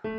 Halo, 0.00 0.16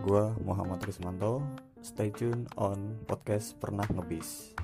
gua 0.00 0.32
Muhammad 0.40 0.80
Rismanto. 0.80 1.44
Stay 1.84 2.08
tune 2.08 2.48
on 2.56 2.96
podcast 3.04 3.60
Pernah 3.60 3.84
Ngebis. 3.92 4.56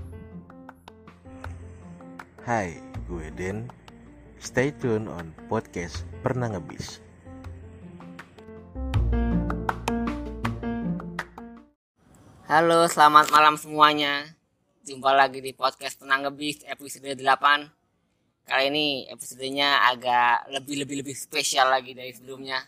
Hai, 2.49 2.81
gue 3.05 3.29
Den. 3.37 3.69
Stay 4.41 4.73
tune 4.73 5.05
on 5.13 5.37
podcast 5.53 6.09
Pernah 6.25 6.57
Ngebis. 6.57 7.05
Halo, 12.49 12.89
selamat 12.89 13.29
malam 13.29 13.61
semuanya. 13.61 14.25
Jumpa 14.89 15.13
lagi 15.13 15.45
di 15.45 15.53
podcast 15.53 16.01
Tenang 16.01 16.25
Ngebis 16.25 16.65
episode 16.65 17.13
8. 17.21 17.78
Kali 18.49 18.73
ini 18.73 18.87
episodenya 19.13 19.93
agak 19.93 20.49
lebih-lebih 20.49 21.05
lebih 21.05 21.13
spesial 21.13 21.69
lagi 21.69 21.93
dari 21.93 22.17
sebelumnya. 22.17 22.65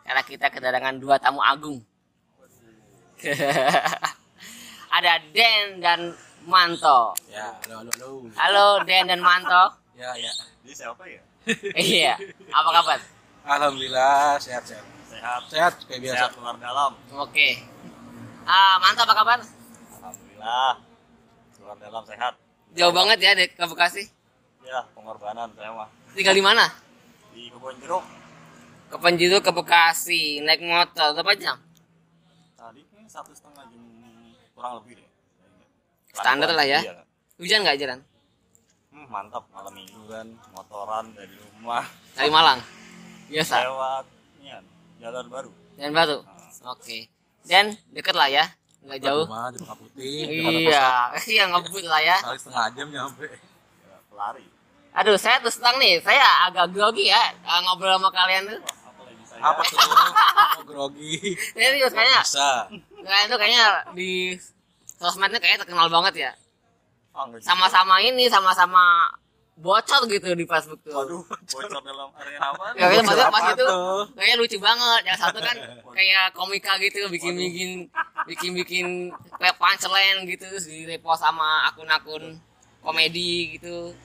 Karena 0.00 0.24
kita 0.24 0.48
kedatangan 0.48 0.96
dua 0.96 1.20
tamu 1.20 1.44
agung. 1.44 1.84
Ada 4.96 5.12
Den 5.36 5.84
dan 5.84 6.16
Manto. 6.48 7.12
Ya, 7.28 7.52
halo, 7.68 7.84
halo, 7.84 7.92
halo. 7.92 8.08
Halo 8.40 8.66
Den 8.88 9.04
dan 9.04 9.20
Manto. 9.20 9.76
Ya, 9.92 10.16
ya. 10.16 10.32
Ini 10.64 10.72
siapa 10.72 11.04
ya? 11.04 11.20
iya, 11.76 12.14
apa 12.48 12.70
kabar? 12.72 12.98
Alhamdulillah 13.44 14.40
sehat, 14.40 14.64
sehat. 14.64 14.86
Sehat, 15.12 15.40
Sehat 15.52 15.72
kayak 15.84 16.08
biasa. 16.08 16.16
sehat 16.24 16.32
luar 16.40 16.56
dalam. 16.56 16.96
Oke. 17.20 17.60
Ah, 18.48 18.80
Manto 18.80 19.04
apa 19.04 19.12
kabar? 19.12 19.38
Alhamdulillah. 19.92 20.72
Luar 21.60 21.76
dalam 21.76 22.02
sehat. 22.08 22.32
Jauh 22.72 22.94
banget 22.96 23.18
ya 23.20 23.36
dek 23.36 23.52
ke 23.60 23.64
Bekasi. 23.68 24.08
Ya, 24.62 24.78
pengorbanan 24.94 25.50
saya 25.58 25.70
mah. 25.74 25.88
Tinggal 26.14 26.34
di 26.36 26.44
mana? 26.44 26.64
Di 27.34 27.50
kebun 27.50 27.74
jeruk. 27.82 28.04
Ke 28.92 28.96
Penjiru 29.00 29.40
ke 29.40 29.50
Bekasi, 29.50 30.44
naik 30.44 30.60
motor 30.60 31.16
berapa 31.16 31.32
jam? 31.34 31.56
Tadi 32.54 32.80
kayaknya 32.92 33.08
satu 33.08 33.32
setengah 33.32 33.64
jam 33.72 33.82
kurang 34.52 34.72
lebih 34.80 35.00
deh. 35.00 35.08
Standar 36.12 36.52
lah 36.52 36.66
ya. 36.68 36.80
Iya. 36.84 36.94
Hujan 37.40 37.64
nggak 37.64 37.78
jalan? 37.80 37.98
Hmm, 38.92 39.08
mantap 39.08 39.48
malam 39.48 39.72
minggu 39.72 40.04
kan 40.06 40.28
motoran 40.52 41.08
dari 41.16 41.32
rumah 41.40 41.82
Dari 42.12 42.28
Malang. 42.28 42.60
Biasa. 43.32 43.64
lewat 43.64 44.04
ya, 44.44 44.58
jalan 45.00 45.24
baru. 45.32 45.50
Dan 45.80 45.90
Batu. 45.96 46.20
Oke. 46.68 47.08
Dan 47.48 47.72
deket 47.96 48.12
lah 48.12 48.28
ya. 48.28 48.44
Nggak 48.84 49.00
jauh. 49.00 49.24
Rumah 49.24 49.48
Putih. 49.80 50.28
Iya, 50.68 51.08
iya 51.32 51.44
ngebut 51.48 51.84
lah 51.88 52.00
ya. 52.04 52.16
Kali 52.20 52.36
setengah 52.36 52.68
jam 52.76 52.86
nyampe. 52.92 53.24
Ya, 53.24 53.96
pelari. 54.12 54.44
Aduh, 54.92 55.16
saya 55.16 55.40
terus 55.40 55.56
terang 55.56 55.80
nih, 55.80 56.04
saya 56.04 56.20
agak 56.52 56.68
grogi 56.68 57.08
ya 57.08 57.32
eh, 57.32 57.60
ngobrol 57.64 57.96
sama 57.96 58.12
kalian 58.12 58.44
tuh. 58.44 58.60
Apa 59.40 59.62
tuh? 59.64 59.78
Mau 60.60 60.64
grogi. 60.68 61.32
Serius 61.56 61.96
kayaknya, 61.96 62.20
Bisa. 62.20 62.68
kalian 63.00 63.26
tuh 63.32 63.38
kayaknya 63.40 63.64
di 63.96 64.36
sosmednya 65.00 65.40
kayaknya 65.40 65.64
terkenal 65.64 65.88
banget 65.88 66.14
ya. 66.28 66.32
Juga. 67.12 67.40
Sama-sama 67.40 68.04
ini, 68.04 68.28
sama-sama 68.28 69.08
bocor 69.56 70.04
gitu 70.12 70.32
di 70.36 70.44
Facebook 70.44 70.80
tuh. 70.84 70.92
Waduh, 70.92 71.24
bocor 71.24 71.80
dalam 71.80 72.08
area 72.20 72.40
apa? 72.40 72.76
Ya, 72.76 72.92
itu 72.92 73.00
maksudnya 73.04 73.28
pas 73.32 73.44
apa 73.44 73.52
itu 73.56 73.64
tuh? 73.64 74.04
kayaknya 74.12 74.36
lucu 74.40 74.58
banget. 74.60 75.02
Yang 75.08 75.18
satu 75.24 75.38
kan 75.40 75.56
kayak 75.92 76.24
komika 76.36 76.72
gitu, 76.80 77.08
bikin-bikin 77.08 77.70
bikin-bikin 78.28 78.86
kayak 79.40 79.56
punchline 79.56 80.28
gitu 80.28 80.44
terus 80.52 80.68
di 80.68 80.84
repost 80.84 81.24
sama 81.24 81.68
akun-akun 81.72 82.36
komedi 82.84 83.56
gitu. 83.56 83.96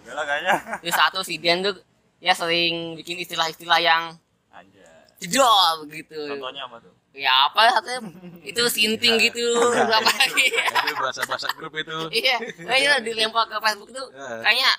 Juga 0.00 0.12
lah 0.14 0.24
kayaknya. 0.24 0.54
Terus 0.82 0.96
satu 0.96 1.18
si 1.20 1.36
Den 1.36 1.60
tuh 1.60 1.76
ya 2.18 2.32
sering 2.32 2.96
bikin 2.96 3.16
istilah-istilah 3.18 3.78
yang 3.78 4.02
Anjay. 4.50 4.84
jedor 5.18 5.84
gitu. 5.88 6.20
Contohnya 6.32 6.64
apa 6.64 6.76
tuh? 6.80 6.92
Ya 7.10 7.32
apa 7.44 7.74
satunya 7.74 7.98
itu 8.40 8.62
sinting 8.70 9.18
gitu 9.18 9.46
apa 9.98 10.10
lagi. 10.10 10.46
Itu 10.54 10.94
bahasa-bahasa 10.96 11.50
grup 11.54 11.74
itu. 11.74 11.96
Iya, 12.12 12.36
kayaknya 12.56 12.92
dilempar 13.02 13.44
ke 13.46 13.56
Facebook 13.58 13.90
tuh 13.90 14.06
Iya. 14.10 14.40
kayaknya 14.40 14.70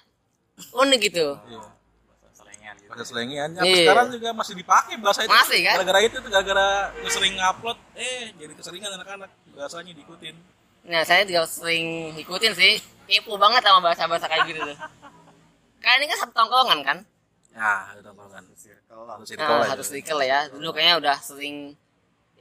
unik 0.72 1.00
gitu. 1.12 1.28
Iya. 1.50 1.62
Bahasa 2.24 2.42
gitu. 2.48 2.88
Bahasa 2.88 3.04
selengian. 3.04 3.50
Sampai 3.52 3.68
Iya. 3.68 3.84
sekarang 3.84 4.08
juga 4.12 4.30
masih 4.32 4.54
dipakai 4.56 4.96
bahasa 4.98 5.20
itu. 5.26 5.32
Masih, 5.32 5.60
kan? 5.66 5.76
Gara-gara 5.76 6.00
itu 6.02 6.16
tuh, 6.18 6.30
gara-gara 6.32 6.68
sering 7.10 7.34
ngupload, 7.36 7.78
eh 7.96 8.32
jadi 8.40 8.54
keseringan 8.56 8.92
anak-anak 8.96 9.30
bahasanya 9.52 9.92
diikutin. 9.92 10.36
Nah, 10.84 11.02
saya 11.04 11.22
juga 11.24 11.46
sering 11.46 11.88
ikutin 12.16 12.54
sih. 12.54 12.74
Kepo 13.06 13.36
banget 13.36 13.62
sama 13.62 13.84
bahasa-bahasa 13.84 14.26
kayak 14.26 14.48
gitu 14.48 14.62
tuh. 14.64 14.78
Kalian 15.78 16.00
ini 16.00 16.08
kan 16.08 16.18
satu 16.20 16.34
tongkrongan 16.34 16.80
kan? 16.82 16.98
Ya, 17.52 17.92
itu 17.92 18.02
tongkrongan. 18.02 18.44
Circle 18.56 19.02
lah. 19.04 19.16
Satu 19.16 19.26
circle 19.28 19.46
Nah, 19.46 19.60
lah 19.60 19.68
satu 19.68 19.84
itu. 19.84 19.92
circle 19.94 20.22
ya. 20.24 20.40
Dulu 20.48 20.68
kayaknya 20.72 20.96
udah 20.98 21.18
sering 21.20 21.56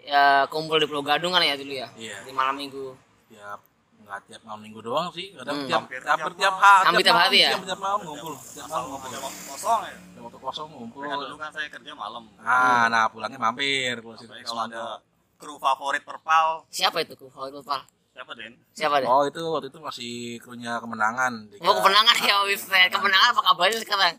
ya 0.00 0.24
kumpul 0.46 0.78
di 0.78 0.86
Pulau 0.86 1.02
Gadung 1.02 1.30
kan 1.30 1.42
ya 1.42 1.54
dulu 1.54 1.72
ya. 1.72 1.88
Iya. 1.94 2.16
Di 2.22 2.32
malam 2.32 2.56
minggu. 2.56 2.96
tiap 3.30 3.62
nggak 4.00 4.20
tiap 4.26 4.42
malam 4.42 4.58
minggu 4.60 4.80
doang 4.80 5.06
sih 5.10 5.30
kadang 5.30 5.54
Hmm. 5.56 5.68
tiap 5.70 5.82
Hampir 5.86 6.02
tiap 6.02 6.18
tiap 6.34 6.50
malam. 6.50 6.58
hari 6.58 6.86
Hampir 6.90 7.04
tiap 7.06 7.14
hari 7.16 7.38
ya? 7.38 7.50
tiap, 7.50 7.62
tiap 7.62 7.78
malam 7.78 8.00
ngumpul 8.02 8.34
tiap 8.34 8.66
malam 8.66 8.82
Kalau 8.82 8.90
ngumpul 8.90 9.20
waktu 9.22 9.42
kosong 9.46 9.80
ya. 9.80 9.94
waktu 10.18 10.38
kosong 10.42 10.68
ngumpul 10.68 11.02
Kan 11.04 11.14
dulu 11.20 11.36
kan 11.38 11.50
saya 11.54 11.68
kerja 11.70 11.92
malam. 11.94 12.22
ah 12.36 12.84
nah 12.86 13.06
pulangnya 13.06 13.38
mampir 13.38 13.94
kalau 14.02 14.62
ada 14.66 14.98
kru 15.38 15.54
favorit 15.56 16.02
perpal, 16.02 16.66
Siapa 16.68 16.98
itu 17.00 17.14
kru 17.14 17.30
favorit 17.30 17.62
Pal? 17.62 17.80
Siapa 18.10 18.32
Den? 18.34 18.53
Siapa 18.71 18.94
deh? 18.98 19.06
oh 19.06 19.22
itu 19.25 19.41
waktu 19.41 19.69
itu 19.69 19.78
masih 19.78 20.12
krunya 20.38 20.76
kemenangan 20.76 21.47
Dika. 21.48 21.62
Mau 21.62 21.78
kemenangan 21.78 22.16
ya 22.21 22.37
wis. 22.44 22.66
Kemenangan 22.66 23.28
apa 23.31 23.43
kabarnya 23.44 23.78
sekarang? 23.78 24.15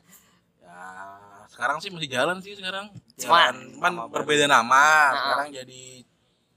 ya 0.58 0.78
sekarang 1.48 1.78
sih 1.78 1.92
masih 1.92 2.10
jalan 2.10 2.38
sih 2.40 2.56
sekarang 2.56 2.88
Cuma- 3.16 3.52
jalan 3.52 3.56
cuman 3.76 3.92
berbeda 4.10 4.46
nama 4.46 4.72
Nah. 4.72 5.14
sekarang 5.14 5.48
jadi 5.54 5.84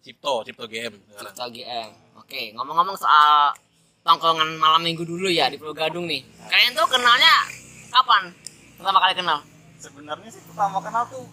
Cipto 0.00 0.34
Cipto 0.42 0.64
Game 0.66 0.94
sekarang. 1.06 1.32
Cipta 1.32 1.44
GM. 1.50 1.88
Oke, 2.16 2.42
ngomong-ngomong 2.52 2.94
soal 2.94 3.52
tongkrongan 4.00 4.56
malam 4.56 4.80
minggu 4.80 5.02
dulu 5.02 5.26
ya 5.26 5.48
di 5.48 5.56
Pulau 5.56 5.72
Gadung 5.72 6.06
nih. 6.06 6.24
Kalian 6.46 6.72
tuh 6.72 6.86
kenalnya 6.86 7.34
kapan? 7.90 8.32
Pertama 8.74 8.98
kali 8.98 9.14
kenal? 9.14 9.38
Sebenarnya 9.76 10.28
sih 10.30 10.40
pertama 10.46 10.80
kenal 10.80 11.04
tuh 11.06 11.24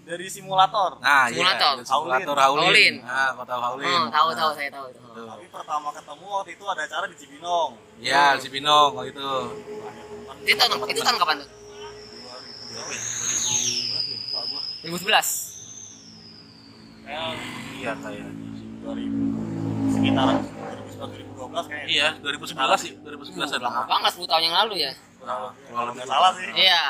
dari 0.00 0.26
simulator. 0.26 0.96
nah 0.98 1.26
Simulator. 1.26 1.74
iya 1.76 1.84
simulator 1.84 2.34
Haulin. 2.34 2.66
Haulin 2.66 2.94
Haulin. 2.98 3.06
ah 3.06 3.28
kau 3.32 3.44
tahu 3.44 3.60
Haulin 3.60 3.86
Oh, 3.86 4.08
tahu 4.08 4.28
Nah, 4.28 4.36
tahu 4.36 4.50
saya 4.52 4.68
tahu 4.68 4.84
itu. 4.86 4.98
tuh. 4.98 5.26
Tapi 5.28 5.44
pertama 5.48 5.88
ketemu 5.90 6.24
waktu 6.26 6.50
itu 6.52 6.64
ada 6.66 6.80
acara 6.82 7.04
di 7.06 7.14
Cibinong. 7.16 7.70
ya 8.00 8.24
si 8.36 8.46
Binong 8.48 8.90
waktu 8.92 9.08
itu 9.10 9.28
Itu 10.42 10.56
tahun 10.56 10.70
itu 10.88 11.00
tahun 11.00 11.16
kapan 11.16 11.36
tuh? 11.38 11.48
2011. 14.80 15.50
Kayak 17.02 17.26
iya 17.76 17.92
kayak 17.96 18.28
2000 18.80 19.90
sekitaran 19.90 20.36
2011 20.96 21.66
kayaknya. 21.66 21.90
Iya, 21.90 22.08
2011 22.20 22.78
sih, 22.78 22.92
2011 22.98 23.50
ada. 23.50 23.62
Lama 23.62 23.82
banget 23.84 24.10
10 24.16 24.26
tahun 24.26 24.42
yang 24.42 24.54
lalu 24.56 24.74
ya. 24.80 24.92
Kurang 25.18 25.38
lebih. 25.44 25.68
Kalau 25.68 25.90
nggak 25.92 26.06
salah 26.06 26.30
sih. 26.32 26.46
Iya. 26.54 26.82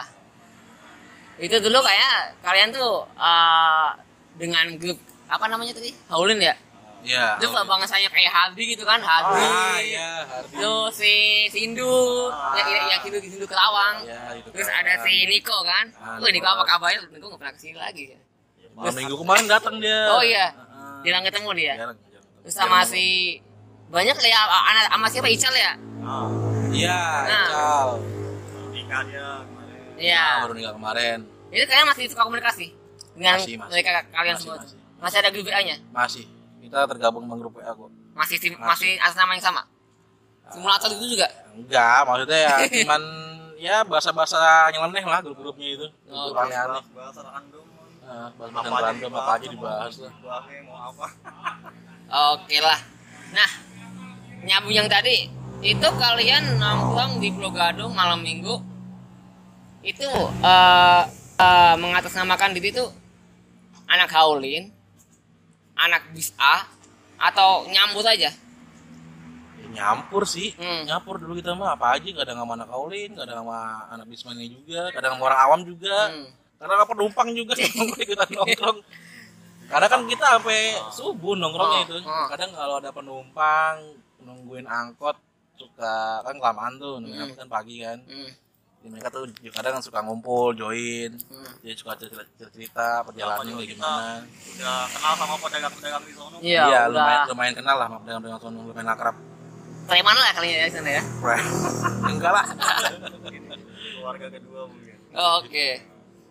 Itu 1.41 1.57
dulu 1.59 1.79
kayak 1.81 2.37
kalian 2.41 2.69
tuh 2.71 3.09
eh, 3.17 3.89
dengan 4.37 4.67
grup 4.77 4.99
apa 5.27 5.45
namanya 5.49 5.73
tadi? 5.73 5.91
Haulin 6.07 6.39
ya? 6.39 6.55
Iya. 7.01 7.41
Itu 7.41 7.49
bangsanya 7.49 8.13
kayak 8.13 8.29
Hardi 8.29 8.77
gitu 8.77 8.85
kan, 8.85 9.01
Hardi. 9.01 9.41
Ah, 9.41 9.81
iya, 9.81 10.21
Hardi. 10.21 10.53
Terus 10.53 10.93
si 10.93 11.15
Sindu, 11.49 12.29
ya, 12.29 12.61
ya, 12.61 12.81
ya 12.93 12.97
Sindu 13.01 13.19
Sindu 13.25 13.47
Kerawang. 13.49 14.05
Iya, 14.05 14.37
itu 14.37 14.49
Terus 14.53 14.69
kan. 14.69 14.85
ada 14.85 14.93
si 15.01 15.13
Niko 15.25 15.57
kan. 15.65 15.85
Ah, 15.97 16.21
Wih, 16.21 16.29
Niko 16.29 16.45
apa 16.45 16.65
kabarnya? 16.69 17.09
Niko 17.09 17.33
nggak 17.33 17.41
pernah 17.41 17.55
ke 17.57 17.61
sini 17.61 17.79
lagi 17.81 18.13
ya. 18.13 18.19
Malam 18.77 18.93
minggu 19.01 19.17
kemarin 19.17 19.45
datang 19.49 19.81
dia. 19.81 20.01
Oh 20.13 20.21
iya. 20.21 20.53
Jarang 21.01 21.25
ketemu 21.25 21.49
dia. 21.57 21.73
Jarang, 21.81 21.97
jarang. 22.05 22.25
Terus 22.45 22.55
sama 22.55 22.79
si 22.85 23.05
banyak 23.89 24.17
ya 24.21 24.41
anak 24.45 24.85
sama 24.93 25.07
siapa 25.09 25.29
Ical 25.33 25.55
ya? 25.57 25.73
Nah, 26.05 26.29
Iya, 26.69 27.01
Nah. 27.25 27.47
Ical. 27.49 27.89
dia 28.77 29.09
kemarin. 29.09 29.40
Iya. 30.01 30.17
Ah, 30.19 30.37
baru 30.43 30.53
nikah 30.55 30.75
kemarin. 30.75 31.19
Itu 31.51 31.65
kalian 31.67 31.87
masih 31.87 32.05
suka 32.09 32.23
komunikasi 32.23 32.67
dengan 33.13 33.37
Masih, 33.37 33.55
masih. 33.55 33.71
mereka 33.71 33.91
kalian 34.09 34.35
Masih, 34.35 34.43
semua? 34.43 34.57
masih. 34.59 34.77
Masih 34.97 35.17
ada 35.19 35.31
grup 35.31 35.45
WA-nya? 35.47 35.77
Masih. 35.91 36.25
Kita 36.59 36.79
tergabung 36.87 37.23
di 37.23 37.35
grup 37.35 37.53
WA 37.55 37.71
kok. 37.71 37.91
Masih 38.13 38.37
sim- 38.39 38.57
Masih. 38.57 38.65
masih 38.65 38.91
atas 38.99 39.17
nama 39.17 39.33
yang 39.33 39.45
sama? 39.45 39.63
Simulator 40.51 40.91
itu 40.91 41.07
juga? 41.11 41.29
Enggak, 41.53 41.99
maksudnya 42.03 42.39
ya 42.41 42.55
cuman 42.83 43.03
ya 43.57 43.77
bahasa-bahasa 43.85 44.39
nyeleneh 44.71 45.05
lah 45.05 45.21
grup-grupnya 45.21 45.69
itu. 45.75 45.87
Oh, 46.09 46.33
Grup 46.33 46.41
aneh-aneh. 46.41 46.83
Bahasa 46.91 47.21
random. 47.23 47.65
Nah, 48.01 48.29
bahasa-bahasa 48.35 48.83
random 48.89 49.11
apa 49.15 49.31
aja 49.33 49.47
dibahas 49.47 49.95
lah. 50.01 50.13
Mau 50.65 50.77
apa? 50.91 51.07
Oke 52.35 52.59
lah. 52.59 52.79
Nah, 53.31 53.51
nyambung 54.43 54.75
yang 54.75 54.89
tadi 54.89 55.29
itu 55.61 55.89
kalian 55.93 56.57
nongkrong 56.57 57.21
di 57.21 57.29
Pulau 57.31 57.53
Gadung 57.53 57.93
malam 57.93 58.19
minggu 58.19 58.59
itu 59.83 60.09
eh 60.43 61.03
eh, 61.37 61.75
mengatasnamakan 61.75 62.53
diri 62.53 62.69
itu 62.71 62.85
anak 63.87 64.11
haulin, 64.11 64.69
anak 65.75 66.13
bis 66.13 66.31
A 66.37 66.69
atau 67.19 67.65
nyambut 67.67 68.05
aja. 68.05 68.31
nyampur 69.71 70.27
sih 70.27 70.51
Hmm. 70.53 70.83
nyampur 70.83 71.15
dulu 71.15 71.39
kita 71.39 71.55
mah 71.55 71.79
apa 71.79 71.95
aja 71.95 72.11
kadang 72.13 72.43
sama 72.43 72.59
anak 72.59 72.67
kaulin 72.67 73.15
kadang 73.15 73.39
sama 73.41 73.59
anak 73.87 74.03
bismania 74.05 74.43
juga 74.45 74.91
kadang 74.91 75.15
sama 75.15 75.25
orang 75.25 75.41
awam 75.41 75.61
juga 75.63 76.11
Hmm. 76.11 76.27
kadang 76.59 76.75
sama 76.75 76.87
penumpang 76.91 77.29
juga 77.31 77.55
ikutan 77.55 78.29
nongkrong 78.35 78.79
kadang 79.71 79.91
kan 79.95 80.01
kita 80.11 80.27
sampai 80.35 80.61
subuh 80.91 81.39
nongkrongnya 81.39 81.79
Oh, 81.79 81.87
itu 81.87 81.97
oh. 82.03 82.27
kadang 82.27 82.51
kalau 82.51 82.83
ada 82.83 82.91
penumpang 82.91 83.75
nungguin 84.19 84.67
angkot 84.67 85.15
suka 85.55 85.95
kan 86.21 86.35
kelamaan 86.35 86.75
tuh 86.75 86.99
nungguin 86.99 87.15
Hmm. 87.15 87.25
angkot 87.31 87.39
kan 87.39 87.49
pagi 87.49 87.77
kan 87.79 87.99
Hmm. 88.03 88.31
Jadi 88.81 88.89
mereka 88.89 89.13
tuh 89.13 89.29
kadang 89.53 89.77
suka 89.79 90.01
ngumpul 90.01 90.57
join 90.57 91.13
Hmm. 91.29 91.53
dia 91.61 91.77
suka 91.77 91.93
cerita 91.95 92.25
cerita 92.49 93.05
perjalanannya 93.05 93.53
kayak 93.55 93.71
gimana 93.71 94.25
udah 94.57 94.89
kenal 94.89 95.13
sama 95.15 95.35
pedagang-pedagang 95.39 96.03
di 96.03 96.13
sono 96.17 96.37
Iya, 96.41 96.65
udah. 96.65 96.89
lumayan 96.89 97.21
lumayan 97.29 97.55
kenal 97.55 97.77
lah 97.77 97.87
sama 97.87 97.99
pedagang-pedagang 98.01 98.41
sono 98.41 98.59
lumayan 98.65 98.89
akrab 98.89 99.17
Preman 99.85 100.15
lah 100.15 100.31
kalinya 100.33 100.57
ya 100.57 100.65
di 100.65 100.73
sana 100.73 100.91
ya. 100.93 101.03
enggak 102.09 102.33
lah 102.33 102.47
keluarga 103.93 104.27
kedua 104.31 104.61
mungkin 104.65 104.97
Oh, 105.11 105.43
Oke. 105.43 105.83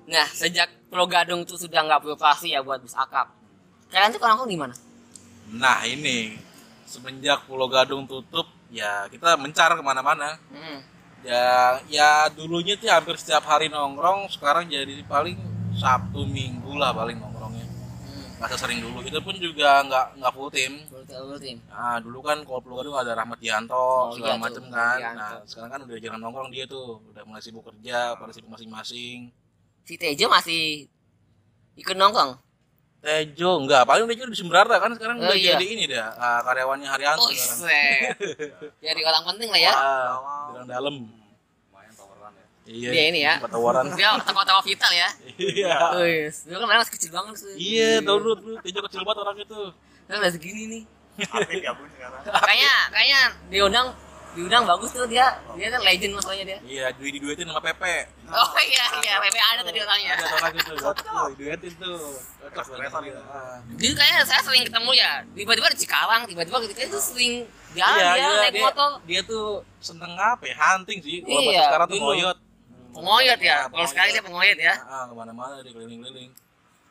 Nah, 0.07 0.23
sejak 0.25 0.71
Pulau 0.87 1.03
Gadung 1.05 1.43
tuh 1.43 1.53
sudah 1.53 1.83
nggak 1.83 2.01
beroperasi 2.01 2.49
ya 2.49 2.63
buat 2.63 2.79
bus 2.79 2.95
akap. 2.95 3.27
Kalian 3.91 4.09
tuh 4.09 4.17
nongkrong 4.17 4.47
di 4.47 4.55
mana? 4.55 4.73
Nah 5.51 5.83
ini 5.83 6.39
semenjak 6.83 7.43
Pulau 7.43 7.67
Gadung 7.67 8.07
tutup 8.07 8.47
ya 8.69 9.05
kita 9.05 9.35
mencar 9.35 9.75
ke 9.75 9.83
mana-mana. 9.83 10.39
Hmm. 10.49 10.79
Ya 11.19 11.79
ya 11.91 12.31
dulunya 12.31 12.79
tuh 12.79 12.87
hampir 12.87 13.19
setiap 13.19 13.43
hari 13.43 13.67
nongkrong, 13.67 14.31
sekarang 14.31 14.71
jadi 14.71 15.03
paling 15.03 15.35
Sabtu 15.75 16.23
Minggu 16.23 16.79
lah 16.79 16.95
paling 16.95 17.19
nongkrongnya. 17.19 17.67
Hmm. 17.67 18.39
Nggak 18.39 18.59
sering 18.59 18.79
dulu. 18.79 19.03
Itu 19.03 19.19
pun 19.19 19.35
juga 19.35 19.83
nggak 19.83 20.05
nggak 20.19 20.31
full 20.31 20.49
tim. 20.51 20.79
Full 20.87 21.39
tim. 21.39 21.59
Nah 21.67 21.99
dulu 21.99 22.23
kan 22.23 22.39
kalau 22.47 22.63
Gadung 22.79 22.95
ada 22.95 23.11
Rahmat 23.15 23.39
Yanto 23.43 23.75
Oh, 23.75 24.15
segala 24.15 24.35
iya 24.35 24.41
macem 24.41 24.63
tuh, 24.63 24.71
kan. 24.71 24.97
Nah 25.15 25.31
sekarang 25.43 25.69
kan 25.75 25.79
udah 25.83 25.97
jarang 25.99 26.21
nongkrong 26.23 26.49
dia 26.55 26.63
tuh, 26.65 27.03
udah 27.11 27.23
mulai 27.27 27.43
sibuk 27.43 27.67
kerja, 27.67 28.15
pada 28.15 28.31
sibuk 28.31 28.55
masing-masing. 28.55 29.27
Si 29.83 29.93
Tejo 29.99 30.31
masih 30.31 30.87
ikut 31.75 31.95
nongkrong. 31.99 32.48
Tejo 32.99 33.63
enggak, 33.63 33.87
paling 33.87 34.05
Tejo 34.05 34.27
di 34.27 34.35
Sumberarta 34.35 34.75
kan 34.75 34.91
sekarang 34.91 35.17
Oh, 35.17 35.25
udah 35.25 35.37
iya. 35.37 35.55
jadi 35.55 35.65
ini 35.65 35.83
dah 35.87 36.11
ah, 36.13 36.39
karyawannya 36.43 36.83
Haryanto 36.85 37.23
Oh, 37.23 37.31
sekarang. 37.31 38.11
Jadi 38.77 39.01
orang 39.01 39.23
penting 39.25 39.49
lah 39.49 39.61
ya. 39.61 39.71
Ah, 39.71 40.11
dalam 40.51 40.67
dalam. 40.67 40.95
lumayan 41.07 41.93
tawaran 41.95 42.31
ya 42.35 42.45
Iya. 42.67 42.89
Dia 42.91 43.03
ini 43.07 43.19
ya. 43.23 43.33
tawaran. 43.41 43.83
Dia 43.97 44.09
toko-toko 44.19 44.61
vital 44.61 44.91
ya. 44.91 45.09
Iya. 45.33 45.73
Wih, 45.95 46.27
dulu 46.45 46.63
kan 46.65 46.77
masih 46.77 46.93
kecil 46.93 47.09
banget 47.09 47.33
sih. 47.39 47.53
Iya, 47.55 48.03
tahu 48.03 48.17
lu 48.19 48.31
lu 48.35 48.53
Tejo 48.59 48.79
kecil 48.83 49.01
banget 49.01 49.19
orang 49.21 49.37
itu. 49.39 49.61
Kan 50.05 50.15
udah 50.19 50.31
segini 50.31 50.63
nih. 50.67 50.83
aktif 51.19 51.51
ya 51.59 51.75
bun 51.75 51.83
sekarang 51.91 52.21
Kayaknya 52.23 52.73
kayaknya 52.91 53.21
diundang 53.47 53.87
diundang 54.29 54.63
bagus 54.63 54.89
tuh 54.91 55.05
dia. 55.05 55.27
Dia 55.53 55.67
kan 55.69 55.81
legend 55.81 56.13
masalahnya 56.13 56.45
dia. 56.45 56.59
Iya, 56.61 56.85
duit 56.95 57.17
diduetin 57.17 57.49
sama 57.49 57.61
Pepe. 57.61 58.07
Oh 58.29 58.49
iya 58.61 58.85
iya, 59.01 59.13
PP 59.17 59.35
ada 59.35 59.61
tadi 59.63 59.79
orangnya. 59.79 60.11
Ada 60.13 60.25
orang 60.37 60.53
itu, 60.53 60.71
tuh, 60.73 60.93
diduetin 61.33 61.73
tuh. 61.75 61.99
Cocok. 62.49 62.65
Ah. 63.25 63.57
Jadi 63.75 63.93
kayaknya 63.93 64.21
saya 64.23 64.41
sering 64.41 64.63
ketemu 64.65 64.91
ya, 64.93 65.11
tiba-tiba 65.33 65.67
di 65.69 65.77
Cikarang, 65.77 66.21
tiba-tiba 66.25 66.57
gitu 66.61 66.73
kayak 66.73 66.89
itu 66.89 66.99
sering 66.99 67.33
jalan 67.73 67.95
Iya, 67.95 68.05
ya 68.05 68.13
iya, 68.17 68.29
naik 68.39 68.53
dia, 68.53 68.63
motor. 68.65 68.91
dia 69.05 69.21
tuh 69.23 69.47
seneng 69.79 70.13
apa 70.15 70.43
ya? 70.45 70.55
Hunting 70.57 70.99
sih. 71.01 71.21
Kalau 71.21 71.41
Iya, 71.45 71.61
sekarang 71.65 71.87
tuh 71.89 71.99
ngoyot. 71.99 72.37
Pengoyot 72.89 73.39
ya, 73.39 73.57
kalau 73.65 73.69
pengoyot. 73.71 73.89
sekali 73.93 74.09
dia 74.11 74.23
pengoyot 74.25 74.59
ya. 74.59 74.73
Ah, 74.83 75.03
ke 75.05 75.13
mana-mana 75.13 75.53
dia 75.61 75.71
keliling-keliling. 75.71 76.31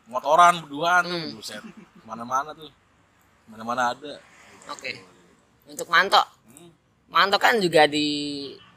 Motoran 0.09 0.55
berduaan 0.63 1.03
tuh, 1.05 1.19
Hmm. 1.19 1.35
buset. 1.37 1.63
Ke 1.63 2.05
mana-mana 2.07 2.51
tuh. 2.55 2.71
Mana-mana 3.49 3.93
ada. 3.93 4.13
Oke. 4.71 5.01
Untuk 5.67 5.89
Manto. 5.89 6.23
Manto 7.09 7.37
kan 7.41 7.57
juga 7.59 7.89
di 7.89 8.09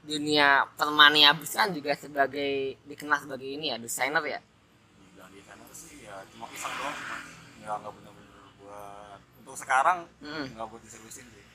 dunia 0.01 0.65
permania 0.79 1.35
bis 1.35 1.53
kan 1.53 1.69
juga 1.75 1.93
sebagai 1.93 2.79
dikenal 2.89 3.21
sebagai 3.21 3.45
ini 3.45 3.69
ya 3.69 3.77
desainer 3.77 4.23
ya. 4.25 4.39
dibilang 4.41 5.29
di 5.29 5.41
sana 5.45 5.63
sih 5.69 6.01
ya 6.01 6.25
cuma 6.33 6.49
pisang 6.49 6.73
doang 6.73 6.95
mas 6.95 7.23
nggak 7.61 7.75
nggak 7.85 7.93
benar-benar 7.93 8.45
buat 8.57 9.19
untuk 9.43 9.55
sekarang 9.59 9.99
Hmm. 10.23 10.45
nggak 10.57 10.67
buat 10.67 10.81
diservisin 10.81 11.27
sih 11.29 11.45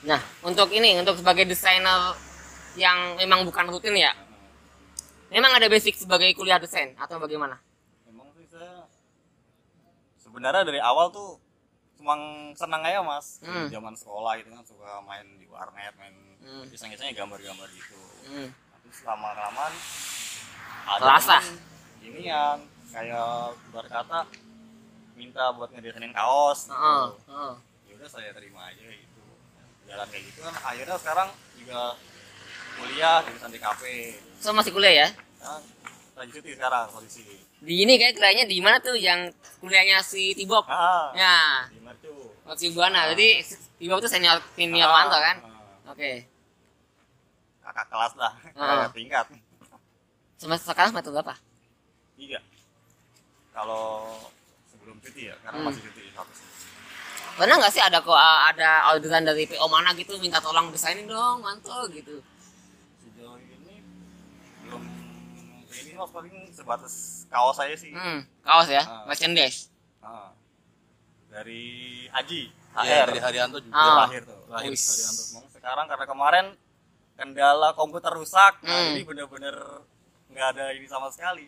Nah 0.00 0.20
untuk 0.42 0.72
ini 0.72 0.96
untuk 0.96 1.20
sebagai 1.20 1.44
desainer 1.44 2.16
yang 2.72 3.20
memang 3.20 3.44
bukan 3.44 3.68
rutin 3.68 3.92
ya. 3.94 4.16
Memang 5.28 5.52
ada 5.54 5.68
basic 5.68 5.94
sebagai 5.94 6.32
kuliah 6.34 6.56
desain 6.58 6.96
atau 6.96 7.20
bagaimana? 7.20 7.60
emang 8.08 8.26
sih 8.34 8.48
saya 8.48 8.88
sebenarnya 10.18 10.64
dari 10.64 10.80
awal 10.82 11.12
tuh 11.12 11.38
cuma 12.00 12.16
senang 12.56 12.80
aja 12.80 13.04
mas 13.04 13.38
Hmm. 13.40 13.68
zaman 13.68 13.92
sekolah 13.92 14.40
gitu 14.40 14.48
kan 14.48 14.64
suka 14.64 15.04
main 15.04 15.26
di 15.36 15.44
warnet 15.46 15.92
main 15.94 16.16
Hmm. 16.40 16.64
iseng-isengnya 16.66 17.12
gambar-gambar 17.14 17.68
gitu 17.70 18.00
Hmm. 18.24 18.48
terus 18.82 19.04
lama 19.04 19.28
kelamaan 19.30 19.72
Terasa. 20.96 21.38
ini 22.00 22.24
yang 22.24 22.58
kayak 22.88 23.52
berkata 23.68 24.24
minta 25.12 25.52
buat 25.52 25.68
ngedesainin 25.68 26.10
kaos 26.10 26.66
gitu. 26.66 26.74
Heeh, 26.74 27.06
heeh. 27.28 27.54
ya 27.84 27.92
udah 27.94 28.08
saya 28.08 28.32
terima 28.32 28.64
aja 28.64 28.80
gitu 28.82 29.22
jalan 29.84 30.06
kayak 30.08 30.24
gitu 30.24 30.40
kan 30.40 30.54
akhirnya 30.64 30.96
sekarang 30.96 31.28
juga 31.54 31.82
kuliah 32.74 33.20
di 33.20 33.32
di 33.36 33.60
kafe 33.60 33.94
So 34.40 34.56
masih 34.56 34.72
kuliah 34.72 35.04
ya? 35.04 35.08
nah, 35.38 35.60
lagi 36.16 36.32
cuti 36.32 36.56
sekarang 36.56 36.88
posisi 36.88 37.22
Di 37.60 37.74
ini 37.78 37.94
kayak 37.94 38.16
kuliahnya 38.16 38.44
di 38.44 38.56
mana 38.58 38.80
tuh 38.80 38.96
yang 38.96 39.28
kuliahnya 39.60 40.00
si 40.00 40.32
Tibok? 40.32 40.64
ah 40.66 41.12
Ya, 41.12 41.68
di 41.68 41.76
Mercu 41.78 42.12
waktu 42.42 42.72
Buana. 42.72 43.12
Jadi 43.12 43.44
Tibok 43.76 44.00
tuh 44.00 44.08
senior 44.08 44.40
senior 44.54 44.86
Ah, 44.86 44.94
Manto 44.98 45.18
kan? 45.18 45.36
ah. 45.40 45.92
Oke. 45.92 46.24
kakak 47.60 47.86
kelas 47.86 48.12
lah 48.16 48.32
Ah. 48.52 48.66
kakak 48.82 48.92
tingkat 48.92 49.26
Semester 50.34 50.72
sekarang 50.72 50.90
semester 50.90 51.12
berapa? 51.12 51.34
tiga 52.16 52.40
kalau 53.50 54.12
sebelum 54.66 54.96
cuti 54.98 55.28
ya 55.28 55.36
karena 55.40 55.56
Hmm. 55.56 55.66
masih 55.66 55.82
cuti 55.82 56.02
satu 56.10 56.32
sih 56.32 56.48
Pernah 57.32 57.56
nggak 57.56 57.72
sih 57.72 57.80
ada 57.80 57.98
kok 57.98 58.12
ada 58.12 58.90
orderan 58.90 59.22
dari 59.22 59.46
PO 59.46 59.64
mana 59.64 59.94
gitu 59.94 60.18
minta 60.18 60.36
tolong 60.36 60.68
desainin 60.68 61.06
dong 61.06 61.40
Manto 61.40 61.72
gitu? 61.88 62.20
sejauh 63.00 63.38
ini 63.38 63.80
belum 64.62 64.82
ini 65.72 65.92
mas 65.92 66.10
paling 66.10 66.34
sebatas 66.50 66.94
kaos 67.26 67.54
saya 67.54 67.74
sih 67.74 67.90
Hmm, 67.90 68.26
kaos 68.40 68.66
ya, 68.66 68.82
Ah. 68.82 69.04
merchandise. 69.04 69.70
Ah. 69.98 70.34
dari 71.28 71.62
Haji 72.08 72.42
Iya, 72.72 73.02
HR 73.02 73.06
dari 73.08 73.20
Haryanto 73.20 73.58
juga. 73.58 73.70
Ah. 73.72 73.86
terakhir 74.02 74.22
tuh 74.24 74.38
Terakhir 74.48 74.70
Wis. 74.72 74.82
Haryanto. 74.82 75.24
Sekarang 75.52 75.86
karena 75.86 76.04
kemarin 76.04 76.46
kendala 77.14 77.68
komputer 77.72 78.10
rusak 78.10 78.58
nah, 78.60 78.70
Hmm. 78.72 78.90
jadi 78.92 79.02
bener-bener 79.04 79.56
nggak 80.28 80.46
ada 80.48 80.64
ini 80.72 80.86
sama 80.86 81.06
sekali 81.08 81.46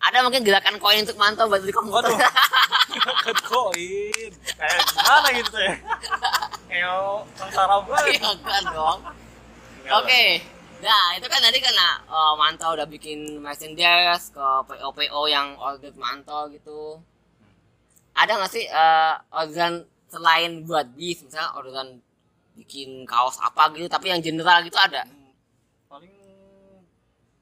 Ada 0.00 0.24
mungkin 0.24 0.40
gerakan 0.40 0.74
koin 0.76 1.04
untuk 1.04 1.14
Manto 1.14 1.44
buat 1.44 1.60
beli 1.60 1.70
komputer. 1.70 2.08
Waduh. 2.08 2.18
Kan 3.20 3.36
koin. 3.44 4.30
kayak 4.50 4.80
gimana 4.88 5.28
gitu 5.30 5.56
ya 5.60 5.74
kayak 6.68 6.88
sengsara 7.36 7.76
banget 7.84 8.16
Iya 8.16 8.30
kan 8.40 8.62
dong. 8.66 8.98
Enggak 9.78 9.92
lah. 9.92 10.34
Nah, 10.80 11.12
itu 11.12 11.28
kan 11.28 11.44
tadi 11.44 11.60
karena 11.60 12.00
uh, 12.08 12.32
Manto 12.40 12.64
udah 12.72 12.88
bikin 12.88 13.36
merchandise 13.36 14.32
ke 14.32 14.46
PO-PO 14.64 15.20
yang 15.28 15.52
order 15.60 15.92
Manto 16.00 16.48
gitu. 16.48 16.96
Ada 18.16 18.40
nggak 18.40 18.52
sih 18.52 18.64
uh, 18.72 19.20
orderan 19.28 19.84
selain 20.08 20.64
buat 20.64 20.88
bis, 20.96 21.20
misalnya 21.20 21.52
orderan 21.52 22.00
bikin 22.56 23.04
kaos 23.04 23.36
apa 23.44 23.70
gitu, 23.76 23.92
tapi 23.92 24.08
yang 24.08 24.24
general 24.24 24.64
gitu 24.64 24.80
ada? 24.80 25.04
Hmm, 25.04 25.32
paling 25.86 26.12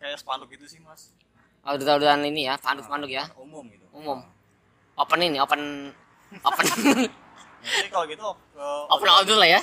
kayak 0.02 0.18
spanduk 0.18 0.50
gitu 0.54 0.66
sih 0.66 0.78
mas 0.83 1.14
Orderan-orderan 1.62 2.23
ini 2.26 2.50
ya, 2.50 2.59
panduk-panduk 2.59 3.11
ya, 3.11 3.30
umum 3.38 3.66
gitu 3.71 3.87
umum. 3.95 4.18
Open 4.99 5.21
ini, 5.23 5.38
open, 5.38 5.95
open, 6.42 6.64
jadi 7.78 7.88
kalau 7.90 8.07
gitu 8.11 8.26
ke 8.54 8.66
open 8.90 9.11
order 9.11 9.37
lah 9.38 9.49
ya. 9.59 9.61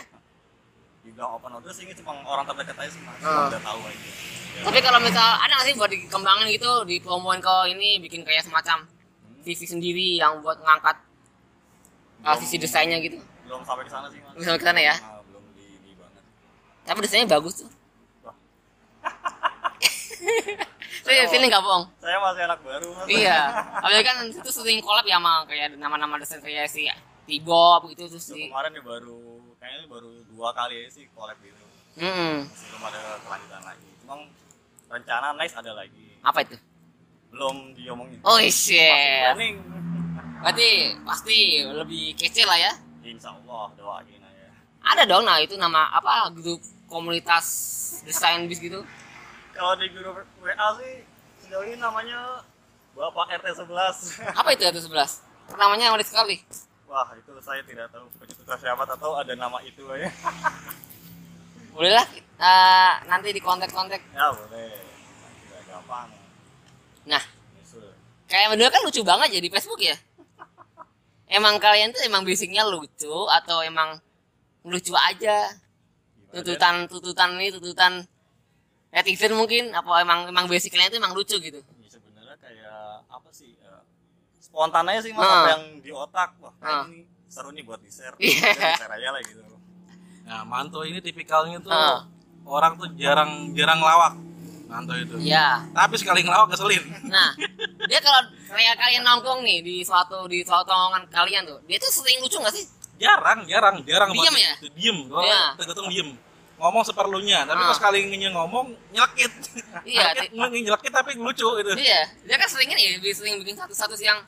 Dibilang 1.05 1.29
open 1.31 1.53
order 1.53 1.69
sih 1.69 1.85
ini 1.85 1.93
cuma 1.93 2.17
orang 2.19 2.43
terdekat 2.43 2.75
aja 2.75 2.89
sih 2.89 2.99
mas 2.99 3.15
udah 3.21 3.61
tahu 3.61 3.79
aja 3.83 4.07
Tapi 4.55 4.77
kalau 4.79 4.97
misal 4.99 5.23
ada 5.35 5.51
nggak 5.51 5.65
sih 5.65 5.73
buat 5.75 5.87
dikembangin 5.87 6.47
gitu, 6.49 6.69
dipromoin 6.83 7.37
ke 7.37 7.53
ini, 7.69 7.99
bikin 7.99 8.23
kayak 8.23 8.41
semacam 8.41 8.87
TV 9.43 9.59
sendiri 9.61 10.15
yang 10.15 10.39
buat 10.39 10.55
ngangkat 10.57 10.95
uh, 12.23 12.33
sisi 12.35 12.55
desainnya 12.55 12.97
gitu. 12.97 13.19
belum 13.43 13.61
sampai 13.61 13.83
ke 13.83 13.91
sana 13.91 14.07
sih 14.07 14.17
mas 14.17 14.31
Belum 14.33 14.43
sampai 14.47 14.57
ke 14.57 14.65
sana 14.65 14.79
ya? 14.79 14.95
Ah, 14.95 15.19
belum 15.21 15.43
di, 15.51 15.63
di 15.83 15.91
banget 15.93 16.23
Tapi 16.81 16.97
desainnya 16.99 17.27
bagus 17.29 17.53
tuh. 17.61 17.69
Wah. 18.23 18.35
Saya 21.05 21.21
feeling 21.29 21.47
nggak 21.47 21.61
bohong. 21.61 21.83
saya 21.99 22.17
masih 22.17 22.41
anak 22.43 22.59
baru 22.63 22.87
mas 22.89 23.05
Iya. 23.05 23.37
Apalagi 23.83 24.03
kan 24.03 24.15
itu 24.25 24.49
sering 24.49 24.79
collab 24.81 25.03
ya 25.03 25.19
sama 25.19 25.43
kayak 25.45 25.75
nama-nama 25.75 26.15
desain 26.17 26.39
kayak 26.39 26.65
si 26.65 26.87
Tibo 27.27 27.83
gitu 27.91 28.07
terus 28.07 28.23
Itu 28.25 28.33
si. 28.33 28.47
kemarin 28.47 28.71
nih 28.71 28.81
baru 28.81 29.19
kayaknya 29.65 29.89
baru 29.89 30.09
dua 30.29 30.49
kali 30.53 30.73
aja 30.77 30.91
sih 30.93 31.09
collab 31.11 31.37
gitu 31.41 31.57
Hmm. 31.95 32.43
masih 32.43 32.67
belum 32.69 32.83
ada 32.85 33.01
kelanjutan 33.17 33.61
lagi 33.63 33.87
cuma 33.97 34.15
rencana 34.89 35.27
next 35.33 35.55
ada 35.55 35.71
lagi 35.73 36.05
Apa 36.21 36.43
itu? 36.43 36.59
belum 37.31 37.71
diomongin 37.73 38.19
Oh 38.21 38.37
shit. 38.45 38.83
planning 39.25 39.57
Berarti 40.37 40.69
pasti 41.01 41.37
lebih 41.65 42.13
kece 42.13 42.43
lah 42.43 42.59
ya. 42.59 42.71
insya 43.01 43.31
Allah 43.31 43.71
doain 43.73 44.19
aja 44.19 44.47
ada 44.83 45.03
dong 45.03 45.23
nah 45.23 45.39
itu 45.39 45.55
nama 45.55 45.87
apa 45.89 46.29
grup 46.31 46.59
komunitas 46.85 47.47
desain 48.03 48.45
bis 48.45 48.59
gitu 48.59 48.83
Kalau 49.49 49.73
di 49.73 49.87
grup 49.89 50.13
WA 50.37 50.67
sih 50.75 51.01
sejauh 51.39 51.63
ini 51.63 51.79
namanya 51.79 52.43
Bapak 52.91 53.39
RT 53.39 53.55
11. 53.63 54.35
apa 54.35 54.49
itu 54.51 54.63
itu 54.63 54.81
sebelas 54.81 55.23
namanya 55.51 55.89
menarik 55.89 56.05
sekali 56.05 56.43
Wah, 56.95 57.11
itu 57.11 57.27
saya 57.43 57.59
tidak 57.67 57.91
tahu 57.91 58.07
pencetusnya 58.15 58.55
siapa 58.55 58.87
atau 58.87 59.19
ada 59.19 59.35
nama 59.35 59.59
itu 59.61 59.83
ya. 59.99 60.07
bolehlah 61.75 62.07
eh, 62.39 62.93
nanti 63.11 63.35
di 63.35 63.41
kontak-kontak 63.43 63.99
Ya 64.15 64.31
boleh. 64.31 64.79
Tidak 65.43 65.61
gampang. 65.67 66.07
nah 67.03 67.19
kayak 68.25 68.55
berdua 68.55 68.71
kan 68.71 68.81
lucu 68.81 69.03
banget 69.03 69.29
ya 69.35 69.41
di 69.43 69.51
Facebook 69.51 69.77
ya 69.77 69.93
emang 71.27 71.59
kalian 71.59 71.91
tuh 71.91 71.99
emang 72.01 72.23
basicnya 72.23 72.63
lucu 72.63 73.11
atau 73.29 73.59
emang 73.59 73.99
lucu 74.63 74.95
aja 74.95 75.51
Gimana, 75.51 76.31
Den? 76.31 76.33
tuntutan 76.41 76.75
tuntutan 76.87 77.29
ini 77.37 77.51
tuntutan 77.51 77.93
netizen 78.89 79.35
mungkin 79.35 79.69
apa 79.75 79.99
emang 79.99 80.31
emang 80.31 80.47
basic 80.47 80.71
kalian 80.71 80.89
itu 80.89 80.97
emang 80.97 81.11
lucu 81.13 81.37
gitu 81.37 81.59
Ya, 81.59 81.87
sebenarnya 81.91 82.35
kayak 82.39 83.05
apa 83.05 83.29
sih? 83.29 83.53
Ya, 84.55 84.57
spontan 84.57 84.87
aja 84.87 84.99
sih 85.01 85.11
mas 85.11 85.27
apa 85.27 85.49
yang 85.51 85.63
di 85.77 85.91
otak. 85.91 86.29
Wah, 86.39 86.53
Ah. 86.57 86.87
ini 86.87 87.03
seru 87.27 87.51
nih 87.51 87.61
buat 87.61 87.77
di 87.77 87.91
share. 87.91 88.15
Iya. 88.15 88.55
di 88.55 88.79
share 88.79 88.93
aja 88.93 89.09
lah 89.11 89.21
gitu. 89.21 89.43
Nah, 90.25 90.41
Manto 90.43 90.79
ini 90.81 90.97
tipikalnya 90.97 91.59
tuh 91.59 91.69
Ah. 91.69 92.07
orang 92.41 92.79
tuh 92.79 92.87
jarang 92.95 93.51
jarang 93.51 93.77
lawak. 93.77 94.15
Manto 94.65 94.95
itu. 94.95 95.19
ya 95.21 95.61
Tapi 95.71 95.93
sekali 95.93 96.23
ngelawak 96.23 96.49
keselin. 96.49 96.81
nah 97.05 97.35
dia 97.85 97.99
kalau 97.99 98.17
kayak 98.49 98.75
kalian 98.75 99.03
nongkrong 99.03 99.43
nih 99.43 99.61
di 99.61 99.75
suatu 99.81 100.25
di 100.25 100.41
suatu 100.41 100.65
tongkrongan 100.65 101.05
kalian 101.07 101.45
tuh 101.45 101.59
dia 101.63 101.77
tuh 101.77 101.91
sering 101.93 102.17
lucu 102.17 102.35
nggak 102.35 102.49
sih 102.51 102.65
Jarang, 102.95 103.43
jarang, 103.45 103.83
jarang 103.83 104.07
Diem 104.09 104.23
banget 104.25 104.39
ya? 104.41 104.53
itu. 104.57 104.67
Diem. 104.73 104.97
Kalau 105.05 105.21
Iya. 105.21 105.41
tergantung 105.53 105.87
diem. 105.91 106.09
Ngomong 106.55 106.81
seperlunya, 106.81 107.43
tapi 107.43 107.59
Ah. 107.59 107.67
pas 107.67 107.77
kali 107.77 108.07
ingin 108.09 108.31
ngomong 108.31 108.71
nyelekit. 108.89 109.31
Iya, 109.83 110.15
Nyelekit, 110.31 110.63
nyelekit 110.63 110.91
tapi 110.95 111.11
lucu 111.13 111.43
itu. 111.59 111.71
iya 111.75 112.07
dia 112.17 112.35
kan 112.35 112.47
sering 112.47 112.71
ini 112.71 112.95
dia 112.97 113.11
sering 113.11 113.35
bikin 113.37 113.53
satu-satu 113.53 113.93
yang 113.99 114.23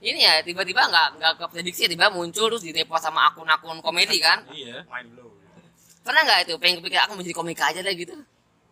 ini 0.00 0.24
ya 0.24 0.40
tiba-tiba 0.40 0.80
nggak 0.88 1.08
nggak 1.20 1.32
keprediksi 1.36 1.84
tiba 1.84 2.08
muncul 2.08 2.48
terus 2.48 2.64
di 2.64 2.72
repost 2.72 3.04
sama 3.04 3.28
akun-akun 3.28 3.84
komedi 3.84 4.16
kan? 4.16 4.40
Iya. 4.48 4.88
Mind 4.88 5.08
blow. 5.12 5.28
pernah 6.00 6.24
nggak 6.24 6.48
itu 6.48 6.54
pengen 6.56 6.80
kepikir 6.80 6.96
aku 7.04 7.12
menjadi 7.12 7.36
komika 7.36 7.68
aja 7.68 7.84
deh 7.84 7.92
gitu? 7.92 8.16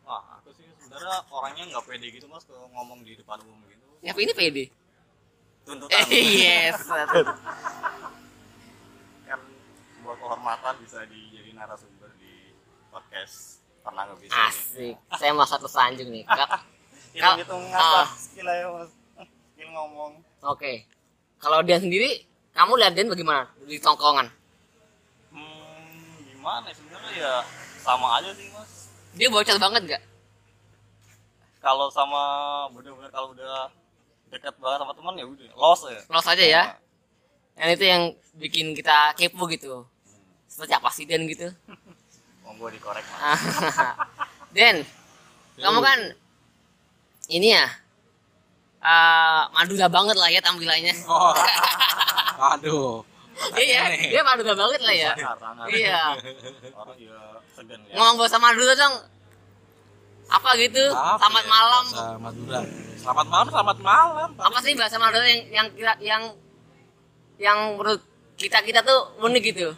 Wah, 0.09 0.41
aku 0.41 0.49
sih 0.57 0.65
sebenarnya 0.81 1.21
orangnya 1.29 1.65
nggak 1.69 1.85
pede 1.85 2.09
gitu 2.09 2.25
mas 2.27 2.49
kalau 2.49 2.65
ngomong 2.73 3.05
di 3.05 3.13
depan 3.13 3.37
umum 3.45 3.61
gitu. 3.69 3.85
ya 4.01 4.17
apa 4.17 4.21
ini 4.25 4.33
pede? 4.33 4.65
Tuntutan. 5.69 6.01
Eh, 6.09 6.25
yes 6.49 6.81
kan 9.29 9.41
buat 10.01 10.17
kehormatan 10.17 10.75
bisa 10.81 11.05
dijadi 11.05 11.53
narasumber 11.53 12.09
di 12.17 12.57
podcast 12.89 13.61
pernah 13.85 14.09
nggak 14.09 14.19
bisa. 14.25 14.33
Asik. 14.49 14.97
Saya 15.13 15.37
mau 15.37 15.45
satu 15.45 15.69
sanjung 15.69 16.09
nih 16.09 16.25
Kak. 16.25 16.65
hitung-hitung 17.13 17.65
Ah. 17.69 18.09
apa 18.09 18.17
skill 18.17 18.49
aja 18.49 18.67
mas. 18.73 18.91
Skill 19.53 19.69
ngomong. 19.69 20.13
Oke 20.41 20.89
kalau 21.39 21.63
dia 21.63 21.79
sendiri 21.79 22.27
kamu 22.55 22.75
lihat 22.79 22.93
dia 22.95 23.07
bagaimana 23.07 23.47
di 23.67 23.79
tongkrongan 23.79 24.27
hmm, 25.31 26.35
gimana 26.35 26.67
ya? 26.71 26.75
sebenarnya 26.75 27.13
ya 27.15 27.35
sama 27.89 28.21
aja 28.21 28.31
sih 28.37 28.47
mas. 28.53 28.93
Dia 29.17 29.29
bocor 29.33 29.57
banget 29.57 29.83
nggak? 29.89 30.03
Kalau 31.59 31.89
sama 31.89 32.23
bener-bener 32.77 33.09
kalau 33.09 33.33
udah 33.33 33.73
dekat 34.29 34.53
banget 34.61 34.79
sama 34.85 34.93
teman 34.93 35.15
ya 35.17 35.25
udah 35.25 35.49
lost 35.57 35.89
ya. 35.89 36.03
Los 36.13 36.29
aja 36.29 36.45
ya? 36.45 36.63
Yang 37.57 37.71
itu 37.81 37.85
yang 37.89 38.03
bikin 38.37 38.67
kita 38.77 39.17
kepo 39.17 39.49
gitu. 39.49 39.89
Seperti 40.47 40.73
apa 40.77 40.89
sih 40.93 41.09
Den 41.09 41.25
gitu? 41.27 41.49
Monggo 42.45 42.69
dikorek 42.69 43.05
mas. 43.09 43.41
Den 44.57 44.85
kamu 45.59 45.81
kan 45.83 46.01
ini 47.33 47.57
ya 47.57 47.67
eh 48.79 49.43
Madura 49.51 49.87
banget 49.87 50.17
lah 50.17 50.29
ya 50.29 50.41
tampilannya 50.41 50.95
Oh. 51.05 51.35
Aduh. 52.55 53.03
iya 53.55 53.91
dia 53.99 54.23
Madura 54.23 54.55
banget 54.55 54.81
lah 54.81 54.95
ya 54.95 55.11
sangat. 55.35 55.67
iya 55.71 56.01
orang 56.73 56.97
ya 56.97 57.19
segan 57.53 57.81
ya 57.83 57.95
ngomong 57.95 58.17
bahasa 58.17 58.39
Madura 58.39 58.75
dong 58.75 58.95
apa 60.29 60.51
gitu 60.61 60.85
Apa 60.93 61.17
selamat 61.19 61.45
ya, 61.45 61.51
malam 61.51 61.85
Madura. 62.21 62.61
Selamat 62.99 63.27
malam, 63.27 63.47
selamat 63.49 63.79
malam. 63.81 64.29
apa 64.37 64.59
sih 64.61 64.75
bahasa 64.75 64.97
Madura 64.99 65.25
yang 65.25 65.43
yang 65.49 65.67
yang 65.99 66.23
yang 67.39 67.59
menurut 67.75 68.03
kita 68.35 68.61
kita 68.61 68.83
tuh 68.83 69.19
unik 69.19 69.43
gitu 69.47 69.73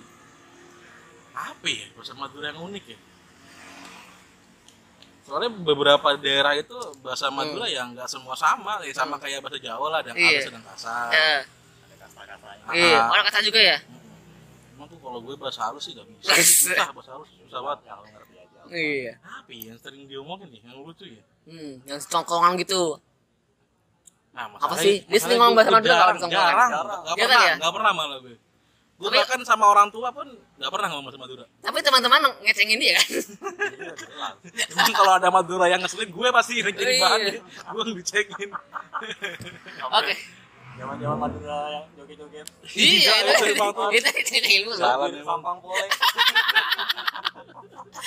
Apa 1.32 1.64
ya 1.64 1.86
bahasa 1.94 2.12
Madura 2.12 2.50
yang 2.50 2.60
unik 2.60 2.84
ya? 2.86 2.98
Soalnya 5.30 5.50
beberapa 5.54 6.08
daerah 6.16 6.52
itu 6.52 6.74
bahasa 6.98 7.30
Madura 7.30 7.64
yang 7.64 7.94
nggak 7.94 8.04
semua 8.04 8.34
sama, 8.34 8.82
ya 8.82 8.90
sama 8.90 9.14
kayak 9.14 9.38
bahasa 9.38 9.56
Jawa 9.56 9.86
lah, 9.88 9.98
ada 10.02 10.10
yang 10.10 10.18
Iya. 10.18 10.26
halus 10.28 10.42
ada 10.42 10.52
yang 10.52 10.66
kasar. 10.66 11.08
Eh, 11.08 11.38
ada 11.38 11.94
kasta-kastanya 11.96 12.64
iya 12.72 12.98
orang 13.04 13.24
kata 13.24 13.38
juga 13.40 13.60
ya 13.60 13.78
Emang 14.72 14.86
tuh 14.86 14.98
kalau 14.98 15.18
gue 15.20 15.34
bahasa 15.36 15.60
halus 15.62 15.82
sih 15.82 15.92
gak 15.92 16.02
bisa, 16.08 16.34
susah 16.34 16.90
bahasa 16.90 17.10
halus 17.14 17.30
susah 17.38 17.60
banget. 17.60 17.78
yang 17.86 18.00
ngerti 18.02 18.34
aja 18.36 18.58
iya 18.72 19.12
Apa 19.22 19.50
ya 19.50 19.62
yang 19.70 19.78
sering 19.78 20.02
diomongin 20.04 20.48
nih, 20.50 20.60
yang 20.64 20.82
lucu 20.82 21.06
ya? 21.06 21.22
hmm, 21.46 21.72
yang 21.84 21.98
tongkrongan 22.02 22.58
gitu 22.58 22.98
Nah, 24.30 24.46
Apa 24.56 24.74
sih? 24.76 25.02
Dia 25.04 25.18
sering 25.18 25.38
ngomong 25.38 25.54
bahasa 25.54 25.70
Madura 25.70 25.94
kalau 25.96 26.14
jarang, 26.22 26.30
jarang, 26.30 26.70
nggak 27.02 27.16
pernah, 27.18 27.42
ya? 27.42 27.54
nggak 27.58 27.72
pernah 27.74 27.92
malah 27.92 28.18
gue. 28.18 28.34
Gue 29.00 29.08
Tapi- 29.08 29.16
bahkan 29.18 29.40
sama 29.42 29.64
orang 29.64 29.88
tua 29.88 30.12
pun 30.12 30.28
nggak 30.28 30.68
pernah 30.68 30.88
ngomong 30.90 31.08
bahasa 31.08 31.16
Madura. 31.18 31.44
tapi 31.58 31.78
teman-teman 31.80 32.20
ngecengin 32.42 32.76
dia 32.76 32.92
kan 32.94 33.08
Emang 34.70 34.92
kalau 34.92 35.12
ada 35.16 35.28
Madura 35.30 35.66
yang 35.66 35.80
ngeselin, 35.80 36.10
gue 36.10 36.28
pasti 36.30 36.60
yang 36.60 36.68
jadi 36.70 36.92
Iya. 36.92 37.00
bahan. 37.00 37.20
Gue 37.66 37.82
yang 37.82 37.96
dicekin. 37.96 38.48
oke 39.90 40.14
zaman-zaman 40.76 41.16
Madura 41.18 41.58
yang 41.70 41.84
joget-joget 41.94 42.46
iya 42.70 43.12
itu 43.22 43.44
itu 43.50 43.64
tuh. 43.70 43.88
itu 43.90 44.04
ngecengin 44.06 44.60
lu 44.64 44.72
Salah. 44.74 45.08
Sampang 45.10 45.56
pole 45.58 45.88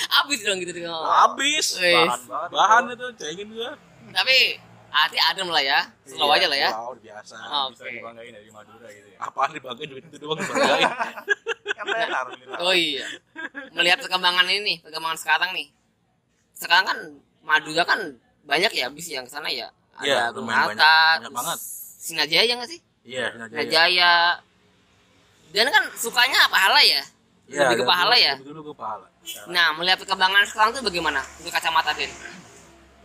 habis 0.08 0.40
dong 0.40 0.58
gitu 0.58 0.70
Habis. 0.86 1.66
Wis. 1.74 1.92
bahan 1.92 2.20
banget 2.24 2.50
Bahan 2.50 2.82
itu 2.88 3.06
cengin 3.16 3.48
gue. 3.50 3.70
tapi 4.10 4.36
hati 4.94 5.18
adem 5.18 5.48
lah 5.50 5.62
ya. 5.62 5.78
Slow 6.06 6.30
aja 6.30 6.46
lah 6.46 6.58
ya. 6.58 6.70
Wow, 6.70 6.94
biasa. 6.94 7.34
oke. 7.34 7.74
Bisa 7.74 7.84
dibanggain 7.90 8.30
dari 8.30 8.50
Madura 8.54 8.88
gitu 8.94 9.08
ya. 9.10 9.18
Apaan 9.18 9.50
dibanggain? 9.50 9.88
Duit 9.90 10.04
itu 10.06 10.16
doang 10.22 10.38
dibanggain. 10.38 10.86
kan 11.76 11.84
benar 11.90 12.24
oh 12.62 12.74
iya. 12.74 13.04
Melihat 13.74 13.98
perkembangan 14.06 14.46
ini 14.46 14.60
nih 14.62 14.76
perkembangan 14.86 15.18
sekarang 15.18 15.50
nih. 15.50 15.66
Sekarang 16.54 16.86
kan 16.86 16.98
Madura 17.42 17.82
kan 17.82 18.00
banyak 18.46 18.70
ya 18.70 18.86
bis 18.94 19.10
yang 19.10 19.26
ke 19.26 19.32
sana 19.34 19.50
ya. 19.50 19.68
Ada 19.98 20.06
Iya, 20.06 20.22
Gunung 20.30 20.46
lumayan 20.46 20.66
banyak. 20.78 21.16
Banyak 21.26 21.32
banget. 21.34 21.58
Sinajaya 22.04 22.52
nggak 22.54 22.70
sih? 22.70 22.80
Iya, 23.02 23.24
Sinajaya. 23.34 23.58
Sinajaya. 23.58 24.12
Dan 25.54 25.66
kan 25.70 25.84
sukanya 25.98 26.46
pahala 26.50 26.80
ya? 26.82 27.02
Iya, 27.50 27.60
lebih 27.68 27.82
ke 27.82 27.84
pahala 27.84 28.14
ya? 28.16 28.34
dari 28.38 28.46
Dulu 28.46 28.60
ke 28.70 28.74
pahala. 28.78 29.06
nah 29.48 29.72
melihat 29.72 29.96
perkembangan 30.04 30.44
sekarang 30.48 30.70
tuh 30.76 30.84
bagaimana? 30.84 31.20
Untuk 31.40 31.52
kacamata 31.52 31.96
Den 31.96 32.12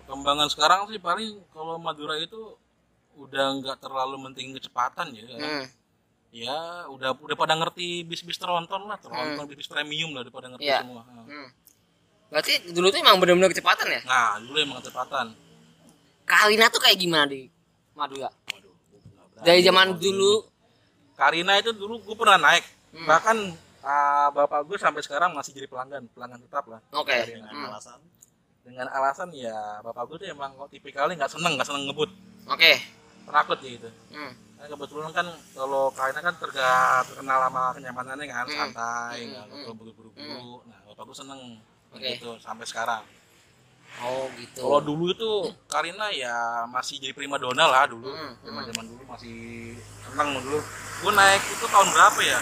Perkembangan 0.09 0.49
sekarang 0.49 0.89
sih 0.89 0.97
paling 0.97 1.37
kalau 1.53 1.77
Madura 1.77 2.17
itu 2.17 2.57
udah 3.13 3.61
nggak 3.61 3.77
terlalu 3.77 4.17
menting 4.19 4.57
kecepatan 4.57 5.13
ya. 5.13 5.21
hmm. 5.29 5.65
Ya, 6.29 6.57
udah 6.85 7.13
udah 7.13 7.35
pada 7.35 7.53
ngerti 7.53 8.01
bis-bis 8.01 8.37
tronton 8.37 8.85
lah, 8.85 8.97
tronton 8.97 9.45
bis-bis 9.45 9.65
premium 9.65 10.09
lah 10.11 10.21
udah 10.21 10.33
pada 10.33 10.47
ngerti 10.49 10.65
Iya. 10.65 10.81
semua. 10.81 11.05
Hmm. 11.05 11.49
berarti 12.29 12.53
dulu 12.69 12.89
tuh 12.89 12.99
emang 12.99 13.17
benar-benar 13.17 13.49
kecepatan 13.49 13.85
ya 13.89 14.01
Nah, 14.03 14.37
dulu 14.39 14.57
emang 14.57 14.77
kecepatan. 14.79 15.33
Karina 16.23 16.69
tuh 16.69 16.77
kayak 16.79 16.93
gimana 16.95 17.25
di 17.25 17.49
Madura 17.93 18.29
Waduh, 18.49 18.73
dari 19.39 19.61
zaman 19.61 19.93
dulu 19.93 20.45
Karina 21.13 21.53
itu 21.57 21.69
dulu 21.69 21.97
gue 21.99 22.15
pernah 22.15 22.37
naik. 22.39 22.65
Hmm. 22.93 23.05
Bahkan 23.05 23.37
ah, 23.81 24.29
bapak 24.29 24.65
gue 24.65 24.77
sampai 24.77 25.01
sekarang 25.01 25.33
masih 25.33 25.53
jadi 25.53 25.65
pelanggan, 25.65 26.05
pelanggan 26.09 26.37
tetap 26.39 26.65
lah. 26.65 26.81
oke 26.91 27.13
dengan 27.25 27.49
Hmm. 27.49 27.69
alasan 27.69 27.97
Dengan 28.69 28.85
alasan 28.93 29.33
ya 29.33 29.81
bapak 29.81 30.05
gue 30.13 30.17
tuh 30.21 30.29
emang 30.29 30.53
kok 30.53 30.69
tipikalnya 30.69 31.25
nggak 31.25 31.33
seneng, 31.33 31.57
nggak 31.57 31.65
seneng 31.65 31.89
ngebut, 31.89 32.13
oke 32.45 32.71
penakut 33.25 33.57
ya 33.65 33.69
gitu. 33.81 33.89
Hmm. 34.13 34.33
Nah, 34.59 34.67
kebetulan 34.67 35.09
kan 35.15 35.27
kalau 35.55 35.88
Karina 35.95 36.19
kan 36.19 36.35
terga, 36.35 36.69
terkenal 37.07 37.47
sama 37.47 37.71
kenyamanannya 37.73 38.25
kan, 38.27 38.45
Hmm. 38.45 38.57
santai, 38.59 39.17
Hmm, 39.23 39.29
nggak 39.31 39.45
hmm. 39.47 39.65
perlu 39.65 39.91
buru-buru. 39.95 40.53
Nah, 40.67 40.79
bapak 40.91 41.03
gue 41.09 41.17
seneng 41.17 41.41
Oke. 41.95 42.09
gitu 42.19 42.35
sampai 42.38 42.67
sekarang. 42.67 43.03
oh 44.05 44.29
gitu 44.38 44.61
Kalau 44.61 44.79
dulu 44.85 45.09
itu 45.09 45.31
Karina 45.65 46.13
ya 46.13 46.61
masih 46.69 47.01
jadi 47.01 47.09
prima 47.15 47.41
dona 47.41 47.65
lah 47.65 47.89
dulu. 47.89 48.05
Hmm, 48.11 48.38
hmm. 48.38 48.45
Zaman 48.45 48.63
zaman 48.69 48.85
dulu 48.85 49.01
masih 49.09 49.38
seneng 50.05 50.29
dulu. 50.43 50.59
Gue 51.01 51.11
naik 51.15 51.41
itu 51.41 51.65
tahun 51.65 51.88
berapa 51.89 52.19
ya? 52.21 52.39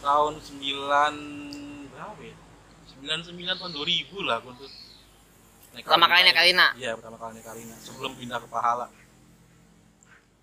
Tahun 0.00 0.32
9 0.40 0.60
berapa 0.62 1.20
ya? 1.20 1.33
99 3.04 3.30
tahun 3.54 3.72
2000 3.72 4.24
lah 4.24 4.36
gue 4.40 4.54
tuh. 4.56 4.70
Naik 5.70 5.84
Pertama 5.84 6.06
kali 6.06 6.20
naik 6.22 6.34
Karina? 6.34 6.66
Iya, 6.74 6.90
pertama 6.94 7.16
kali 7.16 7.32
naik 7.34 7.46
Karina 7.46 7.74
sebelum 7.78 8.12
pindah 8.14 8.38
ke 8.38 8.48
Pahala. 8.48 8.86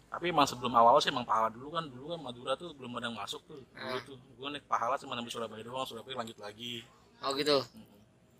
tapi 0.07 0.27
emang 0.27 0.43
sebelum 0.43 0.75
awal 0.75 0.99
sih 0.99 1.07
emang 1.07 1.23
pahala 1.23 1.47
dulu 1.47 1.71
kan 1.71 1.87
dulu 1.87 2.11
kan 2.11 2.19
Madura 2.21 2.51
tuh 2.53 2.75
belum 2.75 2.91
ada 2.93 3.07
yang 3.07 3.15
masuk 3.15 3.39
tuh 3.47 3.63
dulu 3.63 3.79
Ah. 3.89 4.03
tuh 4.03 4.19
gue 4.19 4.47
naik 4.49 4.67
pahala 4.67 4.99
cuma 4.99 5.15
sampai 5.15 5.31
Surabaya 5.31 5.63
doang 5.63 5.87
Surabaya 5.87 6.15
lanjut 6.17 6.35
lagi 6.37 6.83
Oh 7.23 7.31
gitu. 7.31 7.63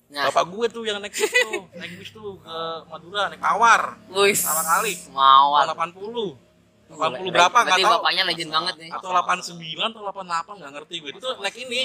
Nah, 0.10 0.28
bapak 0.28 0.52
gue 0.52 0.66
tuh 0.68 0.84
yang 0.84 1.00
naik 1.00 1.16
bis 1.16 1.32
tuh 1.32 1.64
naik 1.80 1.94
bis 1.96 2.12
tuh 2.12 2.36
ke 2.38 2.56
Madura 2.86 3.32
naik 3.32 3.40
tawar 3.40 3.82
wis. 4.20 4.44
pertama 4.44 4.64
kali 4.70 4.94
Mawar. 5.10 5.64
tahun 5.64 5.96
80 5.96 6.92
80 6.92 6.92
Berarti- 6.92 7.32
berapa 7.32 7.48
nggak 7.56 7.64
berarti 7.72 7.84
tahu 7.88 7.94
bapaknya 7.96 8.24
legend 8.28 8.52
banget 8.52 8.76
nih. 8.76 8.90
atau 8.92 9.10
89 9.16 9.56
atau 9.88 10.02
88 10.04 10.60
nggak 10.60 10.72
ngerti 10.76 10.96
gue 11.00 11.12
itu 11.16 11.28
naik 11.40 11.56
ini 11.58 11.82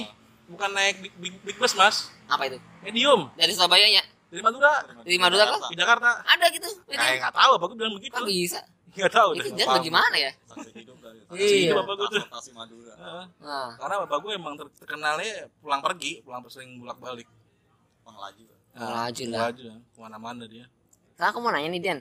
bukan 0.47 0.71
naik 0.71 0.97
big, 1.01 1.13
big, 1.17 1.35
big 1.43 1.57
bus 1.57 1.73
mas 1.73 2.11
Apa 2.27 2.47
itu? 2.47 2.59
medium 2.81 3.31
Dari 3.35 3.51
Surabaya 3.51 3.85
ya? 3.85 4.03
dari 4.27 4.41
Madura 4.41 4.73
Dari 5.01 5.17
Madura 5.17 5.45
kok? 5.49 5.61
di 5.67 5.77
Jakarta 5.77 6.23
Ada 6.23 6.47
gitu. 6.51 6.67
Itu. 6.67 6.93
kayak 6.93 7.17
nggak 7.21 7.35
tahu 7.35 7.51
apa 7.53 7.65
gue 7.65 7.77
bilang 7.77 7.95
begitu 7.95 8.13
Kok 8.13 8.27
bisa? 8.27 8.61
nggak 8.93 9.13
tahu 9.13 9.29
Itu 9.33 9.43
deh 9.43 9.53
dia 9.53 9.67
bagaimana 9.69 10.17
ya? 10.17 10.31
saksi 10.47 10.71
hidup 10.75 10.97
dari 10.99 11.19
Iya. 11.33 11.73
bapak 11.75 11.95
gue 11.95 12.09
tuh 12.11 12.23
Madura 12.53 12.95
Heeh. 12.97 13.25
Nah, 13.41 13.71
karena 13.77 13.95
bapak 14.03 14.19
gue 14.19 14.33
emang 14.33 14.55
ter- 14.55 14.75
terkenalnya 14.77 15.33
pulang 15.59 15.81
pergi 15.81 16.13
pulang 16.21 16.41
sering 16.47 16.77
bolak 16.77 16.97
balik 16.97 17.29
pengelaju 18.03 18.45
Melaju 18.77 19.25
lah. 19.31 19.49
aja 19.49 19.73
ke 19.73 19.99
mana-mana 19.99 20.45
dia 20.45 20.67
Sekarang 21.13 21.31
aku 21.33 21.39
mau 21.41 21.49
nanya 21.49 21.69
nih 21.71 21.81
Dian. 21.81 22.01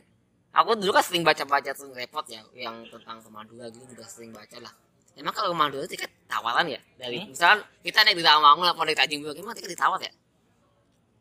Aku 0.51 0.71
dulu 0.71 0.91
kan 0.91 1.03
sering 1.03 1.23
baca-baca 1.23 1.71
tuh 1.71 1.87
repot 1.91 2.23
ya 2.25 2.39
yang 2.53 2.83
tentang 2.85 3.17
ke 3.17 3.27
Madura 3.27 3.67
gitu 3.67 3.83
juga 3.85 4.03
sering 4.03 4.31
baca 4.31 4.59
lah. 4.59 4.71
Emang 5.15 5.31
kalau 5.31 5.51
ke 5.51 5.57
Madura 5.57 5.87
tiket 5.87 6.11
tawaran 6.27 6.67
ya 6.67 6.79
dari 6.99 7.23
Hmm? 7.23 7.31
misalkan 7.31 7.59
kita 7.81 8.03
naik 8.03 8.19
di 8.19 8.23
Rawamangun 8.23 8.67
atau 8.75 8.83
naik 8.83 8.97
Tanjung 8.99 9.23
Priok 9.23 9.35
gimana 9.39 9.55
tiket 9.55 9.71
ditawar 9.71 9.99
ya? 10.03 10.11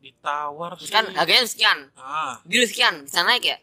ditawar 0.03 0.71
sih 0.77 0.91
kan 0.91 1.05
harganya 1.17 1.47
sekian, 1.49 1.89
ah 1.97 2.37
dulu 2.45 2.61
sekian 2.69 3.07
bisa 3.07 3.25
naik 3.25 3.41
ya? 3.41 3.57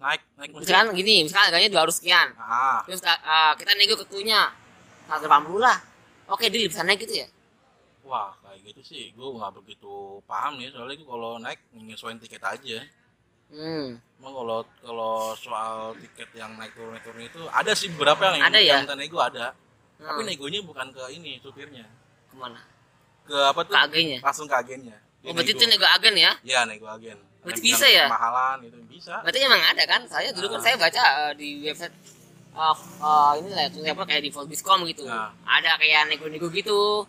naik 0.00 0.22
naik 0.40 0.50
Misalkan 0.56 0.96
gini, 0.96 1.28
misalkan 1.28 1.52
harganya 1.52 1.68
200 1.84 1.92
sekian. 1.92 2.28
ah 2.40 2.80
Terus 2.88 3.04
uh, 3.04 3.52
kita 3.60 3.76
nego 3.76 4.00
ke 4.00 4.06
kunya 4.08 4.48
180 5.12 5.28
lah. 5.60 5.76
Oke, 6.32 6.48
dia 6.48 6.64
bisa 6.64 6.80
naik 6.80 7.04
gitu 7.04 7.20
ya? 7.20 7.28
wah 8.00 8.34
kayak 8.42 8.66
gitu 8.66 8.80
sih 8.82 9.14
gue 9.14 9.22
nggak 9.22 9.54
begitu 9.62 10.18
paham 10.26 10.58
nih 10.58 10.74
soalnya 10.74 10.98
gue 10.98 11.06
kalau 11.06 11.38
naik 11.38 11.62
nyesuaiin 11.70 12.18
tiket 12.18 12.42
aja 12.42 12.82
Hmm. 13.50 13.98
Emang 14.20 14.32
kalau 14.36 14.58
kalau 14.78 15.14
soal 15.34 15.90
tiket 15.96 16.30
yang 16.32 16.54
naik 16.54 16.70
turun 16.70 16.92
naik 16.92 17.02
turun 17.02 17.22
itu 17.22 17.40
ada 17.48 17.72
sih 17.72 17.90
beberapa 17.90 18.30
yang 18.30 18.46
Ada 18.46 18.58
ya? 18.58 18.68
yang 18.72 18.80
minta 18.84 18.94
nego 18.94 19.18
ada 19.18 19.46
tapi 19.96 20.20
Hmm. 20.20 20.28
negonya 20.28 20.60
bukan 20.60 20.86
ke 20.88 21.02
ini 21.12 21.36
supirnya 21.38 21.84
Ke 22.26 22.34
mana? 22.34 22.60
ke 23.22 23.36
apa 23.36 23.60
tuh 23.62 23.72
Ke 23.72 23.80
agennya? 23.82 24.18
langsung 24.20 24.46
ke 24.46 24.54
agennya 24.54 24.96
Dia 25.20 25.28
Oh, 25.28 25.34
berarti 25.34 25.52
nego. 25.52 25.60
itu 25.60 25.64
nego 25.68 25.86
agen 25.86 26.14
ya? 26.14 26.32
ya 26.40 26.60
nego 26.64 26.86
agen 26.86 27.18
Berarti 27.40 27.60
bisa 27.62 27.86
ya? 27.86 28.06
kemahalan 28.06 28.56
gitu 28.64 28.76
bisa 28.86 29.14
Berarti 29.20 29.38
emang 29.40 29.62
ada 29.62 29.82
kan? 29.84 30.00
Saya 30.04 30.28
dulu 30.30 30.46
kan 30.48 30.60
Ah. 30.60 30.62
saya 30.62 30.74
baca 30.76 31.02
uh, 31.02 31.32
di 31.32 31.48
website 31.64 31.94
uh, 32.52 32.76
uh, 33.00 33.32
ini 33.34 33.50
lah 33.50 33.66
tuh 33.66 33.80
apa 33.82 34.04
kayak 34.04 34.22
di 34.22 34.30
Forbiscom 34.30 34.84
gitu. 34.84 35.08
Nah. 35.08 35.32
Ada 35.42 35.76
kayak 35.76 36.12
nego-nego 36.12 36.48
gitu. 36.50 37.04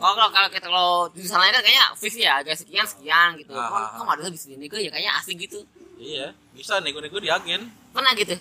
Kalau 0.00 0.14
kalau 0.16 0.30
kalau 0.30 0.48
kita 0.48 0.66
kalau 0.66 0.90
di 1.10 1.22
sana 1.22 1.44
kan 1.48 1.60
kayaknya 1.60 1.86
fix 1.94 2.12
ya, 2.16 2.40
agak 2.40 2.56
sekian 2.56 2.82
sekian 2.82 3.36
gitu. 3.36 3.52
Ah, 3.52 3.68
Kok 3.68 3.76
ah, 3.76 3.88
kok 4.00 4.12
ada 4.16 4.28
bisa 4.28 4.48
nego 4.50 4.74
ya 4.74 4.88
kayaknya 4.88 5.12
asik 5.14 5.36
gitu. 5.38 5.60
iya 5.94 6.32
bisa 6.50 6.80
nego-nego 6.80 7.16
di 7.16 7.28
agen 7.28 7.68
Pernah 7.92 8.16
gitu? 8.16 8.32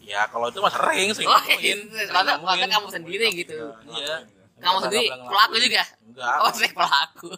ya 0.00 0.24
kalau 0.26 0.48
itu 0.48 0.56
mah 0.58 0.72
sering 0.72 1.12
sering 1.12 1.28
Oh, 1.28 1.36
nemuin, 1.38 1.78
Soalnya 2.08 2.34
nemuin. 2.34 2.40
soalnya 2.42 2.68
kamu 2.70 2.88
sendiri 2.90 3.26
gitu. 3.34 3.58
iya 3.92 4.24
Kamu 4.56 4.78
sendiri 4.80 5.12
pelaku 5.12 5.54
juga? 5.60 5.84
enggak 6.02 6.34
Oh, 6.40 6.48
saya 6.50 6.72
pelaku. 6.72 7.28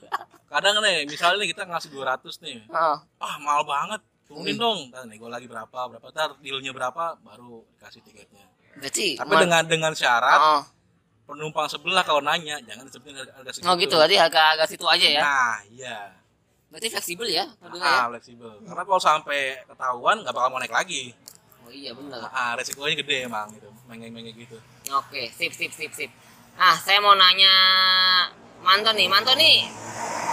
kadang 0.46 0.78
nih 0.78 1.02
misalnya 1.04 1.42
nih 1.42 1.48
kita 1.50 1.62
ngasih 1.64 1.90
200 1.90 2.22
nih 2.40 2.58
Oh. 2.70 2.96
ah 3.18 3.34
mahal 3.40 3.66
banget 3.66 3.98
turunin 4.22 4.54
Hmm. 4.54 4.62
dong 4.62 4.78
ntar 4.88 5.02
nego 5.04 5.26
lagi 5.26 5.46
berapa 5.46 5.78
berapa 5.88 6.06
ntar 6.08 6.38
dealnya 6.38 6.70
berapa 6.70 7.02
baru 7.18 7.66
kasih 7.76 7.98
tiketnya 8.00 8.46
Berarti 8.76 9.16
tapi 9.16 9.34
dengan 9.36 9.62
dengan 9.64 9.92
syarat 9.92 10.38
Oh, 10.38 10.62
penumpang 11.26 11.66
sebelah 11.66 12.00
kalau 12.00 12.22
nanya 12.22 12.56
jangan 12.62 12.86
disebutin 12.86 13.18
harga 13.18 13.50
segitu 13.50 13.66
oh 13.66 13.74
gitu, 13.76 13.94
berarti 13.94 14.16
harga 14.16 14.40
harga 14.54 14.64
situ 14.64 14.86
aja 14.86 15.06
ya. 15.06 15.20
nah 15.22 15.58
iya 15.68 15.98
Berarti 16.66 16.90
fleksibel 16.90 17.30
ya, 17.30 17.46
Madura 17.62 17.82
ya. 17.82 17.94
ah 17.96 18.06
fleksibel 18.10 18.50
karena 18.62 18.82
kalau 18.82 19.00
sampai 19.00 19.40
ketahuan 19.64 20.16
nggak 20.20 20.34
bakal 20.34 20.48
mau 20.50 20.58
naik 20.58 20.70
lagi 20.70 21.14
Oh 21.62 21.70
iya 21.70 21.90
benar. 21.90 22.30
ah 22.30 22.54
resikonya 22.54 22.94
gede 22.96 23.26
emang 23.26 23.50
gitu 23.50 23.66
mengeng-mengeng 23.86 24.34
gitu 24.34 24.54
Oke, 24.92 25.30
sip, 25.30 25.50
sip, 25.50 25.70
sip, 25.70 25.90
sip. 25.90 26.10
Ah, 26.54 26.78
saya 26.78 26.98
mau 26.98 27.12
nanya 27.12 27.50
Manto 28.62 28.90
nih, 28.90 29.06
Manto 29.06 29.34
nih 29.34 29.66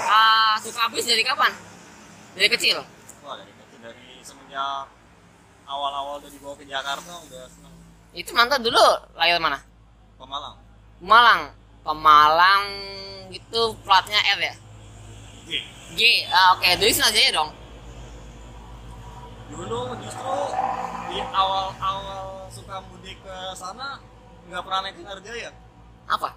ah, 0.05 0.55
suka 0.57 0.89
bis 0.89 1.05
dari 1.05 1.21
kapan? 1.21 1.49
Dari 2.33 2.49
kecil? 2.49 2.77
wah 3.21 3.33
dari 3.35 3.49
kecil 3.51 3.79
dari 3.81 4.05
semenjak 4.21 4.85
awal-awal 5.65 6.17
dari 6.17 6.37
bawa 6.37 6.53
ke 6.53 6.65
Jakarta 6.65 7.13
udah 7.23 7.43
seneng 7.45 7.73
Itu 8.11 8.29
Manto 8.33 8.57
dulu 8.57 8.83
lahir 9.13 9.37
mana? 9.37 9.57
Pemalang 10.17 10.55
Pemalang. 11.03 11.51
Pemalang 11.83 12.63
itu 13.27 13.61
platnya 13.83 14.23
R 14.23 14.39
ya? 14.41 14.53
G 15.43 15.49
G. 15.91 15.99
Ah, 16.25 16.55
oke, 16.55 16.63
dari 16.73 16.89
Sinajaya 16.89 17.29
dong. 17.33 17.51
dulu 19.45 19.99
justru 19.99 20.33
di 21.11 21.19
awal-awal 21.29 22.47
suka 22.49 22.81
mudik 22.81 23.19
ke 23.19 23.35
sana 23.53 24.01
nggak 24.47 24.63
pernah 24.63 24.79
naik 24.81 24.95
Sinarjaya 24.97 25.51
Apa? 26.07 26.33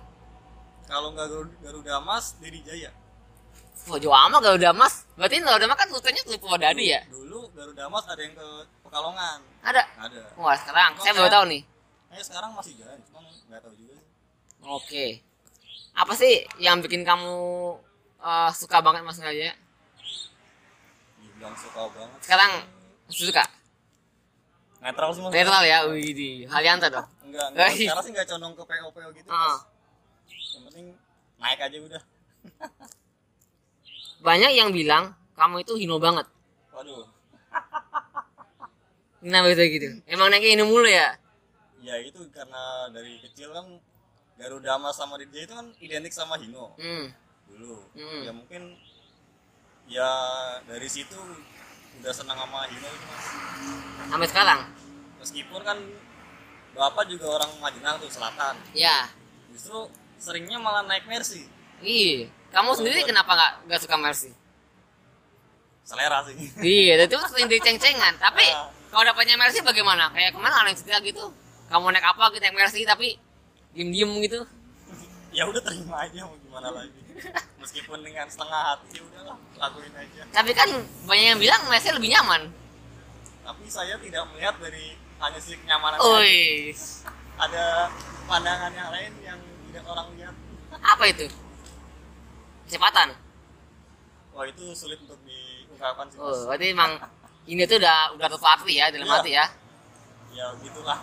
kalau 0.85 1.11
nggak 1.11 1.24
Garuda, 1.62 1.96
Mas 1.98 2.37
Diri 2.37 2.61
Jaya 2.61 2.90
Oh, 3.87 3.96
jauh 3.96 4.12
amat 4.12 4.40
Garuda 4.42 4.70
Mas. 4.72 5.09
Berarti 5.14 5.38
Garuda 5.38 5.64
Mas 5.64 5.79
kan 5.79 5.88
rutenya 5.88 6.20
ke 6.20 6.37
Purwodadi 6.37 6.85
ya? 6.90 7.00
dulu 7.09 7.48
Garuda 7.50 7.88
Mas 7.88 8.05
ada 8.05 8.20
yang 8.20 8.35
ke 8.35 8.46
Pekalongan 8.85 9.38
Ada. 9.64 9.83
ada 9.96 10.20
Wah, 10.37 10.52
sekarang 10.55 10.92
saya 11.00 11.12
baru 11.14 11.31
tahu 11.31 11.44
nih. 11.48 11.62
eh 12.11 12.20
sekarang 12.20 12.50
masih 12.52 12.72
jalan 12.76 13.00
cuma 13.02 13.20
nggak 13.24 13.61
tahu 13.62 13.74
juga 13.81 13.96
Oke. 14.66 15.22
Apa 15.94 16.12
sih 16.12 16.33
yang 16.59 16.83
bikin 16.83 17.02
kamu 17.02 17.33
eh, 18.18 18.50
suka 18.52 18.81
banget 18.81 19.02
Mas 19.02 19.16
Sinajaya? 19.16 19.55
dibilang 21.16 21.55
suka 21.55 21.83
banget 21.88 22.18
Sekarang 22.20 22.52
suka? 23.09 23.44
netral 24.76 25.11
sih 25.11 25.20
mas 25.20 25.33
Netral 25.33 25.62
ya, 25.64 25.79
wih 25.88 26.12
di 26.12 26.29
Halianta 26.46 26.87
dong. 26.87 27.09
enggak, 27.24 27.46
enggak. 27.50 27.68
Sekarang 27.74 28.05
sih 28.05 28.12
nggak 28.12 28.29
condong 28.29 28.52
ke 28.55 28.62
PO 28.62 28.88
PO 28.88 29.09
gitu 29.12 29.29
mas 29.29 29.57
yang 30.55 30.62
penting 30.64 30.87
naik 31.37 31.61
aja 31.61 31.76
udah 31.76 32.02
Banyak 34.26 34.52
yang 34.52 34.70
bilang 34.70 35.12
kamu 35.33 35.61
itu 35.61 35.76
hino 35.76 35.98
banget. 35.98 36.24
waduh 36.70 37.05
Kenapa 39.18 39.50
bisa 39.50 39.64
gitu? 39.66 39.88
Emang 40.07 40.31
naiknya 40.31 40.55
hino 40.55 40.64
mulu 40.64 40.87
ya? 40.87 41.18
ya 41.83 41.98
itu 41.98 42.18
karena 42.31 42.62
dari 42.90 43.18
kecil 43.20 43.50
kan 43.50 43.66
Garuda 44.37 44.77
Mas 44.77 44.94
sama 44.94 45.16
Jaya 45.18 45.42
itu 45.42 45.55
kan 45.55 45.66
identik 45.79 46.12
sama 46.12 46.37
Hino 46.37 46.77
Hmm. 46.77 47.09
dulu 47.46 47.81
Hmm. 47.92 48.22
ya 48.22 48.33
mungkin 48.33 48.62
ya 49.87 50.11
dari 50.62 50.85
situ 50.87 51.16
udah 51.96 52.12
senang 52.12 52.37
sama 52.37 52.66
Hino 52.66 52.85
itu 52.87 53.07
mas 53.07 53.25
Sampai 54.07 54.29
sekarang? 54.29 54.61
meskipun 55.18 55.61
kan 55.62 55.79
bapak 56.72 57.09
juga 57.09 57.27
orang 57.35 57.51
Majenang 57.59 57.96
tuh 57.96 58.09
selatan 58.09 58.55
Ya. 58.72 59.09
justru 59.49 59.88
seringnya 60.16 60.57
malah 60.57 60.83
naik 60.83 61.05
Mercy 61.05 61.49
Iya. 61.79 62.33
Kamu 62.49 62.72
sendiri 62.72 63.05
kenapa 63.05 63.33
nggak 63.33 63.53
nggak 63.66 63.81
suka 63.81 63.96
Mercy? 63.96 64.31
selera 65.83 66.18
sih 66.25 66.35
Iya, 66.59 66.99
itu 67.01 67.14
sering 67.31 67.46
diceng-cengan. 67.46 68.16
Tapi 68.16 68.42
Ah. 68.49 68.66
kalau 68.90 69.07
dapatnya 69.07 69.37
Mercy 69.37 69.61
bagaimana? 69.61 70.11
Kayak 70.11 70.33
ke 70.33 70.40
mana 70.40 70.64
yang 70.64 70.75
cerita 70.75 70.99
gitu? 71.01 71.31
Kamu 71.68 71.88
naik 71.88 72.03
apa 72.05 72.27
gitu 72.29 72.42
naik 72.42 72.57
Mercy 72.57 72.83
tapi 72.83 73.14
diem-diem 73.77 74.11
gitu? 74.23 74.41
ya 75.31 75.45
udah 75.45 75.61
terima 75.61 76.01
aja 76.01 76.25
mau 76.25 76.33
gimana 76.41 76.73
lagi 76.73 76.97
meskipun 77.61 78.01
dengan 78.01 78.25
setengah 78.25 78.73
hati 78.73 78.97
udahlah 78.99 79.37
lakuin 79.55 79.93
aja 79.93 80.23
Tapi 80.33 80.51
kan 80.51 80.69
banyak 81.05 81.27
yang 81.31 81.41
bilang 81.41 81.61
Mercy 81.69 81.93
lebih 81.93 82.09
nyaman. 82.09 82.49
tapi 83.43 83.65
saya 83.69 83.95
tidak 83.97 84.25
melihat 84.33 84.57
dari 84.57 84.97
hanya 85.17 85.39
sisi 85.39 85.61
kenyamanan 85.61 86.01
ada 87.37 87.93
pandangan 88.25 88.73
yang 88.73 88.89
lain 88.91 89.12
yang 89.21 89.39
tidak 89.67 89.85
orang 89.85 90.09
lihat 90.17 90.35
apa 90.75 91.05
itu? 91.07 91.29
Kecepatan. 92.65 93.12
wah 94.33 94.45
itu 94.45 94.73
sulit 94.73 94.99
untuk 94.99 95.21
diungkapkan 95.23 96.09
sih 96.09 96.17
Oh, 96.17 96.49
berarti 96.49 96.73
emang 96.73 96.97
ini 97.53 97.62
tuh 97.65 97.77
udah 97.77 98.17
udah 98.17 98.27
terpatri 98.27 98.73
ya 98.75 98.89
dalam 98.89 99.05
Iya. 99.05 99.15
hati 99.15 99.31
ya. 99.33 99.45
ya 100.33 100.47
gitulah 100.59 100.99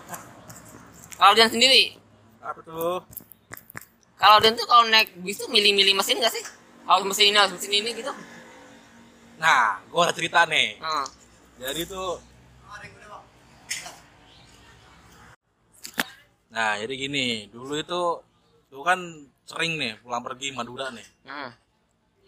Kalau 1.14 1.34
dia 1.34 1.46
sendiri, 1.46 1.96
apa 2.44 2.60
tuh? 2.60 3.00
Kalau 4.20 4.38
dia 4.44 4.52
tuh 4.52 4.68
kalau 4.68 4.86
naik 4.92 5.16
bis 5.24 5.40
tuh 5.40 5.48
milih-milih 5.48 5.96
mesin 5.96 6.20
gak 6.20 6.32
sih? 6.36 6.44
Harus 6.84 7.08
mesin 7.08 7.32
ini, 7.32 7.38
harus 7.40 7.56
mesin 7.56 7.72
ini 7.72 7.90
gitu. 7.96 8.12
nah 9.34 9.82
gua 9.90 10.08
ada 10.08 10.14
cerita 10.16 10.46
nih. 10.48 10.78
Nah, 10.80 11.04
jadi 11.60 11.84
tuh 11.90 12.22
nah 16.54 16.78
jadi 16.78 16.94
gini 16.94 17.50
dulu 17.50 17.74
itu 17.82 18.02
tuh 18.70 18.84
kan 18.86 19.02
sering 19.42 19.74
nih 19.74 19.98
pulang 20.06 20.22
pergi 20.22 20.54
Madura 20.54 20.94
nih. 20.94 21.08
Nah, 21.26 21.50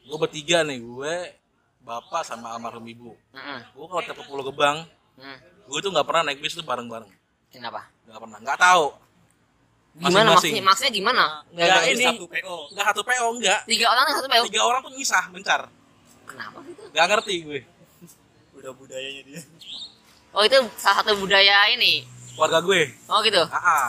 gue 0.01 0.17
bertiga 0.17 0.65
nih 0.65 0.81
gue 0.81 1.13
bapak 1.85 2.25
sama 2.25 2.57
almarhum 2.57 2.81
ibu. 2.89 3.13
Nah, 3.37 3.61
gue 3.69 3.85
kalau 3.85 4.01
ke 4.01 4.23
Pulau 4.25 4.43
Gebang 4.49 4.81
nah. 5.21 5.37
gue 5.69 5.77
tuh 5.77 5.93
nggak 5.93 6.09
pernah 6.09 6.25
naik 6.25 6.41
bis 6.41 6.57
tuh 6.57 6.65
bareng 6.65 6.89
bareng 6.89 7.11
Kenapa? 7.53 7.85
nggak 8.09 8.17
pernah. 8.17 8.37
Nggak 8.41 8.59
tahu 8.59 8.85
Gimana 9.95 10.35
maksudnya? 10.35 10.59
Maksudnya 10.61 10.91
gimana? 10.91 11.23
nggak 11.49 11.65
Nggak 11.65 11.83
ini 11.89 12.05
satu 12.05 12.25
PO 12.27 12.55
nggak 12.69 12.85
satu 12.85 13.01
PO 13.01 13.25
enggak 13.33 13.59
Tiga 13.63 13.85
orang 13.87 14.05
satu 14.11 14.27
PO. 14.27 14.43
tiga 14.45 14.61
orang 14.61 14.79
tuh 14.81 14.91
misah 14.93 15.23
mencar 15.29 15.61
Kenapa 16.25 16.57
gitu? 16.63 16.81
nggak 16.89 17.05
ngerti 17.07 17.33
gue 17.41 17.59
udah 18.55 18.71
budayanya 18.71 19.21
dia 19.23 19.41
Oh 20.31 20.43
itu 20.43 20.57
salah 20.75 20.99
satu 20.99 21.15
budaya 21.15 21.71
ini. 21.71 22.03
keluarga 22.31 22.59
gue 22.59 22.91
Oh 23.07 23.19
gitu. 23.21 23.39
ah 23.45 23.55
ah. 23.55 23.87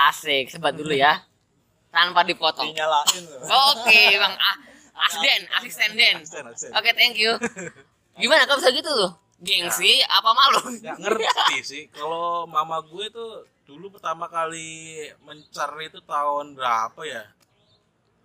Asik, 0.00 0.46
sebat 0.48 0.74
dulu 0.74 0.90
ya. 0.90 1.22
Tanpa 1.88 2.22
dipotong. 2.22 2.68
dinyalain 2.68 3.22
loh 3.24 3.40
Oke, 3.72 4.00
Bang. 4.16 4.34
A- 4.34 4.60
Asisten, 5.06 5.40
asisten 5.54 5.90
Den. 5.94 6.16
Oke, 6.74 6.90
thank 6.92 7.14
you. 7.14 7.30
Gimana 8.16 8.42
kau 8.44 8.58
bisa 8.58 8.70
gitu 8.70 8.90
tuh? 8.90 9.10
Gengsi 9.38 10.02
apa 10.02 10.30
malu? 10.32 10.74
nggak 10.74 10.98
ngerti 10.98 11.56
sih 11.62 11.82
kalau 11.88 12.42
mama 12.44 12.82
gue 12.82 13.06
tuh 13.08 13.46
dulu 13.68 13.92
pertama 13.92 14.24
kali 14.26 14.96
mencar 15.20 15.68
itu 15.78 16.00
tahun 16.02 16.56
berapa 16.56 16.96
ya 17.04 17.28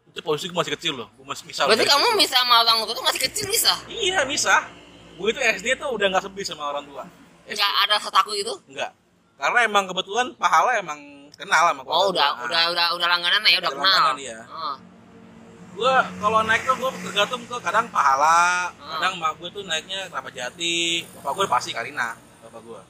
itu 0.06 0.20
posisi 0.20 0.48
gue 0.48 0.56
masih 0.56 0.74
kecil 0.74 0.94
loh 0.96 1.10
gue 1.12 1.26
masih 1.26 1.44
misal 1.44 1.68
Berarti 1.68 1.84
kamu 1.84 2.06
kecil. 2.06 2.18
bisa 2.18 2.36
sama 2.38 2.56
orang 2.62 2.78
tua 2.82 2.94
tuh 2.94 3.04
masih 3.04 3.22
kecil 3.22 3.46
bisa? 3.46 3.74
iya 3.90 4.24
bisa 4.24 4.64
gue 5.14 5.28
itu 5.28 5.40
SD 5.40 5.76
tuh 5.76 5.92
udah 5.92 6.08
nggak 6.08 6.24
sepi 6.24 6.42
sama 6.44 6.72
orang 6.72 6.86
tua 6.86 7.04
Enggak 7.44 7.72
ada 7.84 8.00
rasa 8.00 8.08
takut 8.10 8.34
itu? 8.34 8.54
enggak 8.66 8.96
karena 9.36 9.60
emang 9.62 9.84
kebetulan 9.86 10.32
pahala 10.34 10.80
emang 10.80 11.00
kenal 11.34 11.64
sama 11.66 11.82
Oh, 11.82 12.08
keluarga 12.08 12.08
udah 12.08 12.30
gua. 12.32 12.46
udah 12.46 12.64
udah 12.70 12.86
udah 12.94 13.08
langganan 13.10 13.42
ya, 13.44 13.58
udah 13.58 13.60
Udah 13.60 13.72
kenal. 13.74 13.84
langganan, 13.84 14.16
iya. 14.18 14.40
Oh. 14.48 14.76
gue 15.74 15.94
kalau 16.22 16.40
naik 16.42 16.62
tuh 16.64 16.76
gue 16.78 16.92
tergantung 17.04 17.42
ke 17.44 17.58
kadang 17.60 17.90
pahala 17.90 18.70
Hmm. 18.72 18.90
kadang 18.96 19.14
mak 19.18 19.36
gue 19.36 19.50
tuh 19.50 19.64
naiknya 19.64 20.08
kelapa 20.08 20.30
jati 20.30 21.02
bapak 21.14 21.32
gue 21.34 21.46
pasti 21.50 21.74
Karina 21.74 22.14
bapak 22.40 22.62
gue 22.62 22.82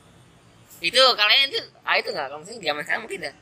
Itu 0.84 1.00
kalian 1.15 1.48
itu 1.48 1.60
ah 1.82 1.96
itu 1.96 2.12
enggak? 2.12 2.28
Kalau 2.28 2.39
misalnya 2.39 2.62
zaman 2.62 2.82
sekarang 2.84 3.02
mungkin 3.02 3.19
dah. 3.24 3.36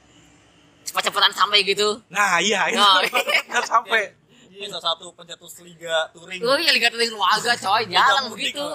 Cepat-cepatan 0.81 1.31
sampai 1.31 1.59
gitu. 1.63 1.87
nah 2.07 2.37
iya 2.37 2.65
itu 2.67 2.77
Oh. 2.77 2.99
nggak 3.47 3.65
sampai 3.65 4.13
ini 4.51 4.65
salah 4.67 4.91
satu 4.91 5.13
pencetus 5.13 5.61
liga 5.61 6.09
touring 6.11 6.41
Oh 6.41 6.57
iya 6.57 6.69
Liga 6.69 6.89
Touring 6.89 7.07
keluarga 7.07 7.53
coy, 7.55 7.81
mudik, 7.85 8.29
begitu. 8.53 8.65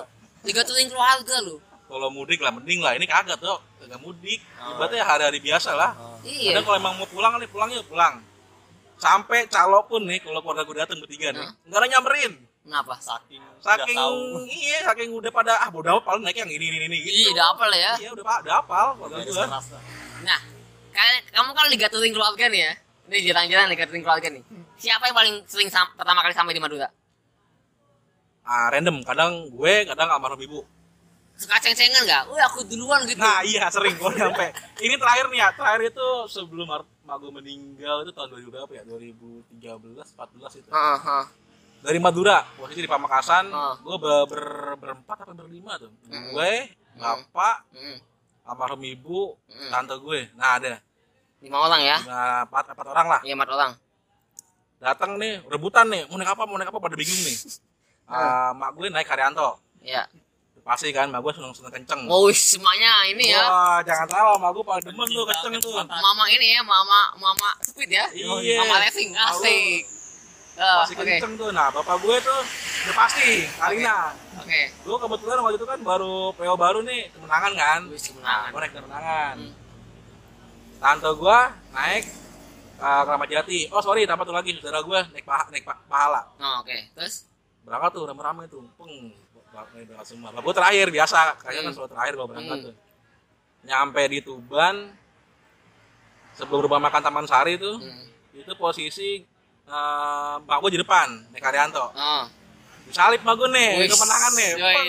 Liga 0.42 0.62
Touring 0.62 0.88
keluarga 0.88 1.34
lu. 1.42 1.56
kalau 1.86 2.08
mudik 2.08 2.38
lah 2.38 2.50
mending 2.50 2.78
lah 2.80 2.94
ini 2.94 3.04
kagak 3.04 3.38
tuh 3.38 3.58
kagak 3.78 3.98
mudik 4.00 4.38
Oh. 4.56 4.74
ibaratnya 4.74 5.02
hari-hari 5.02 5.38
biasa 5.38 5.70
lah 5.72 5.94
Iya. 6.22 6.54
kadang 6.54 6.64
kalau 6.64 6.78
emang 6.78 6.94
mau 6.94 7.06
pulang 7.06 7.38
nih 7.38 7.46
pulang 7.46 7.70
yuk 7.70 7.86
pulang 7.86 8.22
sampai 8.96 9.44
calo 9.46 9.84
pun 9.84 10.02
nih 10.02 10.18
kalau 10.18 10.40
keluarga 10.40 10.62
gue 10.62 10.76
datang 10.78 10.98
bertiga 10.98 11.30
nih 11.30 11.46
nggak 11.68 11.78
ada 11.78 11.86
nyamperin 11.88 12.32
Kenapa? 12.66 12.98
saking 12.98 13.38
saking 13.62 13.94
tahu 13.94 14.42
iya 14.44 14.78
saking 14.90 15.14
udah 15.14 15.30
pada 15.30 15.54
ah 15.62 15.70
bodoh 15.70 15.96
amat 15.96 16.02
paling 16.02 16.22
naik 16.26 16.42
yang 16.42 16.50
ini 16.50 16.66
ini 16.66 16.82
ini 16.82 16.96
gitu 16.98 17.14
Iya, 17.14 17.28
udah 17.32 17.46
apa 17.54 17.64
lah 17.70 17.78
ya. 17.78 17.92
iya 18.02 18.10
udah 18.10 18.24
pak 18.26 18.38
udah 18.42 18.54
lah. 19.46 19.62
Nah, 20.26 20.40
kalian, 20.90 21.22
kamu 21.30 21.50
kan 21.54 21.66
Liga 21.70 21.86
Touring 21.86 22.10
keluarga 22.10 22.44
nih 22.50 22.60
ya. 22.60 22.72
Ini 23.06 23.16
jalan-jalan 23.30 23.66
Liga 23.70 23.84
Touring 23.86 24.02
keluarga 24.02 24.28
nih. 24.34 24.42
Siapa 24.76 25.06
yang 25.06 25.14
paling 25.14 25.34
sering 25.46 25.70
sam- 25.70 25.94
pertama 25.94 26.26
kali 26.26 26.34
sampai 26.34 26.52
di 26.52 26.60
Madura? 26.60 26.90
ah 28.46 28.70
random 28.70 29.02
kadang 29.02 29.50
gue 29.50 29.74
kadang 29.84 30.06
almarhum 30.06 30.38
ibu 30.38 30.62
Suka 31.34 31.58
ceng-cengan 31.58 32.06
nggak? 32.06 32.22
Wih 32.30 32.42
aku 32.46 32.62
duluan 32.64 33.02
gitu. 33.04 33.18
nah 33.18 33.42
iya 33.42 33.66
sering 33.68 33.92
gue 33.92 34.10
nyampe 34.14 34.54
ini 34.80 34.94
terakhir 34.96 35.26
nih 35.28 35.38
ya 35.42 35.48
terakhir 35.52 35.92
itu 35.92 36.06
sebelum 36.30 36.64
gue 37.18 37.30
meninggal 37.34 38.06
itu 38.06 38.14
tahun 38.14 38.28
2000 38.34 38.54
berapa 38.54 38.72
ya 38.72 38.82
2013 38.86 39.58
14 40.14 40.58
itu 40.62 40.68
Heeh, 40.70 40.98
heeh. 40.98 41.26
Dari 41.86 41.98
Madura 41.98 42.42
posisi 42.52 42.82
di 42.82 42.90
Pamekasan 42.90 43.46
Oh. 43.48 43.74
gue 43.78 43.96
ber, 43.96 44.16
ber- 44.26 44.76
berempat 44.76 45.16
atau 45.22 45.34
berlima 45.36 45.78
tuh 45.78 45.94
Mm. 46.04 46.24
gue 46.28 46.52
bapak 46.96 47.56
Hmm, 47.70 47.98
almarhum 48.44 48.82
ibu 48.82 49.38
Mm. 49.46 49.70
tante 49.70 49.94
gue 49.96 50.20
nah 50.34 50.58
ada 50.58 50.82
Lima 51.38 51.62
orang 51.62 51.80
ya? 51.80 51.96
lima 52.00 52.20
empat 52.42 52.64
empat 52.68 52.86
orang 52.88 53.06
lah 53.08 53.20
Iya, 53.22 53.34
empat 53.34 53.50
orang. 53.50 53.72
datang 54.76 55.10
nih 55.14 55.40
rebutan 55.46 55.86
nih 55.86 56.02
mau 56.04 56.16
naik 56.16 56.28
apa 56.28 56.42
mau 56.42 56.56
naik 56.56 56.68
apa 56.68 56.80
pada 56.80 56.94
bingung 56.94 57.22
nih 57.22 57.38
Ah, 58.06 58.50
mak 58.52 58.70
gue 58.72 58.86
naik 58.86 59.02
Karyanto 59.04 59.58
Ya. 59.80 60.02
pasti 60.60 60.90
kan 60.90 61.06
mak 61.06 61.22
gue 61.22 61.30
seneng 61.32 61.50
seneng 61.50 61.70
kenceng 61.72 62.00
Oh, 62.06 62.26
semuanya 62.28 63.06
ini 63.06 63.30
ya. 63.30 63.38
wah 63.40 63.78
jangan 63.80 64.06
salah 64.06 64.34
mak 64.34 64.50
gue 64.50 64.62
paling 64.62 64.84
demen 64.84 65.06
tuh 65.06 65.22
kenceng 65.24 65.52
itu 65.54 65.70
Mama 65.78 66.24
ini 66.28 66.46
ya, 66.50 66.60
mama 66.60 67.14
mama 67.16 67.50
speed 67.62 67.90
ya. 67.92 68.06
Iya. 68.10 68.58
Mama 68.60 68.78
racing 68.80 69.10
Tahu. 69.10 69.30
asik. 69.38 69.82
Eh, 70.56 70.74
pasti 70.78 70.94
Oke. 70.94 71.04
kenceng 71.06 71.32
tuh 71.34 71.50
nah 71.50 71.68
bapak 71.68 72.00
gue 72.00 72.16
tuh 72.18 72.40
udah 72.82 72.94
pasti 72.96 73.28
Karina 73.54 74.08
Oke. 74.36 74.60
gue 74.72 74.96
kebetulan 74.98 75.36
waktu 75.38 75.56
itu 75.56 75.66
kan 75.66 75.78
baru 75.80 76.32
PO 76.32 76.54
baru 76.56 76.80
nih 76.80 77.00
kemenangan 77.10 77.52
kan 77.52 77.80
Wis 77.86 78.08
nah 78.14 78.16
kemenangan. 78.16 78.48
gue 78.48 78.58
naik 78.58 78.72
kemenangan 78.72 79.34
Hmm. 79.36 79.52
tante 80.78 81.10
gue 81.10 81.38
naik 81.70 82.04
uh, 82.78 83.02
Keramat 83.02 83.28
Jati 83.30 83.60
oh 83.68 83.80
sorry 83.80 84.04
tambah 84.04 84.22
tuh 84.22 84.32
lagi 84.32 84.52
saudara 84.54 84.80
gue 84.80 84.98
naik 85.10 85.24
paha, 85.24 85.44
naik 85.50 85.62
pa- 85.62 85.82
pahala 85.84 86.24
Oh, 86.36 86.60
oke. 86.60 86.76
Terus 86.94 87.28
berangkat 87.62 87.90
tuh 87.92 88.04
rame-rame 88.04 88.44
tuh 88.46 88.64
peng 88.74 89.12
berangkat 89.52 90.06
semua 90.06 90.28
bapak 90.30 90.40
gue 90.42 90.54
terakhir 90.54 90.86
biasa 90.90 91.18
kayaknya 91.38 91.52
kan 91.58 91.64
Hmm. 91.66 91.76
selalu 91.76 91.90
terakhir 91.90 92.12
gue 92.14 92.26
berangkat 92.26 92.56
Hmm. 92.56 92.66
tuh 92.66 92.74
nyampe 93.62 94.02
di 94.06 94.18
Tuban 94.20 94.76
sebelum 96.32 96.60
rumah 96.62 96.80
makan 96.82 97.02
Taman 97.02 97.24
Sari 97.24 97.56
tuh 97.56 97.76
hmm. 97.76 98.38
itu 98.38 98.52
posisi 98.54 99.24
uh, 99.66 100.34
mbak 100.40 100.56
gue 100.60 100.70
di 100.72 100.80
depan 100.80 101.06
naik 101.30 101.42
Karyanto 101.42 101.90
Oh. 101.90 102.24
disalip 102.86 103.20
mbak 103.20 103.34
gue 103.36 103.48
nih 103.50 103.70
Wih, 103.76 103.88
kemenangan 103.88 104.32
nih 104.32 104.50
peng 104.54 104.88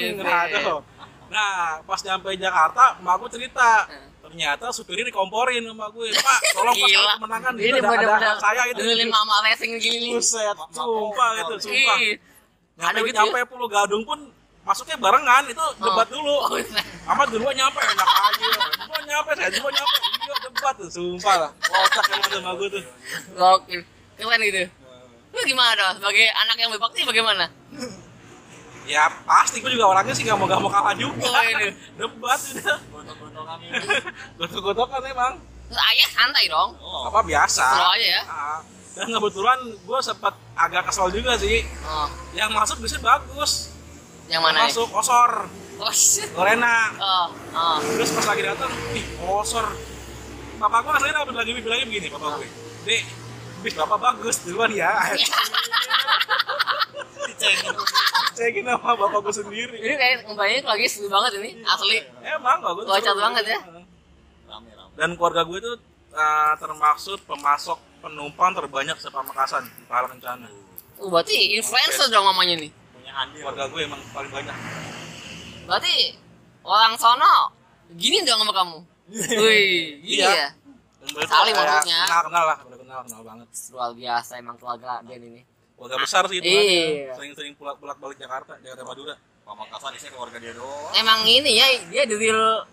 nah 1.28 1.82
pas 1.84 2.00
nyampe 2.00 2.30
Jakarta 2.34 2.84
mbak 3.00 3.16
gue 3.20 3.30
cerita 3.34 3.70
Hmm. 3.88 4.06
ternyata 4.28 4.66
supirnya 4.70 5.08
dikomporin 5.08 5.64
sama 5.64 5.88
gue 5.90 6.12
pak 6.12 6.40
tolong 6.52 6.72
pas 6.74 6.84
Gila. 6.84 7.00
saya 7.00 7.16
kemenangan 7.16 7.52
Ini 7.56 7.68
itu 7.74 7.88
ada, 7.88 8.08
ada 8.12 8.32
saya 8.38 8.62
itu 8.66 8.76
dengerin 8.78 9.08
mama 9.08 9.36
racing 9.40 9.72
gini. 9.78 10.12
Buset 10.12 10.52
sumpah 10.70 11.30
itu 11.38 11.54
sumpah. 11.64 11.98
Ada 12.78 13.00
gitu 13.00 13.16
nyampe 13.16 13.40
Pulau 13.48 13.66
Gadung 13.66 14.04
pun 14.04 14.20
masuknya 14.62 15.00
barengan 15.00 15.48
itu 15.48 15.64
debat 15.80 16.08
dulu. 16.12 16.36
Oh, 16.44 16.60
iya. 16.60 16.84
Amat 17.08 17.32
duluan 17.32 17.56
nyampe 17.56 17.80
enak 17.80 18.04
aja. 18.04 18.48
Duluan 18.78 19.04
nyampe 19.08 19.32
saya 19.32 19.48
duluan 19.50 19.74
nyampe. 19.74 19.96
Iya 19.96 20.36
debat 20.44 20.74
tuh 20.76 20.90
sumpah 20.92 21.36
lah. 21.40 21.52
Kocak 21.58 22.06
emang 22.12 22.30
sama 22.30 22.52
gue 22.54 22.68
tuh. 22.68 22.84
Keren 24.18 24.42
gitu. 24.44 24.64
Lu 25.30 25.40
gimana 25.44 25.72
dong? 25.74 25.94
Sebagai 25.98 26.26
anak 26.36 26.56
yang 26.58 26.70
berbakti 26.70 27.02
bagaimana? 27.04 27.46
ya 28.88 29.04
pasti 29.22 29.60
gue 29.60 29.68
juga 29.70 29.84
orangnya 29.86 30.16
sih 30.16 30.24
gak 30.24 30.34
mau 30.34 30.48
gak 30.48 30.58
mau 30.58 30.72
kalah 30.72 30.96
juga 30.96 31.28
Oh, 31.28 31.44
ini. 31.52 31.76
debat 31.94 32.40
udah 32.40 32.78
Gontok-gontokan 32.88 33.58
ini. 33.60 33.78
gotok-gotokan 34.34 35.02
emang 35.06 35.34
Terus 35.68 35.82
ayah 35.86 36.10
santai 36.10 36.48
dong. 36.48 36.72
Oh, 36.78 37.12
apa 37.12 37.20
biasa 37.22 37.66
Slow 37.68 37.92
aja 37.92 38.08
ya. 38.10 38.22
Ah, 38.24 38.60
dan 38.96 39.12
kebetulan 39.12 39.60
gue 39.78 40.00
sempat 40.00 40.34
agak 40.56 40.88
kesel 40.88 41.12
juga 41.12 41.36
sih 41.36 41.68
Oh, 41.84 42.08
yang 42.32 42.50
masuk 42.50 42.80
biasanya 42.80 43.04
bagus 43.06 43.76
yang 44.28 44.40
mana 44.40 44.56
nih? 44.58 44.72
masuk 44.72 44.88
kosor 44.90 45.32
Oh, 45.78 45.92
shit. 45.92 46.32
Lorena 46.32 46.90
Oh, 46.98 47.28
oh. 47.54 47.78
terus 47.84 48.10
pas 48.10 48.26
lagi 48.26 48.42
datang 48.42 48.72
ih 48.92 49.04
kosor 49.20 49.68
bapak 50.58 50.80
gue 50.80 50.92
aslinya 50.96 51.22
lagi 51.22 51.36
lagi 51.36 51.60
bilangnya 51.60 51.86
begini 51.86 52.08
bapak 52.08 52.40
gue 52.40 52.48
dek 52.88 53.04
bis 53.68 53.76
bapak 53.76 54.00
bagus 54.00 54.40
duluan 54.42 54.72
ya 54.72 54.96
cekin 58.32 58.64
sama 58.64 58.96
bapak 58.96 59.20
gue 59.20 59.34
sendiri 59.36 59.76
Ini 59.76 59.96
kayak 59.98 60.18
kembalinya 60.24 60.72
lagi 60.72 60.86
seru 60.88 61.10
banget 61.10 61.32
ini, 61.38 61.52
asli. 61.64 62.00
emang 62.24 62.62
bagus 62.62 62.86
Kocak 62.86 63.12
banget 63.14 63.44
ya. 63.46 63.60
dan 64.96 65.10
keluarga 65.14 65.42
gue 65.44 65.58
itu 65.58 65.74
uh, 66.12 66.54
termaksud 66.56 67.20
pemasok 67.24 67.76
penumpang 68.00 68.54
terbanyak 68.54 68.96
sepamekasan 68.96 69.68
di 69.68 69.84
Pahala 69.84 70.08
Kencana 70.10 70.48
Oh, 70.98 71.12
berarti 71.12 71.54
influencer 71.54 72.10
dong 72.10 72.26
mamanya 72.26 72.58
nih. 72.58 72.72
Punya 72.74 73.14
andil. 73.16 73.38
keluarga 73.44 73.64
gue 73.68 73.82
emang 73.84 74.02
paling 74.10 74.32
banyak 74.32 74.56
Berarti 75.68 75.96
orang 76.64 76.96
sono 76.96 77.54
gini 77.94 78.24
dong 78.24 78.42
sama 78.42 78.54
kamu. 78.56 78.78
Wih, 79.44 80.02
gini 80.02 80.24
Iya. 80.24 80.30
ya. 80.32 80.50
Saling 81.22 81.54
maksudnya. 81.54 82.00
kenal 82.04 82.22
kenal 82.26 82.44
lah 82.46 82.58
kenal 82.88 83.04
kenal 83.04 83.22
banget 83.22 83.48
Luar 83.70 83.92
biasa 83.92 84.32
emang 84.40 84.56
keluarga 84.56 85.04
Den 85.04 85.20
ini. 85.22 85.42
keluarga 85.76 85.98
besar 86.00 86.24
sih 86.26 86.40
itu 86.40 86.48
Iya. 86.48 87.12
sering-sering 87.14 87.54
pulang 87.54 87.76
bolak 87.76 88.00
balik 88.00 88.16
Jakarta 88.16 88.56
Jakarta 88.58 88.82
Madura 88.82 89.16
Pamekasan 89.44 89.92
isinya 89.94 90.12
keluarga 90.14 90.38
dia 90.40 90.52
doang. 90.52 90.92
Emang 90.94 91.24
ini 91.24 91.52
ya, 91.54 91.68
dia 91.88 92.04
the 92.04 92.16
real 92.16 92.64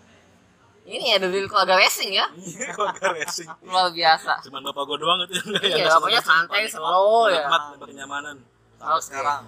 ini 0.85 1.11
ya 1.11 1.19
the 1.19 1.27
real 1.27 1.47
keluarga 1.47 1.75
racing 1.75 2.11
ya. 2.11 2.27
keluarga 2.71 3.11
racing 3.11 3.47
Luar 3.67 3.91
biasa. 3.91 4.39
cuman 4.41 4.61
bapak 4.65 4.83
gue 4.85 4.97
doang 4.97 5.19
itu 5.21 5.35
Iya, 5.61 5.83
yang 5.83 5.91
pokoknya 5.93 6.21
santai, 6.21 6.63
slow 6.65 7.27
ya. 7.27 7.43
nikmat 7.43 7.61
dapat 7.73 7.87
kenyamanan 7.91 8.35
Sampai 8.75 8.91
Oke. 8.93 9.03
sekarang. 9.03 9.41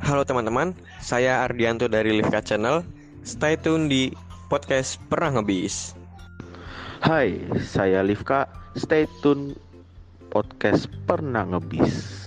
Halo 0.00 0.22
teman-teman, 0.22 0.70
saya 1.02 1.42
Ardianto 1.42 1.86
dari 1.86 2.14
Livka 2.14 2.38
Channel. 2.38 2.86
Stay 3.26 3.58
tune 3.58 3.90
di 3.90 4.14
podcast 4.46 5.02
Pernah 5.10 5.42
Ngebis. 5.42 5.98
Hai, 7.02 7.42
saya 7.66 8.00
Livka. 8.06 8.46
Stay 8.78 9.10
tune 9.18 9.58
podcast 10.30 10.86
pernah 11.02 11.42
ngebis. 11.42 12.26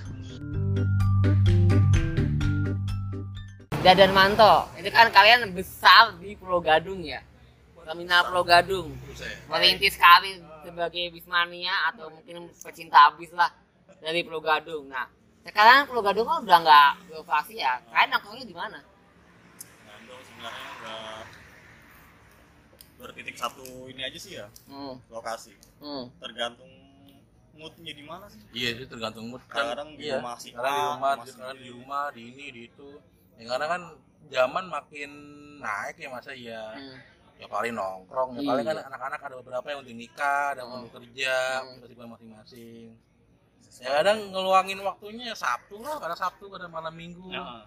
Dadan 3.79 4.11
Manto 4.11 4.67
itu 4.75 4.91
kan 4.91 5.07
kalian 5.07 5.55
besar 5.55 6.11
di 6.19 6.35
Pulau 6.35 6.59
Gadung 6.59 6.99
ya 6.99 7.23
terminal 7.87 8.27
Pulau 8.27 8.43
Gadung 8.43 8.91
merintis 9.47 9.95
karir 9.95 10.43
sebagai 10.67 11.15
bismania 11.15 11.71
atau 11.87 12.11
mungkin 12.11 12.51
pecinta 12.59 13.07
bis 13.15 13.31
lah 13.31 13.47
dari 14.03 14.27
Pulau 14.27 14.43
Gadung 14.43 14.91
nah 14.91 15.07
sekarang 15.47 15.87
Pulau 15.87 16.03
Gadung 16.03 16.27
kan 16.27 16.43
udah 16.43 16.59
nggak 16.59 16.91
beroperasi 17.07 17.63
ya 17.63 17.79
kalian 17.87 18.19
nongkrongnya 18.19 18.45
di 18.45 18.55
mana 18.57 18.79
Bandung 19.87 20.21
sebenarnya 20.27 20.69
udah 20.83 21.38
bertitik 22.99 23.35
satu 23.35 23.63
ini 23.87 24.01
aja 24.03 24.19
sih 24.19 24.35
ya 24.35 24.45
hmm. 24.67 24.99
lokasi 25.07 25.55
Hmm. 25.79 26.11
tergantung 26.19 26.67
moodnya 27.55 27.91
di 27.91 28.03
mana 28.03 28.27
sih 28.27 28.39
iya 28.51 28.75
itu 28.75 28.83
tergantung 28.85 29.31
mood 29.31 29.43
Kadang 29.47 29.95
di 29.95 30.07
iya. 30.07 30.19
rumah 30.19 30.35
si 30.35 30.51
kadang 30.51 30.75
di 30.75 30.83
rumah 30.83 31.11
kadang 31.15 31.57
di 31.59 31.69
rumah 31.71 32.03
di 32.11 32.21
ini 32.27 32.45
di 32.51 32.61
itu 32.67 32.89
ya 33.39 33.45
karena 33.49 33.65
kan 33.67 33.81
zaman 34.27 34.65
makin 34.67 35.11
naik 35.59 35.95
ya 35.95 36.07
masa 36.11 36.31
ya 36.35 36.75
Hmm. 36.75 36.99
ya 37.39 37.47
paling 37.47 37.71
nongkrong 37.71 38.35
ya 38.35 38.39
Iya. 38.43 38.49
paling 38.51 38.65
kan 38.67 38.77
anak-anak 38.91 39.19
ada 39.23 39.35
beberapa 39.39 39.67
yang 39.71 39.79
udah 39.79 39.95
nikah 39.95 40.45
ada 40.51 40.59
yang 40.59 40.69
Hmm. 40.71 40.83
mau 40.83 40.91
kerja 40.91 41.35
Hmm. 41.63 42.09
masing-masing 42.11 42.87
ya 43.79 43.89
kadang 44.03 44.19
ngeluangin 44.35 44.79
waktunya 44.83 45.31
ya 45.31 45.35
Sabtu 45.39 45.79
lah 45.79 45.95
pada 46.03 46.15
Sabtu 46.19 46.51
pada 46.51 46.67
malam 46.67 46.91
minggu 46.91 47.31
Ya. 47.31 47.63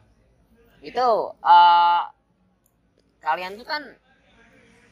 itu 0.84 1.08
eh, 1.40 2.02
kalian 3.22 3.54
tuh 3.54 3.64
kan 3.64 3.80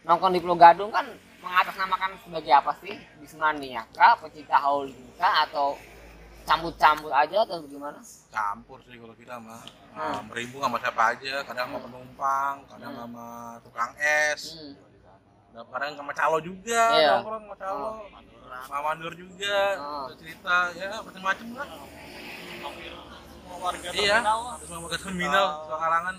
nongkrong 0.03 0.33
di 0.33 0.41
Pulau 0.41 0.57
Gadung 0.57 0.91
kan 0.91 1.07
mengatasnamakan 1.41 2.11
sebagai 2.21 2.53
apa 2.53 2.73
sih 2.79 2.93
bismania 3.17 3.83
kah 3.91 4.17
pecinta 4.17 4.57
holding 4.57 5.09
kah 5.17 5.45
atau 5.45 5.77
campur-campur 6.43 7.09
aja 7.11 7.45
atau 7.45 7.63
gimana 7.65 8.01
campur 8.29 8.81
sih 8.83 8.97
kalau 8.97 9.15
kita 9.15 9.37
mah 9.39 9.61
Hmm. 9.91 10.07
Nah, 10.07 10.23
merimbung 10.23 10.63
sama 10.63 10.79
siapa 10.79 11.03
aja 11.11 11.43
kadang 11.43 11.67
sama 11.67 11.79
penumpang 11.83 12.55
kadang 12.65 12.93
Hmm. 12.93 13.01
sama 13.03 13.27
tukang 13.61 13.91
es 13.99 14.43
hmm. 14.55 14.73
Dan 15.51 15.67
kadang 15.67 15.91
sama 15.99 16.13
calo 16.15 16.39
juga 16.39 16.83
Iya. 16.95 17.11
nongkrong 17.19 17.43
sama 17.43 17.57
calo 17.59 17.89
sama 18.47 18.79
mandor 18.85 19.13
juga 19.13 19.59
Oh. 19.77 20.07
cerita 20.15 20.71
ya 20.75 20.95
macam-macam 21.03 21.47
lah 21.59 21.69
hampir 22.63 22.93
semua 23.27 23.57
warga 23.59 23.89
iya 23.91 24.17
terminal 24.23 24.41
sama 24.63 24.87
ke 24.87 24.99
terminal 25.03 25.43
Ah. 25.45 25.59
suka 25.61 25.77
kalangan 25.77 26.15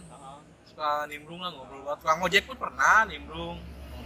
suka 0.71 1.03
nimbrung 1.11 1.43
lah 1.43 1.51
ngobrol 1.51 1.83
buat 1.83 1.99
tukang 1.99 2.23
ojek 2.23 2.47
pun 2.47 2.55
pernah 2.55 3.03
nimbrung 3.03 3.59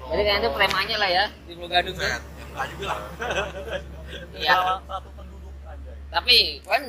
jadi 0.06 0.22
kalian 0.22 0.42
tuh 0.46 0.54
premanya 0.54 0.96
lah 1.02 1.10
ya 1.10 1.26
di 1.50 1.54
Pulau 1.58 1.70
Gadung 1.70 1.98
Set, 1.98 2.22
ya 2.22 2.44
enggak 2.46 2.66
juga 2.74 2.86
lah. 2.90 3.00
Iya. 4.38 4.58
Satu 4.86 5.10
penduduk 5.18 5.56
aja 5.66 5.92
tapi 6.14 6.38
kan 6.62 6.82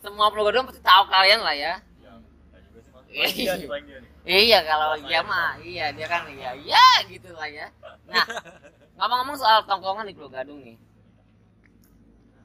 semua 0.00 0.32
Pulau 0.32 0.44
Gadung 0.48 0.64
pasti 0.68 0.80
tahu 0.80 1.02
kalian 1.08 1.40
lah 1.40 1.56
ya. 1.56 1.74
Ya 3.14 3.28
Iya. 3.28 3.52
Dia 3.60 3.96
nih 4.24 4.48
Iya 4.48 4.58
kalau 4.64 4.96
dia 5.04 5.20
mah 5.20 5.60
iya 5.60 5.92
dia 5.92 6.06
kan 6.08 6.24
iya 6.32 6.56
iya 6.56 6.84
gitu 7.12 7.28
lah 7.36 7.44
ya. 7.44 7.68
Nah 8.08 8.24
ngomong-ngomong 8.96 9.36
soal 9.36 9.60
tongkongan 9.68 10.08
di 10.08 10.16
Pulau 10.16 10.32
Gadung 10.32 10.64
nih, 10.64 10.80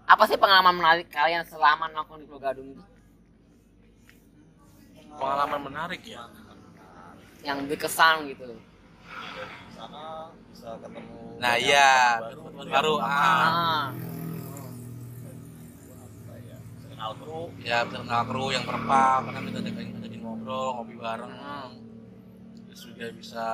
apa 0.09 0.27
sih 0.27 0.35
pengalaman 0.35 0.75
menarik 0.75 1.07
kalian 1.07 1.45
selama 1.47 1.87
nongkrong 1.93 2.19
di 2.19 2.27
Pulau 2.27 2.43
Gadung 2.43 2.67
itu 2.75 2.83
pengalaman 5.19 5.61
menarik 5.67 6.01
ya? 6.07 6.23
Yang 7.43 7.57
berkesan 7.69 8.15
gitu? 8.31 8.47
di 8.49 9.73
sana 9.77 10.29
bisa 10.51 10.69
ketemu 10.81 11.39
nah 11.39 11.55
iya. 11.55 12.19
baru. 12.67 12.95
Ah. 12.99 13.95
Kenal 16.89 17.11
kru. 17.15 17.41
Ya 17.63 17.87
bisa 17.87 17.97
kenal 18.03 18.23
kru 18.27 18.45
yang 18.51 18.65
terpal 18.67 19.17
karena 19.27 19.39
kita 19.47 19.59
ada 19.63 19.71
jadi 20.03 20.17
ngobrol 20.19 20.67
ngopi 20.75 20.95
bareng. 20.99 21.31
Terus 22.67 22.81
juga 22.91 23.05
bisa 23.15 23.47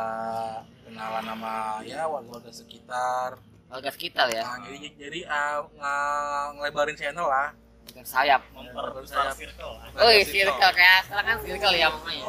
kenalan 0.85 1.25
sama 1.29 1.53
ya 1.85 2.09
warga 2.09 2.49
sekitar. 2.49 3.37
Warga 3.65 3.89
sekitar 3.89 4.29
ya, 4.29 4.45
nah, 4.45 4.61
jadi 4.61 4.93
jadi 4.93 5.19
nga- 5.25 6.53
ngelebarin 6.53 6.93
channel 6.93 7.25
lah 7.25 7.49
bukan 7.85 8.03
sayap. 8.03 8.41
memperbesar 8.51 9.31
circle 9.31 9.73
Oh 9.95 10.09
iya 10.09 10.23
circle 10.23 10.71
kayak 10.71 10.99
sekarang 11.03 11.25
kan 11.25 11.37
circle 11.39 11.73
ya 11.73 11.87
makanya. 11.87 12.27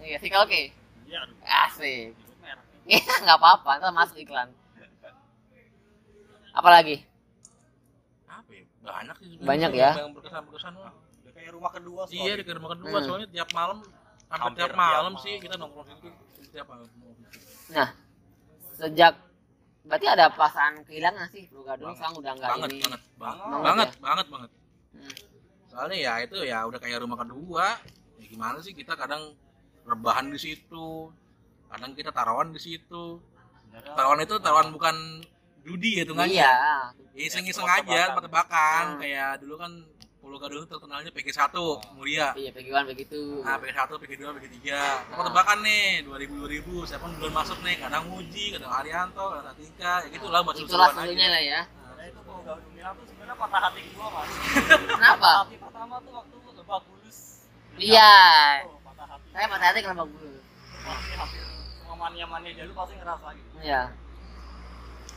Iya 0.00 0.16
circle 0.18 0.42
oke. 0.42 0.62
iya 1.04 1.18
aduh 1.20 1.36
Asik. 1.62 2.12
itu 2.12 2.24
Iya 2.88 3.02
nggak 3.22 3.36
apa-apa, 3.36 3.70
ntar 3.78 3.92
masuk 3.92 4.16
iklan. 4.18 4.48
Apalagi? 6.50 7.06
apa 8.26 8.50
ya 8.50 8.62
banyak 8.80 9.16
sih 9.16 9.28
Banyak 9.40 9.70
ya? 9.72 9.90
yang 9.96 10.10
berkesan 10.10 10.42
berkesan 10.44 10.72
lah 10.74 10.92
kayak 11.30 11.50
rumah 11.52 11.70
kedua 11.70 12.02
iya 12.10 12.32
di 12.34 12.42
rumah 12.44 12.70
kedua 12.74 12.90
Hmm. 12.92 13.06
soalnya 13.06 13.28
tiap 13.28 13.48
malam 13.52 13.78
hampir 14.28 14.40
Hampir 14.40 14.58
tiap 14.58 14.68
tiap 14.68 14.76
malam 14.76 15.12
malam. 15.12 15.22
sih 15.22 15.34
kita 15.36 15.54
nongkrong 15.56 15.86
situ 15.86 16.08
tiap 16.50 16.66
malam 16.66 16.86
Nah 17.70 17.88
sejak 18.74 19.14
berarti 19.82 20.06
ada 20.06 20.28
perasaan 20.28 20.84
kehilangan 20.84 21.26
sih 21.28 21.48
Gadung 21.48 21.64
Banget. 21.86 21.96
sekarang 21.96 22.14
udah 22.16 22.32
nggak 22.32 22.50
banget, 22.50 22.70
ini. 22.70 22.80
banget 22.82 23.00
banget 23.16 23.38
Banget 23.40 23.64
banget 23.64 23.88
ya? 23.88 23.98
banget 24.00 24.26
banget 24.28 24.50
Hmm. 24.90 25.14
soalnya 25.66 25.96
ya 25.96 26.12
itu 26.20 26.36
ya 26.42 26.58
udah 26.66 26.76
kayak 26.76 26.98
rumah 26.98 27.14
kedua 27.16 27.78
ya 28.16 28.26
gimana 28.26 28.58
sih 28.58 28.72
kita 28.72 28.92
kadang 28.92 29.22
rebahan 29.82 30.26
di 30.26 30.36
situ 30.36 31.14
kadang 31.66 31.94
kita 31.94 32.10
taruhan 32.10 32.50
di 32.50 32.58
situ 32.58 33.22
taruhan 33.94 34.18
itu 34.18 34.34
taruhan 34.36 34.68
bukan 34.68 35.22
judi 35.60 35.94
ya 35.94 36.02
hitungannya 36.02 36.34
Iya. 36.34 36.52
ya 37.14 37.22
iseng-iseng 37.22 37.64
aja 37.64 38.10
tebak-tebakan 38.10 38.84
Hmm. 38.88 39.00
kayak 39.00 39.38
dulu 39.38 39.54
kan 39.56 39.72
Pulau 40.30 40.46
Gadung 40.46 40.62
itu 40.62 40.70
terkenalnya 40.70 41.10
PG1 41.10 41.50
Muria 41.98 42.30
Iya 42.38 42.54
pegiwan 42.54 42.86
begitu. 42.86 43.42
Nah, 43.42 43.58
PG1, 43.58 43.90
PG2, 43.90 44.22
PG3 44.30 44.58
Tebak-tebakan 45.10 45.58
nih 45.58 46.06
2000 46.06 46.38
2000 46.62 46.86
siapa 46.86 47.02
yang 47.02 47.14
duluan 47.18 47.34
masuk 47.34 47.58
nih 47.66 47.74
kadang 47.82 48.06
Muji, 48.06 48.54
kadang 48.54 48.70
Arianto, 48.70 49.26
kadang 49.26 49.50
Atika 49.50 50.06
ya 50.06 50.08
gitulah 50.14 50.46
buat 50.46 50.54
Itulah 50.54 50.94
serunya 50.94 51.26
lah 51.26 51.42
ya. 51.42 51.60
Nah, 51.66 52.04
itu 52.06 52.20
kalau 52.22 52.46
gak 52.46 52.62
bilang 52.70 52.94
tuh 52.94 53.04
sebenarnya 53.10 53.34
patah 53.34 53.60
hati 53.60 53.80
kedua 53.82 54.06
mas 54.08 54.28
Kenapa? 54.94 55.30
hati 55.42 55.56
pertama 55.58 55.94
tuh 55.98 56.12
waktu 56.14 56.36
lebak 56.54 56.80
bulus 56.86 57.18
Iya. 57.74 58.14
oh, 58.62 58.78
patah 58.86 59.06
hati 59.10 59.26
Saya 59.34 59.46
patah 59.50 59.66
hati 59.66 59.78
kenapa 59.82 60.02
dulu? 60.06 60.30
pasti 60.80 61.10
hampir 61.12 61.42
semua 61.74 61.96
mania-mania 61.98 62.52
dulu 62.56 62.72
pasti 62.78 62.94
ngerasa 62.96 63.26
gitu 63.34 63.50
Iya. 63.58 63.82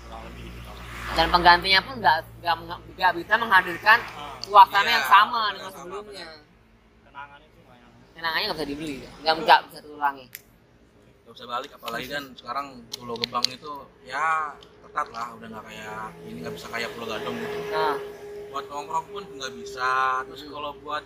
kurang 0.01 0.21
lebih 0.25 0.41
gitu 0.43 0.52
Dan 1.13 1.27
penggantinya 1.29 1.79
pun 1.79 1.95
nggak 1.99 2.17
nggak 2.41 2.55
nggak 2.95 3.11
bisa 3.13 3.33
menghadirkan 3.37 3.99
Ah, 4.11 4.33
suasana 4.41 4.81
Iya, 4.81 4.91
yang 4.91 5.05
sama 5.05 5.39
iya, 5.39 5.51
dengan 5.53 5.71
sama, 5.71 5.77
sebelumnya. 5.79 6.25
kenangannya 7.03 7.47
banyak 7.63 7.89
Kenangannya 8.13 8.45
nggak 8.45 8.57
bisa 8.57 8.67
dibeli, 8.67 8.95
nggak 9.21 9.33
nggak 9.39 9.59
bisa 9.63 9.79
terulangi. 9.79 10.25
Gak 11.23 11.33
bisa 11.33 11.45
balik 11.47 11.71
apalagi 11.71 12.05
kan 12.07 12.23
sekarang 12.33 12.65
Pulau 12.91 13.15
Gebang 13.15 13.45
itu 13.47 13.73
ya 14.03 14.53
ketat 14.83 15.07
lah 15.09 15.27
udah 15.33 15.47
nggak 15.49 15.65
kayak 15.65 16.01
ini 16.23 16.37
nggak 16.41 16.53
bisa 16.53 16.67
kayak 16.67 16.89
Pulau 16.93 17.07
Gadung 17.07 17.35
gitu. 17.37 17.57
Nah, 17.69 17.97
Buat 18.49 18.65
nongkrong 18.69 19.07
pun 19.09 19.23
nggak 19.33 19.53
bisa. 19.55 19.89
Terus 20.27 20.41
Hmm. 20.43 20.51
kalau 20.51 20.71
buat 20.77 21.03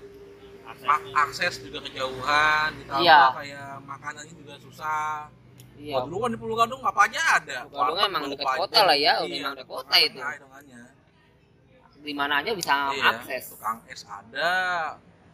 akses 0.67 0.87
akses 1.15 1.53
juga 1.63 1.79
kejauhan, 1.81 2.75
ditambah 2.77 2.99
Iya. 2.99 3.21
kayak 3.33 3.67
makanannya 3.83 4.33
juga 4.35 4.55
susah. 4.57 5.31
Iya. 5.77 5.93
Wah, 5.93 6.03
dulu 6.03 6.17
kan 6.19 6.29
di 6.33 6.37
Pulau 6.37 6.55
Gadung 6.55 6.81
apa 6.81 6.99
aja 7.05 7.21
ada. 7.37 7.57
Pulau 7.65 7.93
Gadung 7.93 8.09
emang 8.09 8.23
dekat 8.27 8.47
kota 8.57 8.79
lah 8.83 8.97
ya, 8.97 9.13
Iya, 9.21 9.29
memang 9.29 9.53
dekat 9.53 9.69
kota 9.71 9.95
itu. 9.97 10.19
Di 11.97 12.13
mana 12.13 12.33
aja 12.39 12.51
bisa 12.51 12.73
Iya, 12.91 13.03
akses. 13.13 13.43
tukang 13.51 13.77
es 13.85 14.01
ada. 14.03 14.55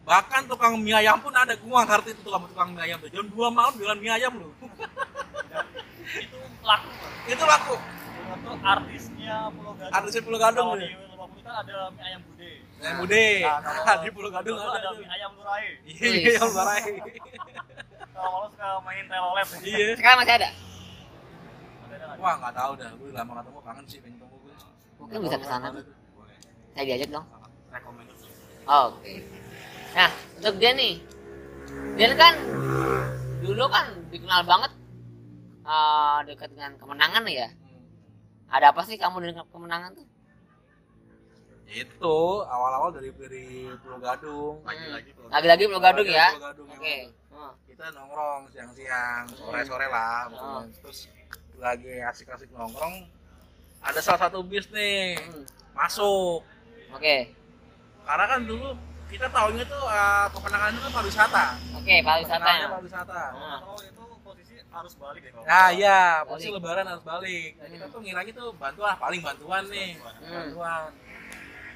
Bahkan 0.04 0.42
tukang 0.48 0.74
mie 0.76 0.92
ayam 0.94 1.16
pun 1.18 1.32
ada. 1.32 1.56
Gua 1.56 1.82
nggak 1.82 1.90
ngerti 1.96 2.10
itu 2.12 2.22
tukang 2.22 2.44
tukang 2.46 2.70
mie 2.72 2.84
ayam 2.84 2.98
tuh. 3.00 3.08
Jam 3.08 3.26
2 3.26 3.48
malam 3.50 3.72
jualan 3.74 3.98
mie 3.98 4.12
ayam 4.12 4.34
loh. 4.36 4.52
itu 6.24 6.38
laku 6.62 6.90
itu 7.26 7.44
laku. 7.44 7.76
itu 8.34 8.52
artisnya 8.60 9.36
Pulau 9.50 9.74
Gadung 9.74 9.94
Artisnya 9.94 10.22
Pulau 10.22 10.40
Gadung, 10.42 10.68
kalau 10.68 10.78
ya. 10.78 10.90
di 10.90 10.96
Bulus 11.00 11.42
kan 11.42 11.54
ada 11.64 11.76
mie 11.90 12.04
ayam 12.04 12.22
bude 12.24 12.52
Ayam 12.84 12.96
bude. 13.00 13.28
Nah, 13.40 13.58
kalau 13.64 14.02
di 14.04 14.10
Pulau 14.12 14.30
Gadung 14.30 14.58
ada. 14.60 14.72
ada 14.76 14.90
mie 14.94 15.08
ayam 15.08 15.32
lurai 15.38 15.66
Iya, 15.88 16.32
yang 16.36 16.52
barai. 16.52 16.82
kalau 18.14 18.48
suka 18.50 18.68
main 18.86 19.06
telolet 19.10 19.48
Iya. 19.66 19.88
Sekarang 19.98 20.18
masih 20.22 20.36
ada. 20.38 20.50
Wah, 22.22 22.34
nggak 22.40 22.54
tahu 22.56 22.72
dah. 22.80 22.92
Gue 22.96 23.10
lama 23.12 23.32
ketemu, 23.42 23.60
kangen 23.66 23.86
sih 23.90 24.00
pengen 24.00 24.18
ketemu 24.22 24.36
gue. 24.40 24.54
Mungkin 25.02 25.18
bisa 25.28 25.38
ke 25.42 25.48
sana 25.50 25.68
tuh. 25.74 25.86
Saya 26.74 26.84
diajak 26.88 27.10
dong. 27.12 27.26
Rekomendasi. 27.74 28.28
Oke. 28.64 29.14
Nah, 29.94 30.12
untuk 30.40 30.56
dia 30.58 30.72
nih, 30.74 30.94
dia 32.00 32.08
kan 32.16 32.34
dulu 33.44 33.66
kan 33.68 33.86
dikenal 34.10 34.42
banget 34.48 34.72
eh, 35.68 36.18
dekat 36.32 36.50
dengan 36.56 36.72
kemenangan 36.80 37.24
ya. 37.28 37.50
Ada 38.54 38.72
apa 38.72 38.82
sih 38.86 38.96
kamu 38.96 39.18
dengan 39.22 39.46
kemenangan 39.50 39.98
tuh? 39.98 40.08
Itu 41.74 42.18
awal-awal 42.46 42.94
dari 42.94 43.10
dari 43.18 43.46
Pulau 43.82 43.98
Gadung. 43.98 44.56
Lagi-lagi 44.62 45.10
Lagi-lagi 45.34 45.64
Pulau 45.66 45.82
Gadung 45.82 46.08
ya. 46.08 46.28
Pulau 46.38 46.46
Gadung 46.50 46.68
yang 46.70 46.82
Oke. 46.82 46.96
itu. 47.10 47.12
Oh, 47.34 47.52
kita 47.66 47.86
nongkrong 47.98 48.42
siang-siang 48.54 49.26
sore-sore 49.34 49.88
lah. 49.90 50.30
Oh. 50.30 50.62
terus 50.82 51.10
lagi 51.58 51.96
asik-asik 52.06 52.50
nongkrong 52.54 53.08
ada 53.84 54.00
salah 54.00 54.28
satu 54.28 54.44
bis 54.44 54.68
nih 54.72 55.16
hmm, 55.16 55.44
masuk 55.72 56.44
Oke. 56.92 57.32
karena 58.04 58.26
kan 58.28 58.40
dulu 58.44 58.76
kita 59.08 59.28
tahunya 59.32 59.64
tuh 59.68 59.84
uh, 59.86 60.28
kemenangan 60.32 60.76
itu 60.76 60.82
kan 60.84 60.92
pariwisata 60.92 61.46
Oke, 61.80 61.96
pariwisata 62.04 62.50
ya. 62.52 62.68
pariwisata 62.68 63.22
Nah. 63.32 63.60
Oh 63.64 63.80
itu 63.80 64.04
posisi 64.24 64.56
harus 64.60 64.94
balik 64.98 65.22
deh 65.24 65.32
kalau. 65.36 65.46
Nah 65.46 65.68
iya, 65.70 66.24
pasti 66.26 66.48
Balik. 66.50 66.58
lebaran 66.58 66.86
harus 66.90 67.04
balik. 67.06 67.52
Nah, 67.60 67.68
kita 67.70 67.86
tuh 67.94 68.00
ngiranya 68.02 68.32
tuh 68.34 68.50
bantuan, 68.58 68.96
paling 68.98 69.22
bantuan 69.22 69.64
nih. 69.70 69.92
Hmm. 70.02 70.32
Bantuan. 70.34 70.90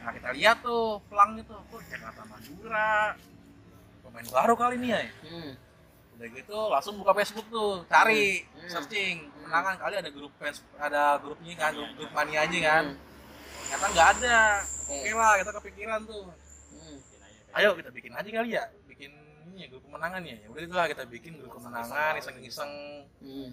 Nah 0.08 0.16
kita 0.16 0.32
lihat 0.32 0.64
tuh 0.64 1.04
pelangnya 1.12 1.44
tuh, 1.44 1.60
oh 1.60 1.82
Jakarta 1.84 2.24
Madura. 2.24 3.12
Pemain 4.00 4.28
baru 4.32 4.54
kali 4.56 4.80
ini 4.80 4.96
ya. 4.96 5.04
Hmm. 5.28 5.52
Udah 6.16 6.28
gitu 6.32 6.58
langsung 6.72 6.96
buka 6.96 7.12
Facebook 7.12 7.44
tuh, 7.52 7.84
cari, 7.92 8.48
Hmm. 8.56 8.72
searching. 8.72 9.28
Hmm. 9.28 9.52
Kemenangan 9.52 9.76
kali 9.76 9.94
ada 10.00 10.08
grup 10.08 10.32
fans, 10.40 10.64
ada 10.80 11.20
grupnya 11.20 11.54
kan, 11.60 11.76
grup, 11.76 11.92
grup 12.00 12.12
mania 12.16 12.48
aja 12.48 12.56
kan. 12.64 12.86
Hmm. 12.88 13.04
Ternyata 13.68 13.86
nggak 13.92 14.08
ada. 14.16 14.40
Oke. 14.64 14.96
Oke 14.96 15.12
lah, 15.12 15.34
kita 15.44 15.52
kepikiran 15.60 16.00
tuh. 16.08 16.24
Hmm. 16.72 16.98
Ayo 17.60 17.70
kita 17.76 17.90
bikin 17.92 18.12
aja 18.16 18.30
kali 18.32 18.50
ya, 18.56 18.64
bikin 18.88 19.12
ini 19.52 19.58
ya 19.60 19.68
grup 19.68 19.84
kemenangan 19.84 20.24
ya. 20.24 20.36
Ya 20.40 20.48
udah 20.48 20.64
itulah 20.64 20.86
kita 20.88 21.04
bikin 21.04 21.36
grup 21.36 21.52
kemenangan, 21.60 22.16
iseng-iseng 22.16 22.72
Hmm. 23.20 23.52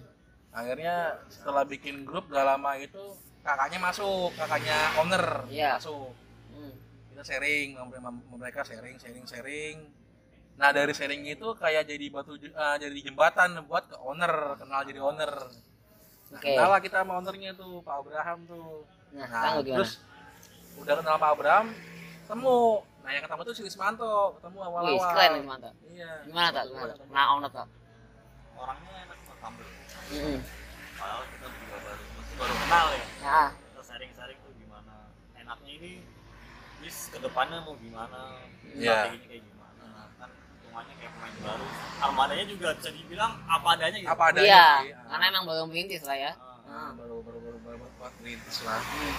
akhirnya 0.55 1.19
setelah 1.27 1.67
bikin 1.67 2.07
grup 2.07 2.31
gak 2.31 2.47
lama 2.47 2.79
itu 2.79 3.11
kakaknya 3.43 3.75
masuk 3.75 4.31
kakaknya 4.39 4.77
owner 4.95 5.43
Iya. 5.51 5.75
masuk 5.75 6.15
Hmm. 6.15 6.24
Sharing 7.25 7.73
mereka 8.31 8.61
sharing 8.61 8.95
sharing 8.95 9.25
sharing 9.25 9.77
nah 10.55 10.69
dari 10.71 10.93
sharing 10.93 11.25
itu 11.25 11.51
kayak 11.57 11.83
jadi 11.83 12.05
batu 12.07 12.37
eh, 12.39 12.75
jadi 12.79 12.95
jembatan 13.01 13.65
buat 13.65 13.89
ke 13.89 13.97
owner 13.99 14.55
kenal 14.55 14.85
jadi 14.85 15.01
owner 15.01 15.31
nah, 16.31 16.39
Oke. 16.39 16.47
kenal 16.47 16.69
lah 16.69 16.79
kita 16.79 17.01
sama 17.03 17.19
ownernya 17.19 17.51
tuh 17.57 17.81
Pak 17.81 17.95
Abraham 18.05 18.39
tuh 18.45 18.85
Nah, 19.15 19.31
nah 19.31 19.63
terus 19.63 20.03
udah 20.75 20.99
kenal 20.99 21.15
Pak 21.15 21.31
Abraham 21.33 21.65
temu 22.25 22.83
nah 22.99 23.11
yang 23.13 23.23
ketemu 23.23 23.41
tuh 23.43 23.53
si 23.53 23.61
Rismanto 23.63 24.35
ketemu 24.35 24.57
Wih, 24.57 24.67
awal-awal 24.67 25.07
keren 25.13 25.29
nih 25.31 25.43
mantap. 25.45 25.73
iya 25.87 26.09
Gimana 26.25 26.49
tak? 26.51 26.63
Gimana? 26.67 26.93
tak? 26.93 27.07
Nah, 27.13 27.25
owner 27.31 27.51
tak? 27.53 27.67
Orangnya 28.55 28.93
enak 29.05 29.17
banget 29.19 29.39
humble. 29.39 29.67
Hmm. 30.05 30.39
Padahal 30.95 31.23
kita 31.29 31.45
juga 31.47 31.75
baru 31.85 32.03
masih 32.17 32.35
baru 32.35 32.53
kenal 32.59 32.85
ya. 32.89 33.05
Nah, 33.21 33.49
Kita 33.53 33.81
sharing-sharing 33.85 34.39
tuh 34.41 34.51
gimana 34.57 34.93
enaknya 35.37 35.71
ini 35.77 35.91
ke 37.15 37.19
depannya 37.21 37.57
mau 37.61 37.75
gimana 37.77 38.19
Iya. 38.67 39.07
strateginya 39.07 39.23
kayak 39.25 39.43
gimana 39.45 39.85
kan 40.13 40.29
hitungannya 40.29 40.93
kayak 40.95 41.11
pemain 41.13 41.35
baru 41.39 41.65
armadanya 41.97 42.45
juga 42.45 42.67
bisa 42.73 42.89
dibilang 42.91 43.31
apa 43.45 43.67
adanya 43.73 43.97
gitu 43.97 44.09
apa 44.09 44.23
adanya 44.29 44.43
iya, 44.45 44.67
sih. 44.77 44.91
Ah. 44.91 45.07
karena 45.09 45.25
emang 45.29 45.43
baru 45.45 45.63
merintis 45.65 46.03
lah 46.03 46.17
ya. 46.17 46.31
Ah, 46.33 46.53
Nah, 46.65 46.91
baru 46.93 47.15
baru 47.21 47.39
baru 47.39 47.57
baru 47.61 47.77
baru 47.77 47.93
buat 47.95 48.13
rintis 48.19 48.57
lah 48.61 48.81
Hmm. 48.81 49.15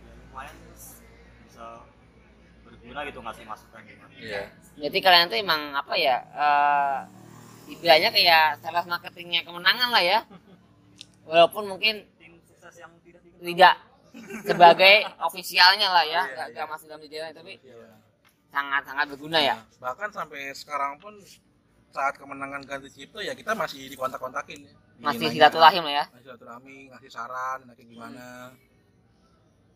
ya 0.00 0.12
lumayan 0.16 0.56
bisa 1.42 1.66
berguna 2.62 3.00
gitu 3.04 3.18
ngasih 3.20 3.44
masukan 3.44 3.80
gimana 3.82 4.12
iya 4.16 4.42
Jadi 4.72 4.98
kalian 4.98 5.28
tuh 5.28 5.36
emang 5.36 5.60
apa 5.74 5.92
ya? 5.94 6.16
eh 6.24 6.98
istilahnya 7.68 8.08
kayak 8.08 8.58
sales 8.58 8.82
marketingnya 8.84 9.44
kemenangan 9.44 9.90
lah 9.90 10.00
ya. 10.00 10.18
Walaupun 11.28 11.68
mungkin 11.68 12.08
tim 12.16 12.40
sukses 12.42 12.74
yang 12.78 12.90
tidak 13.04 13.20
dikenal 13.20 13.44
tidak 13.44 13.74
sebagai 14.42 14.94
ofisialnya 15.20 15.88
lah 15.88 16.02
ya, 16.02 16.10
Iya, 16.20 16.22
nggak 16.26 16.46
iya. 16.46 16.54
nggak 16.54 16.66
masuk 16.68 16.86
dalam 16.86 17.02
jalan 17.04 17.30
tapi 17.32 17.52
Iya. 17.60 17.88
sangat 18.48 18.82
sangat 18.84 19.06
berguna 19.08 19.38
ya. 19.38 19.56
Bahkan 19.76 20.08
sampai 20.10 20.40
sekarang 20.52 20.98
pun 20.98 21.14
saat 21.90 22.14
kemenangan 22.14 22.62
ganti 22.62 22.88
cipto 22.88 23.18
ya 23.18 23.34
kita 23.34 23.52
masih 23.52 23.86
dikontak-kontakin 23.88 24.62
ya. 24.62 24.74
Masih 25.00 25.26
silaturahim 25.28 25.82
lah 25.82 25.94
ya. 25.94 26.04
masih 26.10 26.24
silaturahmi 26.26 26.76
ngasih 26.90 27.10
saran 27.10 27.58
kayak 27.68 27.88
gimana 27.88 28.26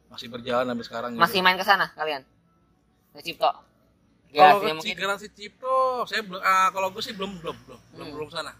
masih 0.06 0.28
berjalan 0.28 0.64
sampai 0.68 0.84
sekarang 0.84 1.10
gitu. 1.12 1.22
Masih 1.22 1.40
main 1.40 1.56
ke 1.56 1.64
sana 1.64 1.86
kalian? 1.92 2.22
Ke 3.10 3.20
Cipto? 3.20 3.50
kalau 4.34 4.58
Garasinya 4.58 4.94
ke 4.98 5.06
mungkin. 5.06 5.30
cipto 5.30 5.76
saya 6.10 6.26
belum 6.26 6.42
ah, 6.42 6.66
kalau 6.70 6.90
gue 6.90 6.98
sih 6.98 7.14
belum 7.14 7.38
belum 7.38 7.54
belum 7.66 7.80
belum 7.94 8.02
Hmm. 8.02 8.14
belum 8.18 8.28
sana 8.30 8.52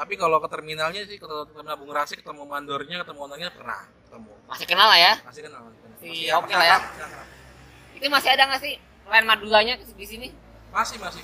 tapi 0.00 0.16
kalau 0.16 0.40
ke 0.40 0.48
terminalnya 0.48 1.04
sih 1.04 1.20
ke 1.20 1.26
terminal 1.28 1.76
Bung 1.76 1.92
Rasi 1.92 2.16
ketemu 2.16 2.42
mandornya 2.42 3.04
ketemu 3.04 3.18
ownernya 3.20 3.52
pernah 3.52 3.84
ketemu 4.00 4.32
Masih 4.48 4.64
kenal 4.64 4.88
lah 4.88 4.96
ya. 4.98 5.12
masih 5.20 5.42
kenal 5.44 5.60
Masih 5.68 6.32
oke 6.32 6.48
lah 6.50 6.66
ya. 6.66 6.78
akrab. 6.80 7.26
Itu 7.92 8.06
masih 8.08 8.28
ada 8.30 8.42
nggak 8.48 8.60
sih 8.60 8.74
lain 9.04 9.26
Maduranya 9.26 9.74
di 9.76 10.06
sini? 10.06 10.28
masih 10.70 10.96
masih 10.96 11.20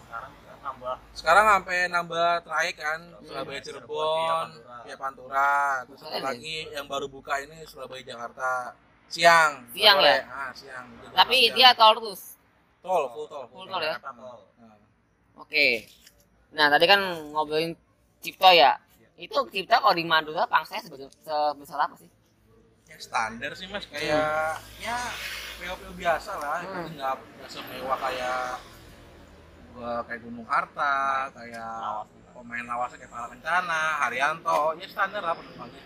sekarang 0.00 0.32
juga 0.34 0.52
nambah 0.58 0.94
sekarang 1.12 1.44
sampai 1.46 1.78
nambah 1.86 2.28
trayek 2.42 2.76
kan 2.76 3.00
Surabaya 3.20 3.60
Cirebon, 3.60 4.48
via 4.56 4.76
via 4.82 4.96
Pantura 4.96 5.52
terus 5.84 6.00
satu 6.00 6.18
lagi 6.18 6.66
yang 6.68 6.88
baru 6.88 7.06
buka 7.06 7.38
ini 7.38 7.62
Surabaya 7.62 8.00
Jakarta 8.02 8.72
siang 9.06 9.68
Siang 9.70 10.00
ya? 10.00 10.24
ah 10.26 10.50
siang 10.50 10.88
Tapi 11.12 11.36
12 11.36 11.44
siang. 11.44 11.54
dia 11.54 11.70
tol 11.72 11.94
terus. 11.94 12.22
tol 12.80 13.04
full 13.06 13.26
tol 13.26 13.44
Full 13.46 13.66
tol 13.66 13.80
ya? 13.80 13.96
Tol. 14.00 14.40
Nah, 14.58 14.76
Oke. 15.38 15.84
Nah 16.52 16.66
tadi 16.68 16.84
kan 16.84 17.00
ngobrolin 17.32 17.72
Cipto 18.18 18.50
ya. 18.50 18.78
Itu 19.16 19.46
Cipto 19.48 19.76
kalau 19.76 19.92
di 19.92 20.04
Madura 20.04 20.46
pangsanya 20.46 20.82
sebesar, 20.84 21.54
apa 21.78 21.96
sih? 21.96 22.10
ya 22.88 22.96
standar 22.96 23.52
sih 23.52 23.68
mas 23.68 23.84
kayak 23.84 24.56
ya 24.80 24.96
PO 25.60 25.76
PO 25.76 25.92
biasa 25.92 26.40
lah 26.40 26.64
Hmm. 26.64 26.88
nggak 26.96 27.14
nggak 27.36 27.50
semewah 27.52 27.98
kayak 28.00 28.64
gua 29.70 29.92
kayak 30.08 30.20
Gunung 30.24 30.48
Harta 30.48 31.28
kayak 31.36 32.08
pemain 32.32 32.64
lawasnya 32.64 32.96
kayak 32.98 33.12
Pala 33.12 33.28
Kencana 33.28 33.82
Haryanto 34.00 34.72
ya 34.80 34.88
standar 34.88 35.20
lah 35.20 35.36
penumpangnya 35.36 35.80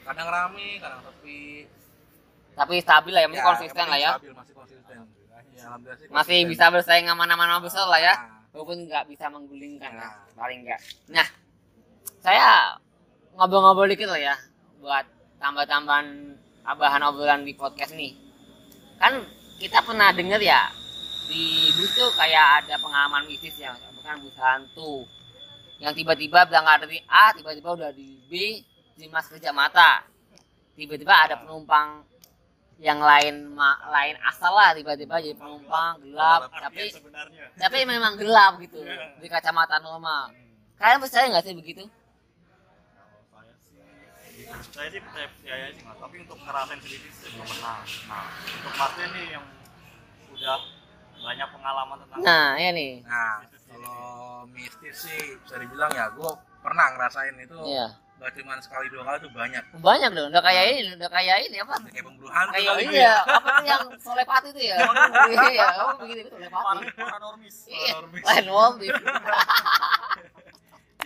kadang 0.00 0.28
rame 0.32 0.80
kadang 0.80 1.00
sepi 1.04 1.68
Tapi 2.56 2.74
stabil 2.80 3.12
lah 3.12 3.20
ya, 3.20 3.28
masih 3.28 3.36
Ya, 3.36 3.48
konsisten 3.52 3.84
lah 3.84 3.98
ya. 4.00 4.10
stabil, 4.16 4.32
masih 4.32 4.54
konsisten 4.56 4.96
ya, 5.52 5.68
Masih 6.08 6.38
bisa 6.48 6.72
bersaing 6.72 7.04
sama 7.04 7.28
nama-nama 7.28 7.60
besar 7.60 7.84
lah 7.84 8.00
ya. 8.00 8.14
Nah, 8.16 8.35
Walaupun 8.56 8.88
nggak 8.88 9.04
bisa 9.12 9.28
menggulingkan 9.28 9.92
ya, 9.92 10.08
Nah. 10.08 10.32
paling 10.32 10.64
nggak. 10.64 10.80
Nah, 11.12 11.28
saya 12.24 12.72
ngobrol-ngobrol 13.36 13.84
dikit 13.92 14.08
lah 14.08 14.32
ya, 14.32 14.36
buat 14.80 15.04
tambah-tambahan 15.36 16.32
bahan 16.64 17.02
obrolan 17.04 17.44
di 17.44 17.52
podcast 17.52 17.92
nih. 17.92 18.16
Kan 18.96 19.28
kita 19.60 19.84
pernah 19.84 20.08
denger 20.16 20.40
ya 20.40 20.72
di 21.28 21.68
bus 21.76 21.92
tuh 21.92 22.08
kayak 22.16 22.64
ada 22.64 22.80
pengalaman 22.80 23.28
bisnis 23.28 23.60
ya, 23.60 23.76
bukan 23.92 24.24
bus 24.24 24.36
hantu. 24.40 25.04
Yang 25.76 26.00
tiba-tiba 26.00 26.48
berangkat 26.48 26.88
dari 26.88 26.98
A, 27.12 27.36
tiba-tiba 27.36 27.76
udah 27.76 27.92
di 27.92 28.16
B, 28.24 28.32
di 28.96 29.04
Mas 29.12 29.28
Kerja 29.28 29.52
Mata. 29.52 30.00
Tiba-tiba 30.72 31.12
ada 31.12 31.36
penumpang 31.44 32.08
yang 32.76 33.00
lain 33.00 33.56
ma- 33.56 33.80
lain 33.88 34.16
asal 34.20 34.52
lah 34.52 34.76
tiba-tiba 34.76 35.16
jadi 35.16 35.36
penumpang 35.36 35.96
gelap. 36.04 36.52
Tapi 36.52 36.92
sebenarnya. 36.92 37.44
tapi 37.56 37.78
memang 37.88 38.20
gelap 38.20 38.60
gitu 38.60 38.84
di 39.20 39.28
kacamata 39.32 39.80
normal 39.80 40.28
kalian 40.76 41.00
percaya 41.00 41.24
nggak 41.32 41.44
sih 41.44 41.56
begitu? 41.56 41.84
Kalau 43.32 43.48
saya 43.48 43.56
sih 43.64 43.80
saya 44.76 44.88
sih 44.92 45.00
percaya 45.00 45.26
percaya 45.32 45.66
sih 45.72 45.82
mas. 45.88 45.96
Tapi 45.96 46.16
untuk 46.20 46.38
ngerasain 46.44 46.78
sendiri 46.84 47.08
sih 47.08 47.28
belum 47.32 47.46
pernah. 47.48 47.78
Nah 48.08 48.24
untuk 48.60 48.74
masnya 48.76 49.06
nih 49.16 49.26
yang 49.40 49.44
udah 50.36 50.58
banyak 51.16 51.48
pengalaman 51.48 51.96
tentang 52.04 52.18
nah 52.20 52.48
ya 52.60 52.70
nih. 52.76 52.92
Nah 53.08 53.34
kalau 53.66 54.00
mistis 54.52 54.96
sih 55.08 55.20
bisa 55.40 55.56
dibilang 55.56 55.90
ya 55.96 56.12
gua 56.12 56.36
pernah 56.60 56.86
ngerasain 56.92 57.34
itu 57.40 57.56
iya 57.64 57.88
gak 58.16 58.32
cuma 58.34 58.56
sekali 58.58 58.86
dua 58.88 59.02
kali 59.02 59.18
tuh 59.20 59.30
banyak. 59.30 59.62
Banyak 59.76 60.10
dong 60.10 60.28
udah 60.28 60.42
kayak 60.42 60.62
ini 60.74 60.90
udah 60.94 61.10
kayak 61.10 61.36
ini 61.44 61.56
apa? 61.58 61.74
Kayak 61.84 62.04
pemburu 62.04 62.28
hantu 62.28 62.52
kayak 62.52 62.68
kali 62.70 62.82
iya 62.90 63.14
apa 63.20 63.48
tuh 63.52 63.64
yang 63.64 63.82
solepati 63.98 64.48
itu 64.50 64.60
ya? 64.64 64.76
Iya 65.46 65.66
oh 65.78 65.92
begitu 65.98 66.20
itu 66.22 66.30
solepati. 66.32 66.64
Para- 66.64 66.96
paranormis 66.96 67.56
iya 67.66 67.92
Paranormis. 67.94 68.48
Waldi 68.48 68.88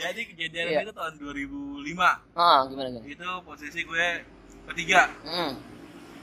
jadi 0.00 0.20
kejadian 0.24 0.66
Iya. 0.66 0.80
itu 0.82 0.92
tahun 0.92 1.14
2005 1.18 2.00
ah 2.32 2.60
gimana 2.64 2.88
gimana? 2.88 3.04
Itu 3.04 3.28
posisi 3.42 3.80
gue 3.82 4.06
ketiga. 4.70 5.10
Hmm. 5.22 5.52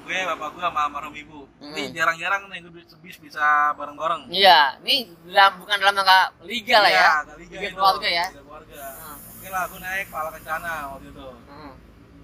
gue 0.02 0.16
bapak 0.24 0.56
gue 0.56 0.64
sama 0.64 0.88
almarhum 0.88 1.12
ibu. 1.14 1.40
Ini 1.60 1.84
Hmm. 1.84 1.92
jarang-jarang 1.92 2.48
nih 2.48 2.64
gue 2.64 2.72
bis 2.98 3.20
bisa 3.20 3.44
bareng-bareng. 3.76 4.32
Iya 4.32 4.80
ini 4.82 5.12
dalam 5.28 5.60
bukan 5.60 5.76
dalam 5.78 5.94
rangka 5.94 6.20
liga 6.42 6.80
lah 6.80 6.88
ya. 6.90 6.96
Iya, 6.98 7.36
liga 7.36 7.56
Liga 7.60 7.70
keluarga 7.76 8.08
ya. 8.08 8.26
Liga 8.26 8.42
keluarga. 8.42 8.82
Hmm. 8.88 9.18
Oke 9.38 9.48
lah 9.48 9.62
aku 9.64 9.78
naik 9.78 10.08
pala 10.08 10.30
kencana 10.32 10.74
waktu 10.92 11.08
itu 11.08 11.28
hmm. 11.46 11.72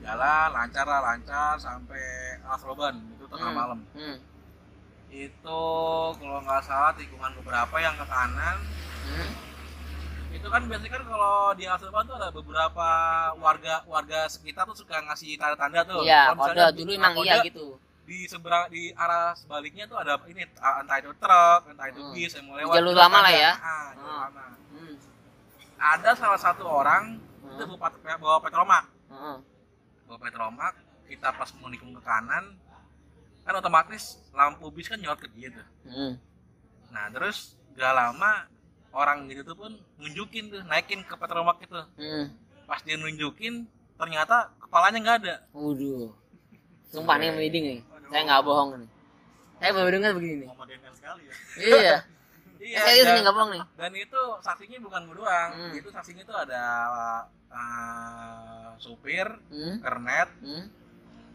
jalan 0.01 0.47
lancar 0.51 0.85
lah 0.85 1.01
lancar 1.01 1.53
sampai 1.57 2.03
Asroban 2.43 2.97
itu 3.09 3.25
tengah 3.27 3.47
Hmm. 3.47 3.55
malam 3.55 3.79
Hmm. 3.93 4.17
itu 5.07 5.61
kalau 6.11 6.39
nggak 6.41 6.61
salah 6.61 6.91
tikungan 6.93 7.31
beberapa 7.37 7.75
yang 7.77 7.93
ke 7.93 8.03
kanan 8.03 8.57
Hmm. 9.03 9.29
itu 10.33 10.47
kan 10.49 10.65
biasanya 10.65 10.91
kan 10.91 11.03
kalau 11.05 11.35
di 11.53 11.65
Asroban 11.65 12.03
tuh 12.03 12.15
ada 12.15 12.29
beberapa 12.29 12.87
warga 13.37 13.85
warga 13.85 14.25
sekitar 14.25 14.65
tuh 14.65 14.73
suka 14.75 14.97
ngasih 15.03 15.37
tanda-tanda 15.37 15.85
tuh 15.85 16.01
Iya, 16.01 16.33
kode 16.33 16.65
dulu 16.73 16.91
emang 16.91 17.13
iya 17.21 17.45
gitu. 17.45 17.77
di 18.03 18.27
seberang 18.27 18.67
di 18.67 18.91
arah 18.91 19.31
sebaliknya 19.31 19.85
tuh 19.85 19.95
ada 19.95 20.19
ini 20.25 20.43
entah 20.43 20.97
itu 20.97 21.13
truk 21.15 21.61
entah 21.69 21.87
itu 21.87 22.01
Hmm. 22.01 22.11
bis 22.11 22.33
yang 22.33 22.45
mau 22.45 22.57
lewat 22.57 22.75
jalur 22.75 22.91
itu 22.91 22.99
lama 22.99 23.17
lah 23.17 23.31
ada. 23.31 23.39
ya. 23.39 23.51
Ah, 23.55 23.87
jalur 23.93 24.09
Hmm. 24.09 24.21
lama. 24.25 24.43
Hmm. 25.83 25.93
ada 25.93 26.09
salah 26.13 26.39
satu 26.39 26.63
orang 26.63 27.19
Hmm. 27.43 27.53
itu 27.53 27.63
bawa, 27.69 27.91
bawa 28.17 28.37
petromak 28.39 28.87
Heeh. 29.09 29.37
bawa 30.05 30.17
petromak 30.17 30.73
kita 31.05 31.27
pas 31.29 31.49
mau 31.53 31.67
nikung 31.67 31.91
ke 31.91 32.01
kanan 32.01 32.55
kan 33.43 33.53
otomatis 33.53 34.23
lampu 34.31 34.71
bis 34.71 34.87
kan 34.87 34.95
nyolot 34.95 35.19
ke 35.19 35.27
dia 35.29 35.51
tuh 35.51 35.67
Hmm. 35.85 36.13
nah 36.87 37.11
terus 37.11 37.59
gak 37.73 37.91
lama 37.91 38.47
orang 38.91 39.27
gitu 39.27 39.43
tuh 39.43 39.57
pun 39.57 39.71
nunjukin 39.97 40.47
tuh 40.49 40.63
naikin 40.63 41.01
ke 41.01 41.13
petromak 41.13 41.59
itu 41.59 41.75
Hmm. 41.93 42.31
pas 42.63 42.79
dia 42.79 42.95
nunjukin 42.95 43.67
ternyata 43.93 44.55
kepalanya 44.57 44.97
nggak 44.97 45.17
ada 45.19 45.35
Waduh. 45.51 46.09
Sumpah 46.93 47.17
nih 47.17 47.29
merinding 47.29 47.65
nih. 47.67 47.79
Saya 48.07 48.21
nggak 48.23 48.41
bohong 48.41 48.69
nih. 48.77 48.89
Saya 49.57 49.71
baru 49.73 49.89
dengar 49.91 50.11
begini 50.13 50.35
nih. 50.39 50.47
Sekali 50.93 51.21
ya. 51.25 51.33
Iya. 51.57 51.97
Iya 52.63 52.79
Serius 52.81 53.03
dan, 53.03 53.13
nih 53.13 53.21
nggak 53.21 53.35
bohong 53.35 53.51
nih. 53.51 53.63
dan 53.75 53.91
itu 53.93 54.21
saksinya 54.39 54.77
bukan 54.79 55.01
gue 55.03 55.15
doang 55.15 55.49
Hmm. 55.51 55.71
itu 55.73 55.89
saksinya 55.89 56.23
tuh 56.23 56.37
ada 56.37 56.63
uh, 57.49 58.71
supir 58.77 59.27
Hmm. 59.47 59.77
kernet 59.79 60.29
Hmm. 60.39 60.65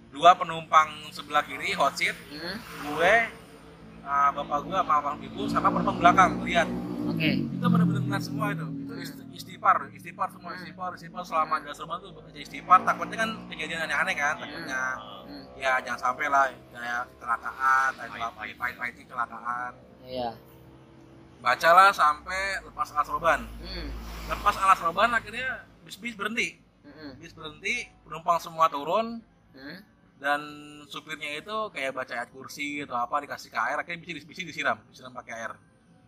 dua 0.08 0.32
penumpang 0.34 0.88
sebelah 1.10 1.42
kiri 1.42 1.72
hot 1.72 1.94
seat 1.94 2.16
Hmm. 2.28 2.56
gue 2.82 3.14
uh, 4.02 4.30
bapak 4.32 4.58
gue 4.62 4.74
sama 4.74 4.94
abang 4.96 5.16
ibu 5.20 5.42
sama 5.46 5.68
penumpang 5.68 5.98
belakang 5.98 6.30
lihat 6.42 6.68
Oke. 7.06 7.30
itu 7.38 7.64
benar-benar 7.64 8.02
ngeliat 8.02 8.22
semua 8.22 8.46
itu 8.50 8.64
itu 8.64 8.88
Hmm. 8.90 9.04
ist- 9.04 9.26
istighfar 9.30 9.76
istighfar 9.92 10.28
semua 10.30 10.50
Hmm. 10.50 10.58
istighfar 10.58 10.90
istighfar 10.92 11.22
selama 11.22 11.54
di 11.58 11.68
asrama 11.68 11.94
tuh 11.98 12.10
baca 12.10 12.32
istighfar 12.34 12.80
takutnya 12.82 13.16
kan 13.18 13.30
kejadian 13.46 13.84
aneh-aneh 13.84 14.14
kan 14.14 14.34
takutnya 14.36 14.80
Hmm. 15.22 15.44
ya 15.54 15.76
jangan 15.78 16.00
sampai 16.02 16.26
lah 16.26 16.44
kayak 16.72 17.04
kecelakaan 17.10 17.90
kayak 18.00 18.32
pahit-pahit 18.56 18.94
kecelakaan 18.98 19.72
Iya. 20.00 20.30
Bacalah 21.38 21.90
sampai 21.90 22.42
lepas 22.60 22.88
alas 22.90 23.08
roban 23.08 23.40
Hmm. 23.58 23.88
lepas 24.28 24.54
alas 24.54 24.78
roban 24.78 25.10
akhirnya 25.12 25.62
bis-bis 25.82 26.14
berhenti 26.14 26.58
Hmm. 26.82 27.14
bis 27.16 27.30
berhenti 27.30 27.86
penumpang 28.02 28.38
semua 28.38 28.66
turun 28.66 29.22
Hmm. 29.52 29.78
dan 30.18 30.40
supirnya 30.86 31.38
itu 31.38 31.56
kayak 31.70 31.94
baca 31.94 32.12
ayat 32.12 32.30
kursi 32.30 32.82
atau 32.82 32.96
apa 32.96 33.22
dikasih 33.22 33.48
ke 33.48 33.58
air 33.60 33.76
akhirnya 33.76 34.02
bisa 34.02 34.26
bis 34.26 34.38
disiram 34.40 34.78
disiram 34.88 35.12
pakai 35.12 35.34
air 35.36 35.52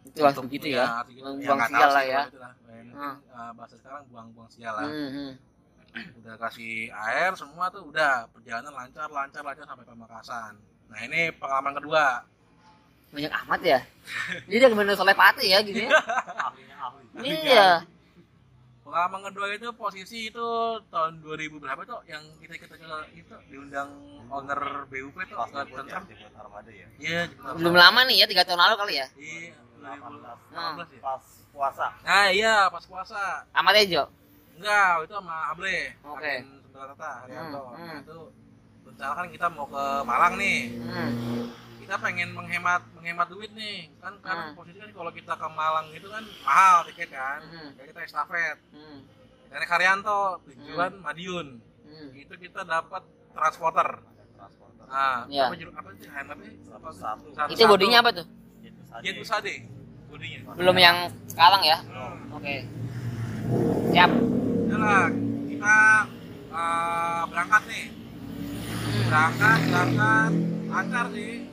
Itu 0.01 0.25
langsung 0.25 0.49
gitu 0.49 0.65
ya. 0.65 1.05
Buang 1.05 1.37
ya, 1.37 1.53
nggak 1.53 1.69
tahu 1.69 1.77
sial 1.77 1.91
lah 1.93 2.01
ya. 2.03 2.17
kalau 2.17 2.25
itu 2.25 2.39
lah. 2.41 2.53
Ya, 2.57 2.73
mungkin, 2.73 2.87
Hmm. 2.97 3.17
uh, 3.37 3.51
bahasa 3.53 3.75
sekarang 3.77 4.03
buang-buang 4.09 4.49
sial 4.49 4.73
lah 4.73 4.89
Hmm. 4.89 5.11
hmm. 5.13 5.33
udah 6.25 6.35
kasih 6.41 6.75
air 6.89 7.31
semua 7.37 7.69
tuh 7.69 7.85
udah 7.85 8.25
perjalanan 8.33 8.73
lancar 8.73 9.07
lancar 9.07 9.43
lancar 9.43 9.67
sampai 9.67 9.85
Pamekasan 9.85 10.55
nah 10.89 10.99
ini 11.01 11.31
pengalaman 11.33 11.75
kedua 11.77 12.25
Banyak 13.11 13.33
amat 13.45 13.61
ya. 13.63 13.79
Jadi 14.47 14.57
dia 14.57 14.69
bener 14.69 14.95
solepati 14.95 15.47
ya 15.47 15.59
gitu 15.61 15.81
ya. 15.81 15.91
Iya. 17.21 17.85
pengalaman 18.81 19.23
kedua 19.23 19.47
itu 19.53 19.69
posisi 19.73 20.33
itu 20.33 20.47
tahun 20.89 21.21
2000 21.21 21.63
berapa 21.63 21.79
tuh 21.85 22.01
yang 22.07 22.23
kita 22.41 22.57
kita 22.57 22.75
itu 23.13 23.35
diundang 23.47 23.87
owner 24.27 24.59
BUP 24.89 25.15
tuh 25.21 25.37
Pas 25.37 25.47
ya, 25.47 25.63
buat 25.63 25.87
armada 26.35 26.71
ya. 26.71 26.87
iya. 26.97 27.29
Belum 27.55 27.71
lama 27.71 28.03
nih 28.03 28.25
ya, 28.25 28.27
tiga 28.27 28.43
tahun 28.43 28.59
lalu 28.59 28.75
kali 28.77 28.95
ya. 28.97 29.07
iya 29.15 29.53
18 29.79 30.81
2018 30.81 30.91
ya 30.91 31.01
pas 31.01 31.23
puasa. 31.51 31.87
nah 32.03 32.27
iya 32.29 32.55
pas 32.67 32.85
puasa 32.85 33.45
Sama 33.47 33.71
Tejo. 33.71 34.03
enggak 34.57 34.91
itu 35.01 35.15
sama 35.15 35.37
Able 35.53 35.77
Oke. 36.07 36.35
Sundarata 36.65 37.09
Haryanto 37.21 37.61
Hmm, 37.63 37.75
nah 37.77 37.91
hmm. 37.91 38.03
itu 38.03 38.17
rencana 38.83 39.13
kan 39.15 39.27
kita 39.29 39.47
mau 39.51 39.67
ke 39.67 39.85
Malang 40.03 40.35
nih 40.35 40.59
Hmm. 40.81 41.47
Kita 41.91 42.07
pengen 42.07 42.31
menghemat 42.31 42.87
menghemat 42.95 43.27
duit 43.27 43.51
nih 43.51 43.91
kan 43.99 44.15
karena 44.23 44.47
Hmm. 44.47 44.55
posisi 44.55 44.79
kan 44.79 44.95
kalau 44.95 45.11
kita 45.11 45.35
ke 45.35 45.49
Malang 45.51 45.91
itu 45.91 46.07
kan 46.07 46.23
mahal 46.47 46.87
tiket 46.87 47.11
kan 47.11 47.43
Hmm. 47.43 47.75
jadi 47.75 47.87
kita 47.91 48.01
estafet 48.07 48.57
Hmm. 48.71 49.03
dari 49.51 49.67
Haryanto 49.67 50.39
tujuan 50.47 51.03
Madiun 51.03 51.59
Hmm. 51.59 52.09
itu 52.15 52.31
kita 52.39 52.63
dapat 52.63 53.03
transporter 53.35 54.07
Transporter. 54.39 54.87
nah 54.87 55.27
Ya. 55.27 55.51
apa 55.51 55.55
juru 55.59 55.75
apa 55.75 55.91
sih 55.99 56.07
HMP 56.07 56.43
apa 56.71 56.89
Satu. 56.95 57.27
Satu. 57.35 57.51
Itu 57.51 57.63
bodinya 57.67 57.99
apa 57.99 58.11
tuh? 58.15 58.27
Itu 58.63 58.81
saja. 58.87 59.03
Jet 59.03 59.17
Usade 59.19 59.55
bodinya 60.07 60.39
Belum 60.55 60.77
yang 60.79 60.97
sekarang 61.27 61.63
ya. 61.67 61.79
Hmm. 61.91 62.39
Oke. 62.39 62.71
Siap. 63.91 64.11
Udah 64.15 64.79
lah, 64.79 65.07
kita 65.43 65.77
uh, 66.55 67.23
berangkat 67.27 67.63
nih 67.67 67.85
berangkat 69.11 69.59
berangkat 69.67 70.33
lancar 70.71 71.07
sih 71.11 71.50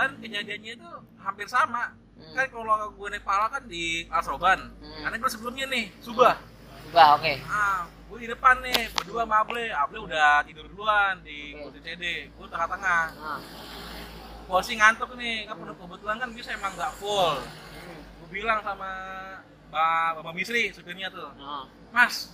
Dan 0.00 0.16
kejadiannya 0.16 0.72
itu 0.74 0.88
hampir 1.18 1.44
sama 1.46 1.92
Hmm. 2.16 2.32
kan 2.32 2.48
kalau 2.48 2.72
gue 2.90 3.08
naik 3.10 3.20
pala 3.20 3.48
kan 3.48 3.64
di 3.64 4.04
Asroban 4.06 4.60
Hmm. 4.74 5.00
karena 5.02 5.16
gue 5.18 5.30
sebelumnya 5.30 5.66
nih 5.66 5.88
Subah 6.00 6.36
Coba, 6.86 7.16
oke. 7.16 7.32
ah 7.46 7.84
gue 8.06 8.18
di 8.18 8.28
depan 8.28 8.60
nih 8.60 8.80
berdua 8.90 9.22
sama 9.22 9.40
Able 9.40 9.68
Able 9.68 10.00
udah 10.02 10.40
tidur 10.42 10.64
duluan 10.66 11.20
di 11.20 11.52
kursi 11.54 11.80
CD 11.80 12.04
gue 12.28 12.46
tengah-tengah 12.46 13.02
Nah. 13.14 13.40
posisi 14.46 14.74
ngantuk 14.74 15.12
nih 15.14 15.44
kan 15.46 15.56
kebetulan 15.70 16.16
kan 16.18 16.30
bisa 16.30 16.50
emang 16.50 16.72
nggak 16.74 16.92
full 16.94 17.40
Hmm. 17.40 18.00
gue 18.18 18.28
bilang 18.30 18.60
sama 18.60 18.88
Mbak 19.68 20.08
Bapak 20.16 20.32
Misri 20.34 20.68
supirnya 20.70 21.08
tuh 21.08 21.28
Nah. 21.36 21.64
Mas 21.90 22.32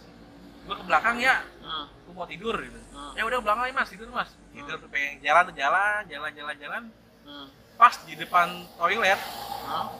gue 0.63 0.75
ke 0.75 0.85
belakang 0.85 1.19
ya 1.19 1.43
Nah. 1.61 1.87
gue 1.87 2.13
mau 2.13 2.27
tidur 2.27 2.55
gitu 2.57 2.79
Hmm. 2.91 3.15
ya 3.15 3.23
udah 3.23 3.39
belakang 3.39 3.65
aja 3.65 3.75
mas 3.77 3.89
tidur 3.89 4.07
mas 4.09 4.31
tidur 4.51 4.79
tuh 4.79 4.89
pengen 4.89 5.19
jalan 5.21 5.47
jalan 5.53 6.03
jalan 6.07 6.31
jalan 6.33 6.57
jalan 6.59 6.83
Nah. 7.27 7.47
pas 7.77 7.93
di 8.01 8.15
depan 8.15 8.49
toilet 8.75 9.19
Nah. 9.63 9.91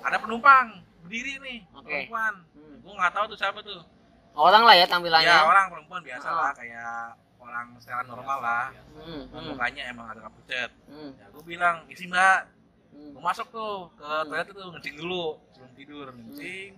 ada 0.00 0.16
penumpang 0.16 0.66
berdiri 1.02 1.36
nih 1.38 1.58
Oke. 1.72 1.84
perempuan 1.84 2.34
Hmm. 2.48 2.76
gue 2.78 2.92
nggak 2.94 3.12
tahu 3.12 3.24
tuh 3.28 3.36
siapa 3.36 3.58
tuh 3.60 3.82
Orang 4.32 4.62
lah 4.62 4.72
ya 4.72 4.84
tampilannya. 4.84 5.26
ya 5.26 5.42
orang 5.42 5.66
perempuan 5.66 6.00
biasa 6.00 6.26
Oh. 6.26 6.36
lah 6.36 6.52
kayak 6.52 7.00
orang 7.36 7.66
secara 7.76 8.02
normal 8.02 8.38
lah 8.38 8.64
Hmm. 8.94 9.22
Hmm. 9.26 9.44
mukanya 9.48 9.82
emang 9.86 10.06
ada 10.08 10.20
kapucet 10.22 10.70
Hmm. 10.86 11.10
ya 11.12 11.26
gue 11.28 11.42
bilang 11.44 11.82
isi 11.86 12.06
mbak 12.06 12.46
Hmm. 12.90 13.12
gue 13.12 13.22
masuk 13.22 13.46
tuh 13.48 13.90
ke 13.92 14.06
Hmm. 14.06 14.26
toilet 14.26 14.46
itu 14.46 14.62
ngencing 14.70 14.96
dulu 14.96 15.24
sebelum 15.50 15.72
tidur 15.74 16.06
ngencing 16.10 16.70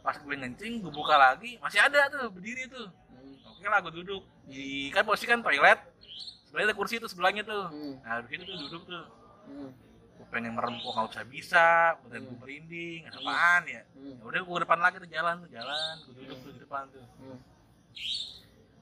pas 0.00 0.16
gue 0.16 0.34
ngencing 0.34 0.72
gue 0.80 0.90
buka 0.90 1.14
lagi 1.14 1.56
masih 1.56 1.78
ada 1.78 2.10
tuh 2.10 2.26
berdiri 2.28 2.66
tuh 2.66 2.88
Hmm. 3.08 3.36
oke 3.46 3.64
lah 3.64 3.78
gue 3.80 3.92
duduk 3.94 4.22
di 4.44 4.90
kan 4.90 5.04
posisi 5.04 5.24
kan 5.24 5.38
toilet 5.38 5.78
sebelahnya 6.52 6.68
ada 6.68 6.76
kursi 6.76 7.00
tuh 7.00 7.08
sebelahnya 7.08 7.42
tuh 7.42 7.64
Hmm. 7.66 7.94
nah 8.04 8.20
di 8.20 8.28
situ 8.30 8.44
tuh 8.44 8.56
duduk 8.60 8.82
tuh 8.84 9.04
Hmm. 9.42 9.70
gue 10.12 10.26
pengen 10.28 10.52
merem 10.52 10.76
kok 10.76 10.92
nggak 10.92 11.08
bisa 11.08 11.20
bisa 11.24 11.66
badan 11.98 12.20
gue 12.22 12.28
Hmm. 12.28 12.40
merinding 12.40 13.00
ada 13.08 13.16
apaan 13.18 13.62
ya 13.66 13.82
Hmm. 13.90 14.14
ya 14.14 14.22
udah 14.22 14.40
gue 14.42 14.54
ke 14.54 14.62
depan 14.62 14.78
lagi 14.78 14.96
tuh 14.98 15.10
jalan 15.10 15.34
tuh 15.40 15.50
jalan 15.50 15.94
gue 15.98 16.14
duduk 16.14 16.38
tuh 16.38 16.50
di 16.52 16.60
depan 16.60 16.82
tuh 16.86 17.04
Hmm. 17.18 17.38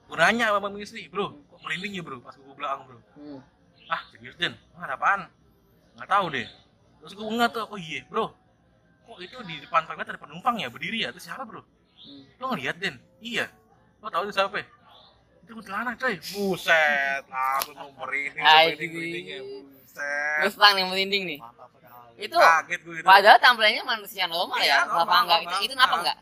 gue 0.03 0.17
nanya 0.17 0.45
sama 0.51 0.59
bang 0.61 0.73
istri 0.77 1.07
bro 1.07 1.31
kok 1.47 1.59
merinding 1.61 1.93
ya 1.93 2.03
bro 2.03 2.19
pas 2.19 2.35
gue 2.35 2.53
belakang 2.53 2.81
bro 2.85 2.99
Hmm. 3.15 3.39
ah 3.87 4.01
serius 4.09 4.35
den 4.35 4.53
Emang 4.71 4.83
ada 4.85 4.95
apaan 4.95 5.21
nggak 5.95 6.09
tahu 6.09 6.25
deh 6.29 6.47
terus 6.99 7.13
gue 7.13 7.23
nggak 7.25 7.49
tuh 7.49 7.63
oh 7.65 7.79
iya 7.79 8.03
bro 8.05 8.25
kok 9.01 9.17
itu 9.17 9.35
di 9.41 9.55
depan 9.59 9.87
toilet 9.87 10.07
ada 10.07 10.19
penumpang 10.19 10.55
ya 10.55 10.67
berdiri 10.67 11.01
ya 11.01 11.09
itu 11.09 11.21
siapa 11.21 11.41
bro 11.41 11.63
Hmm. 12.01 12.25
lo 12.35 12.45
ngeliat 12.51 12.75
den 12.75 12.99
iya 13.21 13.45
lo 14.01 14.09
tahu 14.09 14.25
itu 14.25 14.33
siapa 14.33 14.57
ya? 14.57 14.65
Itu 15.51 15.59
kuntilanak 15.59 15.99
coy 15.99 16.15
buset 16.31 17.23
aku 17.27 17.69
mau 17.75 17.91
merinding 17.99 18.39
merindingnya 18.39 19.37
Terus 19.43 20.55
buset 20.55 20.55
terang 20.55 20.73
nih 20.73 20.85
merinding 20.87 21.23
nih. 21.27 21.39
Itu 22.15 22.39
kaget 22.39 22.79
gue 22.79 22.95
itu 22.95 23.03
padahal 23.03 23.35
tampilannya 23.35 23.83
manusia 23.83 24.23
normal 24.25 24.55
Iya, 24.57 24.71
ya. 24.71 24.77
normal, 24.85 24.95
Kenapa 24.95 25.15
enggak? 25.19 25.39
Itu, 25.43 25.55
itu 25.59 25.73
kenapa 25.75 25.91
Nah. 25.91 25.99
enggak? 25.99 26.17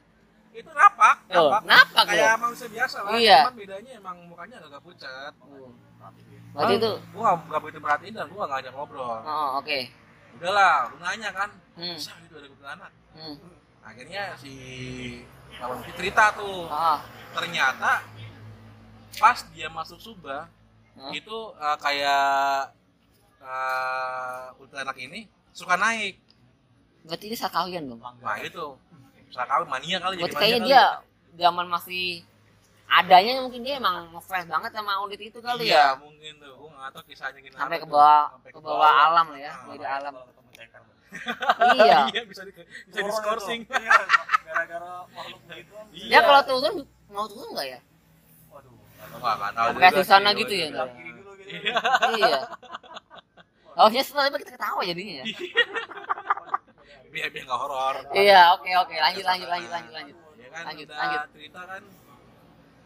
itu 0.49 0.69
napak 0.73 1.15
Tuh, 1.29 1.45
napak 1.45 1.61
napak 1.63 2.03
kayak 2.09 2.35
manusia 2.35 2.67
biasa 2.67 2.97
lah 2.99 3.11
Iya. 3.13 3.37
cuman 3.39 3.55
bedanya 3.55 3.91
emang 3.95 4.17
mukanya 4.25 4.55
agak 4.59 4.81
pucat 4.81 5.33
Berarti 6.49 6.73
itu 6.75 6.89
gue 6.89 7.21
gak, 7.21 7.35
gak 7.45 7.61
begitu 7.61 7.79
perhatiin 7.79 8.13
dan 8.17 8.25
gue 8.25 8.35
gak 8.35 8.49
ngajak 8.49 8.71
ngobrol 8.73 9.13
Oh, 9.21 9.49
oke. 9.55 9.79
udahlah 10.33 10.89
lu 10.89 10.97
nanya 10.97 11.29
kan 11.31 11.49
Hmm. 11.77 11.93
bisa 11.93 12.11
gitu 12.19 12.33
ada 12.35 12.47
kuntilanak 12.49 12.91
Hmm. 13.13 13.35
akhirnya 13.79 14.23
si 14.35 14.53
Abang 15.55 15.85
cerita 15.85 16.25
tuh 16.33 16.65
Oh. 16.65 16.99
ternyata 17.31 17.91
pas 19.17 19.39
dia 19.55 19.67
masuk 19.71 19.97
Subah 19.97 20.45
Hah? 20.99 21.11
itu 21.15 21.37
uh, 21.55 21.77
kayak 21.79 22.75
uh, 23.41 24.51
kuntilanak 24.59 24.97
ini 24.99 25.25
suka 25.55 25.79
naik 25.79 26.19
Berarti 26.99 27.31
dia 27.31 27.39
sakawian 27.39 27.87
dong. 27.89 28.03
nah 28.03 28.37
itu 28.43 28.75
suka 29.31 29.45
kawin 29.47 29.67
mania 29.71 29.97
kali 30.03 30.19
Berarti 30.19 30.35
mania 30.35 30.41
kayaknya 30.43 30.59
kali. 30.59 30.69
dia 30.69 30.83
zaman 31.39 31.65
masih 31.71 32.05
adanya 32.89 33.45
mungkin 33.45 33.61
dia 33.61 33.77
emang 33.77 34.09
ngefans 34.17 34.49
banget 34.49 34.71
sama 34.73 34.91
audit 34.99 35.21
itu 35.21 35.39
kali 35.39 35.69
iya, 35.69 35.93
ya. 35.93 36.01
mungkin 36.01 36.41
tuh 36.41 36.51
gue 36.57 36.69
nggak 36.73 36.89
tahu 36.89 37.03
kisahnya 37.05 37.39
gimana 37.39 37.61
Sampai 37.61 37.77
ke 37.77 37.87
bawah 37.87 38.23
Sampai 38.33 38.51
ke 38.51 38.59
bawah 38.59 38.91
alam 38.91 39.25
lah 39.29 39.39
ya, 39.39 39.53
Nah, 39.53 39.75
ke 39.77 39.87
alam. 39.87 40.13
Iya. 41.09 41.97
iya 42.13 42.21
bisa 42.25 42.45
di 42.45 42.53
bisa 42.53 43.01
di 43.01 43.09
itu. 43.65 43.73
Iya, 43.73 43.97
gara-gara 44.45 44.91
makhluk. 45.09 45.39
Iya. 45.97 46.09
Ya 46.09 46.19
kalau 46.21 46.41
turun 46.45 46.75
mau 47.09 47.25
turun 47.25 47.49
enggak 47.53 47.67
ya? 47.77 47.79
Waduh. 49.11 49.19
Wah, 49.19 49.33
nggak 49.35 49.51
tahu 49.51 49.67
Pakai 49.69 49.79
juga 49.81 49.97
susana 49.97 50.29
gitu 50.31 50.53
ya, 50.53 50.67
gitu. 50.67 50.85
Iya. 51.49 51.73
iya. 52.15 52.39
Harusnya 53.73 54.03
setelah 54.03 54.25
itu 54.27 54.37
kita 54.39 54.51
ketawa 54.53 54.81
jadinya 54.83 55.13
ya. 55.15 55.25
biar 57.09 57.27
biar 57.27 57.43
nggak 57.43 57.57
horor 57.57 57.95
Iya, 58.11 58.53
oke 58.53 58.69
oke, 58.77 58.93
lanjut 58.93 59.25
lanjut 59.25 59.47
lanjut 59.47 59.71
lanjut 59.71 59.93
lanjut. 59.93 60.15
ya 60.35 60.47
kan 60.51 60.63
Lanjut, 60.67 60.87
lanjut. 60.87 61.21
cerita 61.31 61.61
kan 61.65 61.81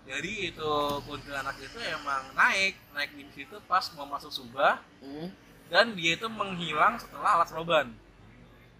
jadi 0.03 0.31
itu 0.45 0.71
kuntilanak 1.01 1.55
itu 1.57 1.79
emang 1.89 2.23
naik 2.33 2.73
naik 2.91 3.11
di 3.13 3.23
situ 3.33 3.55
pas 3.65 3.83
mau 3.93 4.03
masuk 4.05 4.31
Subah 4.31 4.79
Hmm. 4.99 5.27
dan 5.67 5.91
dia 5.93 6.15
itu 6.15 6.27
menghilang 6.29 6.95
setelah 6.97 7.35
alas 7.37 7.51
roban 7.51 7.91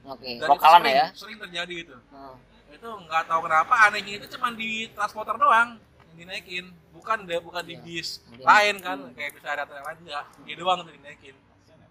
Oke, 0.06 0.36
dan 0.36 0.48
lokalan 0.48 0.80
sering, 0.82 0.96
ya. 0.96 1.08
sering 1.12 1.38
terjadi 1.40 1.76
itu 1.82 1.96
Oh. 2.10 2.36
itu 2.70 2.88
nggak 2.88 3.24
tahu 3.26 3.40
kenapa 3.42 3.74
anehnya 3.86 4.14
itu 4.18 4.28
cuma 4.30 4.48
di 4.52 4.88
transporter 4.90 5.36
doang 5.36 5.76
dinaikin 6.16 6.66
bukan 6.92 7.18
deh 7.24 7.40
bukan 7.40 7.64
di 7.64 7.74
Iya. 7.74 7.84
bis 7.84 8.10
Ada- 8.24 8.46
lain 8.46 8.76
kan 8.80 8.98
Hmm. 9.00 9.14
kayak 9.14 9.32
bisa 9.34 9.48
ada 9.50 9.64
yang 9.66 9.84
lain 9.84 9.98
enggak 10.02 10.24
dia 10.40 10.56
doang 10.56 10.80
tuh 10.80 10.94
dinaikin 10.94 11.36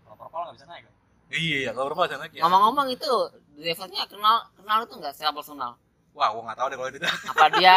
kalau 0.02 0.16
propel 0.16 0.40
nggak 0.42 0.56
bisa 0.56 0.66
naik 0.66 0.82
kan 0.84 0.94
iya 1.30 1.56
iya 1.60 1.70
kalau 1.70 1.86
berapa 1.88 2.02
naik 2.16 2.32
ya 2.32 2.40
Ngomong-ngomong 2.42 2.86
itu 2.88 3.12
drivernya 3.54 4.02
kenal 4.06 4.36
kenal 4.54 4.78
itu 4.80 4.94
nggak 4.94 5.12
secara 5.12 5.32
personal? 5.32 5.70
wah 6.12 6.28
gua 6.28 6.42
nggak 6.44 6.58
tahu 6.58 6.66
deh 6.68 6.76
kalau 6.76 6.88
itu 6.90 6.98
Apa 7.32 7.46
dia 7.52 7.76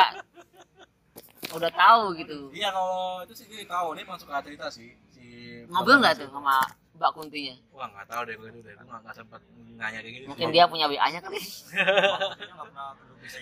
udah 1.51 1.71
tahu 1.71 2.03
gitu? 2.15 2.37
iya 2.51 2.67
kalau 2.69 3.23
itu 3.23 3.33
sih 3.33 3.45
dia 3.45 3.63
tahu 3.63 3.87
dia 3.93 4.03
masuk 4.03 4.27
ke 4.27 4.35
cerita 4.43 4.67
sih 4.67 4.91
si 5.07 5.25
Ngobrol 5.65 5.99
nggak 5.99 6.13
tuh 6.19 6.27
sama 6.29 6.59
Mbak 6.95 7.11
Kuntinya? 7.11 7.55
wah 7.71 7.87
nggak 7.89 8.07
tahu 8.07 8.21
deh 8.23 8.35
kalau 8.35 8.49
itu 8.49 8.59
deh 8.61 8.71
itu 8.71 8.83
nggak 8.83 9.13
sempat 9.13 9.41
nanya 9.75 9.99
kayak 9.99 10.13
gitu 10.13 10.25
Mungkin 10.27 10.47
dia 10.49 10.63
punya 10.65 10.85
WA-nya 10.87 11.19
kali. 11.19 11.39
Bisa 13.19 13.39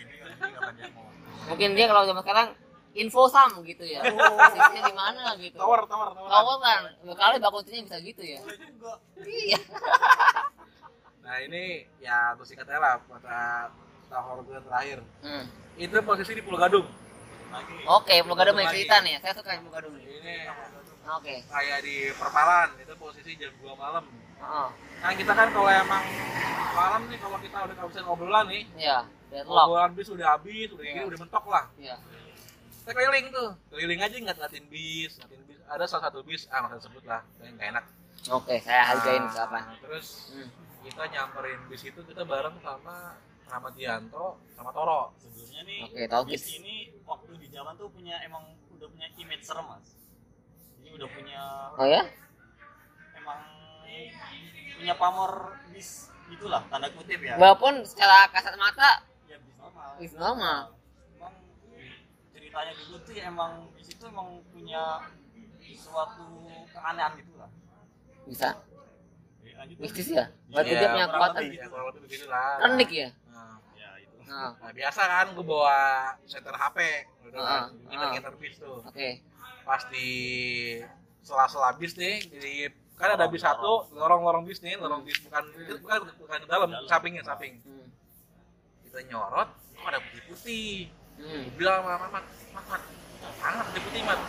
Mungkin 1.45 1.69
dia 1.73 1.85
kalau 1.85 2.01
zaman 2.03 2.21
sekarang 2.23 2.47
info 2.93 3.25
sam 3.25 3.49
gitu 3.61 3.83
ya. 3.83 4.01
Posisinya 4.39 4.81
di 4.83 4.93
mana 4.93 5.33
gitu. 5.35 5.57
tawar 5.57 5.81
tawar 5.83 6.13
tawar 6.13 6.29
Tahu 6.29 6.51
kan? 6.59 6.81
Kali 7.11 7.35
Mbak 7.37 7.51
Kuntinya 7.51 7.81
bisa 7.83 7.97
gitu 7.99 8.21
ya. 8.23 8.39
Iya. 9.19 9.59
nah 11.23 11.39
ini 11.39 11.87
ya 11.97 12.35
untuk 12.35 12.43
singkatnya 12.43 12.77
lah 12.77 12.93
kata 13.01 13.71
tahor 14.07 14.43
gue 14.43 14.59
terakhir 14.61 14.99
Hmm. 15.23 15.47
itu 15.75 15.95
posisi 16.03 16.35
di 16.35 16.43
Pulau 16.43 16.59
Gadung 16.59 16.83
lagi 17.49 17.75
Oke, 17.85 18.15
ada 18.19 18.51
banyak 18.51 18.59
Lagi. 18.59 18.75
cerita 18.75 18.95
nih. 18.99 19.11
ya. 19.11 19.19
Saya 19.21 19.33
suka 19.33 19.49
yang 19.51 19.63
Gadung 19.67 19.93
nih. 19.95 20.05
ini 20.11 20.35
Oke. 21.05 21.35
kayak 21.43 21.79
di 21.81 21.95
perpalan 22.11 22.69
itu 22.77 22.93
posisi 22.95 23.31
jam 23.35 23.51
2 23.57 23.71
malam 23.73 24.03
Heeh. 24.35 24.67
nah 24.99 25.11
kita 25.13 25.31
kan 25.31 25.47
kalau 25.49 25.67
emang 25.67 26.03
malam 26.73 27.01
nih 27.07 27.17
kalau 27.17 27.37
kita 27.39 27.57
udah 27.61 27.75
kehabisan 27.77 28.05
obrolan 28.05 28.45
nih 28.45 28.63
Iya, 28.75 28.97
deadlock. 29.29 29.65
obrolan 29.65 29.91
bis 29.93 30.07
udah 30.09 30.27
habis 30.29 30.67
udah 30.69 30.83
gini 30.83 30.97
Iya. 30.97 31.07
udah 31.07 31.19
mentok 31.19 31.45
lah 31.47 31.65
Iya. 31.77 31.95
Kita 32.83 32.91
keliling 32.93 33.25
tuh 33.29 33.49
keliling 33.69 34.01
aja 34.01 34.11
nggak 34.13 34.37
ngatin 34.37 34.65
bis 34.67 35.15
ngatin 35.15 35.39
bis 35.41 35.59
ada 35.65 35.83
salah 35.85 36.03
satu 36.05 36.19
bis 36.21 36.43
ah 36.49 36.59
nggak 36.61 36.75
usah 36.75 36.83
sebut 36.83 37.03
lah 37.03 37.21
yang 37.39 37.55
nggak 37.55 37.69
enak 37.71 37.85
Oke, 38.25 38.55
saya 38.57 38.83
hargain 38.85 39.19
Nah, 39.21 39.31
berapa. 39.35 39.59
terus 39.79 40.31
Hmm. 40.31 40.47
kita 40.81 41.03
nyamperin 41.05 41.59
bis 41.65 41.81
itu 41.81 41.99
kita 42.01 42.23
bareng 42.23 42.55
sama 42.57 43.19
Rahmat 43.45 43.73
Dianto 43.73 44.39
sama 44.49 44.71
Toro 44.71 45.11
sebelumnya 45.17 45.61
nih 45.61 45.79
Oke, 45.85 46.01
tahu 46.05 46.23
bis 46.25 46.43
ini 46.53 46.75
waktu 47.03 47.31
di 47.37 47.47
zaman 47.47 47.75
tuh 47.75 47.87
punya 47.87 48.19
emang 48.21 48.43
udah 48.73 48.87
punya 48.89 49.07
image 49.13 49.43
serem 49.43 49.63
mas 49.65 49.95
ini 50.77 50.91
udah 50.93 51.07
punya 51.09 51.41
Oh 51.73 51.83
ya? 51.85 52.03
emang 53.13 53.39
punya 54.73 54.93
pamor 54.93 55.31
bis 55.69 55.89
gitulah 56.29 56.63
tanda 56.67 56.87
kutip 56.89 57.19
ya 57.19 57.35
Walaupun 57.35 57.83
secara 57.83 58.27
kasat 58.29 58.55
mata 58.55 59.03
ya 59.25 59.35
bis 59.37 59.55
normal 59.57 59.89
bis 59.97 60.13
normal. 60.13 60.59
Ceritanya 62.53 62.73
dulu 62.77 62.97
tuh 63.01 63.13
ya 63.13 63.23
emang 63.25 63.51
bis 63.73 63.89
itu 63.89 64.03
emang 64.05 64.29
punya 64.47 65.01
suatu 65.73 66.25
keanehan 66.69 67.11
gitu 67.17 67.33
lah 67.35 67.49
bisa 68.23 68.49
Ya, 69.43 69.59
mistis 69.75 70.07
ya. 70.07 70.25
Berarti 70.47 70.71
Iya, 70.71 70.79
dia 70.79 70.89
punya 70.89 71.07
kekuatan. 71.07 71.41
ya 71.45 71.65
begitu 71.99 72.25
lah 72.25 72.47
Renik 72.59 72.89
ya. 72.89 73.09
Nah, 73.27 73.55
ya 73.75 73.89
itu 73.99 74.15
Nah, 74.23 74.49
Nah 74.55 74.71
biasa 74.71 75.01
kan 75.03 75.27
gue 75.29 75.45
bawa 75.45 75.77
center 76.23 76.53
HP 76.53 76.77
udah 77.23 77.39
Ah, 77.39 77.45
kan 77.45 77.61
kita 77.85 78.01
ah. 78.01 78.11
ngeter 78.13 78.33
bis 78.35 78.55
tuh 78.55 78.79
oke. 78.81 79.09
pas 79.63 79.81
di 79.89 80.07
sela-sela 81.19 81.73
bis 81.73 81.93
nih 81.93 82.15
jadi 82.29 82.53
kan 82.93 83.13
ada 83.13 83.25
bis 83.27 83.41
satu 83.41 83.91
lorong-lorong 83.91 84.43
bis 84.43 84.59
nih 84.59 84.73
lorong 84.75 85.01
bis 85.01 85.17
bukan 85.21 85.43
bukan 85.75 85.99
bukan 86.15 86.37
ke 86.39 86.47
dalam 86.47 86.69
Dalam. 86.69 86.87
sampingnya 86.87 87.23
samping 87.23 87.59
Hmm. 87.61 87.87
kita 88.83 88.99
nyorot 89.05 89.49
kok 89.53 89.85
ada 89.85 89.99
putih 90.01 90.21
putih 90.25 90.67
Hmm. 91.15 91.43
bilang 91.55 91.81
sama 91.81 92.07
Mat 92.09 92.25
Mat 92.51 92.65
Mat 92.67 92.81
mana 93.39 93.61
putih 93.65 93.81
putih 93.81 94.01
Mat 94.03 94.19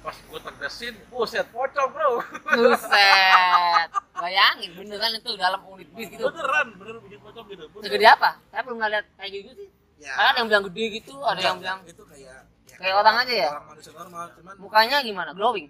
pas 0.00 0.16
gue 0.16 0.40
tegesin 0.40 0.94
buset 1.08 1.44
pocong 1.46 1.88
bro 1.90 2.10
Buset. 2.48 3.88
Bayangin 4.14 4.70
beneran 4.72 5.12
itu 5.14 5.30
dalam 5.36 5.60
unit 5.66 5.88
bis 5.92 6.08
gitu. 6.08 6.24
beneran 6.24 6.66
bener 6.74 6.96
bikin 7.00 7.18
pocong 7.20 7.44
gitu 7.46 7.64
Bener. 7.68 7.84
Segede 7.84 8.06
apa? 8.06 8.30
Saya 8.48 8.60
belum 8.62 8.78
lihat 8.80 9.06
kayak 9.14 9.30
gitu 9.34 9.50
sih. 9.54 9.68
ya, 9.98 10.12
Ada 10.14 10.38
yang 10.38 10.48
bilang 10.48 10.64
gede 10.68 10.84
gitu, 10.94 11.14
ada 11.20 11.32
enggak, 11.32 11.44
yang 11.44 11.58
bilang 11.58 11.78
itu 11.84 12.02
kayak 12.04 12.38
ya, 12.64 12.76
kayak 12.76 12.94
orang 12.96 13.16
aja 13.18 13.34
ya? 13.36 13.48
orang 13.50 13.66
manusia 13.68 13.92
normal 13.92 14.24
cuman 14.32 14.54
mukanya 14.56 14.96
gimana? 15.02 15.30
Glowing. 15.32 15.68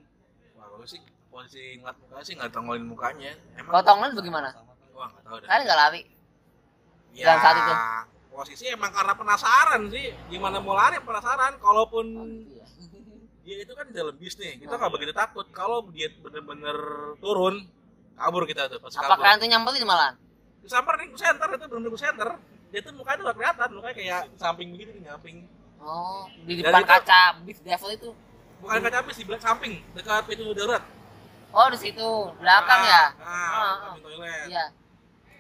wah 0.55 0.67
gue 0.71 0.87
sih 0.87 1.01
posisi 1.27 1.63
ngeliat 1.77 1.97
mukanya 1.99 2.23
sih 2.23 2.35
nggak 2.35 2.51
tongolin 2.51 2.85
mukanya 2.85 3.31
emang 3.57 3.73
Potongan 3.73 4.11
bagaimana? 4.15 4.49
wah 4.93 5.09
nggak 5.09 5.23
tahu 5.25 5.37
deh 5.37 5.47
Kalian 5.49 5.65
nggak 5.65 5.79
lari. 5.81 6.03
ya, 7.13 7.25
dalam 7.25 7.39
saat 7.41 7.57
itu? 7.57 7.75
Posisi 8.31 8.65
emang 8.67 8.89
karena 8.89 9.13
penasaran 9.13 9.91
sih 9.91 10.07
gimana 10.27 10.59
mau 10.59 10.73
lari 10.73 10.97
penasaran 10.99 11.59
kalaupun 11.59 12.07
dia 13.41 13.57
itu 13.59 13.73
kan 13.73 13.91
dalam 13.91 14.15
bis 14.15 14.37
nih 14.37 14.57
kita 14.59 14.75
nggak 14.75 14.93
begitu 14.93 15.13
takut 15.13 15.47
kalau 15.51 15.83
dia 15.91 16.07
bener-bener 16.15 16.77
turun 17.19 17.67
kabur 18.15 18.47
kita 18.47 18.69
tuh 18.69 18.79
pas 18.79 18.93
kabur 18.93 19.19
kalian 19.19 19.37
tuh 19.37 19.49
nyamperin 19.49 19.83
malahan? 19.83 20.15
disamperin 20.61 21.09
ke 21.09 21.19
center 21.19 21.49
itu 21.51 21.65
bener-bener 21.67 21.99
center 21.99 22.29
dia 22.71 22.81
tuh 22.81 22.93
mukanya 22.93 23.17
tuh 23.17 23.25
gak 23.25 23.37
kelihatan 23.37 23.69
mukanya 23.73 23.97
kayak 23.97 24.21
samping 24.37 24.69
begitu 24.71 24.91
di 24.95 25.03
samping 25.03 25.37
Oh, 25.81 26.29
di 26.45 26.61
depan 26.61 26.77
itu- 26.79 26.93
kaca 26.93 27.23
bis 27.41 27.59
devil 27.65 27.91
itu. 27.91 28.11
bukan 28.61 28.79
kaca 28.79 29.01
bis 29.01 29.17
di 29.17 29.25
belakang 29.25 29.47
samping 29.49 29.73
dekat 29.91 30.23
pintu 30.25 30.53
darurat 30.53 30.85
Oh, 31.51 31.67
di 31.67 31.79
situ 31.81 32.09
belakang 32.37 32.81
ya. 32.85 33.05
nah, 33.17 33.27
Ah, 33.27 33.75
nah 33.83 33.99
toilet 33.99 34.47
Iya. 34.47 34.65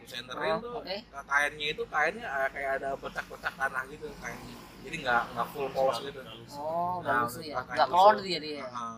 Centerin 0.02 0.52
Oh, 0.52 0.58
tuh 0.58 0.72
oke. 0.78 0.96
ka- 1.06 1.26
kainnya 1.26 1.66
itu 1.68 1.82
kainnya 1.86 2.24
eh, 2.24 2.48
kayak 2.50 2.70
ada 2.76 2.88
bercak-bercak 2.94 3.52
tanah 3.52 3.82
gitu 3.86 4.06
kainnya 4.16 4.56
jadi 4.80 4.96
nggak 4.98 5.22
nggak 5.30 5.46
full 5.50 5.68
polos 5.70 5.98
gitu 6.00 6.20
Oh, 6.52 7.00
udah 7.00 7.12
Nah, 7.14 7.22
lusuh 7.22 7.42
ya. 7.42 7.54
Enggak 7.58 7.86
lusuh. 7.86 8.24
ya 8.26 8.38
dia. 8.38 8.64
Ah. 8.66 8.96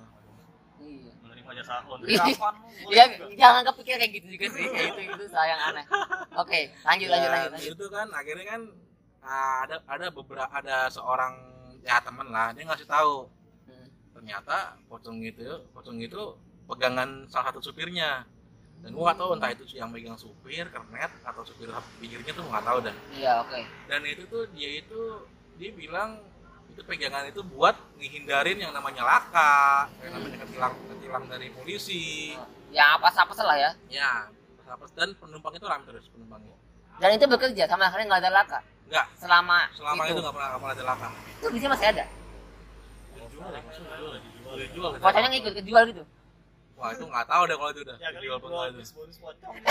Iya. 0.78 1.11
menerima 1.20 1.50
jasa 1.55 1.74
laundry 1.84 2.09
Iya. 2.09 2.24
Iya, 2.92 3.05
jangan 3.34 3.62
kepikir 3.64 3.94
kayak 3.96 4.12
gitu 4.12 4.26
juga 4.30 4.46
sih. 4.48 4.64
Kayak 4.64 4.86
itu 4.88 5.00
itu 5.09 5.24
sayang 5.28 5.61
aneh. 5.64 5.84
Oke, 6.34 6.61
lanjut 6.80 7.09
lanjut 7.09 7.28
Dan 7.28 7.34
lanjut 7.36 7.53
lanjut. 7.53 7.72
itu 7.72 7.86
kan 7.88 8.07
akhirnya 8.11 8.46
kan 8.48 8.61
ah, 9.20 9.57
ada 9.62 9.76
ada 9.86 10.07
beberapa 10.09 10.50
ada 10.50 10.76
seorang 10.88 11.32
ya 11.80 11.98
temen 11.98 12.26
lah 12.28 12.50
dia 12.50 12.62
ngasih 12.64 12.86
tahu 12.86 13.26
Hmm. 13.64 13.86
ternyata 14.12 14.57
pocong 14.86 15.18
itu 15.20 15.42
pocong 15.72 15.98
itu 15.98 16.22
pegangan 16.64 17.26
salah 17.26 17.50
satu 17.50 17.59
supirnya 17.61 18.22
dan 18.82 18.90
gua 18.90 19.02
nggak 19.06 19.16
tahu 19.16 19.30
entah 19.32 19.50
itu 19.50 19.64
yang 19.72 19.88
megang 19.88 20.18
supir 20.18 20.66
kernet 20.66 21.12
atau 21.22 21.42
supir 21.42 21.70
pinggirnya 21.96 22.32
tuh 22.34 22.44
nggak 22.44 22.64
tahu 22.64 22.78
dan 22.82 22.94
Iya, 23.14 23.32
oke. 23.40 23.60
dan 23.86 24.00
itu 24.02 24.22
tuh 24.26 24.42
dia 24.50 24.70
itu 24.78 25.00
dia 25.54 25.70
bilang 25.70 26.18
itu 26.68 26.82
pegangan 26.82 27.28
itu 27.28 27.44
buat 27.44 27.76
ngehindarin 27.94 28.58
yang 28.58 28.72
namanya 28.72 29.04
laka 29.04 29.86
yang 30.00 30.16
namanya 30.16 30.42
ketilang 30.42 30.74
ketilang 30.90 31.24
dari 31.26 31.48
polisi 31.52 32.34
Ya 32.72 32.96
apa 32.96 33.12
apa 33.12 33.32
lah 33.38 33.56
ya. 33.56 33.70
ya 33.86 34.10
apa 34.64 34.88
dan 34.96 35.12
penumpang 35.14 35.52
itu 35.52 35.66
ramai 35.68 35.84
terus 35.86 36.08
penumpangnya 36.08 36.56
Dan 36.96 37.14
itu 37.14 37.24
bekerja 37.28 37.68
sama 37.68 37.86
sekali 37.86 38.08
nggak 38.08 38.22
ada 38.24 38.32
laka 38.32 38.58
enggak 38.88 39.06
selama, 39.16 39.58
selama 39.72 40.02
itu 40.08 40.18
nggak 40.18 40.34
pernah 40.34 40.48
nggak 40.48 40.60
pernah 40.60 40.74
ada 40.74 40.84
laka 40.88 41.08
Itu 41.38 41.46
bisa 41.52 41.66
masih 41.68 41.86
ada. 41.86 42.04
dijual 43.12 43.52
ya 43.52 43.60
dijual 43.60 44.12
dijual 44.58 44.90
Pocongnya 44.98 45.28
ngikut 45.30 45.54
kejual 45.60 45.82
gitu. 45.92 46.02
Wah 46.82 46.90
itu 46.90 47.04
nggak 47.04 47.24
tahu 47.24 47.42
deh 47.46 47.54
kalau 47.54 47.70
itu 47.70 47.80
udah 47.80 47.96
ya 47.96 48.08
kali 48.10 48.26
bis 48.74 48.90
bonus 48.90 49.16
pocong 49.16 49.54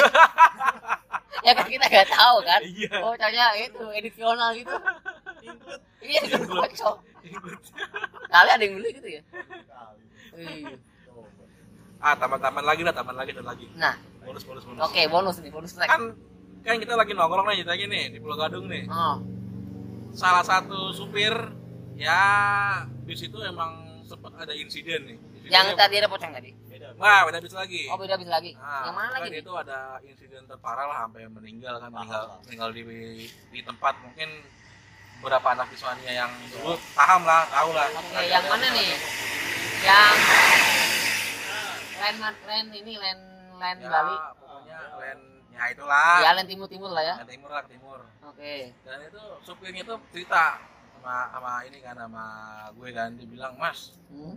Ya 1.42 1.52
kan 1.52 1.66
kita 1.66 1.82
nggak 1.84 2.06
tahu 2.08 2.38
kan. 2.46 2.62
iya 2.62 3.02
Pocongnya 3.02 3.46
itu 3.58 3.82
edisional 3.92 4.54
gitu. 4.54 4.78
include 5.42 5.82
Iya, 6.00 6.20
itu 6.22 6.38
Include. 6.38 6.62
pocong. 6.62 6.98
Kali 8.28 8.50
ada 8.52 8.62
yang 8.62 8.74
beli 8.78 8.90
gitu 8.94 9.10
ya. 9.10 9.22
Iya. 10.32 10.78
ah 11.98 12.14
tambah-tambah 12.16 12.62
lagi 12.62 12.82
lah 12.82 12.94
tambah 12.96 13.12
lagi 13.12 13.30
dan 13.32 13.44
lagi 13.44 13.66
Nah, 13.76 13.94
bonus 14.22 14.42
bonus 14.42 14.64
bonus 14.64 14.82
oke 14.82 15.02
bonus 15.08 15.36
nih, 15.38 15.52
bonus 15.52 15.72
track. 15.72 15.86
kan 15.88 16.02
kan 16.62 16.76
kita 16.78 16.94
lagi 16.94 17.12
nongkrong 17.12 17.46
nih 17.46 17.62
ceritanya 17.62 17.86
nih 17.90 18.04
di 18.08 18.18
Pulau 18.18 18.38
Gadung 18.38 18.66
nih 18.66 18.86
Oh, 18.88 19.22
salah 20.12 20.42
satu 20.42 20.90
supir 20.92 21.34
ya 21.94 22.22
bis 23.04 23.22
itu 23.22 23.38
emang 23.40 23.76
sempat 24.04 24.34
ada 24.36 24.50
insiden 24.52 25.06
nih 25.06 25.18
yang 25.48 25.74
tadi 25.74 25.98
ada 25.98 26.08
pocong 26.08 26.32
tadi. 26.32 26.54
Wah 26.94 27.22
beda 27.24 27.40
bis 27.40 27.54
lagi 27.54 27.82
Oh, 27.86 27.96
beda 27.96 28.16
bisa 28.16 28.32
lagi. 28.32 28.52
Nah, 28.54 28.84
yang 28.84 28.96
mana 28.96 29.08
kan 29.10 29.20
lagi 29.20 29.30
nih? 29.30 29.42
itu 29.42 29.52
ada 29.54 29.80
insiden 30.02 30.44
terparah 30.46 30.86
lah 30.86 30.98
sampai 31.04 31.28
meninggal 31.28 31.76
kan 31.78 31.90
meninggal 31.90 32.24
meninggal 32.44 32.70
di 32.70 32.84
di 33.28 33.60
tempat 33.62 33.94
mungkin 34.00 34.30
beberapa 35.18 35.48
anak 35.50 35.70
siswanya 35.70 36.12
yang 36.18 36.32
dulu 36.50 36.74
paham 36.92 37.22
lah 37.22 37.46
tahu 37.48 37.70
lah 37.72 37.86
Oke, 37.94 38.22
yang 38.26 38.44
mana 38.44 38.68
nih? 38.68 38.90
Yang 39.82 40.16
land 41.94 42.18
land 42.42 42.70
ini 42.72 42.94
land 42.96 43.22
land 43.56 43.80
ya, 43.80 43.90
Bali. 43.92 44.16
pokoknya 44.36 44.80
land 44.96 45.22
ya 45.52 45.64
itulah 45.70 46.16
Ya, 46.20 46.30
land 46.34 46.50
timur 46.50 46.66
timur 46.66 46.90
lah 46.90 47.04
ya. 47.04 47.16
Yang 47.20 47.30
timur 47.38 47.50
lah 47.52 47.64
timur 47.66 48.00
Oke. 48.24 48.74
dan 48.82 48.98
itu 49.04 49.22
supirnya 49.42 49.84
tuh 49.84 50.02
cerita 50.10 50.58
sama 50.96 51.30
sama 51.30 51.52
ini 51.64 51.78
kan 51.80 51.94
sama 51.96 52.26
gue 52.72 52.90
kan 52.90 53.10
dia 53.14 53.28
bilang 53.28 53.54
mas 53.56 53.94
Hmm? 54.10 54.36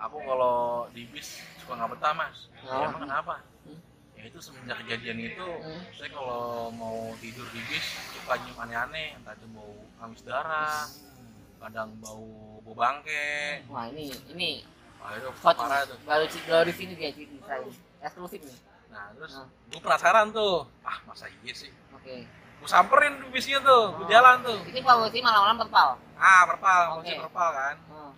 Aku 0.00 0.16
kalau 0.18 0.56
di 0.90 1.04
bis 1.06 1.28
suka 1.56 1.76
nggak 1.76 1.90
betah 1.92 2.12
mas 2.14 2.48
Oh. 2.60 2.72
ya, 2.74 2.86
emang 2.86 3.02
kenapa 3.02 3.34
Hmm. 3.62 3.78
ya 4.14 4.22
itu 4.24 4.38
semenjak 4.38 4.76
kejadian 4.80 5.18
itu 5.22 5.48
Hmm. 5.58 5.80
saya 5.92 6.08
kalau 6.10 6.42
mau 6.70 6.98
tidur 7.18 7.44
di 7.48 7.60
bis 7.66 7.84
suka 8.10 8.36
nyium 8.38 8.58
aneh-aneh 8.58 9.14
entah 9.14 9.32
itu 9.32 9.46
bau 9.50 9.72
amis 9.98 10.20
darah 10.20 10.88
kadang 11.58 11.92
bau 11.98 12.24
bau 12.62 12.74
bangke 12.74 13.60
Wah 13.66 13.84
ini 13.86 14.08
ini 14.30 14.50
wah 14.96 15.12
itu 15.14 15.28
hot 15.34 15.54
parah 15.54 15.84
tuh 15.84 15.96
baru 16.02 16.24
baru 16.26 16.64
di 16.64 16.74
sini 16.74 16.92
dia 16.94 17.10
cerita 17.10 17.54
ini. 17.58 17.72
eksklusif 18.00 18.40
nih. 18.40 18.58
nah 18.88 19.12
terus 19.12 19.32
Nah. 19.34 19.46
gue 19.68 19.80
penasaran 19.80 20.26
tuh 20.30 20.64
ah 20.82 20.96
masa 21.04 21.28
iya 21.38 21.52
sih 21.54 21.68
Oke. 21.92 22.24
gue 22.56 22.68
samperin 22.68 23.20
bisnya 23.28 23.60
tuh 23.60 23.92
gue 23.94 24.06
jalan 24.06 24.40
tuh 24.42 24.56
Ini 24.66 24.80
posisi 24.80 25.20
malam-malam 25.20 25.56
perpal. 25.58 25.88
ah 26.14 26.42
perpal 26.44 26.80
Oke. 26.92 27.04
kunci 27.04 27.12
perpal 27.18 27.48
kan 27.50 27.76
Hmm. 27.86 28.12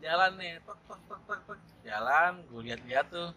Jalan 0.00 0.30
nih 0.34 0.52
tok 0.62 0.78
tok 0.84 1.00
tok 1.04 1.20
tok 1.22 1.40
tok 1.46 1.58
jalan 1.82 2.32
gue 2.42 2.60
lihat-lihat 2.62 3.06
tuh 3.08 3.30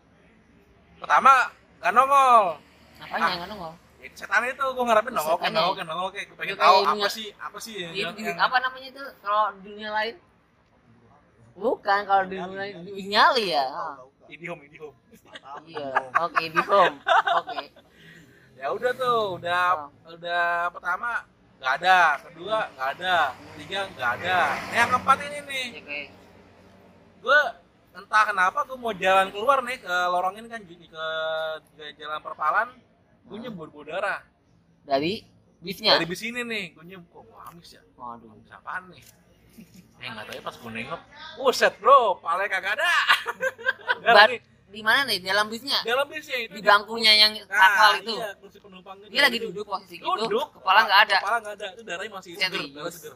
pertama 0.97 1.51
gak 1.77 1.91
nongol 1.91 2.57
Apanya 2.95 3.19
Ah. 3.21 3.31
yang 3.35 3.49
nongol? 3.49 3.73
ya, 3.99 4.07
setan 4.13 4.43
itu 4.45 4.63
gue 4.65 4.83
ngarepin 4.83 5.13
nongol 5.13 5.35
kan 5.37 5.51
nongol 5.51 5.75
kan 5.75 5.85
nongol 5.85 6.09
kayak 6.09 6.25
gue 6.25 6.37
pengen 6.37 6.55
tahu 6.55 6.77
apa 6.81 6.95
ya. 6.97 7.09
sih 7.09 7.27
apa 7.35 7.57
sih 7.57 7.75
Itu 7.85 8.15
yang, 8.15 8.37
apa 8.37 8.57
namanya 8.59 8.87
itu 8.89 9.03
kalau 9.19 9.51
dunia 9.59 9.89
lain? 9.91 10.15
Bukan 11.53 11.99
kalau 12.03 12.23
dunia 12.25 12.47
lain 12.49 12.73
nyali 13.05 13.45
ya. 13.49 13.65
Ah. 13.67 13.95
idiom 14.25 14.59
idiom 14.61 14.93
Iya. 15.63 15.89
Oke 16.21 16.43
di 16.45 16.61
home. 16.61 16.97
Oke. 17.37 17.59
ya 18.53 18.67
udah 18.69 18.91
tuh 18.93 19.19
udah 19.35 19.63
Oh. 19.75 19.89
udah 20.09 20.45
pertama 20.69 21.25
nggak 21.57 21.73
ada 21.77 21.97
kedua 22.21 22.57
nggak 22.71 22.89
ada 22.95 23.15
ketiga 23.51 23.79
nggak 23.89 24.11
ada 24.17 24.37
nah, 24.45 24.73
yang 24.73 24.89
keempat 24.89 25.17
ini 25.21 25.39
nih 25.43 25.65
Oke. 25.75 25.99
Gue 27.23 27.39
entah 27.93 28.23
kenapa 28.25 28.59
gue 28.63 28.75
mau 28.75 28.91
jalan 28.91 29.31
keluar 29.31 29.61
nih 29.61 29.79
ke 29.79 29.95
lorong 30.09 30.35
ini 30.35 30.47
kan 30.47 30.61
jadi 30.61 30.85
ke, 30.85 31.05
ke 31.71 31.85
jalan 31.95 32.19
perpalan 32.19 32.67
gue 33.23 33.31
Hmm. 33.33 33.43
nyebur 33.47 33.71
darah 33.83 34.19
Dari 34.83 35.23
bisnya. 35.57 35.95
dari 35.95 36.03
bis 36.03 36.19
ini 36.21 36.43
nih 36.43 36.75
gue 36.75 36.83
nyebur 36.85 37.23
kok 37.23 37.39
amis 37.47 37.71
ya 37.71 37.81
Waduh. 37.95 38.35
apaan 38.51 38.91
nih 38.91 39.03
eh 39.95 40.07
nggak 40.09 40.25
tahu 40.25 40.35
ya 40.35 40.41
pas 40.43 40.55
gue 40.57 40.71
nengok 40.73 41.01
buset 41.37 41.73
bro 41.79 42.19
pale 42.19 42.43
kagak 42.45 42.75
ada 42.75 42.91
nih, 44.27 44.39
Di 44.67 44.81
mana 44.81 45.05
nih? 45.05 45.21
Dalam 45.21 45.47
bisnya? 45.47 45.79
dalam 45.81 46.09
bisnya 46.09 46.37
itu 46.41 46.51
Di 46.51 46.61
bangkunya 46.61 47.13
yang 47.15 47.31
Nah, 47.39 47.45
sakal 47.47 47.91
itu. 48.01 48.13
iya, 48.17 48.29
kursi 48.35 48.57
penumpangnya 48.57 49.05
Dia 49.07 49.21
lagi 49.21 49.37
duduk 49.39 49.63
posisi 49.63 49.95
gitu. 49.95 50.09
duduk 50.19 50.49
Kepala 50.51 50.79
nggak 50.83 50.99
ada. 51.07 51.17
kepala 51.21 51.37
nggak 51.39 51.55
ada 51.55 51.67
itu 51.71 51.81
darahnya 51.85 52.11
masih 52.11 52.31
seger 52.33 52.49
Serius? 52.51 52.73
darah 52.73 52.91
seger 52.91 53.13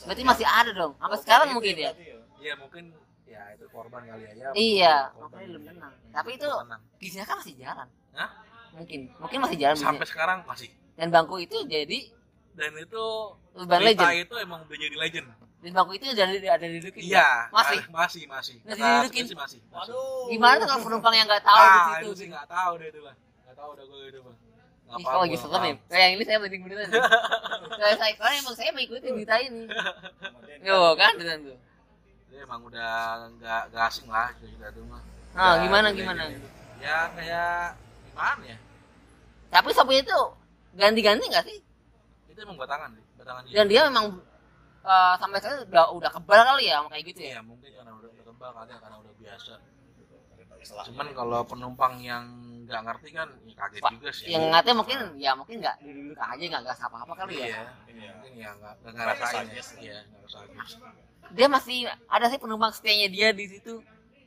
Berarti 0.00 0.22
masih 0.24 0.46
ada 0.48 0.70
dong. 0.72 0.92
Sampai 0.96 1.18
sekarang 1.20 1.48
mungkin 1.52 1.74
ya. 1.76 1.92
Iya 2.40 2.54
mungkin 2.56 2.84
ya 3.24 3.42
itu 3.54 3.64
korban 3.68 4.02
kali 4.02 4.22
ya. 4.22 4.32
ya 4.34 4.48
Iya, 4.52 4.94
korban. 5.08 5.22
makanya 5.22 5.46
belum 5.46 5.62
tenang. 5.64 5.92
Tapi 6.10 6.30
itu 6.34 6.48
Tenang. 6.50 6.80
bisnya 6.98 7.22
kan 7.22 7.36
masih 7.38 7.54
jalan. 7.56 7.88
Hah? 8.10 8.30
Mungkin, 8.70 9.00
mungkin 9.16 9.38
masih 9.40 9.56
jalan 9.56 9.76
bisnya. 9.76 9.86
sampai 9.86 10.06
sekarang 10.06 10.38
masih. 10.44 10.68
Dan 10.94 11.08
bangku 11.08 11.36
itu 11.38 11.56
jadi 11.64 12.00
Dan 12.50 12.72
itu 12.76 13.04
urban 13.54 13.80
legend. 13.80 14.10
itu 14.20 14.34
emang 14.36 14.60
udah 14.64 14.76
jadi 14.76 14.96
legend. 14.98 15.26
Dan 15.60 15.70
bangku 15.70 15.92
itu 15.94 16.04
ada 16.08 16.24
ada 16.26 16.66
didudukin. 16.66 17.02
Iya. 17.06 17.28
Masih? 17.50 17.78
ah, 17.78 17.92
masih 17.94 18.22
masih. 18.26 18.56
Masih 18.58 18.74
Kata 18.74 18.88
didudukin? 18.98 19.24
sih 19.26 19.36
masih. 19.38 19.60
masih. 19.68 19.94
Gimana 20.28 20.54
tuh 20.58 20.66
kalau 20.66 20.82
penumpang 20.82 21.14
yang 21.14 21.26
nggak 21.28 21.44
tahu 21.44 21.60
ah, 21.60 21.70
di 21.70 21.78
itu 21.78 21.92
situ? 22.02 22.18
sih 22.18 22.26
nggak 22.32 22.46
tahu 22.48 22.72
deh 22.76 22.88
itu 22.88 23.00
lah. 23.00 23.14
Nggak 23.46 23.56
tahu 23.56 23.68
udah 23.70 23.84
gue 23.86 24.00
itu 24.08 24.20
mah. 24.20 24.36
Nggak 24.90 24.98
Ih, 24.98 25.04
kalau 25.06 25.20
lagi 25.22 25.30
gua, 25.30 25.42
serem 25.46 25.62
ya. 25.62 25.74
Kayak 25.86 26.02
yang 26.02 26.12
ini 26.12 26.24
saya 26.26 26.38
mending 26.42 26.62
beneran. 26.66 26.88
Kayak 27.80 27.96
saya 27.96 28.12
karena 28.18 28.34
emang 28.42 28.54
saya 28.58 28.70
mengikuti 28.74 29.06
berita 29.06 29.34
ini. 29.38 29.62
Yo 30.66 30.78
kan 30.98 31.12
dengan 31.14 31.38
tuh. 31.46 31.58
Emang 32.38 32.60
udah 32.62 32.90
nggak 33.38 33.62
nggak 33.74 33.84
asing 33.90 34.06
lah 34.06 34.30
cerita 34.38 34.70
itu 34.70 34.82
mah. 34.86 35.02
Nah, 35.34 35.62
gimana 35.62 35.88
gimana? 35.94 36.22
itu. 36.30 36.46
Ya 36.82 37.10
kayak 37.14 37.78
gimana 38.10 38.42
ya? 38.46 38.58
Tapi 39.50 39.68
sopirnya 39.74 40.02
itu 40.06 40.18
ganti-ganti 40.78 41.24
nggak 41.26 41.44
sih? 41.46 41.58
Itu 42.30 42.38
emang 42.42 42.58
batangan 42.58 42.94
deh, 42.94 43.04
batangan 43.18 43.42
dia. 43.46 43.54
Dan 43.58 43.66
dia 43.66 43.80
memang 43.90 44.06
eh, 44.86 45.14
sampai 45.18 45.38
sekarang 45.42 45.66
udah 45.66 45.84
udah 45.98 46.10
kebal 46.14 46.40
kali 46.46 46.64
ya 46.70 46.76
kayak 46.86 47.04
gitu 47.10 47.20
ya. 47.26 47.30
Iya 47.38 47.40
mungkin 47.42 47.70
karena 47.74 47.90
udah 47.94 48.08
udah 48.14 48.24
kebal 48.30 48.50
kali 48.54 48.70
ya, 48.70 48.78
karena 48.78 48.96
udah 49.02 49.12
biasa. 49.18 49.54
Cuman 50.86 51.06
kalau 51.16 51.40
penumpang 51.48 51.94
yang 52.04 52.24
nggak 52.70 52.80
ngerti 52.86 53.08
kan 53.10 53.28
ya 53.42 53.54
kaget 53.58 53.82
Pak, 53.82 53.90
juga 53.98 54.10
sih. 54.14 54.26
Yang 54.30 54.44
ngatnya 54.54 54.74
mungkin 54.78 54.98
ya 55.18 55.32
mungkin 55.34 55.56
nggak 55.58 55.76
duduk 55.82 56.18
aja 56.22 56.44
nggak 56.46 56.62
nggak 56.62 56.76
apa-apa 56.78 57.12
kali 57.18 57.34
ya. 57.42 57.46
Iya. 57.46 57.62
Mungkin 58.14 58.34
ya 58.38 58.50
nggak 58.54 58.74
nggak 58.78 58.92
ngerasain 58.94 59.46
ya. 59.82 59.98
Nggak 60.22 60.44
ngerasain. 60.54 61.09
Dia 61.30 61.46
masih 61.46 61.76
ada 62.06 62.26
sih 62.26 62.36
penumpang 62.36 62.70
setianya 62.70 63.08
dia 63.08 63.28
di 63.30 63.46
situ. 63.46 63.78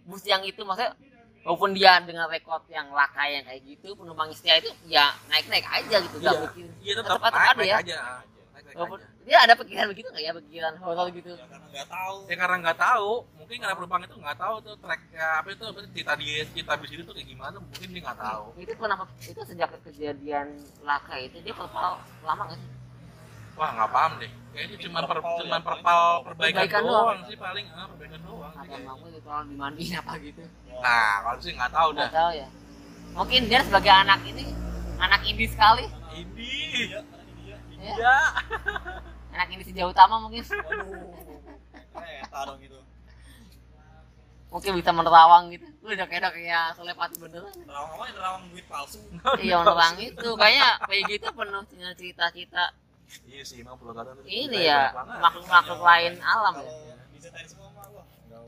Bus 0.03 0.23
yang 0.23 0.43
itu 0.43 0.59
maksudnya 0.61 0.95
walaupun 1.41 1.71
dia 1.71 1.99
dengan 1.99 2.27
rekod 2.27 2.63
yang 2.67 2.91
laka 2.91 3.23
yang 3.25 3.43
kayak 3.43 3.63
gitu 3.65 3.91
penumpang 3.93 4.31
setia 4.31 4.57
itu 4.57 4.71
ya 4.85 5.11
naik 5.27 5.47
naik 5.47 5.63
aja 5.65 5.99
gitu 6.01 6.15
nggak 6.17 6.31
Iya. 6.33 6.43
mikir 6.45 6.65
Iya 6.79 6.93
tetap 6.97 7.19
Tetap 7.19 7.23
naik, 7.29 7.43
ada 7.45 7.55
naik 7.57 7.67
ya. 7.67 7.77
aja. 7.77 7.97
Naik, 7.99 8.63
naik 8.63 8.75
walaupun 8.75 8.99
aja. 8.99 9.07
dia 9.23 9.37
ada 9.39 9.53
pikiran 9.55 9.85
begitu 9.87 10.07
nggak 10.09 10.23
ya 10.23 10.31
pikiran 10.33 10.73
horor 10.79 11.07
gitu 11.09 11.29
nggak 11.35 11.87
tahu 11.89 12.15
Ya 12.27 12.35
karena 12.37 12.55
nggak 12.59 12.77
tahu, 12.77 13.11
mungkin 13.35 13.55
karena 13.59 13.75
penumpang 13.75 14.01
itu 14.03 14.15
nggak 14.15 14.37
tahu 14.37 14.55
tuh 14.59 14.73
ya, 15.11 15.27
apa 15.39 15.47
itu 15.49 15.63
cerita 15.91 16.13
di 16.15 16.25
cerita 16.49 16.73
bis 16.75 16.91
itu 16.91 17.03
tuh 17.03 17.13
kayak 17.13 17.27
gimana, 17.27 17.55
mungkin 17.59 17.87
dia 17.89 18.01
nggak 18.03 18.19
tahu. 18.19 18.43
itu 18.55 18.71
kenapa 18.75 19.03
itu 19.19 19.41
sejak 19.43 19.69
kejadian 19.83 20.47
laka 20.81 21.15
itu 21.17 21.37
dia 21.39 21.51
perpal 21.51 21.95
lama 22.23 22.43
nggak 22.47 22.59
sih 22.59 22.69
Wah 23.53 23.69
nggak 23.71 23.89
paham 23.89 24.11
deh. 24.17 24.31
Kayaknya 24.49 24.77
cuma 24.79 24.99
per, 25.03 25.17
cuma 25.17 25.57
perpal 25.59 26.01
perbaikan, 26.23 26.61
Perbaikan 26.61 26.81
doang, 26.83 27.05
doang. 27.09 27.19
sih 27.25 27.37
paling, 27.37 27.65
ah, 27.71 27.85
perbaikan 27.89 28.19
doang. 28.21 28.53
kayaknya. 28.53 28.79
mau 28.83 29.01
itu 29.03 29.19
kalau 29.19 29.43
dimandiin 29.43 29.93
apa 29.95 30.13
gitu 30.19 30.43
Nah 30.75 31.09
kalau 31.19 31.39
sih 31.39 31.51
nggak 31.51 31.71
tahu 31.71 31.89
dah. 31.91 31.99
nggak 31.99 32.13
tahu 32.13 32.31
ya 32.33 32.47
mungkin 33.13 33.41
dia 33.45 33.61
sebagai 33.61 33.93
anak 33.93 34.19
ini 34.23 34.45
anak 34.97 35.21
indie 35.23 35.45
sekali 35.45 35.85
Ini, 36.11 36.49
ya. 36.89 37.01
iya. 37.77 38.17
anak 39.31 39.47
indie 39.49 39.65
sejauh 39.67 39.89
utama 39.89 40.17
mungkin 40.17 40.41
eh 41.93 42.25
taruh 42.27 42.57
gitu 42.57 42.77
mungkin 44.49 44.71
bisa 44.75 44.89
menerawang 44.89 45.49
gitu 45.49 45.65
lu 45.81 45.89
udah 45.89 46.05
kayak 46.05 46.21
udah 46.23 46.31
kayak 46.31 46.65
telepati 46.73 47.15
beneran 47.17 47.53
nerawang 47.59 47.91
apa 47.91 48.03
ya 48.03 48.13
nerawang 48.13 48.43
duit 48.49 48.65
palsu 48.65 48.99
iya 49.39 49.55
menerang 49.59 49.95
itu 49.99 50.29
kayaknya 50.33 50.69
kayak 50.83 51.03
gitu 51.07 51.27
penuh 51.31 51.63
dengan 51.67 51.93
cerita-cerita 51.93 52.63
Iya 53.29 53.43
sih, 53.45 53.57
emang 53.61 53.77
Pulau 53.77 53.93
Gadang 53.93 54.17
tuh 54.17 54.25
ini 54.25 54.65
ya 54.65 54.89
makhluk-makhluk 54.95 55.81
lain 55.81 56.13
alam 56.19 56.53
ya 56.57 56.71
kalau 56.71 57.11
diceritain 57.13 57.47
semua 57.47 57.69
mah 57.73 57.85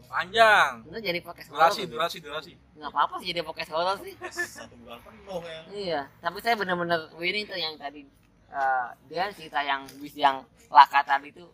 Panjang. 0.05 0.86
itu 0.86 0.99
jadi 1.01 1.20
podcast 1.20 1.49
Durasi, 1.51 1.82
horor. 1.84 1.91
durasi, 1.91 2.18
durasi. 2.24 2.51
nggak 2.78 2.91
apa-apa 2.93 3.16
sih 3.20 3.28
jadi 3.34 3.41
podcast 3.43 3.72
horor 3.74 3.95
sih 3.99 4.13
satu 4.32 4.76
bulan 4.80 4.99
penuh 5.01 5.41
ya 5.43 5.59
Iya, 5.74 6.01
tapi 6.22 6.38
saya 6.39 6.55
bener-bener 6.55 7.09
ini 7.20 7.41
tuh 7.43 7.57
yang 7.59 7.76
tadi 7.76 8.05
eh, 8.53 8.88
dia 9.11 9.28
cerita 9.34 9.59
yang 9.66 9.84
bis 9.99 10.16
yang 10.16 10.45
laka 10.72 11.01
tadi 11.03 11.34
tuh 11.36 11.49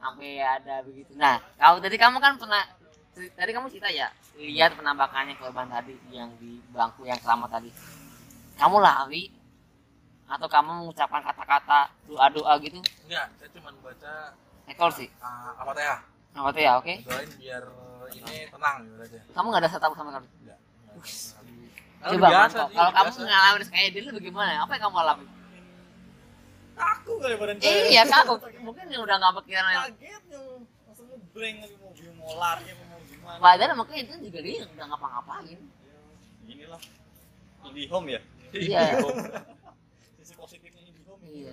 sampai 0.00 0.36
ada 0.42 0.84
begitu. 0.84 1.16
Nah, 1.16 1.40
kalau 1.56 1.80
tadi 1.80 1.96
kamu 1.96 2.18
kan 2.20 2.36
pernah 2.36 2.60
tadi 3.14 3.50
kamu 3.54 3.66
cerita 3.72 3.88
ya 3.88 4.10
lihat 4.36 4.74
penampakannya 4.74 5.38
korban 5.38 5.70
tadi 5.70 5.94
yang 6.10 6.28
di 6.42 6.58
bangku 6.74 7.06
yang 7.06 7.16
selamat 7.22 7.60
tadi. 7.60 7.70
Kamu 8.58 8.82
lari 8.82 9.30
atau 10.24 10.46
kamu 10.46 10.70
mengucapkan 10.82 11.20
kata-kata 11.22 11.78
doa-doa 12.04 12.52
gitu? 12.58 12.78
Enggak, 13.04 13.26
saya 13.36 13.48
cuma 13.52 13.70
baca 13.78 14.12
Ekor 14.64 14.90
sih. 14.90 15.08
uh, 15.18 15.52
apa 15.54 15.70
teh 15.72 15.84
ya? 15.84 15.96
Apa 16.34 16.50
ya, 16.56 16.72
oke? 16.76 16.94
Doain 17.04 17.30
biar 17.36 17.64
ini 18.10 18.34
tenang 18.48 18.76
gitu 18.82 19.00
aja. 19.00 19.18
Kamu 19.30 19.46
nggak 19.48 19.62
ada 19.62 19.70
satu 19.70 19.92
sama 19.92 20.10
sekali. 20.10 20.28
Enggak. 20.40 20.58
Coba 22.04 22.28
mantap. 22.28 22.68
Kalau 22.68 22.90
kamu 22.92 23.08
ngalamin 23.22 23.62
kayak 23.66 23.90
dulu 23.92 24.08
bagaimana? 24.14 24.52
Apa 24.60 24.72
yang 24.74 24.84
kamu 24.84 24.98
alami? 24.98 25.26
aku 26.74 27.22
kali 27.22 27.38
badan 27.38 27.54
Iya, 27.62 28.02
kamu 28.02 28.34
mungkin 28.60 28.84
yang 28.90 29.02
udah 29.02 29.14
nggak 29.14 29.32
pikiran 29.38 29.62
kaget 29.62 30.22
tuh 30.26 30.58
langsung 30.82 31.06
ngebreng 31.06 31.56
lagi 31.62 31.74
mau 32.18 32.34
lari 32.34 32.66
mau 32.74 32.98
gimana 33.06 33.38
Padahal 33.38 33.74
mungkin 33.78 33.96
itu 34.02 34.14
juga 34.26 34.38
dia 34.42 34.66
udah 34.66 34.86
ngapa-ngapain. 34.90 35.58
inilah 36.44 36.82
indie 37.64 37.86
home 37.86 38.08
ya 38.10 38.20
Iya. 38.50 38.82
sisi 40.18 40.34
positifnya 40.34 40.82
indie 40.82 41.06
home 41.06 41.22
Iya. 41.34 41.50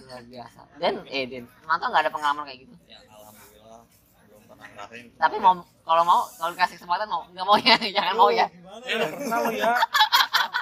Luar 0.00 0.22
biasa. 0.24 0.60
Dan 0.78 0.94
eh 1.08 1.24
Den, 1.26 1.44
mantap 1.64 1.90
nggak 1.90 2.02
ada 2.04 2.12
pengalaman 2.12 2.46
kayak 2.46 2.58
gitu. 2.62 2.74
ya 2.84 2.98
alhamdulillah 3.04 3.80
belum 4.24 4.42
pernah 4.46 4.66
ngerasain 4.68 5.06
Tapi 5.14 5.36
mau 5.36 5.52
kalau 5.82 6.02
mau 6.02 6.20
kalau 6.32 6.50
dikasih 6.54 6.76
kesempatan 6.76 7.06
mau 7.06 7.22
nggak 7.26 7.44
mau 7.44 7.56
ya, 7.58 7.74
jangan 7.96 8.14
mau 8.14 8.30
ya. 8.30 8.46
gimana 8.48 8.84
Eh, 8.84 8.94
lu 8.94 9.06
pernah 9.10 9.38
lu 9.40 9.52
ya? 9.52 9.72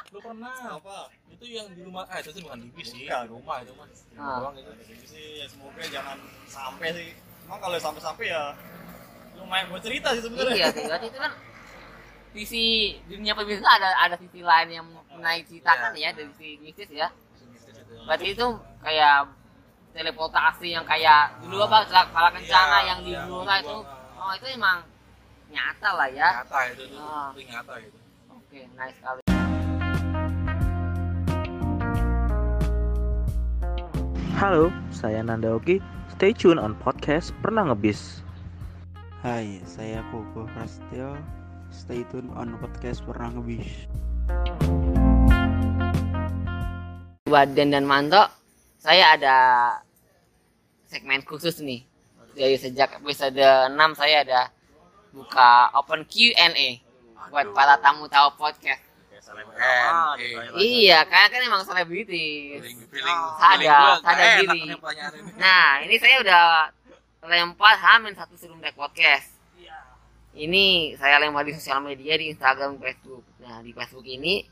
Lu 0.08 0.18
pernah? 0.20 0.54
apa 0.72 0.96
Itu 1.28 1.44
yang 1.46 1.66
di 1.68 1.82
rumah, 1.82 2.04
ah 2.06 2.16
itu 2.16 2.30
sih 2.30 2.40
bukan 2.40 2.58
di 2.58 2.68
bis 2.70 2.88
sih, 2.88 3.04
di 3.04 3.28
rumah 3.28 3.56
itu 3.60 3.72
mah. 3.74 3.86
Di 3.86 4.14
rumah 4.14 4.24
Ah. 4.24 4.38
doang 4.40 4.54
itu. 4.54 4.70
jadi 4.82 5.04
sih 5.04 5.24
ya 5.38 5.46
semoga 5.46 5.82
jangan 5.84 6.16
sampai 6.46 6.88
sih 6.90 7.08
emang 7.42 7.58
kalau 7.58 7.76
sampai-sampai 7.76 8.26
ya 8.26 8.42
lumayan 9.34 9.66
buat 9.68 9.82
cerita 9.82 10.08
sih 10.12 10.22
sebenarnya 10.22 10.54
Iya, 10.54 10.66
sih. 10.70 10.84
Berarti 10.86 11.06
itu 11.06 11.18
kan 11.18 11.32
sisi 12.32 12.64
dunia 13.06 13.32
pemirsa 13.34 13.68
ada 13.68 13.88
ada 13.98 14.16
sisi 14.16 14.40
lain 14.40 14.68
yang 14.70 14.86
menaik 15.10 15.44
ceritakan 15.44 15.92
ya 15.94 16.12
dari 16.12 16.32
sisi 16.32 16.56
mistis 16.58 16.88
ya. 16.88 17.08
Itu. 17.92 18.02
Berarti 18.08 18.26
itu 18.32 18.46
kayak 18.80 19.28
teleportasi 19.92 20.68
yang 20.72 20.84
kayak 20.88 21.36
dulu 21.44 21.68
apa 21.68 21.84
kepala 21.84 22.32
kencana 22.32 22.76
Iya, 22.80 22.88
yang 22.88 22.98
di 23.04 23.12
iya, 23.12 23.28
Blora 23.28 23.54
itu 23.60 23.76
oh 24.16 24.32
itu 24.32 24.46
emang 24.56 24.78
nyata 25.52 25.90
lah 25.92 26.08
ya 26.08 26.28
nyata 26.40 26.58
itu 26.72 26.82
tuh 26.88 26.96
Ah. 26.98 27.28
itu 27.36 27.40
nyata 27.44 27.74
itu 27.76 27.98
oke 28.32 28.58
nice 28.72 28.96
sekali 28.96 29.20
Halo, 34.32 34.74
saya 34.90 35.22
Nanda 35.22 35.54
Oki. 35.54 35.78
Stay 36.10 36.34
tune 36.34 36.58
on 36.58 36.74
podcast 36.82 37.30
Pernah 37.46 37.70
Ngebis. 37.70 38.26
Hai, 39.22 39.62
saya 39.62 40.02
Koko 40.10 40.50
Prasetyo. 40.50 41.14
Stay 41.70 42.02
tune 42.10 42.26
on 42.34 42.58
podcast 42.58 43.06
Pernah 43.06 43.38
Ngebis. 43.38 43.86
Buat 47.22 47.54
Den 47.54 47.70
dan 47.70 47.86
Manto 47.86 48.18
saya 48.82 49.14
ada 49.14 49.36
segmen 50.90 51.22
khusus 51.22 51.62
nih. 51.62 51.86
Dari 52.34 52.58
sejak 52.58 52.98
episode 52.98 53.38
6 53.38 53.78
saya 53.94 54.26
ada 54.26 54.40
buka 55.14 55.70
open 55.78 56.02
Q&A 56.10 56.82
buat 57.30 57.46
para 57.54 57.78
tamu 57.78 58.10
tahu 58.10 58.34
podcast. 58.34 58.82
Selebgram 59.22 59.54
aja, 59.54 60.18
iya. 60.18 60.34
kayak 60.34 60.58
iya 60.58 60.98
karena 61.06 61.26
kan 61.30 61.40
emang 61.46 61.62
selebritis. 61.62 62.58
Feeling 62.58 62.90
feeling 62.90 63.20
Sadar, 63.38 64.02
sadar 64.02 64.02
nggak 64.02 64.18
enak 64.18 64.34
diri. 64.42 64.60
nih 64.66 64.76
pertanyaan 64.82 65.12
ini. 65.14 65.30
Nah 65.38 65.68
ini 65.86 65.94
saya 66.02 66.16
udah 66.26 66.42
lempar 67.30 67.74
hamin 67.78 68.12
satu 68.18 68.34
sebelum 68.34 68.58
tag 68.58 68.74
podcast. 68.74 69.30
Ini 70.34 70.98
saya 70.98 71.22
lempar 71.22 71.46
di 71.46 71.54
sosial 71.54 71.78
media 71.86 72.18
di 72.18 72.34
Instagram 72.34 72.82
Facebook. 72.82 73.22
Nah 73.38 73.62
di 73.62 73.70
Facebook 73.70 74.10
ini 74.10 74.42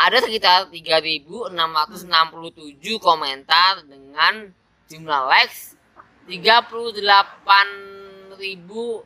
ada 0.00 0.16
sekitar 0.24 0.72
3.667 0.72 1.52
komentar 2.96 3.84
dengan 3.84 4.48
jumlah 4.88 5.28
likes 5.28 5.76
38.755 6.24 9.04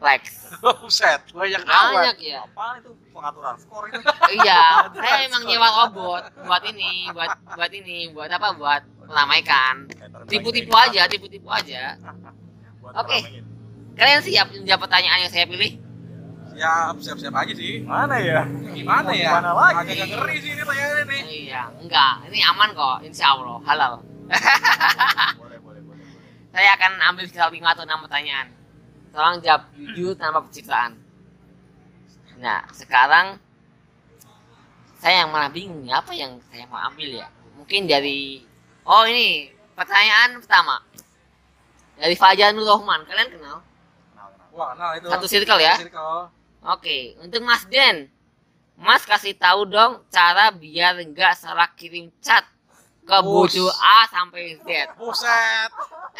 likes. 0.00 0.48
Buset, 0.80 1.20
banyak 1.36 1.60
banyak 1.60 1.64
amat. 1.68 2.16
ya. 2.24 2.48
Apaan 2.48 2.80
itu? 2.80 2.96
Pengaturan 3.12 3.52
skor 3.60 3.84
itu 3.92 4.00
iya 4.40 4.88
saya 4.96 5.28
emang 5.28 5.44
nyewa 5.44 5.68
robot 5.84 6.32
buat 6.46 6.62
ini 6.64 7.12
buat 7.12 7.36
buat 7.52 7.72
ini 7.74 8.08
buat 8.16 8.32
apa? 8.32 8.56
Buat 8.56 8.82
meramaikan. 9.04 9.92
Tipu-tipu 10.30 10.72
aja 10.72 11.04
tipu-tipu 11.04 11.52
aja. 11.52 12.00
Oke. 12.96 13.20
ngeramein. 13.20 13.44
kalian 13.92 14.24
siap 14.24 14.48
menjawab 14.56 14.88
pertanyaan 14.88 15.28
yang 15.28 15.32
saya 15.32 15.44
pilih 15.44 15.89
Siap, 16.60 16.94
siap-siap 17.00 17.32
aja 17.32 17.54
sih. 17.56 17.80
mana 17.82 18.20
ya 18.20 18.44
Gimana 18.76 19.08
ya? 19.10 19.32
Gimana 19.32 19.50
lagi? 19.56 19.96
Agak 19.96 20.08
ngeri 20.12 20.36
sih 20.36 20.50
ini 20.52 20.60
pertanyaannya 20.60 21.04
nih. 21.08 21.22
iya 21.24 21.62
enggak 21.72 22.12
ini 22.28 22.38
aman 22.44 22.68
kok 22.70 22.96
insya 23.00 23.32
Allah 23.32 23.56
halal 23.64 23.92
boleh 25.40 25.58
boleh 25.58 25.80
boleh 25.80 26.04
saya 26.52 26.68
akan 26.76 26.92
ambil 27.08 27.24
sekitar 27.24 27.48
5 27.48 27.64
atau 27.64 27.82
6 27.82 28.04
pertanyaan 28.04 28.46
tolong 29.08 29.40
jawab 29.40 29.62
jujur 29.74 30.12
tanpa 30.14 30.44
pencitraan 30.44 30.92
nah 32.36 32.60
sekarang 32.70 33.40
saya 34.96 35.24
yang 35.24 35.32
malah 35.32 35.48
bingung 35.48 35.80
nih 35.80 35.96
apa 35.96 36.12
yang 36.12 36.36
saya 36.46 36.68
mau 36.68 36.80
ambil 36.84 37.08
ya 37.08 37.28
mungkin 37.56 37.88
dari 37.88 38.44
oh 38.84 39.02
ini 39.04 39.48
pertanyaan 39.72 40.36
pertama 40.38 40.76
dari 41.96 42.12
Fajar 42.14 42.52
Nur 42.52 42.68
Rahman 42.68 43.00
kalian 43.04 43.32
kenal 43.32 43.58
Wah, 44.50 44.74
kenal 44.74 44.90
itu. 44.94 45.06
satu 45.08 45.26
circle 45.26 45.56
ya 45.58 45.72
Satu 45.74 45.88
circle. 45.88 46.20
Oke, 46.60 47.16
untuk 47.18 47.40
Mas 47.40 47.64
Den, 47.64 48.12
Mas 48.76 49.04
kasih 49.04 49.32
tahu 49.32 49.64
dong 49.64 50.04
cara 50.08 50.52
biar 50.52 51.00
nggak 51.00 51.32
salah 51.32 51.68
kirim 51.72 52.12
chat 52.20 52.44
ke 53.02 53.16
Bus. 53.24 53.56
bojo 53.56 53.66
A 53.72 54.04
sampai 54.06 54.60
Z. 54.60 54.68
Buset. 54.94 55.70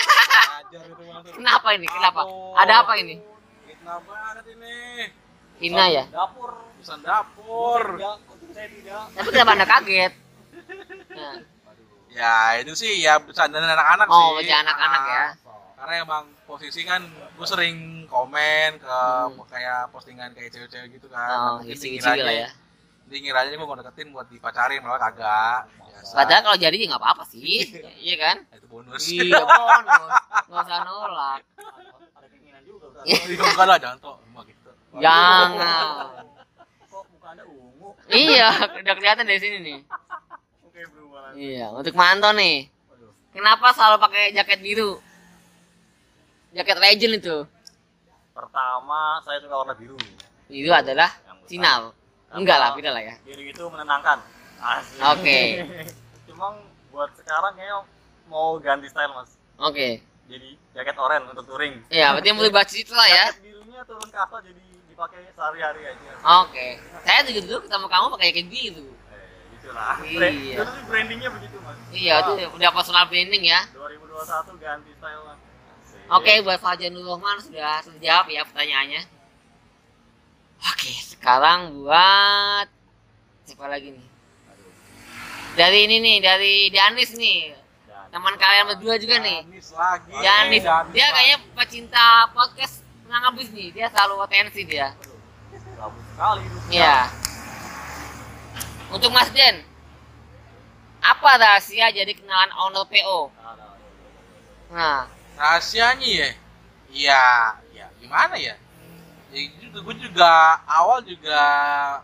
Kenapa 1.36 1.68
ini? 1.72 1.84
Kenapa? 1.84 2.24
Ada 2.56 2.84
apa 2.84 2.96
ini? 2.96 3.20
Fitnah 3.62 4.00
banget 4.00 4.44
ini. 4.50 4.76
Ina 5.60 5.84
ya. 5.92 6.04
dapur 6.08 6.56
Pesan 6.80 7.04
dapur. 7.04 8.00
saya 8.50 8.66
tidak 8.66 9.12
Tapi 9.12 9.28
kenapa 9.28 9.50
anda 9.52 9.66
kaget? 9.68 10.12
Nah, 11.12 11.36
Ya, 12.10 12.58
itu 12.58 12.74
sih 12.74 12.98
ya 12.98 13.22
bercandaan 13.22 13.62
anak-anak 13.62 14.10
sih. 14.10 14.18
oh, 14.18 14.34
baca 14.34 14.54
anak-anak 14.58 15.02
ya. 15.06 15.24
Karena 15.80 15.94
emang 15.98 16.24
posisi 16.44 16.84
kan 16.84 17.00
gue 17.08 17.46
sering 17.48 17.76
komen 18.04 18.76
ke 18.76 18.96
Hmm. 19.26 19.40
kayak 19.48 19.88
postingan 19.88 20.28
kayak 20.30 20.52
cewek-cewek 20.52 20.92
gitu 20.92 21.08
kan. 21.08 21.56
Oh, 21.56 21.58
isi-isi 21.64 21.96
dikiranya- 21.96 22.20
lah 22.22 22.34
ya. 22.36 22.48
Dikiranya 23.08 23.50
gue 23.50 23.64
mau 23.64 23.74
deketin 23.74 24.12
buat 24.12 24.28
dipacarin 24.28 24.78
malah 24.78 25.00
kagak. 25.00 25.60
Biasa. 25.72 26.12
Padahal 26.14 26.42
kalau 26.44 26.58
jadi 26.58 26.76
ya 26.76 26.86
nggak 26.86 27.00
apa-apa 27.00 27.24
sih, 27.26 27.40
iya 28.06 28.16
kan? 28.18 28.36
itu 28.46 28.66
bonus. 28.68 29.02
Iya 29.06 29.40
bonus, 29.40 30.12
nggak 30.46 30.62
usah 30.62 30.78
nolak. 30.82 31.40
ada 31.40 32.26
keinginan 32.26 32.62
juga 32.62 32.86
kan 32.90 33.02
Iya, 33.02 33.18
enggak 33.42 33.66
lah, 33.66 33.78
jangan 33.78 33.98
toh. 33.98 34.16
Emang 34.22 34.44
gitu. 34.46 34.70
Jangan. 34.94 36.08
kok 36.86 37.04
muka 37.08 37.28
anda 37.30 37.44
ungu 37.46 37.88
Iya, 38.06 38.48
udah 38.78 38.94
kelihatan 38.94 39.24
dari 39.24 39.38
sini 39.38 39.56
nih. 39.60 39.78
oke 40.62 40.80
berubah 40.90 41.32
Iya, 41.34 41.66
untuk 41.72 41.94
Manto 41.94 42.30
nih. 42.32 42.68
Kenapa 43.30 43.72
selalu 43.72 43.96
pakai 43.98 44.24
jaket 44.30 44.60
biru? 44.60 45.00
Jaket 46.50 46.78
legend 46.78 47.14
itu. 47.16 47.36
pertama 48.30 49.20
saya 49.20 49.38
suka 49.38 49.54
warna 49.54 49.74
biru 49.74 49.98
Biru 50.46 50.70
adalah 50.72 51.10
sinyal. 51.44 51.92
Enggak 52.30 52.56
lah, 52.56 52.70
beda 52.72 52.90
lah 52.90 53.02
ya. 53.04 53.14
biru 53.22 53.42
itu 53.44 53.62
menenangkan. 53.64 54.18
Oke. 55.12 55.38
cuma 56.30 56.56
buat 56.88 57.10
sekarang 57.14 57.52
kayaknya 57.54 57.78
mau 58.26 58.54
ganti 58.56 58.86
style 58.86 59.10
mas 59.12 59.30
Oke. 59.58 59.98
jadi 60.24 60.48
jaket 60.72 60.94
oranye 60.96 61.26
untuk 61.28 61.42
touring 61.44 61.74
Iya, 61.88 62.14
berarti 62.14 62.30
mulai 62.32 62.50
baca 62.50 62.70
itu 62.72 62.92
lah 62.92 63.04
ya. 63.04 63.24
jaket 63.28 63.42
birunya 63.42 63.80
turun 63.82 64.06
ke 64.06 64.16
atas 64.16 64.40
jadi 64.42 64.62
dipakai 64.86 65.18
sehari-hari 65.30 65.80
aja 65.86 66.10
Oke. 66.40 66.66
Saya 67.02 67.20
juga 67.24 67.40
dulu 67.42 67.58
ketemu 67.62 67.86
kamu 67.88 68.06
pakai 68.10 68.26
jaket 68.30 68.46
biru. 68.48 68.86
eh, 68.86 69.26
gitulah 69.52 69.96
Iya. 70.00 70.54
Itu 70.54 70.62
tuh 70.64 70.84
brandingnya 70.86 71.28
begitu 71.30 71.56
mas 71.60 71.76
Iya, 71.90 72.14
itu 72.22 72.32
udah 72.52 72.70
personal 72.70 73.04
branding 73.06 73.42
ya. 73.44 73.60
2021 73.72 74.54
ganti 74.56 74.90
style 74.94 75.22
lah 75.24 75.36
Asik. 75.36 75.49
Oke, 76.10 76.42
buat 76.42 76.58
Fajar 76.58 76.90
Nur 76.90 77.06
Rahman 77.06 77.38
sudah 77.38 77.86
terjawab 77.86 78.26
ya 78.26 78.42
pertanyaannya. 78.42 79.02
Oke, 80.60 80.90
sekarang 81.06 81.78
buat 81.78 82.66
siapa 83.46 83.70
lagi 83.70 83.94
nih? 83.94 84.06
Dari 85.54 85.78
ini 85.86 85.96
nih, 86.02 86.16
dari 86.18 86.54
Danis 86.74 87.14
nih. 87.14 87.54
Teman 88.10 88.34
kalian 88.34 88.74
berdua 88.74 88.98
juga 88.98 89.22
nih. 89.22 89.46
Danis 89.46 89.70
lagi. 89.70 90.10
Danis, 90.18 90.62
dia 90.90 91.06
kayaknya 91.14 91.38
pecinta 91.54 92.06
podcast 92.34 92.82
pernah 93.06 93.30
habis 93.30 93.48
nih. 93.54 93.70
Dia 93.70 93.86
selalu 93.94 94.14
atensi 94.26 94.66
dia. 94.66 94.90
sekali 96.10 96.42
itu 96.42 96.58
Iya. 96.74 97.06
Untuk 98.90 99.14
Mas 99.14 99.30
Den, 99.30 99.62
apa 100.98 101.30
rahasia 101.38 101.94
jadi 101.94 102.10
kenalan 102.18 102.50
owner 102.66 102.84
PO? 102.90 103.30
Nah, 104.74 105.06
rahasianya 105.40 106.04
ya 106.06 106.28
iya 106.92 107.24
ya 107.72 107.86
gimana 107.96 108.36
ya 108.36 108.52
ya 109.30 109.40
juga 109.62 109.78
gue 109.80 109.96
juga 110.02 110.32
awal 110.66 111.00
juga 111.00 111.40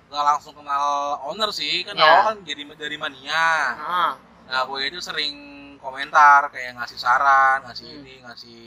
gak 0.06 0.24
langsung 0.24 0.54
kenal 0.54 0.86
owner 1.22 1.50
sih 1.50 1.84
kan 1.84 1.92
Ya. 1.92 2.06
awal 2.06 2.20
kan 2.32 2.36
jadi 2.42 2.62
dari 2.72 2.96
mania 2.96 3.76
nah, 3.76 4.12
nah 4.46 4.60
gue 4.64 4.78
itu 4.86 4.98
sering 4.98 5.34
komentar 5.76 6.48
kayak 6.48 6.74
ngasih 6.74 6.96
saran 6.96 7.60
ngasih 7.62 7.84
Hmm. 7.84 8.00
ini 8.00 8.14
ngasih 8.22 8.60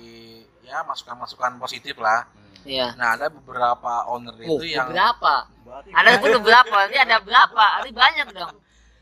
ya 0.62 0.84
masukan 0.84 1.18
masukan 1.18 1.58
positif 1.58 1.98
lah 1.98 2.28
iya. 2.62 2.94
nah 2.94 3.18
ada 3.18 3.28
beberapa 3.28 4.06
owner 4.06 4.36
Oh, 4.46 4.60
itu 4.60 4.76
yang 4.76 4.88
berapa? 4.88 5.50
Ada 5.70 6.18
sebut 6.18 6.42
berapa? 6.46 6.78
Ini 6.88 6.98
ada 7.00 7.18
berapa? 7.20 7.64
Ini 7.82 7.92
banyak 7.92 8.28
dong. 8.34 8.54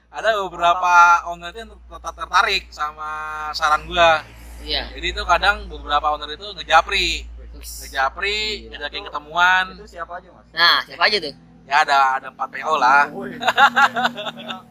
ada 0.07 0.29
beberapa 0.39 0.93
owner 1.27 1.49
itu 1.49 1.59
yang 1.61 1.71
tertarik 2.13 2.63
sama 2.69 3.09
saran 3.51 3.83
gue 3.83 4.09
Iya. 4.59 4.83
jadi 4.91 5.07
itu 5.09 5.21
kadang 5.23 5.65
beberapa 5.67 6.07
owner 6.09 6.29
itu 6.29 6.47
ngejapri 6.53 7.25
ngejapri 7.57 8.39
ngajakin 8.69 9.03
ketemuan 9.05 9.65
itu 9.73 9.85
siapa 9.89 10.17
aja 10.17 10.29
mas 10.29 10.45
Nah, 10.51 10.77
siapa 10.83 11.03
aja 11.05 11.17
tuh? 11.19 11.33
ya 11.67 11.83
ada 11.83 11.97
ada 12.15 12.27
empat 12.31 12.47
PO 12.47 12.73
lah. 12.79 13.11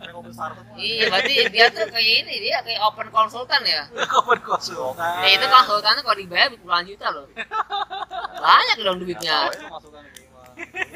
PO 0.00 0.18
besar 0.24 0.48
semua 0.54 0.72
Iya, 0.74 1.12
berarti 1.12 1.34
dia 1.52 1.66
tuh 1.68 1.84
kayak 1.86 2.14
ini, 2.24 2.34
dia 2.40 2.56
kayak 2.64 2.80
open 2.82 3.12
konsultan 3.12 3.60
ya. 3.62 3.84
Kapan 3.92 4.40
konsultan 4.40 5.12
Ya 5.20 5.28
itu 5.36 5.44
konsultannya 5.44 6.00
kalau 6.00 6.16
dibayar 6.16 6.48
puluhan 6.56 6.88
juta 6.88 7.06
loh. 7.12 7.28
Banyak 8.40 8.76
dong 8.80 8.98
duitnya. 9.04 9.52
Gimana 9.52 10.08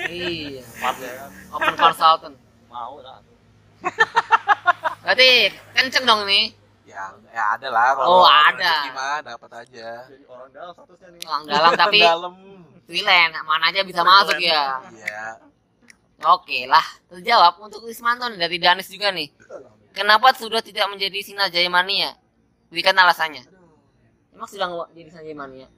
Iya, 0.08 0.64
ya 0.64 1.12
kan 1.20 1.30
open 1.52 1.74
consultant. 1.76 2.34
mau 2.66 2.96
lah 3.04 3.20
Berarti 5.02 5.30
kenceng 5.74 6.04
dong 6.06 6.24
nih. 6.24 6.56
Ya 7.30 7.42
ada 7.54 7.68
lah 7.68 7.94
kalau 7.94 8.20
Oh, 8.20 8.26
ada. 8.26 8.74
mah 8.90 9.18
dapat 9.20 9.50
aja 9.56 9.88
jadi 10.04 10.24
orang 10.26 10.50
dalam 10.50 10.72
statusnya 10.72 11.08
nih 11.10 11.22
Orang 11.24 11.44
dalam 11.46 11.72
tapi 11.74 11.98
dalam 12.00 12.34
freelance, 12.84 13.38
mana 13.42 13.64
aja 13.68 13.80
bisa 13.82 14.02
masuk 14.02 14.36
ya. 14.36 14.82
iya 14.92 15.26
Oke 16.20 16.66
lah, 16.66 16.84
terjawab 17.08 17.56
untuk 17.58 17.80
Wismanto 17.82 18.28
nih, 18.28 18.36
dari 18.36 18.58
Danis 18.58 18.86
juga 18.86 19.08
nih. 19.08 19.32
kenapa 19.90 20.34
sudah 20.34 20.60
tidak 20.60 20.84
menjadi 20.86 21.16
Sinar 21.18 21.48
Jaya 21.48 21.66
Mania? 21.66 22.12
Berikan 22.68 22.92
alasannya. 22.92 23.40
Emang 24.30 24.44
sudah 24.44 24.68
nggak 24.68 24.88
jadi 24.92 25.08
Sinar 25.08 25.24
Jaya 25.24 25.38
Mania? 25.38 25.68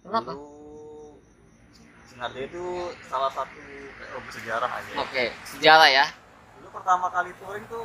Kenapa? 0.00 0.32
Dulu 0.32 1.20
Sinar 2.06 2.32
Jaya 2.32 2.46
itu 2.46 2.64
salah 3.04 3.28
satu 3.28 3.60
PO 3.92 4.16
bersejarah 4.22 4.70
aja. 4.72 4.92
Oke, 5.00 5.24
sejarah 5.52 5.88
ya. 5.90 6.06
Dulu 6.56 6.68
pertama 6.72 7.06
kali 7.10 7.36
touring 7.36 7.66
tuh 7.66 7.84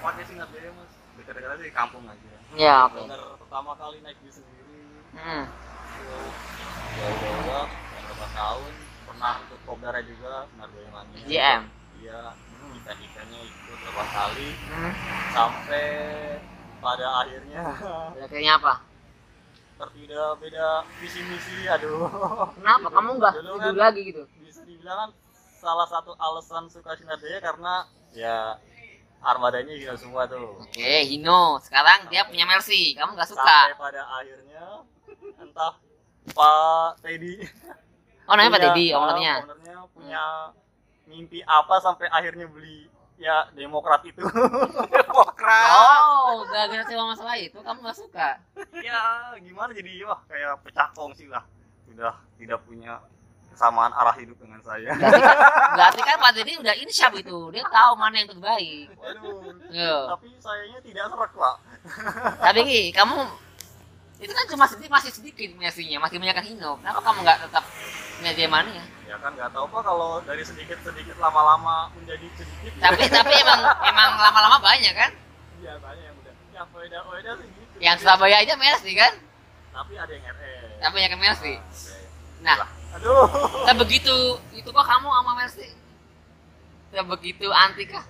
pakai 0.00 0.24
Sinar 0.24 0.48
Jaya 0.48 0.72
mas. 0.72 0.92
Dekat-dekat 1.16 1.50
aja 1.50 1.62
di 1.62 1.72
kampung 1.72 2.04
aja. 2.04 2.28
Ya, 2.54 2.76
oke. 2.84 3.00
Bener 3.00 3.20
pertama 3.38 3.70
kali 3.74 3.96
naik 4.00 4.18
bis 4.20 4.34
sendiri. 4.34 4.78
Hmm. 5.12 5.44
Jauh-jauh 6.94 7.40
beberapa 7.40 8.26
tahun 8.30 8.72
pernah 9.04 9.32
ikut 9.40 9.60
kopdarnya 9.64 10.02
juga 10.04 10.32
Jaya 10.48 10.90
Mania. 10.90 11.18
JM. 11.24 11.62
Iya. 11.96 12.20
Event-eventnya 12.74 13.40
ikut 13.40 13.62
beberapa 13.68 14.04
kali 14.06 14.48
Hmm. 14.66 14.92
sampai 15.30 15.86
pada 16.78 17.06
akhirnya 17.18 17.62
Akhirnya 18.24 18.54
apa? 18.56 18.74
berbeda 19.74 20.38
beda 20.38 20.66
visi 20.96 21.18
misi 21.20 21.66
aduh 21.66 22.06
Kenapa? 22.54 22.86
Kamu 22.88 23.10
nggak 23.18 23.32
setuju 23.34 23.58
kan- 23.58 23.74
lagi 23.74 24.00
gitu? 24.06 24.22
bisa 24.38 24.62
dibilang 24.62 24.96
kan 24.96 25.10
salah 25.58 25.82
satu 25.84 26.14
alasan 26.14 26.70
suka 26.70 26.94
Sinar 26.94 27.18
Jaya 27.18 27.42
karena 27.42 27.82
ya 28.12 28.54
armadanya 29.24 29.72
hina 29.72 29.94
semua 29.94 30.24
tuh 30.24 30.60
Oke, 30.60 31.02
Hino. 31.04 31.56
Sekarang 31.58 32.06
dia 32.06 32.22
punya 32.22 32.44
Mercy. 32.44 32.92
Kamu 32.92 33.12
nggak 33.12 33.26
suka? 33.26 33.42
sampai 33.42 33.80
pada 33.80 34.02
akhirnya 34.12 34.64
entah 35.38 35.72
Pak 36.30 37.00
Teddy 37.00 37.34
Oh, 38.24 38.32
namanya 38.32 38.52
Pak 38.52 38.62
Deddy, 38.62 38.86
ah, 38.88 38.96
ownernya. 38.98 39.34
ownernya 39.42 39.76
punya 39.90 40.22
mimpi 41.04 41.40
apa 41.40 41.76
sampai 41.78 42.08
akhirnya 42.08 42.46
beli 42.46 42.88
ya 43.14 43.44
Demokrat 43.50 44.00
itu 44.02 44.24
Demokrat 44.88 45.68
Oh, 45.70 46.44
gara-gara 46.46 46.84
sewa 46.84 47.04
masalah 47.06 47.36
itu 47.36 47.56
kamu 47.56 47.78
nggak 47.80 47.98
suka? 47.98 48.40
ya 48.74 49.00
gimana 49.38 49.70
jadi 49.70 50.04
wah 50.04 50.20
kayak 50.24 50.56
pecah 50.60 50.88
kongsi 50.92 51.28
lah 51.28 51.44
sudah 51.84 52.16
tidak 52.40 52.64
punya 52.64 52.96
kesamaan 53.54 53.94
arah 53.94 54.14
hidup 54.18 54.36
dengan 54.36 54.58
saya 54.60 54.90
Berarti 55.74 56.00
kan, 56.02 56.18
kan 56.18 56.22
Pak 56.22 56.30
Deddy 56.34 56.54
udah 56.58 56.74
insyaf 56.78 57.12
itu. 57.14 57.38
Dia 57.54 57.64
tahu 57.66 57.92
mana 57.94 58.18
yang 58.18 58.28
terbaik. 58.28 58.90
waduh 58.98 59.54
Yo. 59.70 59.96
tapi 60.10 60.26
sayanya 60.38 60.78
tidak 60.82 61.04
serak 61.08 61.30
pak 61.32 61.56
Tapi 62.42 62.60
Ki, 62.66 62.82
kamu 62.90 63.16
itu 64.14 64.32
kan 64.32 64.46
cuma 64.46 64.64
sedikit 64.64 64.90
masih 64.90 65.10
sedikit 65.10 65.50
Mercy-nya, 65.58 65.98
masih 65.98 66.16
banyak 66.16 66.38
Hino. 66.46 66.78
Kenapa 66.78 67.00
kamu 67.02 67.18
nggak 67.22 67.38
tetap 67.48 67.64
punya 68.18 68.32
Jemania? 68.32 68.84
ya 69.04 69.20
kan 69.20 69.30
nggak 69.36 69.52
tahu 69.52 69.68
pak 69.68 69.82
kalau 69.84 70.18
dari 70.24 70.42
sedikit 70.42 70.80
sedikit 70.80 71.14
lama-lama 71.20 71.92
menjadi 71.92 72.24
sedikit 72.34 72.72
Tapi 72.80 73.04
tapi 73.06 73.32
emang 73.36 73.60
emang 73.84 74.10
lama-lama 74.16 74.58
banyak 74.58 74.90
kan? 74.96 75.10
biasanya 75.60 76.02
yang 76.02 76.16
udah 76.18 76.34
ya 76.50 76.62
beda 76.66 76.98
beda 77.04 77.30
sih 77.38 77.46
gitu 77.46 77.74
Yang 77.78 77.96
Surabaya 78.00 78.36
aja 78.42 78.54
Mercy 78.56 78.92
kan? 78.96 79.12
tapi 79.70 79.92
ada 79.94 80.08
yang 80.10 80.24
RS 80.24 80.72
Tapi 80.80 80.92
banyak 80.98 81.10
yang 81.14 81.22
Mercy. 81.22 81.54
Oke. 81.58 81.94
Nah, 82.42 82.56
aduh. 82.94 83.26
Nah 83.64 83.74
begitu. 83.74 84.16
Itu 84.52 84.68
kok 84.68 84.82
kamu 84.82 85.08
sama 85.08 85.32
Mercy? 85.36 85.68
Tidak 86.88 87.06
begitu 87.08 87.46
anti 87.50 87.84
kah? 87.84 88.04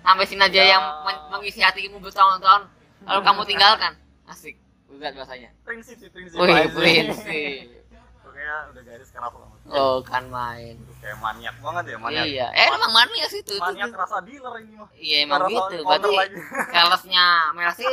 Sampai 0.00 0.24
Sinaja 0.24 0.56
Ya. 0.56 0.78
yang 0.78 0.84
men- 1.02 1.24
mengisi 1.30 1.60
hatimu 1.60 1.98
bertahun-tahun 1.98 2.70
lalu 3.02 3.20
kamu 3.22 3.40
tinggalkan? 3.50 3.92
Asik, 4.24 4.56
berat 4.88 5.14
bahasanya. 5.14 5.50
Prinsip 5.62 5.96
sih 5.96 6.08
prinsip 6.08 6.38
Wih, 6.38 6.50
aja. 6.50 6.70
prinsip 6.72 7.86
pokoknya 8.18 8.54
udah 8.70 8.82
garis 8.82 9.08
keras 9.08 9.32
lah 9.32 9.48
Oh 9.68 9.98
kan 10.00 10.26
main. 10.26 10.78
Kayak 10.98 11.18
maniak 11.18 11.56
banget 11.58 11.84
ya 11.86 11.96
maniak. 11.98 12.24
Iya, 12.24 12.46
eh 12.52 12.66
emang 12.68 12.92
mania 12.92 13.26
sih 13.26 13.42
itu 13.42 13.54
maniak 13.56 13.90
rasa 13.92 14.22
dealer 14.22 14.54
ini 14.62 14.74
mah. 14.76 14.88
Iya 14.94 15.16
emang 15.22 15.40
Rasa 15.42 15.50
gitu, 15.50 15.76
berarti 15.82 16.14
salesnya 16.70 17.26
Mercy 17.56 17.86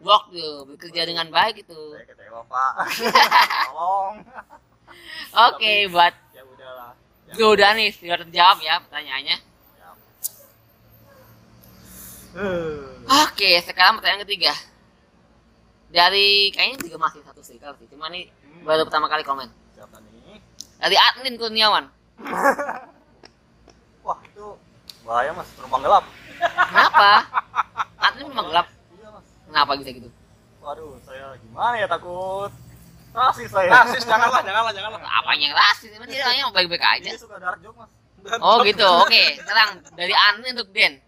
work 0.00 0.24
tuh, 0.30 0.54
bekerja 0.66 1.02
dengan 1.04 1.26
baik 1.28 1.62
itu. 1.62 1.78
Saya 1.92 2.06
kecewa 2.06 2.42
pak. 2.46 2.72
Tolong 3.68 4.14
Oke, 5.48 5.88
buat 5.88 6.14
ya 6.30 6.42
udahlah 6.42 6.90
ya, 7.26 7.32
Gue 7.32 7.48
udah 7.50 7.70
nih, 7.72 7.88
sudah 7.90 8.16
terjawab 8.20 8.58
ya 8.60 8.74
pertanyaannya 8.80 9.36
ya. 9.72 9.88
Oke, 13.24 13.50
sekarang 13.60 13.96
pertanyaan 13.96 14.24
ketiga. 14.24 14.52
Dari 15.88 16.48
kayaknya 16.50 16.80
juga 16.82 16.96
masih 16.98 17.20
satu 17.20 17.40
circle 17.40 17.76
sih, 17.76 17.86
cuma 17.86 18.08
nih 18.08 18.24
baru 18.62 18.84
pertama 18.84 19.06
kali 19.06 19.20
komen. 19.22 19.48
siapa 19.72 20.00
nih 20.00 20.40
Dari 20.78 20.96
admin 20.96 21.36
Kurniawan. 21.36 21.84
wah 24.02 24.18
itu 24.20 24.46
bahaya 25.02 25.30
mas 25.30 25.46
penumpang 25.52 25.78
gelap 25.80 26.04
Kenapa? 26.42 27.10
admin 28.04 28.26
memang 28.28 28.46
gelap. 28.48 28.66
iya 28.92 29.08
mas 29.10 29.26
Kenapa 29.46 29.72
bisa 29.76 29.90
gitu? 29.90 30.08
waduh 30.58 30.94
saya 31.02 31.34
gimana 31.38 31.74
ya 31.76 31.86
takut 31.86 32.50
rasis 33.12 33.48
saya 33.48 33.68
rasis 33.70 34.02
janganlah 34.02 34.40
janganlah 34.40 34.72
janganlah 34.72 35.00
Apa 35.00 35.30
yang 35.34 35.52
rasis? 35.52 35.88
Dia 36.06 36.22
orangnya 36.22 36.44
baik-baik 36.50 36.80
aja. 36.82 37.04
dia 37.04 37.16
suka 37.16 37.36
dark 37.36 37.60
joke 37.60 37.76
mas 37.76 37.90
Oh 38.38 38.62
gitu, 38.62 38.86
oke. 38.86 39.22
Sekarang 39.34 39.82
dari 39.92 40.14
admin 40.14 40.54
untuk 40.54 40.70
Den. 40.70 41.02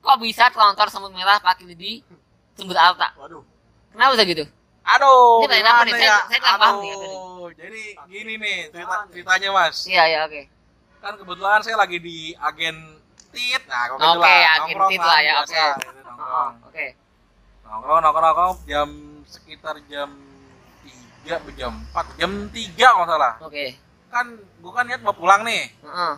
Kok 0.00 0.16
bisa 0.18 0.48
trontor 0.48 0.88
semut 0.88 1.12
merah 1.12 1.36
pakai 1.36 1.68
di 1.68 2.00
sumber 2.54 2.74
alta? 2.74 3.12
waduh 3.14 3.44
Kenapa 3.90 4.16
bisa 4.16 4.24
gitu? 4.24 4.44
aduh 4.82 5.40
Ini 5.40 5.46
pertanyaan 5.46 5.68
apa 5.70 5.82
nih? 5.82 5.92
Saya- 5.94 6.04
ya? 6.04 6.18
saya 6.24 6.38
kurang 6.38 6.58
paham 6.58 6.74
nih, 6.76 6.92
jadi 7.54 7.82
gini 8.04 8.32
nih 8.36 8.58
cerita 8.68 8.94
ceritanya 9.08 9.48
mas 9.50 9.76
Iya, 9.84 10.02
iya, 10.06 10.18
oke. 10.24 10.42
kan 11.00 11.12
kebetulan 11.16 11.60
saya 11.60 11.76
lagi 11.78 11.98
di 11.98 12.18
agen 12.34 12.76
tit 13.30 13.62
nah 13.64 13.82
kok 13.86 13.96
Oke, 13.96 14.04
gitu 14.04 14.20
lah, 14.20 14.52
agen 14.54 14.76
tit 14.86 15.00
lah 15.00 15.20
ya, 15.20 15.32
oke. 15.38 15.48
gitu, 15.48 15.64
Oke. 16.64 16.86
nongkrong 17.64 18.00
nongkrong 18.00 18.24
nongkrong 18.26 18.54
jam 18.64 18.88
sekitar 19.24 19.76
jam 19.86 20.08
atau 21.26 21.50
jam 21.50 21.72
empat 21.72 22.06
jam 22.14 22.30
tiga 22.48 22.88
kalau 22.90 23.06
salah 23.06 23.32
Oke. 23.40 23.78
kan 24.08 24.26
gue 24.34 24.70
kan 24.70 24.84
niat 24.84 25.00
mau 25.00 25.12
pulang 25.12 25.40
nih 25.40 25.72
Heeh. 25.78 26.14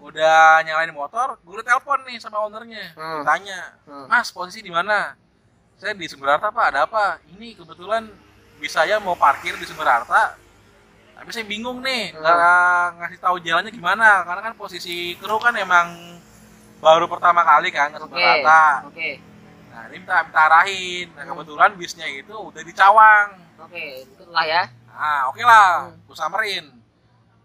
udah 0.00 0.36
nyalain 0.60 0.90
motor 0.90 1.38
gue 1.38 1.52
udah 1.52 1.64
telepon 1.64 2.02
nih 2.02 2.18
sama 2.18 2.40
ownernya 2.40 2.90
Hmm. 2.92 3.22
tanya 3.22 3.78
Hmm. 3.82 4.06
mas 4.06 4.28
posisi 4.28 4.58
di 4.58 4.68
mana 4.68 5.14
saya 5.76 5.92
di 5.92 6.06
Sumberarta 6.06 6.48
pak 6.48 6.64
ada 6.68 6.80
apa 6.84 7.04
ini 7.28 7.54
kebetulan 7.54 8.10
bisa 8.58 8.80
saya 8.80 8.98
mau 8.98 9.14
parkir 9.14 9.54
di 9.54 9.62
Sumberarta 9.62 10.34
tapi 11.12 11.30
saya 11.30 11.44
bingung 11.44 11.78
nih 11.78 12.10
nggak 12.12 12.38
ngasih 12.96 13.18
tahu 13.18 13.36
jalannya 13.38 13.70
gimana 13.70 14.22
karena 14.22 14.42
kan 14.42 14.54
posisi 14.54 15.14
kru 15.16 15.38
kan 15.38 15.54
emang 15.54 16.18
baru 16.78 17.06
pertama 17.06 17.42
kali 17.42 17.70
kan 17.70 17.90
ke. 17.90 17.98
Sumberarta 18.00 18.86
Oke. 18.86 19.22
nah 19.68 19.86
ini 19.86 19.96
minta, 19.96 20.18
minta 20.20 20.40
arahin 20.42 21.06
nah 21.12 21.24
kebetulan 21.24 21.70
bisnya 21.74 22.06
itu 22.06 22.34
udah 22.34 22.58
di 22.60 22.72
Cawang 22.72 23.28
Oke, 23.62 23.84
itulah 24.04 24.44
ya. 24.44 24.62
nah 24.88 25.26
oke 25.26 25.40
lah 25.40 25.88
Hmm. 25.88 25.96
gue 26.02 26.14
samperin 26.14 26.66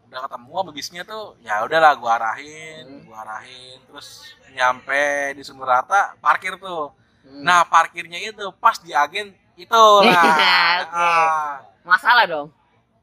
udah 0.04 0.20
ketemu 0.24 0.52
sama 0.54 0.72
bisnya 0.72 1.02
tuh 1.04 1.36
ya 1.40 1.60
udahlah 1.62 1.96
gua 1.96 2.16
arahin 2.16 2.86
Hmm. 2.86 3.04
gua 3.04 3.24
arahin 3.24 3.78
terus 3.84 4.24
nyampe 4.50 5.04
di 5.32 5.42
Sumberarta 5.42 6.16
parkir 6.18 6.56
tuh 6.58 6.92
Hmm. 7.22 7.44
nah 7.44 7.64
parkirnya 7.64 8.20
itu 8.22 8.40
pas 8.56 8.76
di 8.78 8.92
agen 8.92 9.32
itu 9.56 9.84
lah 10.02 10.12
Oke. 10.84 10.94
Ah, 10.94 11.52
masalah 11.84 12.24
dong. 12.26 12.48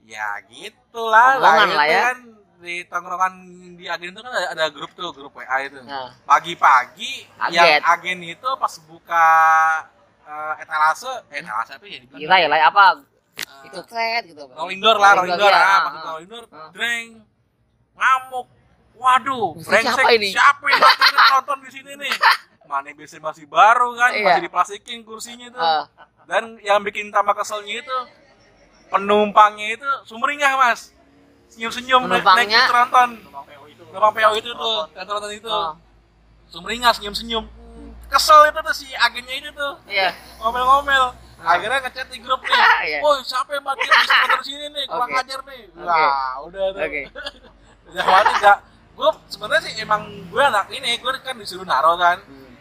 ya 0.02 0.36
gitulah 0.44 1.34
itu 1.34 1.44
lah 1.72 1.86
ya. 1.86 2.00
kan 2.06 2.18
di 2.56 2.84
tongkrongan 2.84 3.32
di 3.74 3.84
agen 3.84 4.08
itu 4.10 4.20
kan 4.20 4.28
ada, 4.30 4.48
ada 4.52 4.64
grup 4.68 4.92
tuh 4.92 5.08
grup 5.10 5.32
WA 5.34 5.56
itu 5.62 5.76
Nah, 5.80 6.12
pagi-pagi 6.24 7.28
yang 7.50 7.80
agen 7.82 8.20
itu 8.22 8.48
pas 8.54 8.74
buka 8.82 9.28
eh, 10.24 10.54
etalase 10.58 11.12
eh, 11.28 11.38
etalase 11.38 11.72
apa 11.72 11.84
ya 11.84 11.98
dibilang 12.00 12.20
kira 12.20 12.36
ya 12.38 12.48
lah 12.48 12.58
apa? 12.64 12.84
Eh, 13.34 13.66
Itu 13.66 13.80
thread 13.84 14.22
gitu. 14.26 14.44
rolling 14.48 14.78
door 14.78 14.96
lah 14.96 15.10
rolling 15.16 15.34
door 15.34 15.48
ya. 15.48 15.58
ah 15.58 15.66
Ah, 15.66 15.80
masuk 15.84 15.98
ah. 15.98 16.06
rolling 16.10 16.28
door 16.28 16.44
Ah. 16.48 16.68
dreng 16.70 17.06
ngamuk 17.94 18.46
waduh 18.94 19.48
brengsek 19.56 19.90
siapa 19.92 20.10
ini? 20.12 20.28
siapa 20.30 20.64
yang 20.64 20.80
nonton 21.34 21.58
di 21.60 21.70
sini 21.70 21.92
nih 21.96 22.12
mana 22.64 22.88
biasanya 22.90 23.22
masih 23.22 23.44
baru 23.46 23.92
kan 23.92 24.10
Iya. 24.10 24.24
masih 24.24 24.42
diplastikin 24.42 24.98
kursinya 25.02 25.46
tuh 25.48 25.60
Ah, 25.60 25.84
dan 26.24 26.56
yang 26.58 26.80
bikin 26.80 27.10
tambah 27.10 27.34
keselnya 27.34 27.74
itu 27.76 27.96
penumpangnya 28.86 29.74
itu 29.74 29.88
sumringah 30.04 30.54
mas 30.54 30.94
senyum-senyum 31.50 32.02
naik, 32.02 32.10
naik 32.10 32.24
Penumpangnya? 32.24 32.60
itu 32.60 32.72
nonton 32.72 33.08
Penumpang 33.84 34.12
PO 34.12 34.30
itu 34.32 34.40
itu 34.40 34.50
tuh 34.54 34.78
yang 34.90 35.06
nonton 35.06 35.30
itu 35.32 35.50
ah. 35.50 35.72
sumringah 36.48 36.92
senyum-senyum 36.92 37.44
kesel 38.14 38.40
itu 38.46 38.60
tuh 38.60 38.74
si 38.74 38.86
agennya 38.94 39.34
itu 39.36 39.50
tuh 39.50 39.74
Iya. 39.84 40.14
ngomel-ngomel 40.38 41.04
akhirnya 41.36 41.78
ngechat 41.82 42.08
di 42.08 42.18
grup 42.18 42.40
nih 42.40 42.54
Iya. 42.88 42.98
woi 43.00 43.20
siapa 43.20 43.50
yang 43.50 43.62
parkir 43.62 43.84
di 43.84 44.06
sekitar 44.06 44.40
sini 44.40 44.66
nih 44.68 44.84
kurang 44.86 45.10
Oke. 45.10 45.20
ajar 45.20 45.40
nih 45.44 45.62
Oke. 45.68 45.82
wah 45.82 46.32
udah 46.40 46.64
tuh 46.70 46.80
Oke. 46.80 47.02
udah 47.90 48.04
mati 48.06 48.32
enggak 48.32 48.58
gue 48.94 49.08
sebenarnya 49.26 49.60
sih 49.60 49.72
emang 49.76 50.02
gue 50.24 50.38
anak 50.40 50.66
ini 50.70 50.90
gue 50.94 51.10
kan 51.18 51.34
disuruh 51.34 51.64
naro 51.64 51.94
kan 51.96 52.22
Hmm, 52.22 52.54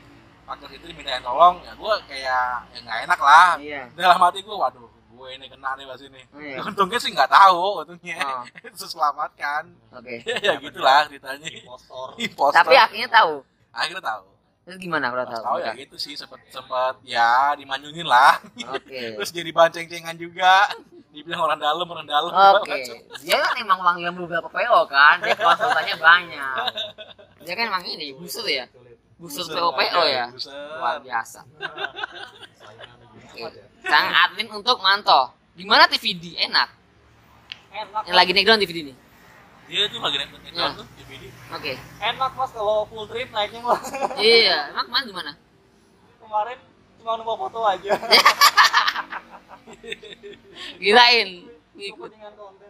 parkir 0.44 0.76
itu 0.76 0.86
dimintain 0.86 1.22
tolong 1.22 1.62
ya 1.62 1.72
gue 1.72 1.94
kayak 2.06 2.44
ya 2.68 2.80
nggak 2.82 2.98
enak 3.06 3.20
lah 3.20 3.52
Iya. 3.56 3.82
dalam 3.94 4.20
hati 4.20 4.42
gue 4.42 4.52
waduh 4.52 4.90
gue 4.90 5.28
ini 5.32 5.46
kena 5.48 5.72
nih 5.74 5.86
pas 5.86 6.02
ini 6.02 6.22
Iya. 6.34 6.58
untungnya 6.66 6.98
sih 6.98 7.10
nggak 7.10 7.30
tahu 7.30 7.80
untungnya 7.80 8.18
Oh. 8.20 8.44
terus 8.74 8.90
selamatkan 8.90 9.64
Oke. 9.94 10.26
ya 10.26 10.58
gitulah 10.58 11.06
ceritanya 11.06 11.48
impostor 11.48 12.08
impostor 12.18 12.60
Tapi 12.60 12.76
akhirnya 12.76 13.08
tahu. 13.08 13.36
akhirnya 13.72 14.04
tahu 14.04 14.26
Terus 14.64 14.78
gimana 14.80 15.12
kalau 15.12 15.28
tahu? 15.28 15.44
tahu 15.44 15.58
ya 15.60 15.72
gitu 15.76 15.96
sih 16.00 16.16
sempat 16.16 16.40
sempat 16.48 16.96
ya 17.04 17.52
dimanyunin 17.60 18.08
lah 18.08 18.40
Oke. 18.72 18.96
terus 19.20 19.36
jadi 19.36 19.52
bahan 19.52 19.76
ceng-cengan 19.76 20.16
juga 20.16 20.72
dibilang 21.14 21.46
orang 21.46 21.60
dalam 21.62 21.86
orang 21.86 22.08
dalam 22.10 22.32
Oke, 22.58 22.74
dia 23.22 23.38
kan 23.38 23.54
emang 23.62 23.80
wangi 23.86 24.10
beberapa 24.18 24.50
PO 24.50 24.80
kan, 24.90 25.22
dia 25.22 25.38
konsultannya 25.38 25.96
banyak. 26.02 26.58
Dia 27.44 27.60
kan 27.60 27.68
emang 27.68 27.84
ini, 27.84 28.16
busur 28.16 28.48
ya, 28.48 28.66
busur 29.20 29.44
PO 29.46 29.76
PO 29.76 30.02
ya, 30.08 30.32
luar 30.80 31.04
biasa. 31.04 31.44
Oke. 33.36 33.62
Sang 33.84 34.08
admin 34.10 34.48
untuk 34.48 34.80
Manto, 34.80 35.36
gimana 35.60 35.92
TVD 35.92 36.40
enak? 36.40 36.72
enak 37.68 38.08
Yang 38.08 38.16
lagi 38.16 38.32
naik 38.32 38.48
down 38.48 38.64
TVD 38.64 38.80
ini. 38.90 38.94
Dia 39.66 39.84
tuh 39.88 40.00
lagi 40.00 40.18
naik 40.18 40.30
naik 40.34 40.54
Ya. 40.54 40.70
tuh 40.72 40.86
Oke, 41.54 41.74
enak 42.00 42.32
mas 42.34 42.50
kalau 42.50 42.86
full 42.86 43.06
trip 43.06 43.30
naiknya 43.30 43.60
mas 43.60 43.82
iya, 44.18 44.70
emang 44.70 44.86
kemarin 44.86 45.06
gimana? 45.08 45.32
kemarin 46.20 46.58
cuma 46.98 47.12
numpang 47.16 47.40
foto 47.40 47.60
aja. 47.64 47.92
Ikut. 51.76 52.10
dengan 52.12 52.32
konten 52.34 52.70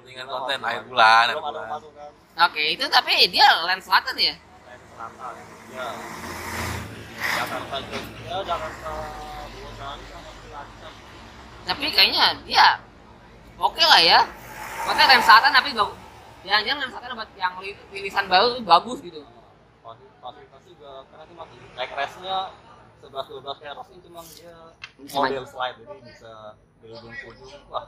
dengan 0.00 0.26
konten 0.26 0.58
akhir 0.60 0.82
bulan 0.86 1.24
akhir 1.28 1.38
bulan 1.38 1.80
Oke, 2.40 2.62
itu 2.72 2.84
tapi 2.88 3.28
dia 3.28 3.44
lens 3.62 3.84
selatan 3.84 4.16
ya. 4.16 4.32
lain 4.32 4.80
selatan 4.88 5.34
ya 5.68 5.86
Jakarta 7.20 7.76
Jogja 7.84 8.36
Jakarta 8.42 8.92
Boyolali 9.50 10.04
sama 10.08 10.30
Cilacap 10.40 10.92
Tapi 11.62 11.84
kayaknya 11.90 12.24
dia 12.42 12.66
oke 13.56 13.82
lah 13.82 14.00
ya. 14.00 14.20
Maksudnya 14.82 15.06
lens 15.10 15.26
selatan 15.26 15.52
tapi 15.52 15.70
bagus. 15.70 15.98
Jangan-jangan 16.42 16.78
lens 16.78 16.90
selatan 16.90 17.08
dapat 17.12 17.28
yang 17.34 17.52
li- 17.58 17.82
rilisan 17.90 18.24
baru 18.26 18.46
tuh 18.54 18.64
bagus 18.64 18.98
gitu. 19.00 19.20
Fasil- 19.80 20.12
fasilitas 20.16 20.62
juga 20.64 20.90
karena 21.06 21.24
sih 21.24 21.34
masih 21.34 21.58
naik 21.74 21.90
restnya 21.92 22.36
11 23.00 23.26
12 23.26 23.58
keros 23.58 23.86
ini 23.88 24.00
cuma 24.02 24.20
dia 24.26 24.54
Bisa 24.98 25.16
model 25.16 25.44
slide 25.44 25.76
jadi 25.78 25.96
bisa 26.02 26.32
dari 26.78 26.92
ujung 26.92 27.12
ke 27.12 27.24
ujung 27.26 27.48
wah 27.66 27.86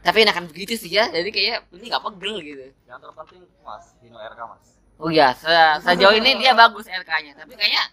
Tapi 0.00 0.18
enakan 0.22 0.44
begitu 0.46 0.72
sih 0.76 0.88
ya. 0.90 1.08
Jadi 1.08 1.28
kayak 1.28 1.68
ini 1.70 1.86
nggak 1.86 2.00
pegel 2.02 2.36
gitu. 2.40 2.66
yang 2.84 2.98
terpenting 2.98 3.44
mas 3.60 3.84
Dino 3.98 4.16
RK 4.16 4.40
mas 4.42 4.64
Oh 4.96 5.08
iya, 5.08 5.32
se- 5.32 5.48
sejauh 5.82 6.12
ini 6.14 6.36
dia 6.36 6.52
bagus 6.52 6.84
RK-nya. 6.84 7.32
Tapi 7.34 7.52
kayaknya 7.54 7.84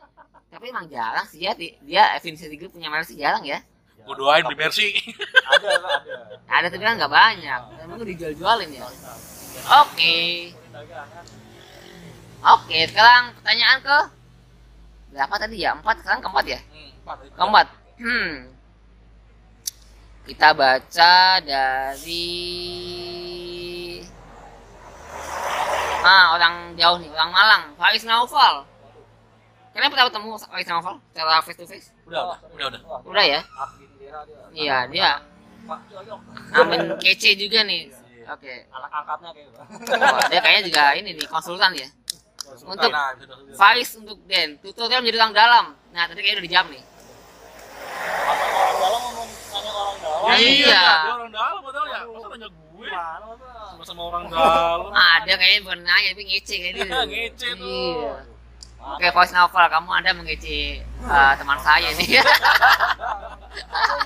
tapi 0.48 0.66
emang 0.68 0.88
jarang 0.88 1.24
sih 1.26 1.40
ya 1.40 1.52
di- 1.52 1.76
dia 1.82 2.16
Infinity 2.18 2.56
Group 2.58 2.72
punya 2.74 2.88
merek 2.88 3.06
sih 3.06 3.16
jarang 3.16 3.44
ya. 3.44 3.60
gue 3.98 4.16
doain 4.16 4.40
beli 4.42 4.56
Mercy 4.58 4.88
ada 5.46 5.68
ada 5.68 6.16
Ada 6.50 6.68
tapi 6.70 6.80
kan 6.82 6.96
nggak 6.96 7.12
banyak. 7.14 7.62
Emang 7.82 8.00
dijual-jualin 8.02 8.72
ya. 8.74 8.88
Oke. 9.66 10.18
Oke, 12.38 12.78
sekarang 12.86 13.34
pertanyaan 13.42 13.80
ke 13.82 13.98
berapa 15.12 15.36
tadi 15.42 15.58
ya? 15.66 15.74
Empat, 15.74 16.06
sekarang 16.06 16.22
keempat 16.22 16.46
ya? 16.46 16.60
Hmm. 16.62 16.92
Keempat. 17.34 17.68
Hmm. 17.98 18.34
Kita 20.28 20.52
baca 20.54 21.16
dari 21.42 22.28
Ah, 26.08 26.40
orang 26.40 26.72
jauh 26.80 27.04
nih, 27.04 27.10
orang 27.12 27.32
Malang, 27.36 27.64
Faris 27.76 28.08
Naufal. 28.08 28.64
Kalian 29.76 29.92
pernah 29.92 30.08
ketemu 30.08 30.40
Faris 30.40 30.68
Naufal 30.70 30.96
secara 31.12 31.42
face 31.44 31.58
to 31.60 31.66
face? 31.68 31.88
udah 32.08 32.40
udah 32.56 32.66
udah 32.72 32.82
udah 33.04 33.26
ya? 33.28 33.42
Iya, 34.56 34.78
dia 34.88 35.12
amin 36.56 36.96
kece 37.04 37.36
juga 37.36 37.68
nih. 37.68 37.92
Oke. 38.28 38.54
anak 38.68 38.92
angkatnya 38.92 39.30
kayak 39.32 39.46
gitu 39.48 39.60
Wah, 39.98 40.28
dia 40.28 40.40
kayaknya 40.42 40.64
juga 40.68 40.84
ini 40.96 41.10
nih 41.16 41.26
konsultan 41.28 41.72
ya. 41.74 41.88
Untuk 42.64 42.88
Nah. 42.88 43.12
Faris 43.56 43.92
untuk 43.96 44.20
Den, 44.24 44.56
tutorial 44.60 45.04
menjadi 45.04 45.20
orang 45.20 45.36
dalam. 45.36 45.66
Nah, 45.92 46.04
tadi 46.08 46.20
kayaknya 46.20 46.40
udah 46.40 46.48
dijawab 46.48 46.68
nih. 46.72 46.84
Apa 48.24 48.46
orang 48.48 48.78
dalam 48.78 49.02
ngomong 49.04 49.28
nanya 49.52 49.72
orang 49.72 49.98
dalam 50.00 50.28
Iya. 50.32 50.38
iya 50.40 50.86
dia 51.04 51.14
orang 51.14 51.32
dalam 51.32 51.60
padahal 51.60 51.86
ya 51.88 52.00
masa 52.08 52.28
nanya 52.32 52.48
gue 52.48 52.88
masa 52.88 53.58
sama-sama 53.68 54.02
orang 54.08 54.24
dalam 54.32 54.80
Ada 55.20 55.34
kayaknya 55.36 55.60
bukan 55.64 55.80
nanya 55.84 56.10
tapi 56.16 56.24
ngece 56.24 56.56
kayak 56.56 56.74
gitu. 56.78 56.92
Ngece 57.12 57.48
tuh. 57.56 57.68
Iya. 57.68 58.12
Oke, 58.88 59.08
voice 59.12 59.34
novel 59.36 59.66
kamu 59.68 59.90
Anda 59.92 60.12
mengece 60.16 60.58
uh, 61.04 61.34
teman 61.36 61.60
saya 61.60 61.90
nih. 61.92 62.08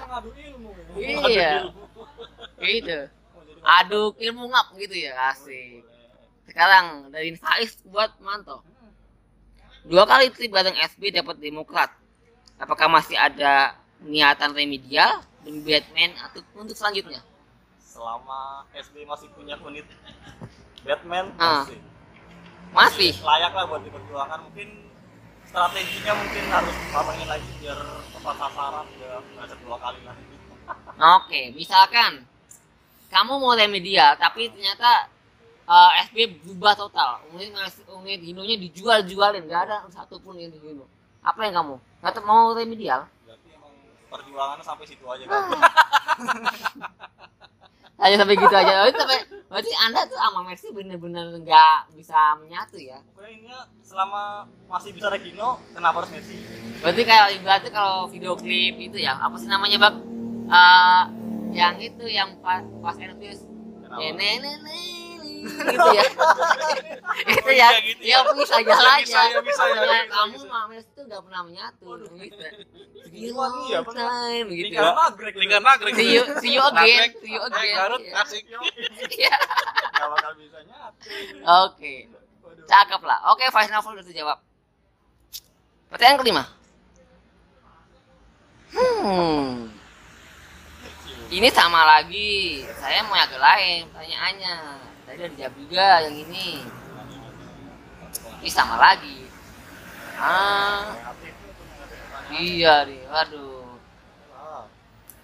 Mengadu 0.01 0.29
ilmu 0.33 0.69
iya. 1.29 1.69
Gitu. 2.57 2.99
Aduk 3.61 4.17
ilmu 4.17 4.49
ngap 4.49 4.73
gitu 4.75 4.95
ya, 4.97 5.13
asik. 5.29 5.85
Sekarang 6.45 7.09
dari 7.09 7.37
Faiz 7.37 7.77
buat 7.85 8.11
Manto. 8.19 8.65
Dua 9.81 10.05
kali 10.05 10.29
trip 10.29 10.51
bareng 10.51 10.77
SB 10.77 11.13
dapat 11.13 11.37
Demokrat. 11.37 11.89
Apakah 12.57 12.85
masih 12.89 13.17
ada 13.17 13.73
niatan 14.01 14.53
remedial 14.53 15.21
demi 15.41 15.61
Batman 15.61 16.13
atau 16.21 16.41
untuk 16.57 16.77
selanjutnya? 16.77 17.21
selama 17.91 18.63
SB 18.71 19.03
masih 19.03 19.27
punya 19.35 19.59
unit 19.61 19.83
Batman 20.87 21.27
Ah. 21.35 21.67
masih 21.67 21.77
Masih. 22.71 23.11
layak 23.19 23.51
lah 23.51 23.67
buat 23.67 23.83
diperjuangkan 23.83 24.39
mungkin 24.47 24.87
strateginya 25.43 26.15
mungkin 26.15 26.43
harus 26.47 26.75
matangin 26.89 27.27
lagi 27.27 27.49
biar 27.59 27.75
tepat 28.15 28.35
sasaran 28.39 28.87
ya 28.95 29.19
nggak 29.35 29.59
dua 29.59 29.77
kali 29.77 30.01
lagi 30.07 30.23
Oke, 31.19 31.41
misalkan 31.51 32.23
kamu 33.11 33.33
mau 33.43 33.51
remedial 33.53 34.15
tapi 34.15 34.47
ternyata 34.47 35.11
uh, 35.71 35.91
SB 36.09 36.41
berubah 36.43 36.73
total. 36.75 37.23
Unit 37.35 37.51
unit 37.87 38.19
Hinonya 38.19 38.55
dijual-jualin, 38.59 39.43
nggak 39.45 39.61
ada 39.67 39.77
satupun 39.91 40.39
yang 40.39 40.51
di 40.51 40.59
Hino. 40.59 40.85
Apa 41.21 41.45
yang 41.47 41.61
kamu? 41.61 41.75
Nggak 42.01 42.23
mau 42.25 42.51
remedial? 42.51 43.05
berarti 43.23 43.47
emang 43.53 43.73
perjuangannya 44.09 44.65
sampai 44.65 44.85
situ 44.89 45.05
aja 45.05 45.23
kan 45.29 45.41
Hanya 48.01 48.17
sampai 48.25 48.35
gitu 48.35 48.55
aja. 48.55 48.73
Oh, 48.81 48.87
itu 48.89 48.97
sampai 48.97 49.19
berarti 49.51 49.71
Anda 49.85 50.01
tuh 50.09 50.17
sama 50.17 50.39
Mercy 50.47 50.67
bener-bener 50.73 51.25
nggak 51.43 51.93
bisa 51.93 52.39
menyatu 52.39 52.79
ya. 52.79 53.03
pokoknya 53.13 53.67
selama 53.83 54.47
masih 54.71 54.95
bisa 54.95 55.11
Regino 55.11 55.59
kenapa 55.75 56.01
harus 56.01 56.11
Messi 56.15 56.39
Berarti 56.81 57.01
kayak 57.05 57.27
ibaratnya 57.37 57.69
kalau 57.69 58.09
video 58.09 58.33
klip 58.33 58.79
itu 58.81 58.97
ya, 58.97 59.13
apa 59.13 59.37
sih 59.37 59.45
namanya, 59.45 59.77
Bang? 59.77 60.01
Eh, 60.49 61.03
yang 61.51 61.75
itu 61.77 62.05
yang 62.07 62.29
pas 62.39 62.63
pas 62.79 62.95
Elvis 62.95 63.43
kenapa? 63.43 63.99
Nenenenene, 63.99 64.79
gitu 65.43 65.87
ya. 65.91 66.03
Itu 67.31 67.51
ya 67.51 67.69
iya, 67.75 67.79
gitu 67.83 68.03
ya. 68.07 68.23
ya 68.23 68.31
bisa 68.33 68.55
jalan 68.63 68.97
Bisa, 69.03 69.19
aja 69.19 69.39
ya, 69.43 69.83
ya, 69.83 70.01
kamu 70.07 70.37
Mes 70.71 70.85
itu 70.87 71.01
gak 71.11 71.21
pernah 71.27 71.41
menyatu 71.43 71.89
gitu. 72.15 72.45
Iya, 73.11 73.79
pernah. 73.83 74.07
time 74.07 74.47
gitu 74.55 74.71
Lingkaran 74.71 74.95
nagrek 74.95 75.35
lingkaran 75.35 75.65
nagrek 75.67 75.93
see 75.99 76.07
you 76.15 76.23
see 76.39 76.51
you 76.55 76.63
again 76.63 77.11
see 77.19 77.35
you 77.35 77.41
eh, 77.43 77.49
again. 77.51 77.75
Garut 77.75 78.01
Iya. 78.01 78.21
asik. 78.23 78.43
Iya. 79.19 79.35
nggak 79.91 80.07
bakal 80.07 80.31
bisa 80.39 80.59
nyatu. 80.63 81.07
Oke. 81.67 81.93
Cakep 82.65 83.01
lah. 83.03 83.19
Oke 83.35 83.43
Vice 83.51 83.71
Novel 83.73 83.91
udah 83.99 84.05
terjawab. 84.07 84.37
Pertanyaan 85.91 86.19
kelima. 86.23 86.43
Hmm 88.71 89.80
ini 91.31 91.47
sama 91.47 91.87
lagi. 91.87 92.67
Saya 92.75 92.99
mau 93.07 93.15
yang 93.15 93.31
lain 93.39 93.79
pertanyaannya. 93.95 94.55
Tadi 95.07 95.21
dijawab 95.31 95.53
juga 95.55 95.87
yang 96.03 96.15
ini. 96.27 96.47
Ini 98.43 98.49
sama 98.51 98.75
lagi. 98.75 99.23
Ah. 100.19 100.91
Iya 102.31 102.83
nih 102.83 103.01
waduh. 103.07 103.79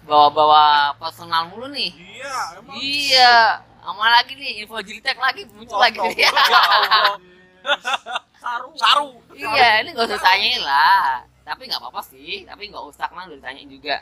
Bawa-bawa 0.08 0.96
personal 0.96 1.52
mulu 1.52 1.68
nih. 1.68 1.92
Iya 1.92 2.36
emang. 2.56 2.74
Iya. 2.80 3.36
Sama 3.84 4.04
lagi 4.08 4.32
nih 4.36 4.64
info 4.64 4.80
jilitek 4.80 5.20
lagi 5.20 5.44
muncul 5.52 5.76
lagi. 5.76 6.00
nih 6.00 6.24
ya 6.24 6.32
Allah. 6.32 7.20
Saru. 8.42 8.68
Saru. 8.80 9.10
Iya 9.36 9.84
ini 9.84 9.92
gak 9.92 10.08
usah 10.08 10.20
tanyain 10.24 10.64
lah. 10.64 11.20
Tapi 11.44 11.68
nggak 11.68 11.80
apa-apa 11.84 12.00
sih. 12.00 12.48
Tapi 12.48 12.72
nggak 12.72 12.84
usah 12.88 13.12
kan 13.12 13.28
udah 13.28 13.36
ditanyain 13.36 13.68
juga 13.68 14.00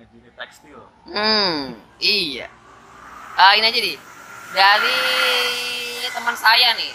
ngejili 0.00 0.30
tekstil 0.32 0.80
Hmm, 1.04 1.76
iya. 2.00 2.48
Ah, 3.36 3.52
ini 3.56 3.68
aja 3.68 3.80
nih. 3.80 3.96
Dari 4.50 4.98
teman 6.10 6.34
saya 6.34 6.74
nih. 6.74 6.92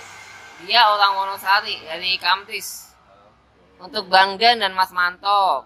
Dia 0.65 0.89
orang 0.89 1.13
Wonosari 1.15 1.77
dari 1.85 2.17
Kamtis. 2.17 2.89
Untuk 3.77 4.09
Bang 4.09 4.35
dan 4.41 4.73
Mas 4.73 4.89
Manto. 4.89 5.63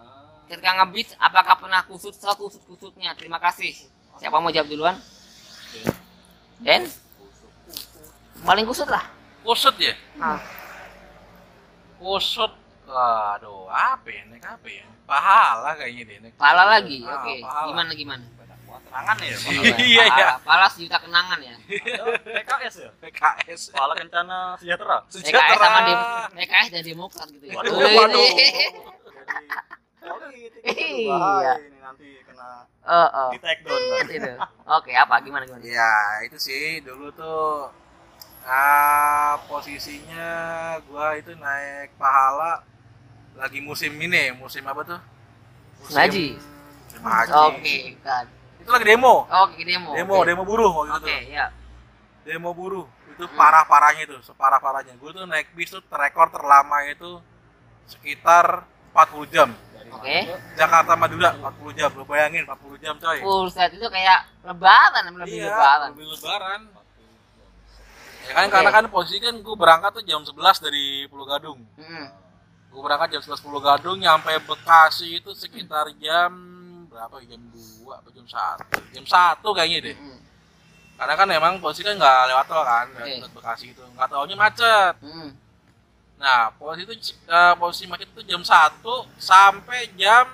Ketika 0.50 0.82
ngebit, 0.82 1.14
apakah 1.22 1.62
pernah 1.62 1.86
kusut 1.86 2.14
sekusut-kusutnya? 2.18 3.14
Terima 3.14 3.38
kasih. 3.38 3.72
Siapa 4.18 4.42
mau 4.42 4.50
jawab 4.50 4.68
duluan? 4.68 4.96
Den? 6.60 6.90
Paling 8.42 8.66
kusut 8.66 8.88
lah. 8.88 9.04
kusut 9.40 9.72
ya 9.80 9.96
Ah. 10.20 10.36
kusut 11.96 12.52
aduh 12.86 13.72
apa 13.72 14.08
ya 14.12 14.28
nek 14.28 14.44
apa 14.44 14.68
ya 14.68 14.84
pahala 15.10 15.70
kayaknya 15.74 16.04
deh 16.06 16.18
nek 16.22 16.32
Pala 16.38 16.64
lagi. 16.70 17.02
Ah, 17.02 17.18
Oke. 17.18 17.34
pahala. 17.42 17.68
Gimana 17.68 17.92
gimana? 17.94 18.26
serangan 18.90 19.18
ya 19.22 19.38
iya 19.86 20.04
ya 20.10 20.28
Pala, 20.42 20.66
pala 20.66 20.66
sejuta 20.70 20.98
kenangan 20.98 21.40
ya. 21.42 21.56
PKS 21.62 22.26
PKS 22.26 22.76
ya 22.82 22.90
PKS 22.98 23.62
Kepala 23.70 23.94
Kencana 23.94 24.38
Sejahtera 24.58 24.98
PKS 25.06 25.58
sama 25.62 25.80
di 25.86 25.94
PKS 26.38 26.68
dan 26.74 26.84
Demokrat 26.84 27.28
gitu 27.30 27.46
ya. 27.46 27.54
Waduh, 27.54 27.74
waduh. 27.78 28.30
Iya. 30.60 30.66
itu 30.66 31.06
bahaya 31.06 31.54
ini 31.62 31.78
nanti 31.80 32.08
kena 32.26 32.66
Oh, 32.82 33.08
oh. 33.14 33.30
di 33.30 33.38
take 33.38 33.62
down 33.62 33.78
kan. 33.78 34.06
Itu. 34.10 34.32
Oke, 34.66 34.92
apa 34.98 35.22
gimana 35.22 35.46
gimana? 35.46 35.62
ya 35.62 35.94
itu 36.26 36.38
sih 36.42 36.82
dulu 36.82 37.14
tuh 37.14 37.70
ah 38.50 39.38
posisinya 39.46 40.32
gua 40.90 41.14
itu 41.14 41.38
naik 41.38 41.94
pahala 41.96 42.66
lagi 43.40 43.60
musim 43.60 43.96
ini 43.96 44.34
musim 44.34 44.64
apa 44.64 44.82
tuh 44.86 45.00
musim 45.80 45.96
Ngaji. 45.96 46.28
musim 46.36 47.02
haji 47.02 47.32
Oke, 47.32 47.76
kan. 48.02 48.26
itu 48.60 48.70
lagi 48.70 48.86
demo 48.86 49.16
Oke, 49.26 49.60
demo. 49.64 49.90
demo 49.94 50.14
Oke. 50.14 50.28
demo 50.28 50.44
buruh 50.44 50.72
waktu 50.76 50.92
Oke, 51.00 51.16
itu 51.22 51.32
ya. 51.32 51.48
demo 52.24 52.52
buruh 52.52 52.84
itu 53.10 53.24
Hmm. 53.26 53.36
parah 53.36 53.64
parahnya 53.64 54.04
itu 54.06 54.16
separah 54.22 54.58
parahnya 54.58 54.94
gue 54.94 55.10
tuh 55.10 55.24
naik 55.24 55.52
bis 55.52 55.68
tuh 55.70 55.84
rekor 55.90 56.28
terlama 56.30 56.84
itu 56.86 57.20
sekitar 57.86 58.64
40 58.92 59.26
jam 59.28 59.50
Oke. 59.90 60.22
Jakarta 60.54 60.94
Madura 60.94 61.34
40 61.34 61.74
jam 61.74 61.90
lo 61.92 62.06
bayangin 62.06 62.46
40 62.46 62.78
jam 62.78 62.96
coy 62.96 63.20
Full 63.20 63.48
set 63.50 63.74
itu 63.74 63.84
kayak 63.86 64.24
lebaran, 64.42 65.04
lebih 65.18 65.34
iya 65.34 65.50
lebaran. 65.50 65.90
lebih 65.92 66.06
lebaran 66.10 66.62
ya 68.22 68.34
kan 68.36 68.46
karena 68.48 68.70
kan 68.70 68.86
posisi 68.88 69.18
kan 69.18 69.36
gue 69.36 69.56
berangkat 69.58 69.92
tuh 69.92 70.04
jam 70.04 70.22
11 70.22 70.36
dari 70.62 70.86
Pulau 71.08 71.26
Gadung 71.26 71.60
Hmm. 71.76 72.08
Gue 72.70 72.80
berangkat 72.80 73.10
jam 73.12 73.22
11 73.24 73.40
Pulau 73.40 73.60
Gadung 73.60 73.98
nyampe 73.98 74.30
Bekasi 74.40 75.18
itu 75.18 75.34
sekitar 75.34 75.90
jam 75.98 76.32
berapa 76.86 77.18
jam 77.22 77.42
2 77.50 77.58
atau 77.90 78.10
jam 78.12 78.26
1 78.26 78.94
jam 78.94 79.06
1 79.06 79.42
kayaknya 79.54 79.80
deh 79.84 79.96
Hmm. 79.96 80.20
karena 80.96 81.14
kan 81.16 81.28
emang 81.30 81.54
posisi 81.58 81.82
kan 81.82 81.96
nggak 81.96 82.20
lewat 82.28 82.46
tol 82.46 82.62
kan 82.62 82.88
Oke. 82.92 83.14
lewat 83.18 83.32
Bekasi 83.34 83.66
itu 83.70 83.84
nggak 83.90 84.08
taunya 84.08 84.36
macet 84.36 84.96
Hmm. 85.00 85.32
Nah, 86.20 86.52
posisi 86.52 86.84
itu 86.84 86.94
eh, 87.26 87.54
posisi 87.56 87.88
macet 87.88 88.08
itu 88.10 88.22
jam 88.24 88.42
1 88.42 88.84
sampai 89.16 89.88
jam 89.96 90.28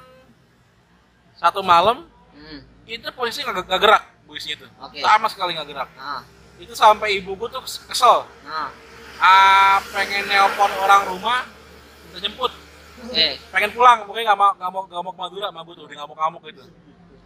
1 1.36 1.62
malam 1.62 2.04
Hmm. 2.32 2.60
itu 2.86 3.06
posisi 3.12 3.42
nggak 3.42 3.64
nggak 3.64 3.80
gerak 3.80 4.04
busnya 4.26 4.54
itu. 4.56 4.66
Oke. 4.76 5.00
Sama 5.00 5.30
sekali 5.30 5.54
nggak 5.54 5.68
gerak. 5.68 5.90
Nah, 5.96 6.22
Itu 6.56 6.72
sampai 6.72 7.20
ibuku 7.20 7.46
tuh 7.46 7.60
kesel. 7.62 8.24
nah. 8.42 8.72
Ah, 9.16 9.78
pengen 9.92 10.26
nelpon 10.26 10.72
orang 10.74 11.08
rumah 11.08 11.44
minta 12.16 12.24
jemput. 12.24 12.52
Oke. 13.04 13.28
Pengen 13.52 13.72
pulang, 13.76 14.08
pokoknya 14.08 14.32
nggak 14.32 14.40
mau 14.40 14.52
nggak 14.56 14.72
mau 14.72 14.82
nggak 14.88 15.04
mau 15.04 15.12
ke 15.12 15.20
Madura, 15.20 15.48
mabuk 15.52 15.74
tuh, 15.76 15.84
udah 15.84 15.96
ngamuk-ngamuk 16.00 16.42
gitu. 16.48 16.64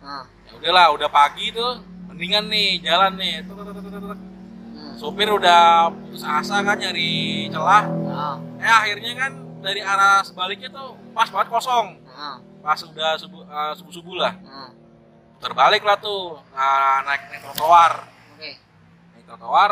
Nah. 0.02 0.26
Ya 0.50 0.52
udahlah, 0.58 0.86
udah 0.98 1.10
pagi 1.14 1.54
tuh, 1.54 1.86
mendingan 2.10 2.50
nih 2.50 2.82
jalan 2.82 3.14
nih. 3.22 3.46
Hmm. 3.46 4.98
Supir 4.98 5.30
udah 5.30 5.94
putus 5.94 6.26
asa 6.26 6.66
kan 6.66 6.74
nyari 6.74 7.46
celah. 7.54 7.86
Nah. 7.86 8.36
Eh 8.58 8.66
akhirnya 8.66 9.14
kan 9.14 9.32
dari 9.62 9.86
arah 9.86 10.26
sebaliknya 10.26 10.74
tuh 10.74 10.98
pas 11.14 11.30
banget 11.30 11.54
kosong. 11.54 12.02
Nah. 12.10 12.38
pas 12.60 12.76
udah 12.84 13.16
subuh 13.16 13.48
uh, 13.48 13.72
subuh 13.72 13.94
subuh 13.96 14.16
lah 14.20 14.36
Nah. 14.44 14.68
terbalik 15.40 15.80
lah 15.80 15.96
tuh 15.96 16.44
nah, 16.52 17.00
naik 17.08 17.32
naik 17.32 17.42
trotoar 17.48 18.04
Oke. 18.36 18.52
naik 19.16 19.24
trotoar 19.24 19.72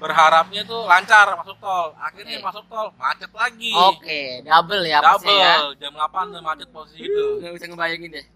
berharapnya 0.00 0.62
tuh 0.64 0.82
lancar 0.82 1.36
masuk 1.36 1.56
tol 1.56 1.92
akhirnya 1.94 2.36
Oke. 2.36 2.44
masuk 2.44 2.64
tol 2.66 2.88
macet 2.96 3.30
lagi 3.30 3.70
Oke, 3.70 4.20
double 4.42 4.82
ya 4.82 4.98
double 4.98 5.36
ya. 5.36 5.54
jam 5.76 5.92
8 5.92 6.08
tuh 6.30 6.40
macet 6.40 6.68
posisi 6.68 7.04
itu 7.04 7.24
Gak 7.38 7.52
bisa 7.54 7.66
ngebayangin 7.68 8.10
deh. 8.10 8.26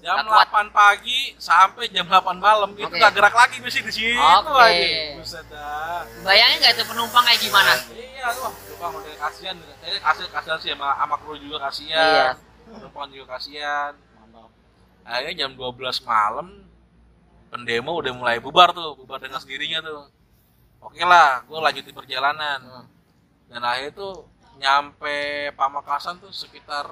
jam 0.00 0.16
Nggak 0.16 0.48
kuat. 0.48 0.48
8 0.50 0.72
pagi 0.72 1.18
sampai 1.36 1.84
jam 1.88 2.06
8 2.06 2.24
malam 2.38 2.72
itu 2.72 2.82
Oke. 2.82 2.96
gak 2.96 3.12
gerak 3.12 3.34
lagi 3.34 3.56
bus 3.58 3.76
di 3.76 3.84
situ 3.86 4.16
Oke. 4.16 4.56
aja 4.58 4.88
buset 5.14 5.44
dah 5.46 6.00
Bayangin 6.22 6.56
gak 6.58 6.72
itu 6.72 6.84
penumpang 6.84 7.22
kayak 7.22 7.38
gimana? 7.38 7.72
iya 7.92 8.26
tuh 8.32 8.48
penumpang 8.48 8.92
udah 8.96 9.14
kasihan 9.20 9.56
saya 9.78 10.00
kasihan 10.02 10.30
kasihan 10.32 10.58
sih 10.58 10.70
sama 10.72 10.88
sama 10.94 11.14
kru 11.20 11.36
juga 11.36 11.56
Iya. 11.56 11.64
kasihan 11.64 12.34
penumpang 12.66 13.08
juga 13.12 13.26
kasihan 13.36 13.92
akhirnya 15.04 15.34
jam 15.38 15.52
12 15.52 15.68
malam 16.02 16.48
pendemo 17.46 17.92
udah 17.94 18.10
mulai 18.10 18.40
bubar 18.40 18.72
tuh 18.72 18.96
bubar 18.96 19.20
dengan 19.20 19.36
sendirinya 19.36 19.78
tuh 19.78 20.08
oke 20.84 21.02
lah 21.02 21.42
gue 21.42 21.58
lanjutin 21.58 21.92
perjalanan 21.92 22.58
Hmm. 22.60 22.84
dan 23.48 23.60
akhirnya 23.62 23.92
tuh 23.92 24.14
nyampe 24.56 25.16
Pamekasan 25.52 26.18
tuh 26.18 26.30
sekitar 26.30 26.86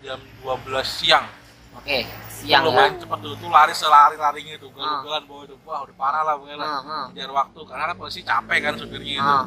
jam 0.00 0.20
12 0.40 0.58
siang 0.84 1.26
Oke, 1.70 2.02
siang 2.28 2.64
ya. 2.64 2.66
lumayan 2.66 2.96
cepet 2.96 3.18
tuh 3.20 3.34
tuh 3.36 3.48
lari 3.48 3.70
selari 3.72 4.16
larinya 4.16 4.56
tuh 4.56 4.68
gue 4.68 4.80
Ah. 4.80 5.00
jalan 5.00 5.22
bawa 5.24 5.42
itu 5.44 5.54
wah 5.62 5.80
udah 5.80 5.94
parah 5.94 6.22
lah 6.22 6.34
gue 6.36 6.52
lah 6.52 6.66
Ah, 6.66 6.80
ah. 6.80 7.04
ngejar 7.08 7.30
waktu 7.30 7.60
karena 7.62 7.84
kan 7.86 7.96
posisi 7.96 8.20
capek 8.22 8.58
kan 8.60 8.74
supirnya 8.74 9.14
itu 9.14 9.22
Ah. 9.24 9.46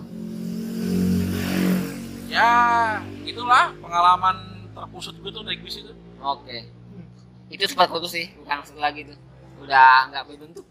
ya 2.27 2.49
itulah 3.23 3.75
pengalaman 3.75 4.35
terpusut 4.71 5.15
gue 5.15 5.29
tuh 5.29 5.43
naik 5.43 5.61
bis 5.61 5.77
itu 5.77 5.93
Oke. 6.19 6.69
Itu 7.49 7.65
sempat 7.65 7.89
putus 7.89 8.13
sih, 8.13 8.29
bukan 8.37 8.61
lagi 8.77 9.03
tuh. 9.03 9.17
Udah 9.59 10.05
nggak 10.07 10.23
berbentuk. 10.23 10.63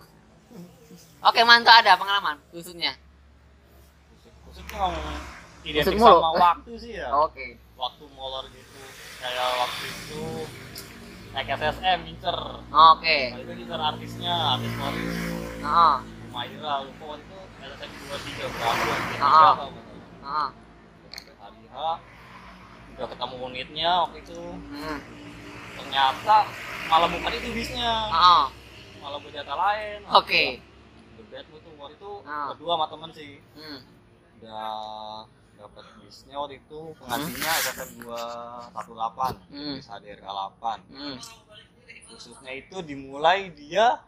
Oke, 1.21 1.43
mantap 1.43 1.83
ada 1.83 1.93
pengalaman 1.93 2.39
khususnya. 2.49 2.95
Khususnya 4.63 4.79
ngomong 4.79 5.19
identik 5.63 5.97
mulu. 5.97 6.19
sama 6.19 6.31
waktu 6.35 6.73
sih 6.77 6.93
ya 6.95 7.09
Oke. 7.15 7.47
waktu 7.75 8.05
molor 8.11 8.45
gitu 8.49 8.81
kayak 9.19 9.49
waktu 9.57 9.85
itu 9.87 10.25
naik 11.31 11.49
SSM 11.51 11.99
ngincer 12.03 12.39
Oke. 12.67 13.19
Nah, 13.31 13.39
itu 13.39 13.53
ngincer 13.55 13.81
artisnya 13.81 14.35
artis 14.51 14.73
Morris 14.75 15.17
Heeh. 15.61 15.95
Maira 16.31 16.75
lupa 16.81 17.07
itu 17.17 17.39
SSM 17.61 17.91
23 18.09 18.49
berapa 18.49 19.65
Ah. 20.23 20.49
sampai 21.11 21.35
hari 21.35 21.65
H 21.67 21.77
udah 22.91 23.07
ketemu 23.09 23.37
unitnya 23.43 23.91
waktu 24.03 24.19
itu 24.21 24.41
Hmm. 24.71 24.99
ternyata 25.75 26.37
malah 26.87 27.09
bukan 27.09 27.33
itu 27.33 27.49
bisnya 27.51 27.93
Heeh. 28.09 28.45
malah 28.99 29.19
berjata 29.19 29.53
lain 29.55 29.99
Oke. 30.11 30.45
berbeda 31.17 31.41
tuh 31.47 31.73
waktu 31.77 31.95
itu 31.95 32.13
Ah. 32.23 32.49
berdua 32.51 32.73
sama 32.75 32.87
temen 32.89 33.11
sih 33.11 33.33
Hmm. 33.55 33.79
Udah 34.41 35.29
dapat 35.55 35.85
bisnya 36.01 36.35
waktu 36.35 36.57
itu 36.59 36.81
pengantinnya 36.97 37.53
SSM 37.63 37.91
218 38.01 39.37
Hmm. 39.47 39.77
di 39.77 39.81
Sadir 39.81 40.17
8 40.19 40.81
Hmm. 40.89 41.17
khususnya 42.09 42.53
itu 42.55 42.81
dimulai 42.81 43.53
dia 43.53 44.01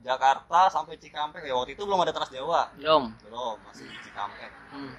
Jakarta 0.00 0.66
sampai 0.68 0.96
Cikampek 0.96 1.42
ya 1.42 1.54
waktu 1.54 1.72
itu 1.72 1.82
belum 1.82 2.00
ada 2.00 2.12
Trans 2.12 2.28
Jawa 2.28 2.68
Belum. 2.74 3.08
belum 3.22 3.56
masih 3.64 3.86
di 3.86 3.98
Cikampek 4.02 4.52
Hmm. 4.70 4.92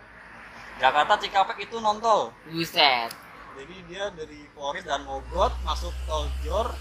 Jakarta 0.76 1.13
Cikampek 1.17 1.57
itu 1.61 1.78
nontol 1.78 2.34
Buset. 2.47 3.13
jadi 3.53 3.76
dia 3.86 4.03
dari 4.09 4.49
Polres 4.51 4.82
dan 4.84 5.03
Mogot 5.03 5.53
masuk 5.61 5.93
tol 6.03 6.26
Jor 6.41 6.74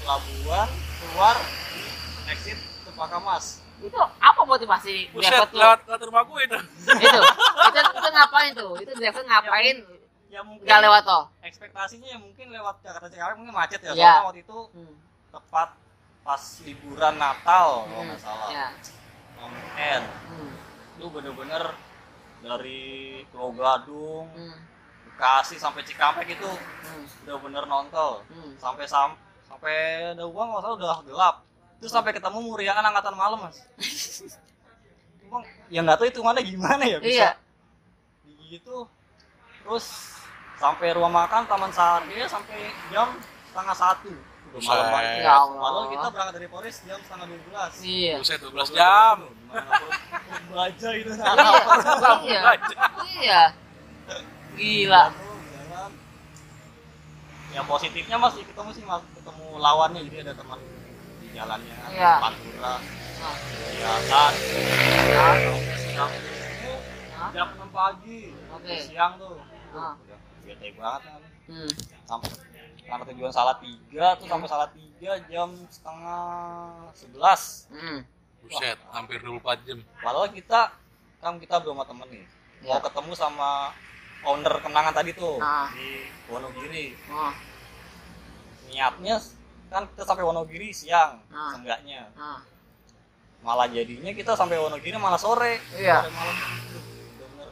pelabuhan 0.00 0.68
keluar 0.98 1.36
exit 2.26 2.56
ke 2.56 2.90
Pakamas 2.90 3.60
Itu 3.84 4.00
apa 4.00 4.40
motivasi 4.42 4.94
buset 5.10 5.32
lewat 5.50 5.84
lewat 5.84 6.00
rumah 6.02 6.22
gue 6.24 6.40
itu 6.42 6.58
itu, 6.90 7.20
itu, 7.68 7.80
itu 7.92 8.08
ngapain 8.10 8.50
tuh? 8.52 8.72
Itu 8.78 8.92
driver 8.92 9.22
ngapain? 9.22 9.76
ya 10.26 10.42
mungkin 10.42 10.66
Nggak 10.66 10.80
lewat 10.82 11.02
tol. 11.04 11.22
ekspektasinya 11.40 12.08
ya 12.08 12.18
mungkin 12.18 12.46
lewat 12.50 12.82
Jakarta 12.82 13.06
Cikampek 13.06 13.36
mungkin 13.38 13.54
macet 13.54 13.78
ya 13.80 13.86
Iya. 13.86 13.94
soalnya 13.94 14.26
waktu 14.26 14.40
itu 14.42 14.58
Hmm. 14.68 14.94
tepat 15.30 15.68
pas 16.20 16.42
liburan 16.60 17.14
Natal 17.14 17.68
kalau 17.84 18.02
nggak 18.02 18.18
salah 18.18 18.50
Ya. 18.50 18.66
weekend 19.38 20.04
Hmm. 20.26 20.50
itu 20.94 21.06
bener-bener 21.06 21.62
dari 22.42 22.82
Pulau 23.30 23.54
Gadung 23.54 24.26
Hmm. 24.28 24.58
Bekasi 25.06 25.54
sampai 25.54 25.80
Cikampek 25.80 26.26
itu 26.28 26.50
Hmm. 26.50 27.06
udah 27.22 27.36
bener 27.38 27.64
nontol 27.64 28.26
Hmm. 28.26 28.58
sampai 28.58 28.84
sam 28.84 29.14
sampai 29.44 29.74
ada 30.10 30.24
uang 30.24 30.48
nggak 30.50 30.62
salah 30.62 30.74
udah 30.74 30.96
gelap 31.04 31.36
terus 31.84 31.92
sampai 31.92 32.16
ketemu 32.16 32.40
muriakan 32.40 32.80
angkatan 32.82 33.12
malam 33.12 33.44
mas 33.44 33.60
Emang 35.20 35.44
ya 35.68 35.80
nggak 35.80 35.96
tahu 35.98 36.06
hitungannya 36.08 36.40
gimana 36.42 36.80
ya 36.82 36.96
bisa 36.96 37.12
Iya. 37.12 37.30
gitu 38.48 38.88
terus 39.60 39.84
sampai 40.56 40.96
ruang 40.96 41.12
makan 41.12 41.44
Taman 41.44 41.68
Sari 41.68 42.24
sampai 42.24 42.56
jam 42.88 43.12
setengah 43.44 43.76
satu 43.76 44.08
udah 44.48 44.60
malam 44.62 44.80
Buset. 44.80 44.94
banget 44.94 45.20
Ya 45.20 45.34
padahal 45.42 45.84
kita 45.90 46.06
berangkat 46.08 46.34
dari 46.34 46.48
Polres 46.48 46.76
jam 46.84 46.98
setengah 47.02 47.26
dua 47.26 47.40
belas 47.44 47.72
Iya. 47.80 48.14
buset 48.16 48.40
12 48.40 48.70
jam 48.72 49.16
baca 50.48 50.88
itu 50.90 51.10
Iya. 52.22 52.40
Iya. 53.20 53.42
Gila. 54.54 55.04
Jalan. 55.10 55.90
yang 57.50 57.66
positifnya 57.66 58.16
masih 58.16 58.40
ketemu 58.42 58.70
sih 58.72 58.82
mas 58.82 59.02
ketemu 59.12 59.44
lawannya 59.58 60.00
jadi 60.06 60.16
ada 60.24 60.34
teman 60.34 60.58
jalannya 61.34 61.76
Iya. 61.90 62.12
Pantura 62.20 62.74
Nah. 63.14 63.36
kelihatan 63.64 64.32
sampai 64.34 65.52
siang 65.78 66.12
jam 67.30 67.46
6 67.56 67.70
pagi 67.70 68.20
Oke. 68.50 68.74
siang 68.80 69.12
tuh 69.16 69.36
Ah. 69.70 69.94
udah 69.96 70.18
bete 70.42 70.68
banget 70.72 71.02
kan 71.04 71.20
Hmm. 71.44 71.70
sampai 72.04 72.30
karena 72.80 73.04
tujuan 73.06 73.32
salah 73.32 73.56
tiga 73.58 74.06
tuh 74.14 74.26
sampai 74.26 74.44
salah 74.46 74.68
tiga 74.70 75.12
jam 75.26 75.48
setengah 75.66 76.24
sebelas 76.92 77.42
Hmm. 77.68 78.00
buset 78.40 78.76
hampir 78.88 79.18
24 79.18 79.56
jam 79.64 79.80
padahal 79.96 80.28
kita 80.28 80.68
kan 81.18 81.36
kita 81.36 81.56
belum 81.58 81.74
sama 81.74 81.84
temen 81.86 82.08
nih 82.10 82.24
Ya. 82.60 82.68
mau 82.70 82.80
ketemu 82.80 83.12
sama 83.14 83.50
owner 84.22 84.54
kenangan 84.58 84.92
tadi 84.92 85.10
tuh 85.12 85.36
Ah. 85.38 85.68
di 85.70 86.04
Wonogiri 86.26 86.92
Oh, 87.08 87.32
niatnya 88.66 89.16
kan 89.74 89.82
kita 89.88 90.02
sampai 90.04 90.22
Wonogiri 90.22 90.70
siang 90.70 91.18
Ah. 91.28 91.50
seenggaknya 91.50 92.06
ah. 92.14 92.38
malah 93.40 93.66
jadinya 93.66 94.08
kita 94.08 94.32
sampai 94.32 94.56
Wonogiri 94.56 94.94
malah 94.96 95.18
sore 95.18 95.58
Iya. 95.74 96.00
sore 96.00 96.10
malam 96.10 96.36
bener 97.18 97.48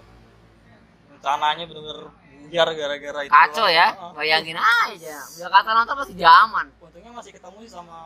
rencananya 1.10 1.64
bener-bener 1.66 1.98
buyar 2.42 2.68
gara-gara 2.70 3.20
itu 3.22 3.32
Kacau 3.32 3.66
ya, 3.66 3.86
Ah. 3.92 4.12
bayangin 4.12 4.54
aja. 4.54 5.18
Jakarta 5.34 5.72
nonton 5.72 5.96
masih 5.96 6.14
zaman. 6.14 6.66
untungnya 6.78 7.10
masih 7.10 7.32
ketemu 7.32 7.56
sih 7.60 7.70
sama 7.72 7.98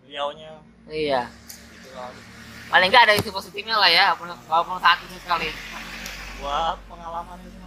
beliaunya 0.00 0.52
Iya. 0.86 1.26
gitu 1.72 1.90
lah 1.92 2.12
Paling 2.68 2.86
nggak 2.86 3.02
ada 3.02 3.14
isi 3.16 3.30
positifnya 3.30 3.74
lah 3.74 3.90
ya, 3.90 4.14
walaupun- 4.14 4.78
satu 4.78 5.04
sih 5.08 5.18
sekali. 5.18 5.50
buat 6.38 6.78
pengalaman 6.86 7.36
itu 7.40 7.58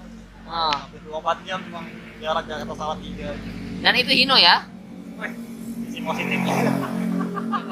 Ah. 0.43 0.71
hampir 0.77 0.99
24 1.01 1.37
jam 1.43 1.59
cuma 1.61 1.81
jarak 2.19 2.43
Jakarta 2.45 2.73
Salatiga 2.73 3.29
Dan 3.79 3.93
itu 3.95 4.11
Hino 4.13 4.35
ya? 4.35 4.63
Positifnya 6.01 6.55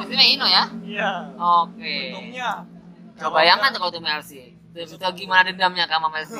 Itu 0.01 0.13
Hino 0.13 0.45
ya? 0.45 0.63
iya 0.83 1.11
Oke. 1.33 2.13
untungnya 2.13 2.67
Coba 3.17 3.37
bayangkan 3.37 3.69
tuh 3.69 3.79
kalau 3.79 3.91
itu 3.93 4.01
Melsi. 4.01 4.41
Itu 4.73 4.97
gimana 5.13 5.45
dendamnya 5.45 5.85
sama 5.85 6.09
Melsi. 6.09 6.37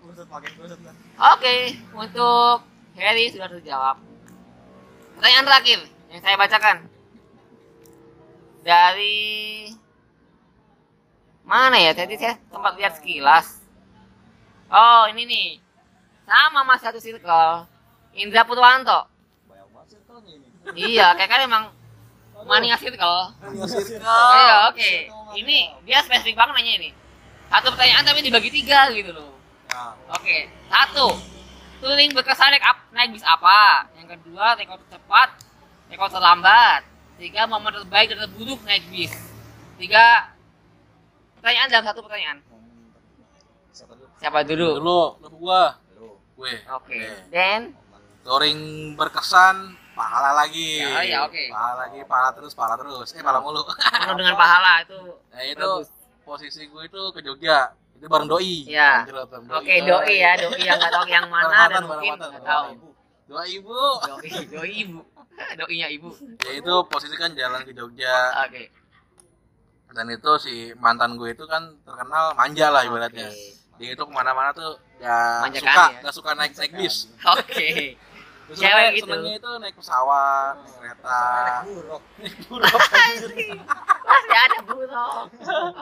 kusut 0.00 0.28
makin 0.34 0.50
kusut 0.56 0.80
lah 0.80 0.94
Oke, 1.36 1.76
untuk 1.92 2.64
Harry 2.96 3.28
sudah 3.28 3.48
terjawab. 3.48 3.96
Pertanyaan 5.14 5.44
terakhir 5.44 5.78
yang 6.08 6.20
saya 6.20 6.36
bacakan 6.36 6.76
dari 8.60 9.68
mana 11.44 11.76
ya? 11.76 11.92
Tadi 11.92 12.16
saya 12.16 12.40
sempat 12.48 12.76
lihat 12.76 12.96
sekilas. 12.96 13.60
Oh, 14.70 15.04
ini 15.10 15.26
nih. 15.26 15.48
Sama 16.24 16.62
Mas 16.62 16.80
satu 16.80 16.96
circle. 16.96 17.66
Indra 18.14 18.42
Purwanto. 18.42 19.06
banyak 19.44 19.66
banget 19.70 19.88
circle-nya 19.92 20.32
ini 20.32 20.48
Iya, 20.72 21.06
kayak 21.14 21.28
kan 21.28 21.40
emang 21.42 21.64
mania 22.42 22.76
circle. 22.76 23.34
circle 23.66 24.00
Oh, 24.00 24.70
oke. 24.70 24.90
Ini 25.36 25.56
dia 25.84 25.98
spesifik 26.00 26.34
banget 26.34 26.54
nanya 26.56 26.72
ini. 26.76 26.90
Satu 27.46 27.70
pertanyaan 27.70 28.04
tapi 28.04 28.22
dibagi 28.22 28.50
tiga 28.50 28.88
gitu 28.90 29.10
loh. 29.10 29.34
nah, 29.66 29.94
Oke, 30.14 30.46
satu. 30.66 31.18
Touring 31.80 32.12
berkesan 32.12 32.52
naik, 32.52 32.60
ap- 32.60 32.92
naik 32.92 33.10
bis 33.10 33.24
apa? 33.24 33.88
Yang 33.96 34.20
kedua, 34.20 34.52
rekor 34.52 34.76
tercepat, 34.84 35.28
rekor 35.88 36.12
terlambat. 36.12 36.84
Tiga, 37.16 37.48
momen 37.48 37.72
terbaik 37.74 38.12
dan 38.12 38.28
terburuk 38.28 38.60
naik 38.62 38.84
bis. 38.92 39.12
Tiga, 39.76 40.28
pertanyaan 41.36 41.68
dalam 41.68 41.86
satu 41.86 42.04
pertanyaan. 42.04 42.38
siapa 43.72 43.96
dulu 43.96 44.06
Siapa 44.20 44.38
dulu? 44.44 44.68
Dulu, 44.76 45.00
lu 45.24 45.28
gua, 45.40 45.62
Dulu. 45.96 46.10
gue. 46.36 46.52
Oke, 46.70 47.00
Dan 47.32 47.72
Touring 48.20 48.60
berkesan, 48.94 49.79
pahala 50.00 50.30
lagi. 50.44 50.80
Ya, 50.80 51.00
ya, 51.04 51.18
oke. 51.28 51.44
Pahala 51.52 51.74
lagi, 51.84 51.98
pahala 52.08 52.30
terus, 52.32 52.52
pahala 52.56 52.74
terus. 52.80 53.08
Eh, 53.12 53.20
pahala 53.20 53.40
mulu. 53.44 53.60
penuh 53.68 54.16
dengan 54.16 54.36
pahala 54.36 54.72
itu. 54.80 54.98
Nah, 55.36 55.42
itu 55.46 55.70
Bagus. 55.84 55.88
posisi 56.24 56.62
gue 56.66 56.82
itu 56.88 57.02
ke 57.12 57.20
Jogja. 57.20 57.58
Itu 58.00 58.08
bareng 58.08 58.28
doi. 58.28 58.64
Iya. 58.64 59.04
Bareng 59.04 59.46
Oke, 59.52 59.74
doi 59.84 60.16
ya, 60.16 60.32
doi 60.40 60.60
yang 60.64 60.80
nggak 60.80 60.92
tahu 60.92 61.04
yang 61.08 61.26
mana 61.28 61.68
dan 61.68 61.82
mungkin 61.84 62.16
bareng 62.16 62.32
nggak 62.32 62.32
mantan, 62.40 62.48
tahu. 62.48 62.88
Dua 63.30 63.42
ibu. 63.46 63.78
Doi, 64.10 64.30
doi 64.50 64.72
ibu, 64.88 65.00
doinya 65.60 65.88
ibu. 65.92 66.10
Ya 66.42 66.52
itu 66.58 66.74
posisi 66.88 67.14
kan 67.14 67.30
jalan 67.36 67.62
ke 67.62 67.72
Jogja. 67.76 68.34
Oke. 68.48 68.72
Dan 69.90 70.06
itu 70.10 70.30
si 70.38 70.54
mantan 70.78 71.18
gue 71.18 71.34
itu 71.34 71.44
kan 71.50 71.78
terkenal 71.82 72.34
manja 72.34 72.66
lah 72.72 72.82
ibaratnya. 72.86 73.28
Oke. 73.28 73.58
Dia 73.80 73.96
itu 73.96 74.02
ke 74.04 74.12
mana-mana 74.12 74.52
tuh 74.52 74.76
ya 75.00 75.40
Manja 75.40 75.56
suka, 75.64 75.72
ya? 75.72 75.86
nggak 76.04 76.14
suka 76.14 76.30
naik 76.36 76.52
naik 76.52 76.72
bis. 76.76 77.08
Oke. 77.24 77.96
Terus 77.96 77.96
Cewek 78.52 78.60
senengnya- 78.60 78.92
gitu. 78.92 79.06
senengnya 79.06 79.34
itu 79.36 79.50
naik 79.56 79.74
pesawat, 79.74 80.54
naik 80.56 80.74
kereta. 80.76 81.20
naik 81.36 81.58
buruk 81.68 82.02
Masih 84.02 84.36
ada 84.36 84.58
burung. 84.62 85.26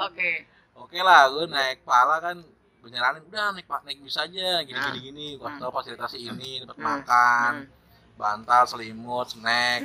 Oke. 0.05 0.33
Oke 0.75 0.99
lah, 0.99 1.27
gue 1.29 1.45
naik 1.47 1.83
pala 1.83 2.17
kan 2.19 2.37
gue 2.79 2.89
nyaranin 2.89 3.25
udah 3.25 3.47
naik 3.51 3.67
pak 3.67 3.83
naik 3.83 3.99
bis 3.99 4.15
aja 4.15 4.63
gini 4.63 4.73
Ah. 4.73 4.89
gini 4.89 5.01
gini 5.03 5.27
gua 5.35 5.51
Hmm. 5.51 5.59
tahu 5.59 5.71
fasilitas 5.73 6.15
ini 6.15 6.63
dapat 6.63 6.77
Hmm. 6.77 6.87
makan 6.87 7.53
Hmm. 7.59 8.15
bantal 8.15 8.63
selimut 8.65 9.27
snack 9.27 9.83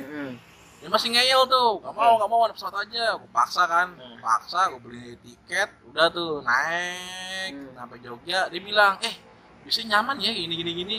dia 0.78 0.88
masih 0.88 1.10
ngeyel 1.10 1.42
tuh 1.44 1.80
gak 1.80 1.90
mau 1.90 2.14
gak 2.14 2.28
mau 2.28 2.40
naik 2.42 2.54
pesawat 2.54 2.86
aja 2.86 3.18
gue 3.18 3.28
paksa 3.28 3.66
kan 3.66 3.88
Hmm. 3.90 4.18
paksa 4.20 4.70
gue 4.70 4.80
beli 4.80 5.18
tiket 5.18 5.74
udah 5.84 6.06
tuh 6.08 6.38
naik 6.40 7.52
Hmm. 7.52 7.74
sampai 7.74 7.98
Jogja 7.98 8.46
dia 8.46 8.60
bilang 8.62 8.94
eh 9.00 9.14
bisa 9.60 9.82
nyaman 9.82 10.14
ya 10.16 10.30
gini 10.30 10.54
gini 10.54 10.72
gini 10.76 10.96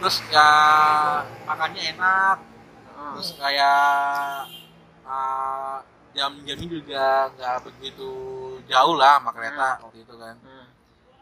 terus 0.00 0.16
ya 0.26 0.48
makannya 1.44 1.82
enak 1.94 2.36
Oh. 2.92 3.16
terus 3.16 3.32
kayak 3.32 4.44
uh, 5.02 5.80
jam-jamnya 6.12 6.68
juga 6.68 7.04
nggak 7.30 7.56
begitu 7.64 8.10
jauh 8.66 8.92
lah 8.92 9.16
sama 9.16 9.32
kereta 9.32 9.80
waktu 9.80 9.98
itu 10.00 10.14
kan 10.14 10.36
Hmm. 10.36 10.66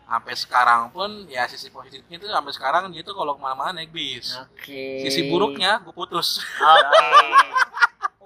sampai 0.04 0.34
sekarang 0.34 0.82
pun 0.90 1.06
ya 1.26 1.46
sisi 1.46 1.68
positifnya 1.68 2.18
itu 2.18 2.26
sampai 2.26 2.50
sekarang 2.50 2.90
dia 2.90 3.00
tuh 3.00 3.14
kalau 3.14 3.34
ke 3.34 3.40
mana-mana 3.40 3.78
naik 3.78 3.90
bis 3.90 4.34
Oke. 4.34 4.98
sisi 5.00 5.28
buruknya 5.28 5.78
gue 5.80 5.92
putus 5.92 6.42
Oke. 6.58 7.06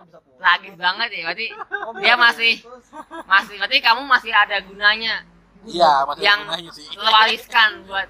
bisa 0.01 0.16
putus 0.19 0.41
Lagi 0.49 0.70
banget 0.73 1.09
ya, 1.12 1.20
berarti 1.23 1.47
Oh, 1.83 1.93
dia 1.95 2.15
masih 2.16 2.53
masih 3.27 3.55
berarti 3.55 3.79
kamu 3.79 4.01
masih 4.03 4.33
ada 4.33 4.57
gunanya 4.59 5.29
iya 5.62 6.09
masih 6.09 6.24
Yang- 6.24 6.41
ada 6.41 6.49
gunanya 6.49 6.70
sih 6.73 6.87
terwariskan 6.89 7.70
buat. 7.85 8.09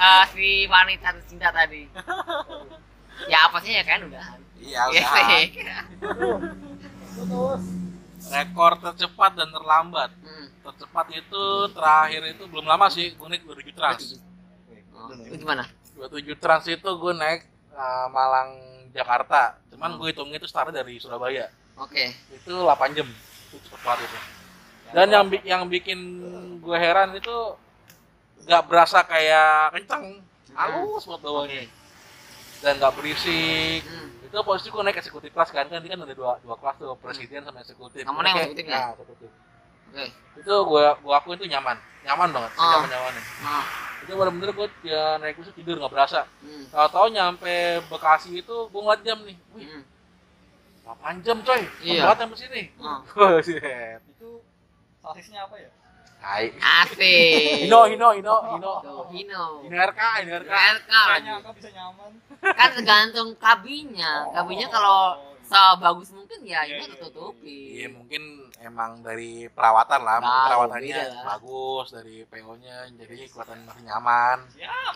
Uh, 0.00 0.24
si 0.26 0.64
wanita 0.66 1.12
tercinta 1.14 1.52
tadi. 1.52 1.84
Ya 3.28 3.44
apa 3.44 3.60
sih 3.60 3.72
ya 3.72 3.84
kan 3.84 4.00
udahan. 4.02 4.40
iya 4.56 4.80
Iya 4.88 5.08
rekor 8.22 8.76
tercepat 8.78 9.32
dan 9.34 9.48
terlambat 9.48 10.12
Hmm. 10.20 10.46
tercepat 10.62 11.06
itu 11.10 11.42
terakhir 11.72 12.22
itu 12.28 12.44
belum 12.44 12.64
lama 12.64 12.86
sih 12.86 13.16
gue 13.16 13.26
naik 13.26 13.42
27 13.42 13.72
trans 13.72 14.20
Oh, 14.92 15.08
itu 15.16 15.40
gimana? 15.40 15.64
27 15.96 16.36
trans 16.36 16.68
itu 16.68 16.84
gue 16.86 17.12
naik 17.14 17.48
uh, 17.72 18.06
Malang 18.10 18.60
Jakarta 18.90 19.56
cuman 19.70 19.90
Hmm. 19.90 19.98
gue 19.98 20.08
hitungnya 20.12 20.36
itu 20.36 20.44
start 20.44 20.68
dari 20.70 21.00
Surabaya 21.00 21.48
Oke. 21.76 22.12
itu 22.28 22.52
8 22.52 22.68
jam 22.92 23.08
itu 23.50 23.68
banget 23.80 24.04
itu 24.04 24.18
dan 24.90 25.06
yang 25.08 25.24
bi- 25.24 25.46
yang 25.46 25.62
bikin 25.64 25.98
gue 26.60 26.76
heran 26.76 27.16
itu 27.16 27.34
nggak 28.42 28.62
berasa 28.64 28.98
kayak 29.02 29.50
kenceng 29.72 30.20
halus 30.50 31.02
buat 31.02 31.20
bawahnya 31.20 31.68
dan 32.60 32.76
nggak 32.76 32.92
berisik 32.92 33.80
Hmm. 33.82 34.08
itu 34.22 34.36
posisi 34.40 34.68
gue 34.68 34.80
naik 34.80 34.96
eksekutif 34.96 35.30
kelas 35.30 35.50
kan 35.50 35.64
kan 35.64 35.78
ini 35.78 35.88
kan 35.88 36.00
ada 36.00 36.12
dua 36.12 36.38
dua 36.38 36.54
kelas 36.54 36.76
tuh 36.76 36.94
presiden 36.96 37.42
sama 37.42 37.58
eksekutif 37.58 38.00
Kamu 38.00 38.20
naik 38.20 38.34
eksekutif 38.38 38.64
ya? 38.64 38.72
nah, 38.72 38.90
eksekutif. 38.92 39.30
Oke. 39.90 40.06
itu 40.36 40.54
gue 40.54 40.84
gue 40.96 41.12
akuin 41.12 41.34
itu 41.34 41.46
nyaman 41.48 41.76
nyaman 42.00 42.28
banget 42.30 42.50
Oh. 42.54 42.62
nyaman 42.70 42.88
nyamannya 42.88 43.22
Nah. 43.40 43.64
itu 44.00 44.12
bener-bener 44.12 44.50
gue 44.50 44.68
ya, 44.82 45.02
naik 45.18 45.34
bus 45.34 45.50
tidur 45.50 45.76
nggak 45.76 45.90
berasa 45.90 46.20
Hmm. 46.38 46.64
tahu-tahu 46.68 47.06
nyampe 47.10 47.54
Bekasi 47.86 48.30
itu 48.36 48.56
gue 48.64 48.80
ngeliat 48.80 49.02
jam 49.02 49.18
nih 49.20 49.36
wih 49.52 49.66
Hmm. 49.66 49.82
8 50.86 51.20
jam 51.20 51.38
coy 51.40 51.62
Iya. 51.80 52.02
iya. 52.02 52.12
sampai 52.12 52.36
sini 52.36 52.62
Oh. 52.80 52.98
Itu 53.38 54.30
sasisnya 55.00 55.42
apa 55.42 55.56
ya 55.56 55.70
Hai. 56.20 56.52
Asik. 56.84 57.64
Hino, 57.64 57.88
Hino, 57.88 58.08
Hino, 58.12 58.36
Hino. 58.52 58.74
Hino. 59.08 59.44
Hino 59.64 59.76
RK, 59.88 60.00
Hino 60.20 60.32
RK. 60.44 60.52
RK 60.52 60.92
nyangka 61.24 61.50
bisa 61.56 61.68
nyaman 61.72 62.12
Kan 62.44 62.68
tergantung 62.76 63.28
kabinnya. 63.40 64.28
Kabinnya 64.36 64.68
kalau 64.68 65.16
sebagus 65.40 66.12
mungkin 66.12 66.44
ya 66.44 66.62
ini 66.68 66.76
Iya, 66.76 66.84
iya, 66.84 66.92
tertutupi. 66.92 67.58
Iya 67.80 67.88
mungkin 67.88 68.22
emang 68.60 69.00
dari 69.00 69.48
perawatan 69.48 70.00
lah, 70.04 70.16
mungkin 70.20 70.36
Tahu, 70.36 70.46
perawatannya 70.52 70.96
lah. 71.00 71.24
bagus 71.34 71.86
dari 71.90 72.16
PO-nya, 72.28 72.76
jadi 73.00 73.16
kelihatan 73.24 73.58
masih 73.64 73.82
nyaman. 73.88 74.38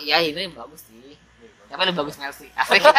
Iya 0.04 0.16
ini 0.20 0.40
yang 0.44 0.54
bagus 0.54 0.84
sih. 0.86 1.16
Tapi 1.72 1.80
lebih 1.88 2.04
bagus 2.04 2.20
Mercy. 2.20 2.52
Asik. 2.52 2.84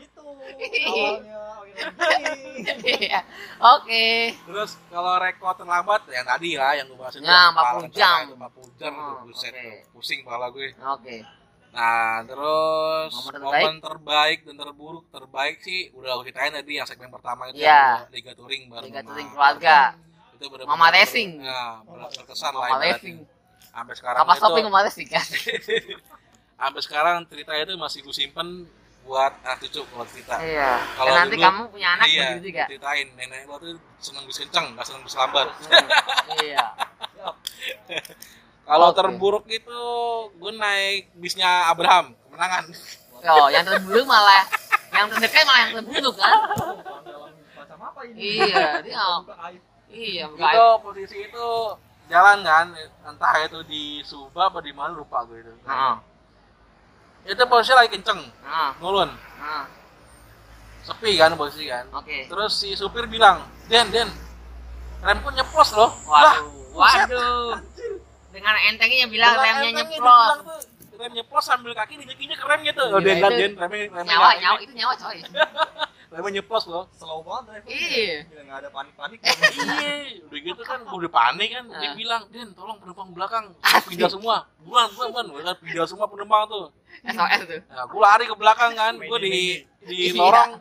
gitu 0.00 0.22
Iya. 3.00 3.20
Oke. 3.58 4.04
Terus 4.40 4.70
kalau 4.86 5.14
rekor 5.16 5.52
terlambat 5.54 6.00
yang 6.08 6.24
tadi 6.24 6.50
lah 6.54 6.72
yang 6.72 6.86
gue 6.86 6.94
bahas 6.94 7.12
itu 7.12 7.22
Ya, 7.22 7.30
yang 7.42 7.52
40 7.52 7.56
kepala 7.56 7.88
jam. 7.90 8.18
itu 8.22 8.34
40 8.34 8.78
jam 8.78 8.92
Oh, 8.92 9.00
tuh, 9.00 9.14
buset 9.24 9.50
oke. 9.50 9.60
tuh. 9.60 9.76
pusing 9.92 10.18
kepala 10.20 10.46
gue. 10.48 10.68
Oke. 10.76 11.16
Nah, 11.70 12.26
terus 12.26 13.12
Momen 13.12 13.40
momen 13.40 13.74
terbaik? 13.76 13.78
terbaik? 13.80 14.38
dan 14.42 14.54
terburuk 14.56 15.04
terbaik 15.08 15.56
sih 15.60 15.80
udah 15.92 16.10
gue 16.12 16.24
ceritain 16.24 16.50
tadi 16.52 16.72
yang 16.74 16.84
segmen 16.84 17.08
pertama 17.08 17.46
itu 17.46 17.62
yang 17.62 18.10
Liga 18.10 18.32
Touring 18.32 18.66
bareng 18.66 18.86
Liga 18.86 19.02
Touring 19.02 19.28
keluarga. 19.28 19.78
Itu 20.34 20.44
bener 20.46 20.66
Mama 20.66 20.90
Racing. 20.90 21.30
Ya, 21.38 21.78
berkesan 21.84 22.52
lah 22.52 22.68
Mama. 22.70 22.82
Racing. 22.82 23.16
Sampai 23.62 23.94
sekarang 23.94 24.18
Apa 24.18 24.32
itu 24.32 24.40
shopping 24.40 24.64
sama 24.66 24.78
Racing 24.82 25.08
kan? 25.08 25.24
sampai 26.60 26.80
sekarang 26.82 27.16
cerita 27.24 27.52
itu 27.54 27.72
masih 27.74 28.02
gue 28.02 28.12
simpen 28.12 28.66
buat 29.10 29.32
anak 29.42 29.58
cucu 29.60 29.82
kalau 29.82 30.06
cerita 30.06 30.38
Iya. 30.38 30.70
Kalau 30.94 31.10
nanti 31.12 31.34
dulu- 31.34 31.42
kamu 31.42 31.62
punya 31.68 31.88
anak 31.92 32.06
iya, 32.06 32.22
begitu 32.30 32.46
juga. 32.48 32.62
ceritain 32.64 33.08
nenek 33.12 33.42
lo 33.44 33.58
tuh 33.58 33.74
seneng 33.98 34.22
bis 34.24 34.38
kenceng 34.38 34.66
nggak 34.70 34.86
seneng 34.86 35.02
bis 35.02 35.14
lambat 35.14 35.46
Hmm, 35.50 35.86
iya. 36.40 36.64
kalau 38.64 38.88
terburuk 38.92 39.44
itu 39.46 39.82
gue 40.32 40.52
naik 40.54 41.10
bisnya 41.14 41.66
Abraham 41.66 42.14
kemenangan 42.22 42.70
Oh, 43.22 43.50
yang 43.50 43.60
terburuk 43.62 44.06
malah 44.06 44.46
yang 44.90 45.10
terdekat 45.10 45.42
malah 45.42 45.60
yang 45.60 45.72
terburuk 45.76 46.14
kan? 46.16 46.32
macam 47.52 47.78
apa 47.84 48.00
ini 48.06 48.46
Iya, 48.46 48.80
dia 48.80 48.94
iya, 49.90 50.24
itu 50.24 50.32
bukan. 50.32 50.80
posisi 50.80 51.18
itu 51.20 51.46
jalan 52.06 52.38
kan 52.40 52.66
entah 53.04 53.34
itu 53.42 53.60
di 53.64 53.82
Subah 54.00 54.48
apa 54.48 54.58
di 54.58 54.70
mana 54.70 54.94
lupa 54.94 55.20
gue 55.24 55.36
itu 55.36 55.52
Heeh. 55.60 55.94
Itu 57.22 57.42
posisi 57.44 57.72
lagi 57.72 57.90
kenceng 57.90 58.20
Heeh. 58.22 58.70
ngulun 58.78 59.10
Heeh. 59.10 59.64
sepi 60.82 61.10
kan 61.14 61.34
posisi 61.34 61.64
kan 61.66 61.84
Oke. 61.92 62.26
terus 62.26 62.52
si 62.54 62.72
supir 62.72 63.04
bilang 63.06 63.44
Den 63.66 63.88
Den 63.88 64.08
remku 65.00 65.28
nyeplos 65.30 65.72
loh 65.72 65.90
Lah, 66.06 66.40
Waduh. 66.40 66.48
buset. 66.70 67.08
Waduh. 67.08 67.52
Dengan 68.30 68.54
entengnya 68.62 69.06
bilang 69.06 69.34
Dengan 69.34 69.54
remnya 69.58 69.70
nyeplos. 69.76 70.36
tuh, 70.38 70.60
rem 70.96 71.12
nyeplos 71.12 71.42
sambil 71.42 71.72
kaki 71.72 71.96
diinjek-injek 71.96 72.36
ke 72.36 72.46
rem 72.46 72.60
gitu 72.62 72.82
oh, 72.84 73.00
Den 73.00 73.16
itu 73.16 73.28
Den 73.30 73.52
remnya 73.54 73.84
remnya 73.90 74.04
Nyawa, 74.06 74.30
nyawa 74.36 74.56
itu 74.60 74.72
nyawa 74.72 74.94
coy. 74.96 75.18
remnya 76.10 76.30
nyeplos 76.36 76.66
loh 76.66 76.90
slow 76.92 77.22
banget 77.22 77.62
driver 77.62 77.70
Iya. 77.70 78.16
Biar 78.26 78.42
nggak 78.44 78.58
ada 78.60 78.68
panik-panik 78.68 79.18
iya 79.24 79.94
udah 80.26 80.38
gitu 80.42 80.62
kan 80.66 80.78
gue 80.82 80.96
udah 80.98 81.12
panik 81.12 81.48
kan 81.50 81.64
dia 81.70 81.88
Ah. 81.88 81.94
bilang 81.94 82.22
Den 82.28 82.50
tolong 82.50 82.76
penumpang 82.76 83.08
belakang 83.10 83.44
pindah 83.86 84.10
semua 84.10 84.36
buruan 84.58 84.90
buruan 84.90 85.10
buruan 85.10 85.26
Udah 85.32 85.54
pindah 85.56 85.86
semua 85.86 86.06
penumpang 86.06 86.44
tuh 86.46 86.66
SOS 87.00 87.40
tuh. 87.40 87.60
Nah, 87.64 87.86
gue 87.86 88.00
lari 88.02 88.24
ke 88.24 88.34
belakang 88.34 88.72
kan, 88.74 88.92
gue 88.94 89.18
di 89.20 89.62
di 89.80 90.12
lorong, 90.12 90.58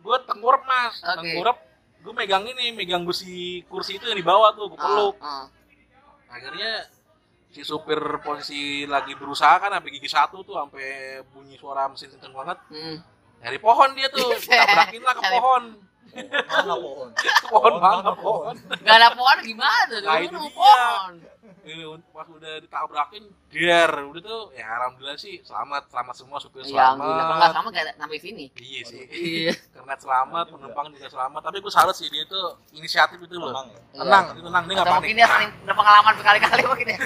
gue 0.00 0.16
tengkurap 0.24 0.62
mas, 0.64 0.96
Oke. 0.96 1.20
tengkurap, 1.20 1.56
gue 2.00 2.12
megang 2.14 2.44
ini, 2.46 2.72
megang 2.72 3.04
besi 3.04 3.60
kursi 3.66 3.98
itu 3.98 4.06
yang 4.06 4.16
di 4.16 4.24
bawah 4.24 4.56
tuh, 4.56 4.72
gue 4.72 4.78
peluk. 4.78 5.20
Ah, 5.20 5.44
ah. 5.44 5.46
Akhirnya 6.30 6.88
si 7.50 7.60
supir 7.60 8.00
posisi 8.22 8.86
lagi 8.86 9.12
berusaha 9.12 9.60
kan 9.60 9.68
sampai 9.70 9.90
gigi 9.92 10.08
satu 10.08 10.40
tuh, 10.40 10.56
sampai 10.56 10.86
bunyi 11.28 11.60
suara 11.60 11.84
mesin 11.84 12.08
kenceng 12.08 12.32
banget. 12.32 12.56
Hmm. 12.72 12.96
Dari 13.42 13.58
pohon 13.58 13.90
dia 13.92 14.06
tuh, 14.08 14.28
tabrakin 14.48 15.02
lah 15.02 15.14
ke 15.14 15.22
pohon, 15.34 15.62
mana 16.46 16.74
pohon 16.76 17.08
ke 17.12 17.28
pohon 17.44 17.72
mana 17.76 18.12
pohon. 18.14 18.54
Gak 18.80 18.96
ada 18.96 19.08
pohon 19.12 19.36
gimana 19.42 19.80
tuh? 19.88 19.98
Nah, 20.00 20.16
itu 20.16 20.36
dia. 20.36 20.52
pohon. 20.52 21.12
Eh, 21.62 21.78
Pas 22.12 22.26
udah 22.28 22.58
ditabrakin, 22.58 23.22
der, 23.48 23.90
udah 24.04 24.18
tuh, 24.20 24.42
ya 24.50 24.66
alhamdulillah 24.68 25.14
sih 25.14 25.38
selamat, 25.40 25.86
selamat 25.88 26.14
semua 26.16 26.38
supir 26.38 26.62
Ya, 26.64 26.90
gila. 26.90 26.98
Kalau 26.98 27.06
nggak 27.06 27.22
selamat. 27.22 27.50
sama 27.54 27.68
gak 27.68 27.82
ada 27.82 27.92
sampai 27.96 28.18
sini. 28.18 28.44
Iya 28.52 28.80
sih. 28.82 29.02
Iya. 29.06 29.52
kernet 29.72 29.98
selamat, 29.98 30.44
penumpang 30.48 30.86
juga 30.90 31.06
selamat. 31.08 31.40
Tapi 31.40 31.56
gue 31.58 31.72
salut 31.72 31.94
sih 31.94 32.06
dia 32.08 32.26
tuh 32.26 32.46
inisiatif 32.72 33.14
itu 33.16 33.34
loh. 33.36 33.54
tenang 33.54 33.66
ya 33.68 33.80
Tenang, 33.96 34.24
dia 34.28 34.42
tenang, 34.42 34.62
dia 34.64 34.74
nggak 34.74 34.86
panik. 34.86 34.98
mungkin 34.98 35.16
dia 35.16 35.28
sering 35.28 35.50
berpengalaman 35.62 36.12
berkali-kali 36.14 36.62
mungkin 36.64 36.86
ya. 36.88 36.98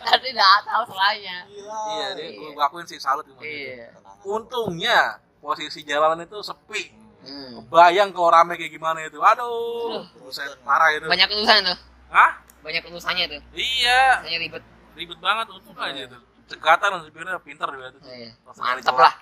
Nanti 0.00 0.26
udah 0.28 0.50
tahu 0.64 0.82
semuanya. 0.84 1.36
Iya, 1.48 2.06
dia 2.14 2.28
gue 2.32 2.50
gue 2.50 2.64
akuin 2.64 2.82
sih 2.84 2.98
salut 2.98 3.24
gitu. 3.24 3.38
Iya. 3.40 3.94
Untungnya 4.26 5.22
posisi 5.38 5.82
jalanan 5.86 6.26
itu 6.26 6.38
sepi. 6.42 6.94
Hmm. 7.28 7.66
Kebayang 7.66 8.14
kalau 8.14 8.30
rame 8.32 8.54
kayak 8.56 8.72
gimana 8.72 9.04
itu. 9.04 9.18
Aduh, 9.20 10.06
buset 10.22 10.54
parah 10.64 10.94
itu. 10.94 11.06
Banyak 11.06 11.28
urusan 11.28 11.56
tuh. 11.66 11.78
Hah? 12.08 12.30
Banyak 12.64 12.82
urusannya 12.88 13.24
tuh. 13.28 13.40
Iya, 13.52 14.24
ribet. 14.24 14.64
ribet 14.96 15.18
banget 15.22 15.46
untung 15.52 15.76
aja 15.78 16.00
itu. 16.08 16.18
Cegatan 16.48 16.88
dan 16.96 17.00
supirnya 17.04 17.36
pintar 17.44 17.68
juga 17.68 17.92
tuh. 17.92 18.00
Iya. 18.08 18.32
Mantep 18.44 18.96
lah. 18.96 19.14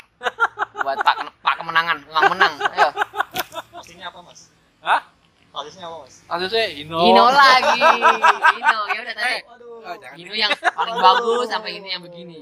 Buat 0.80 0.98
Pak 1.02 1.16
Pak 1.42 1.54
kemenangan, 1.60 1.98
uang 2.08 2.24
menang. 2.36 2.54
Ayo. 2.72 2.88
pastinya 3.76 4.08
apa 4.08 4.18
mas 4.24 4.40
Hah? 4.80 5.00
Pastinya 5.52 5.86
apa 5.90 5.96
mas 6.06 6.14
Kasusnya 6.24 6.64
Ino. 6.72 6.98
Ino 7.02 7.24
lagi. 7.28 7.82
Ino 8.56 8.78
ya 8.94 8.98
udah 9.02 9.14
tadi. 9.18 9.36
aduh 9.42 9.96
jangan 9.98 10.16
Ino 10.16 10.32
yang 10.34 10.52
paling 10.54 10.96
bagus 10.96 11.46
sampai 11.50 11.70
ini 11.76 11.88
yang 11.92 12.02
begini. 12.02 12.40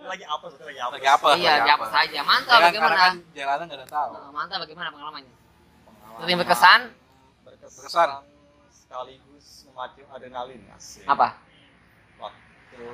Lagi 0.00 0.24
apa 0.24 0.44
tuh 0.46 0.62
lagi 0.62 0.78
apa 0.78 0.92
Lagi 0.94 1.08
apa? 1.08 1.26
Iya, 1.34 1.52
Lagi 1.52 1.64
siapa 1.64 1.86
saja. 1.88 2.18
Mantap 2.20 2.50
Ya 2.50 2.56
kan, 2.56 2.68
bagaimana? 2.68 2.96
kan 2.96 3.12
jalanan 3.32 3.64
gak 3.64 3.76
ada 3.76 3.86
tahu. 3.86 4.10
Nah, 4.12 4.30
Mantap 4.30 4.58
bagaimana 4.60 4.88
pengalamannya? 4.90 5.34
Pengalaman 5.84 6.20
Terima 6.20 6.38
berkesan 6.40 6.80
berkesan 7.44 8.10
sekaligus 8.70 9.46
memacu 9.66 10.02
adrenalin 10.08 10.62
asik 10.72 11.02
apa? 11.04 11.34
waktu 12.16 12.84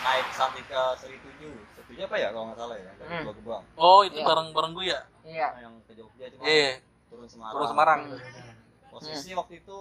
naik 0.00 0.26
Seri 0.32 0.62
7 1.18 1.50
Seri 1.74 1.94
7 1.94 2.06
apa 2.06 2.16
ya 2.16 2.28
kalau 2.30 2.44
nggak 2.46 2.58
salah 2.58 2.76
ya 2.76 2.90
dari 2.96 3.10
Hmm. 3.12 3.26
Gebang 3.28 3.64
Oh, 3.74 4.00
itu 4.02 4.16
Iya. 4.16 4.24
bareng-bareng 4.24 4.72
gue 4.72 4.86
ya? 4.86 5.00
Iya. 5.22 5.48
Nah, 5.48 5.60
yang 5.60 5.74
ke 5.82 5.92
Jogja 5.92 6.26
cuma 6.28 6.42
Iya, 6.44 6.70
turun 7.08 7.26
Semarang 7.26 7.52
Pulau 7.52 7.68
Semarang. 7.68 8.00
posisi 8.88 9.30
waktu 9.32 9.54
itu 9.58 9.78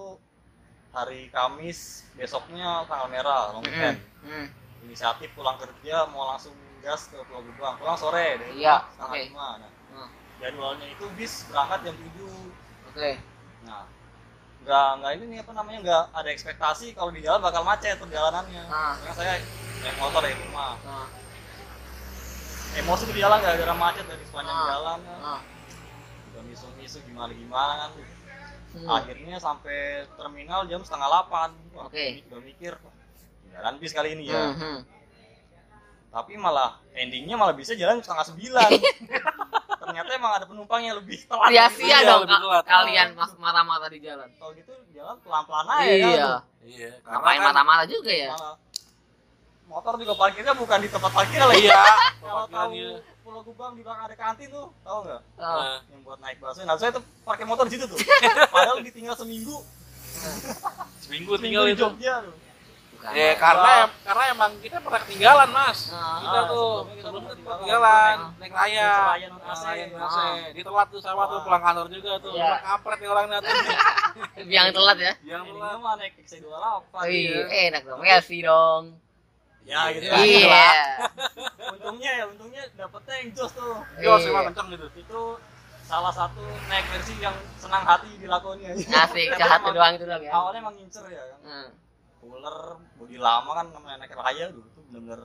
hari 0.92 1.30
Kamis 1.30 1.80
besoknya 2.14 2.84
tanggal 2.86 3.08
merah 3.08 3.52
long 3.52 3.62
weekend 3.62 3.98
Hmm. 4.22 4.48
Inisiatif 4.84 5.30
pulang 5.32 5.56
kerja 5.56 6.06
mau 6.08 6.26
langsung 6.28 6.52
gas 6.80 7.06
ke 7.06 7.18
Pulau 7.22 7.42
Gebang 7.44 7.78
pulang 7.78 7.94
sore 7.94 8.38
dari 8.38 8.58
Iya, 8.60 8.82
oke. 8.98 9.22
nah, 9.32 9.62
Hmm. 9.92 10.10
jadwalnya 10.38 10.88
itu 10.88 11.06
bis 11.14 11.46
berangkat 11.46 11.80
jam 11.84 11.96
7 11.96 12.32
Oke. 12.88 13.12
nah 13.62 13.86
nggak 14.62 14.88
nggak 14.98 15.12
ini 15.12 15.26
nih 15.28 15.40
apa 15.42 15.52
namanya 15.52 15.80
nggak 15.82 16.04
ada 16.12 16.30
ekspektasi 16.30 16.94
kalau 16.94 17.10
di 17.10 17.20
jalan 17.20 17.38
bakal 17.40 17.62
macet 17.62 17.98
perjalanannya 17.98 18.64
Ah. 18.68 18.94
karena 18.96 19.14
saya 19.14 19.34
naik 19.80 19.98
motor 19.98 20.22
dari 20.22 20.38
rumah 20.40 20.78
Nah, 20.82 21.08
emosi 22.74 23.04
di 23.06 23.20
jalan 23.20 23.38
nggak 23.38 23.56
gara 23.58 23.76
macet 23.76 24.06
dari 24.06 24.24
sepanjang 24.24 24.56
Ah. 24.56 24.68
jalan 24.68 25.00
nah. 25.04 25.42
udah 26.28 26.44
misu-misu 26.44 26.98
gimana 27.04 27.32
gimana 27.32 27.74
kan 27.78 27.92
Hmm. 28.72 28.88
akhirnya 28.88 29.36
sampai 29.36 29.78
terminal 30.16 30.64
jam 30.64 30.80
setengah 30.80 31.06
delapan 31.06 31.50
Oke. 31.78 32.24
udah 32.26 32.40
mikir 32.40 32.72
"Wah, 33.52 33.60
jalan 33.60 33.74
bis 33.78 33.92
kali 33.92 34.10
ini 34.14 34.24
ya 34.26 34.42
Hmm, 34.42 34.56
hmm. 34.56 34.80
tapi 36.10 36.34
malah 36.36 36.76
endingnya 36.92 37.36
malah 37.36 37.52
bisa 37.52 37.72
jalan 37.74 38.00
setengah 38.00 38.26
sembilan 38.26 38.70
ternyata 39.82 40.10
emang 40.14 40.34
ada 40.34 40.46
penumpang 40.46 40.82
yang 40.82 40.96
lebih 40.98 41.20
telat 41.22 41.50
Sia-sia 41.50 41.88
Iya, 41.98 41.98
dong 42.06 42.22
lebih 42.22 42.32
ka- 42.32 42.42
telat. 42.42 42.64
kalian 42.66 43.08
mas 43.14 43.32
mata-mata 43.36 43.88
di 43.88 44.00
jalan. 44.00 44.28
kalau 44.36 44.52
gitu 44.54 44.72
jalan 44.92 45.16
pelan-pelan 45.20 45.66
aja 45.66 45.80
kan 45.80 45.88
Iya. 45.88 46.32
Iya, 46.62 46.90
Ngapain 47.02 47.38
kan- 47.38 47.48
mata-mata 47.50 47.84
juga 47.86 48.12
ya? 48.12 48.32
Malah 48.32 48.56
motor 49.66 49.94
juga 49.98 50.14
parkirnya 50.16 50.52
bukan 50.54 50.78
di 50.78 50.90
tempat 50.90 51.12
parkir 51.12 51.40
lagi 51.42 51.64
Iya, 51.66 51.80
kalau 52.20 52.44
tahu. 52.46 52.72
Pulau 53.22 53.42
Gebang 53.42 53.74
di 53.74 53.82
belakang 53.82 54.04
ada 54.04 54.16
kantin 54.16 54.48
tuh 54.50 54.68
tahu 54.82 55.00
nggak 55.02 55.22
Oh. 55.38 55.46
Nah, 55.58 55.80
yang 55.88 56.02
buat 56.02 56.20
naik 56.20 56.38
busway 56.38 56.66
nah 56.66 56.76
saya 56.76 56.92
tuh 56.92 57.04
parkir 57.22 57.46
motor 57.46 57.64
di 57.64 57.72
situ 57.72 57.86
tuh 57.86 57.96
padahal 58.54 58.82
ditinggal 58.82 59.16
seminggu 59.16 59.64
seminggu 60.12 60.52
seminggu 61.00 61.34
tinggal 61.38 61.64
di 61.64 61.74
itu. 61.74 61.82
Jogja 61.82 62.14
tuh 62.22 62.36
Bukan. 63.02 63.18
Ya 63.18 63.34
karena 63.34 63.74
karena 64.00 64.24
emang 64.30 64.52
kita 64.62 64.78
pernah 64.78 65.00
ketinggalan 65.02 65.50
mas. 65.50 65.90
Ah, 65.90 66.22
kita 66.22 66.40
tuh 66.46 66.70
sebelumnya 66.94 67.34
kita 67.34 67.50
ketinggalan 67.50 67.58
ketinggalan. 67.58 68.18
naik. 68.38 68.52
Seraya 68.54 69.26
non 69.26 69.42
AC. 69.42 69.66
Ah. 69.98 70.36
Dia 70.54 70.64
telat 70.64 70.88
tuh 70.88 71.02
sama 71.02 71.24
tuh 71.26 71.38
Ah. 71.38 71.44
pulang 71.44 71.64
kantor 71.64 71.88
juga 71.90 72.12
tuh. 72.20 72.32
Iya. 72.32 72.46
Emang 72.46 72.62
kampret 72.64 72.98
nih 72.98 73.10
orangnya 73.10 73.38
tuh. 73.40 73.54
Yang 74.54 74.68
telat 74.72 74.98
ya? 75.00 75.14
Yang 75.26 75.44
telat. 75.48 75.76
mah 75.76 75.94
naik 75.96 76.14
XC28 76.20 76.94
Iya, 77.08 77.40
enak 77.68 77.82
dong. 77.84 78.00
Melsi 78.00 78.38
dong. 78.40 78.84
ya 79.64 79.82
gitu 79.90 80.06
Iya. 80.06 80.14
lah. 80.14 80.22
Iya. 80.22 80.70
untungnya 81.74 82.12
ya 82.12 82.24
untungnya 82.28 82.64
dapetnya 82.76 83.16
yang 83.16 83.30
jos 83.32 83.52
tuh 83.52 83.74
Iya. 83.98 84.14
semua 84.20 84.42
kenceng 84.44 84.68
gitu. 84.70 84.86
itu 84.96 85.22
salah 85.84 86.10
satu 86.10 86.40
naik 86.66 86.86
versi 86.88 87.14
yang 87.18 87.34
senang 87.58 87.82
hati 87.84 88.10
dilakoni 88.16 88.64
Asik, 88.64 89.28
emang- 89.38 89.70
doang 89.72 89.94
itu 89.94 90.06
doang 90.06 90.18
ya. 90.20 90.32
awalnya 90.32 90.60
emang 90.62 90.76
ngincer 90.76 91.04
ya 91.08 91.24
kan 91.28 91.40
Hmm. 91.42 91.68
Cooler 92.22 92.58
bodi 92.96 93.18
lama 93.18 93.52
kan 93.52 93.66
namanya 93.68 93.98
naik 94.00 94.14
raya 94.14 94.46
dulu 94.48 94.68
tuh 94.70 94.82
bener-bener 94.88 95.22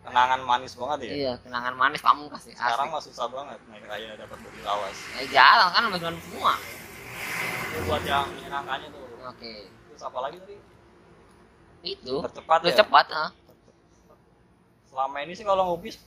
kenangan 0.00 0.40
manis 0.40 0.72
banget 0.72 0.98
ya 1.02 1.12
Iya, 1.12 1.32
kenangan 1.38 1.74
manis 1.74 2.00
pamungkas 2.00 2.42
ya. 2.44 2.54
sekarang 2.54 2.88
mah 2.88 3.02
susah 3.02 3.26
banget 3.26 3.58
naik 3.66 3.84
raya 3.84 4.14
dapat 4.14 4.38
bodi 4.38 4.60
lawas 4.62 4.96
Ya 5.12 5.24
jalan 5.28 5.68
kan 5.68 5.82
jalan 5.92 6.16
semua. 6.22 6.52
itu 7.68 7.78
buat 7.84 8.02
yang 8.02 8.24
menyenangkannya 8.30 8.88
tuh 8.88 9.04
Oke. 9.26 9.52
terus 9.68 10.02
apa 10.02 10.18
lagi 10.20 10.36
tadi 10.38 10.56
Itu. 11.84 12.14
tercepat 12.22 12.58
ya 12.64 12.74
cepat, 12.76 13.06
ah. 13.12 13.30
selama 14.84 15.16
ini 15.20 15.32
sih 15.32 15.44
kalau 15.44 15.62
ngobis 15.68 15.98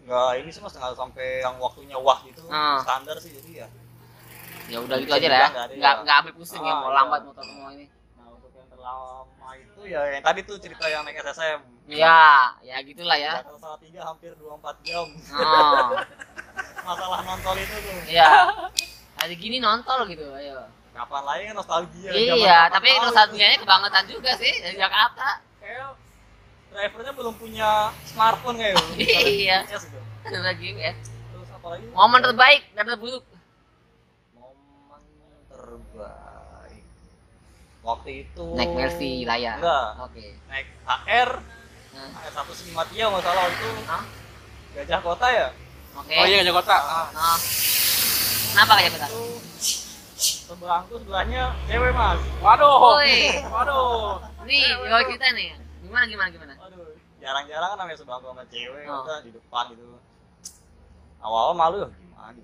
nggak 0.00 0.30
ini 0.38 0.50
sih 0.50 0.58
mas 0.58 0.72
nggak 0.72 0.92
sampai 0.92 1.40
yang 1.40 1.56
waktunya 1.56 1.94
wah 1.94 2.18
gitu 2.22 2.42
Ah. 2.48 2.80
standar 2.80 3.16
sih 3.16 3.30
jadi 3.32 3.52
ya 3.58 3.68
Ya 4.66 4.78
udah 4.78 4.96
gitu 4.96 5.10
aja 5.10 5.26
lah 5.26 5.34
ya. 5.36 5.48
nggak 5.48 5.64
ada 5.64 5.74
Enggak 5.74 5.92
ya. 5.92 6.00
enggak 6.00 6.16
ambil 6.16 6.34
pusing 6.36 6.62
ya 6.62 6.70
Ah, 6.70 6.78
mau 6.78 6.88
iya. 6.88 6.96
lambat 6.96 7.20
motor 7.24 7.42
semua 7.42 7.68
ini. 7.72 7.86
Terlama 8.80 9.20
itu 9.54 9.80
ya 9.84 10.00
yang 10.08 10.24
tadi 10.24 10.40
tuh 10.42 10.56
cerita 10.56 10.88
yang 10.88 11.04
naik 11.04 11.20
SSM 11.20 11.60
Ya, 11.90 12.54
ya 12.62 12.78
gitulah 12.80 13.18
ya. 13.18 13.42
Jakarta 13.42 13.58
Salatiga 13.58 14.00
hampir 14.04 14.30
24 14.32 14.86
jam 14.86 15.06
Oh. 15.34 15.90
masalah 16.86 17.20
nonton 17.20 17.54
itu 17.58 17.74
tuh 17.76 17.92
Iya. 18.08 18.30
Hari 19.18 19.34
gini 19.36 19.60
nonton 19.60 20.08
gitu, 20.08 20.24
ayo. 20.32 20.64
kapan 20.90 21.22
lagi 21.22 21.42
kan 21.44 21.56
nostalgia 21.56 22.10
Iya, 22.10 22.58
tapi 22.68 22.88
nostalgianya 22.96 23.58
kebangetan 23.58 24.04
juga 24.06 24.32
sih 24.34 24.52
dari 24.58 24.76
Jakarta. 24.76 25.44
kayak 25.60 25.92
drivernya 26.70 27.12
belum 27.12 27.34
punya 27.36 27.70
smartphone 28.06 28.56
kayak 28.56 28.74
gitu. 28.74 28.92
Iya. 29.44 29.58
Yes, 29.66 29.84
gitu. 29.84 30.00
Ada 30.22 30.40
lagi 30.40 30.66
ya. 30.72 30.92
Terus 30.96 31.48
apa 31.52 31.66
lagi? 31.68 31.84
Momen 31.90 32.20
terbaik 32.22 32.62
dan 32.72 32.84
terburuk. 32.86 33.24
Momen 34.32 35.02
terbaik. 35.48 36.84
Waktu 37.80 38.10
itu 38.22 38.44
Naik 38.54 38.70
Mercy 38.70 39.24
Raya. 39.24 39.56
Enggak. 39.56 39.86
Oke. 40.00 40.24
Naik 40.46 40.66
HR 40.82 41.30
Nah, 41.90 42.06
HR 42.22 42.32
153 42.46 43.10
nggak 43.10 43.22
salah 43.22 43.44
itu 43.46 43.68
Hah? 43.84 44.02
Gajah 44.72 45.00
Kota 45.00 45.26
ya. 45.26 45.48
Oke. 45.96 46.14
Oh 46.14 46.24
iya 46.24 46.40
Jakarta. 46.40 46.76
Ah, 46.76 47.06
Nah. 47.10 47.38
Kenapa 48.50 48.72
kayak 48.76 48.90
kita? 48.92 49.06
itu 49.06 49.24
sebelahku 50.50 50.94
sebelahnya 50.98 51.54
cewek 51.64 51.92
mas. 51.92 52.18
Waduh. 52.38 52.98
Woi. 52.98 53.38
Waduh. 53.46 54.18
Nih, 54.42 54.66
jawab 54.82 55.06
kita 55.06 55.26
nih. 55.32 55.54
Gimana 55.80 56.04
gimana 56.06 56.28
gimana? 56.28 56.52
Aduh, 56.60 56.94
jarang-jarang 57.18 57.68
kan 57.70 57.78
namanya 57.78 57.98
sebelahku 57.98 58.26
sama 58.26 58.42
cewek 58.50 58.84
Oh. 58.86 59.06
di 59.22 59.30
depan 59.30 59.64
gitu. 59.70 59.82
Awal-awal 61.20 61.54
malu 61.54 61.76
gimana? 61.86 62.34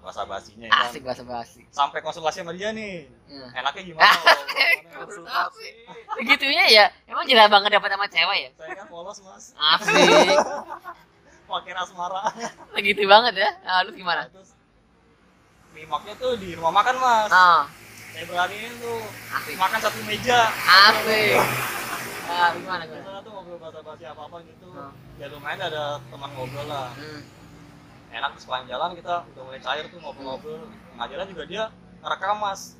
Bahasa 0.00 0.24
basinya 0.24 0.64
ya 0.64 0.72
kan. 0.72 0.88
Asik 0.88 1.02
bahasa 1.04 1.22
basi. 1.22 1.60
Sampai 1.68 2.00
konsultasi 2.00 2.40
sama 2.40 2.56
dia 2.56 2.72
nih. 2.72 3.04
Ya. 3.28 3.46
Enaknya 3.60 3.82
gimana? 3.84 4.08
kalau 4.88 5.04
konsultasi? 5.04 5.66
Segitunya 6.16 6.64
ya. 6.72 6.84
Emang 7.04 7.28
jarang 7.28 7.52
banget 7.52 7.70
dapat 7.76 7.88
sama 7.92 8.06
cewek 8.08 8.38
ya? 8.40 8.50
Saya 8.56 8.74
kan 8.74 8.86
polos 8.88 9.18
mas. 9.20 9.44
Asik. 9.52 10.08
Pakai 11.50 11.72
asmara. 11.74 12.32
Segitu 12.72 13.02
banget 13.04 13.34
ya. 13.36 13.50
Nah, 13.60 13.84
lu 13.84 13.92
gimana? 13.92 14.24
Terus 14.30 14.56
Mimaknya 15.70 16.12
tuh 16.16 16.32
di 16.36 16.56
rumah 16.56 16.72
makan 16.72 16.96
mas. 16.96 17.30
Oh, 17.30 17.62
Saya 18.10 18.24
beraniin 18.26 18.72
tuh 18.80 19.00
asik. 19.36 19.54
makan 19.54 19.78
satu 19.78 20.00
meja. 20.04 20.48
Asik. 20.48 21.36
Nah, 22.24 22.48
gimana 22.54 22.82
gimana? 22.86 23.02
Biasanya 23.04 23.20
tuh 23.20 23.30
ngobrol 23.34 23.58
bahasa 23.58 23.80
basi 23.82 24.04
apa 24.06 24.22
apa 24.24 24.36
gitu. 24.46 24.66
Oh. 24.70 24.92
Ya 25.20 25.26
lumayan 25.28 25.60
ada 25.60 26.00
teman 26.08 26.30
ngobrol 26.32 26.64
lah. 26.64 26.88
Hmm. 26.96 27.20
Enak 28.10 28.34
sepanjang 28.36 28.68
jalan 28.68 28.90
kita 28.92 29.22
udah 29.24 29.42
mulai 29.44 29.60
cair 29.60 29.84
tuh 29.86 29.98
ngobrol-ngobrol. 29.98 30.66
Jalan 31.00 31.26
juga 31.30 31.42
dia 31.46 31.62
ngerekam 32.00 32.36
mas. 32.38 32.74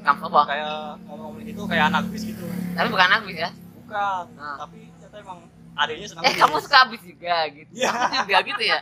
Kamu 0.00 0.22
apa? 0.26 0.40
Kayak 0.48 0.74
ngomong-ngomong 1.04 1.44
gitu 1.44 1.62
kayak 1.68 1.84
anak 1.92 2.08
bis 2.08 2.24
gitu. 2.24 2.44
Tapi 2.72 2.88
bukan 2.88 3.08
habis 3.10 3.36
ya. 3.36 3.50
Bukan. 3.76 4.24
Ah. 4.34 4.56
Tapi 4.58 4.88
ternyata 4.96 5.16
emang 5.20 5.38
adanya 5.76 6.06
senang 6.08 6.22
Eh, 6.24 6.32
bis. 6.32 6.40
kamu 6.40 6.56
suka 6.58 6.76
habis 6.80 7.00
juga 7.02 7.36
gitu. 7.52 7.70
Iya. 7.76 7.90
Juga 8.24 8.38
gitu 8.42 8.62
ya? 8.64 8.78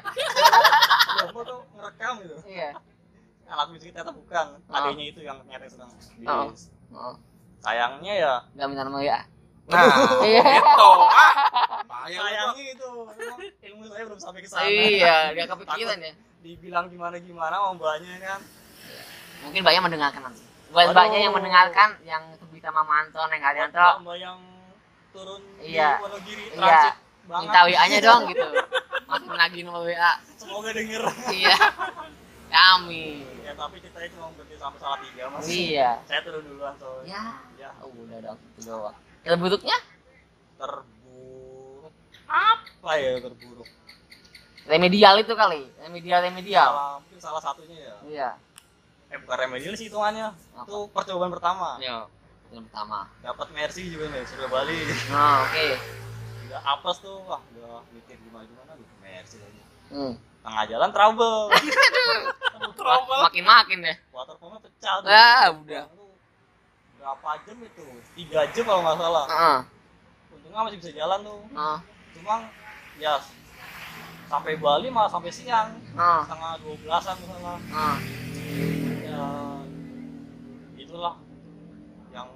Gua 1.35 1.43
tuh 1.43 1.61
ngerekam 1.75 2.13
gitu. 2.23 2.35
Iya. 2.47 2.71
Anak 3.49 3.67
bis 3.73 3.83
kita 3.83 3.95
ternyata 3.99 4.13
bukan. 4.15 4.47
Ah. 4.71 4.77
Adanya 4.79 5.05
itu 5.05 5.21
yang 5.21 5.37
ternyata 5.43 5.67
senang 5.67 5.91
Oh. 6.25 6.47
bis. 6.53 6.71
Oh, 6.95 7.15
Sayangnya 7.59 8.15
ya 8.15 8.33
enggak 8.55 8.67
minta 8.71 8.83
nama 8.87 9.01
ya. 9.03 9.19
Nah, 9.69 9.85
Iya. 10.23 10.41
gitu. 10.63 10.91
Ah. 11.11 11.33
Bahaya 11.89 12.17
sayangnya 12.21 12.65
itu 12.71 12.91
ilmu 13.67 13.83
saya 13.87 14.03
belum 14.05 14.21
sampai 14.21 14.41
ke 14.41 14.49
sana 14.49 14.69
Iya, 14.69 15.17
dia 15.33 15.47
kepikiran 15.47 15.99
ya. 15.99 16.13
dibilang 16.39 16.87
gimana 16.87 17.17
gimana 17.19 17.55
mau 17.59 17.73
mbaknya 17.75 18.15
kan 18.21 18.41
Mungkin 19.41 19.63
banyak 19.63 19.83
mendengarkan 19.83 20.23
nanti. 20.23 20.43
Buat 20.69 20.93
banyak 20.93 21.21
yang 21.21 21.33
mendengarkan 21.33 21.97
yang 22.03 22.23
bisa 22.51 22.69
Mama 22.69 23.01
Anton, 23.01 23.27
yang 23.31 23.41
mbak 23.71 23.95
mbak 23.99 24.17
yang 24.19 24.39
turun 25.11 25.41
Iya. 25.59 25.97
di 25.97 26.03
Wonogiri 26.05 26.43
Iya. 26.45 26.55
transit 26.55 26.95
banget 27.25 27.43
minta 27.45 27.61
WA-nya 27.63 27.99
dong 28.01 28.23
gitu. 28.27 28.47
Masih 29.09 29.27
menagih 29.27 29.61
nomor 29.65 29.83
WA. 29.83 30.13
semoga 30.37 30.71
denger 30.71 31.03
Iya. 31.31 31.57
Kami. 32.49 33.07
ya 33.41 33.53
tapi 33.55 33.77
ceritanya 33.79 34.09
cuma 34.11 34.29
berhenti 34.33 34.57
sampai 34.57 34.79
salah 34.79 34.99
tiga 35.01 35.23
mas 35.29 35.45
Iya. 35.47 35.91
saya 36.05 36.21
turun 36.21 36.43
duluan 36.45 36.75
soalnya 36.77 37.09
Ya. 37.09 37.25
ya 37.59 37.71
Oh, 37.81 37.89
udah 37.91 38.19
dong, 38.23 38.39
itu 38.51 38.61
doang. 38.63 38.97
Yang 39.23 39.37
buruknya? 39.39 39.77
Apa 42.29 42.93
ya 42.95 43.19
terburuk 43.19 43.69
Remedial 44.65 45.17
itu 45.17 45.33
kali. 45.33 45.65
Remedial 45.81 46.21
remedial. 46.23 46.69
salah 46.69 46.93
mungkin 46.99 47.19
salah 47.19 47.41
satunya 47.41 47.77
ya 47.79 47.95
Iya. 48.05 48.31
eh 49.09 49.17
bukan 49.19 49.37
remedial 49.41 49.73
sih 49.73 49.89
hitungannya 49.89 50.29
Apa? 50.53 50.63
itu 50.63 50.77
percobaan 50.91 51.33
pertama 51.33 51.81
Yo. 51.81 52.05
Yang 52.49 52.69
pertama. 52.69 53.09
dapat 53.19 53.47
mercy 53.51 53.89
juga 53.89 54.09
nih 54.09 54.25
Surya 54.25 54.45
Bali 54.47 54.77
Nah, 55.09 55.43
oke. 55.43 55.69
udah 56.45 56.61
apes 56.67 56.97
tuh 56.99 57.17
wah 57.25 57.41
udah 57.51 57.81
mikir 57.91 58.17
gimana 58.19 58.45
gimana 58.45 58.73
gitu 58.75 58.95
mercy 58.99 59.37
lagi 59.39 59.63
Hmm. 59.89 60.13
tengah 60.39 60.65
jalan 60.67 60.91
trouble 60.91 61.49
Mak- 62.79 63.25
Makin 63.25 63.45
makin 63.47 63.79
deh. 63.83 63.97
water 64.11 64.35
pumpnya 64.35 64.61
pecah 64.61 64.95
tuh. 64.99 65.09
Ah, 65.09 65.49
udah. 65.55 65.85
Berapa 66.95 67.31
jam 67.43 67.57
itu 67.59 67.85
tiga 68.15 68.45
jam 68.49 68.65
kalau 68.65 68.81
nggak 68.83 68.97
salah 68.99 69.25
Heeh. 69.27 69.59
untungnya 70.31 70.61
masih 70.63 70.79
bisa 70.79 70.93
jalan 70.95 71.19
tuh 71.23 71.41
Heeh. 71.49 71.79
Cuma 72.17 72.49
ya 72.97 73.21
sampai 74.29 74.61
Bali 74.61 74.89
malah 74.93 75.09
sampai 75.09 75.33
siang 75.33 75.73
Heeh. 75.97 76.21
setengah 76.29 76.53
dua 76.61 76.75
belasan 76.85 77.15
misalnya 77.21 77.55
Heeh. 77.73 77.97
ya 79.09 79.25
itulah 80.77 81.15
yang 82.13 82.29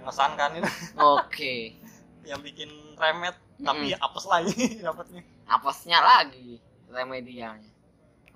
mengesankan 0.00 0.50
itu 0.58 0.70
Oke. 0.96 1.54
yang 2.30 2.40
bikin 2.42 2.70
remet 2.94 3.34
tapi 3.60 3.92
Mm-mm. 3.92 4.04
apes 4.06 4.24
lagi 4.26 4.54
dapatnya 4.86 5.22
Apesnya 5.50 5.98
lagi 5.98 6.62
remedialnya. 6.86 7.66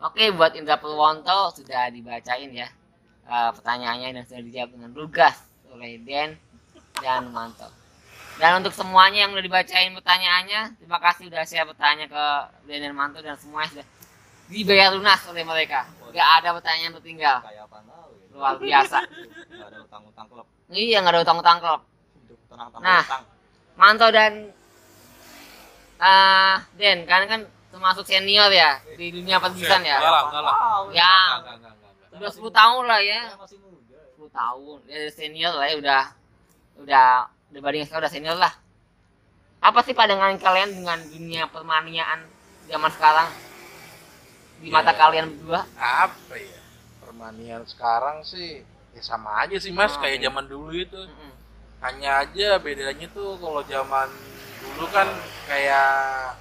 Oke, 0.02 0.34
buat 0.34 0.50
Indra 0.58 0.82
Purwonto 0.82 1.54
sudah 1.54 1.86
dibacain 1.86 2.50
ya 2.50 2.66
eh, 3.24 3.50
pertanyaannya 3.54 4.18
dan 4.18 4.24
sudah 4.26 4.42
dijawab 4.42 4.70
dengan 4.74 4.90
lugas 4.98 5.38
oleh 5.70 6.02
Den 6.02 6.34
dan 6.98 7.30
Manto. 7.30 7.70
Dan 8.34 8.58
untuk 8.58 8.74
semuanya 8.74 9.24
yang 9.24 9.30
udah 9.30 9.40
dibacain 9.40 9.94
pertanyaannya, 9.94 10.74
terima 10.76 10.98
kasih 10.98 11.30
udah 11.30 11.42
share 11.44 11.64
bertanya 11.64 12.06
ke 12.06 12.24
Den 12.66 12.82
dan 12.82 12.92
Manto 12.92 13.22
dan 13.22 13.38
semuanya 13.38 13.70
sudah 13.70 13.86
dibayar 14.46 14.90
lunas 14.90 15.20
oleh 15.24 15.42
mereka. 15.42 15.86
Gak 16.10 16.28
ada 16.42 16.48
pertanyaan 16.52 16.84
yang 16.84 16.94
tertinggal. 16.94 17.36
kayak 17.40 17.62
apa 17.64 17.78
tahu 17.80 18.10
ya 18.12 18.26
Luar 18.34 18.54
biasa. 18.58 18.98
nggak 19.00 19.68
ada 19.70 19.78
utang-utang 19.80 20.26
klub 20.26 20.46
Iya, 20.66 20.96
nggak 20.98 21.14
ada 21.14 21.22
utang-utang 21.22 21.58
klub. 21.60 21.80
Nah. 22.80 23.02
utang 23.02 23.24
Manto 23.74 24.06
dan 24.10 24.32
ah 25.96 26.58
Den, 26.74 27.06
kalian 27.06 27.26
kan 27.26 27.40
termasuk 27.70 28.02
senior 28.04 28.50
ya 28.50 28.78
di 28.94 29.10
dunia 29.10 29.38
pergisan 29.38 29.82
Enggak 29.82 29.98
ya. 29.98 29.98
lah, 30.04 30.22
enggak 30.26 30.42
lah. 30.42 30.54
Ya, 30.90 31.14
udah 32.14 32.30
10 32.30 32.50
tahun 32.50 32.82
lah 32.86 33.00
ya. 33.00 33.20
saya 33.26 33.38
masih 33.38 33.58
muda 33.58 33.98
10 34.14 34.30
tahun. 34.30 34.76
Ya 34.86 34.98
senior 35.10 35.52
lah 35.54 35.66
ya 35.66 35.76
udah 35.78 36.02
udah 36.76 37.10
dibanding 37.54 37.86
sekarang 37.86 38.02
udah 38.02 38.12
senior 38.12 38.36
lah. 38.36 38.52
Apa 39.62 39.80
sih 39.80 39.94
pandangan 39.94 40.36
kalian 40.36 40.74
dengan 40.74 40.98
dunia 41.00 41.46
permaniaan 41.48 42.26
zaman 42.68 42.90
sekarang? 42.92 43.30
Di 44.60 44.68
mata 44.68 44.92
Ya. 44.92 44.98
kalian 44.98 45.26
berdua? 45.32 45.62
Apa 45.74 46.34
ya? 46.34 46.60
Permanian 47.00 47.62
sekarang 47.64 48.20
sih 48.20 48.60
ya 48.92 49.02
sama 49.02 49.46
aja 49.46 49.56
sih 49.56 49.70
Mas, 49.70 49.94
Oh, 49.94 50.02
kayak 50.02 50.20
iya. 50.20 50.24
zaman 50.28 50.44
dulu 50.44 50.74
itu. 50.74 50.98
Mm-mm. 50.98 51.32
Hanya 51.80 52.24
aja 52.24 52.58
bedanya 52.58 53.06
tuh 53.08 53.36
kalau 53.38 53.60
zaman 53.64 54.08
dulu 54.64 54.88
kan 54.88 55.04
kayak 55.44 55.88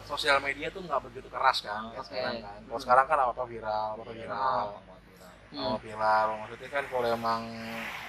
sosial 0.08 0.40
media 0.40 0.72
tuh 0.72 0.80
nggak 0.80 1.04
begitu 1.04 1.28
keras 1.28 1.60
kan 1.62 1.92
Oke. 1.92 2.08
sekarang 2.10 2.40
kan. 2.40 2.60
Kalau 2.64 2.80
sekarang 2.80 3.06
kan 3.06 3.18
apa-apa 3.20 3.44
viral, 3.46 3.88
apa 4.00 4.04
viral. 4.10 4.66
Hmm. 5.54 5.76
Viral. 5.78 6.28
Maksudnya 6.42 6.70
kan 6.72 6.84
kalau 6.90 7.08
emang 7.08 7.42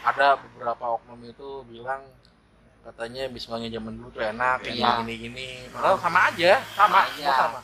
ada 0.01 0.39
beberapa 0.39 0.85
oknum 0.97 1.21
itu 1.25 1.49
bilang 1.69 2.03
katanya 2.85 3.23
misalnya 3.27 3.69
zaman 3.71 3.93
dulu 3.95 4.09
tuh 4.11 4.23
enak, 4.23 4.59
Iya. 4.63 4.71
gini 4.71 4.85
gini 5.01 5.15
gini. 5.19 5.49
Padahal 5.69 5.97
sama 5.99 6.21
aja, 6.29 6.53
sama, 6.71 7.01
Sama 7.01 7.01
aja. 7.03 7.31
sama. 7.35 7.61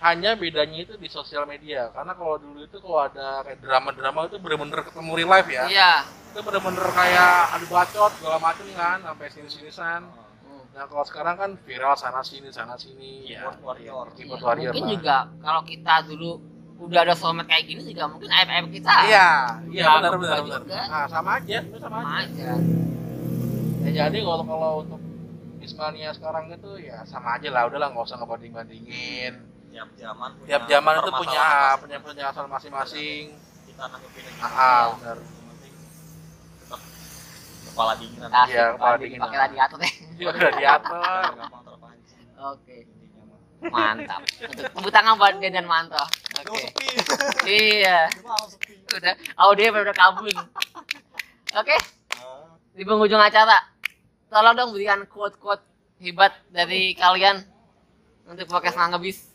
Hanya 0.00 0.34
bedanya 0.34 0.78
itu 0.80 0.94
di 0.96 1.06
sosial 1.06 1.42
media. 1.44 1.86
Karena 1.90 2.10
kalau 2.12 2.34
dulu 2.36 2.58
itu 2.60 2.74
kalau 2.76 3.02
ada 3.02 3.42
kayak 3.42 3.58
drama-drama 3.58 4.26
itu 4.26 4.36
bener-bener 4.36 4.82
ketemu 4.82 5.10
real 5.14 5.30
life 5.30 5.46
ya. 5.48 5.64
Iya. 5.66 5.92
Itu 6.28 6.38
bener-bener 6.40 6.86
kayak 6.88 7.34
adu 7.52 7.66
bacot 7.68 8.10
segala 8.16 8.38
macem 8.38 8.66
kan, 8.72 8.98
sampai 9.00 9.26
sini-sinisan. 9.28 10.00
Hmm. 10.42 10.62
Nah 10.72 10.84
kalau 10.86 11.04
sekarang 11.04 11.34
kan 11.36 11.50
viral 11.60 11.94
sana 11.94 12.18
sini 12.20 12.50
sana 12.50 12.74
sini. 12.74 13.26
Keyboard 13.28 13.58
Iya, 13.78 13.92
warrior. 13.92 14.06
Keyboard 14.12 14.38
Iya, 14.38 14.46
warrior 14.48 14.70
mungkin 14.70 14.82
lah. 14.82 14.90
juga 14.90 15.16
kalau 15.38 15.62
kita 15.62 15.94
dulu 16.02 16.30
udah 16.82 17.00
ada 17.00 17.14
sosmed 17.14 17.46
kayak 17.46 17.64
gini 17.64 17.82
juga 17.86 18.04
mungkin 18.06 18.26
aib-aib 18.28 18.66
kita. 18.72 18.94
Iya, 19.06 19.28
iya 19.70 19.82
Ya, 19.82 19.90
benar 19.96 20.12
benar 20.18 20.38
benar. 20.42 20.60
Nah 20.66 21.04
sama 21.06 21.30
aja, 21.38 21.58
sama 21.72 21.78
Sama 21.78 22.10
aja. 22.18 22.26
aja. 22.26 22.50
Ya, 23.82 24.06
jadi 24.06 24.18
kalau 24.22 24.44
kalau 24.44 24.72
untuk 24.80 25.00
Ismania 25.58 26.10
sekarang 26.10 26.50
itu 26.50 26.70
ya 26.80 27.02
sama 27.02 27.38
aja 27.38 27.48
lah, 27.50 27.66
udahlah 27.66 27.90
nggak 27.90 28.06
usah 28.06 28.18
ngebanding 28.18 28.52
bandingin. 28.54 29.34
tiap 29.72 29.88
zaman 29.96 30.36
punya 30.36 30.48
Tiap 30.52 30.62
zaman 30.68 30.92
itu 30.92 31.00
punya 31.00 31.16
permasalahan 31.16 31.80
punya 31.80 31.98
penjelasan 32.04 32.44
masing-masing. 32.46 33.24
kita 33.64 33.84
nanggepin 33.88 34.24
Ah, 34.36 34.52
ah, 34.52 34.84
benar. 34.92 35.18
Kepala 37.64 37.92
dingin 37.96 38.20
Iya, 38.20 38.64
kepala 38.76 38.94
dingin. 39.00 39.18
Pakai 39.18 39.38
radiator 39.40 39.76
deh. 39.80 39.92
Gampang 40.60 41.62
terpancing 41.64 42.26
Oke. 42.36 42.76
Mantap. 43.64 44.20
Untuk 44.44 44.64
tepuk 44.68 44.92
tangan 44.92 45.14
buat 45.16 45.40
dan 45.40 45.64
Manto. 45.64 46.04
Aduh, 46.36 46.52
Oke. 46.52 46.68
Iya. 47.48 48.12
Cuma 48.12 48.36
harus 48.36 48.52
sepi 48.52 48.74
Udah 48.92 49.14
audio 49.40 49.72
udah 49.72 49.96
kabul. 49.96 50.28
Oke, 51.56 51.76
Ah, 52.12 52.52
di 52.76 52.82
penghujung 52.84 53.22
acara 53.22 53.71
tolong 54.32 54.56
dong 54.56 54.72
berikan 54.72 55.04
quote-quote 55.04 55.60
hebat 56.00 56.32
dari 56.48 56.96
kalian 56.96 57.44
untuk 58.24 58.48
podcast 58.48 58.80
ngebis. 58.80 59.28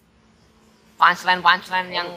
Punchline 0.97 1.45
punchline 1.45 1.89
yang 1.93 2.09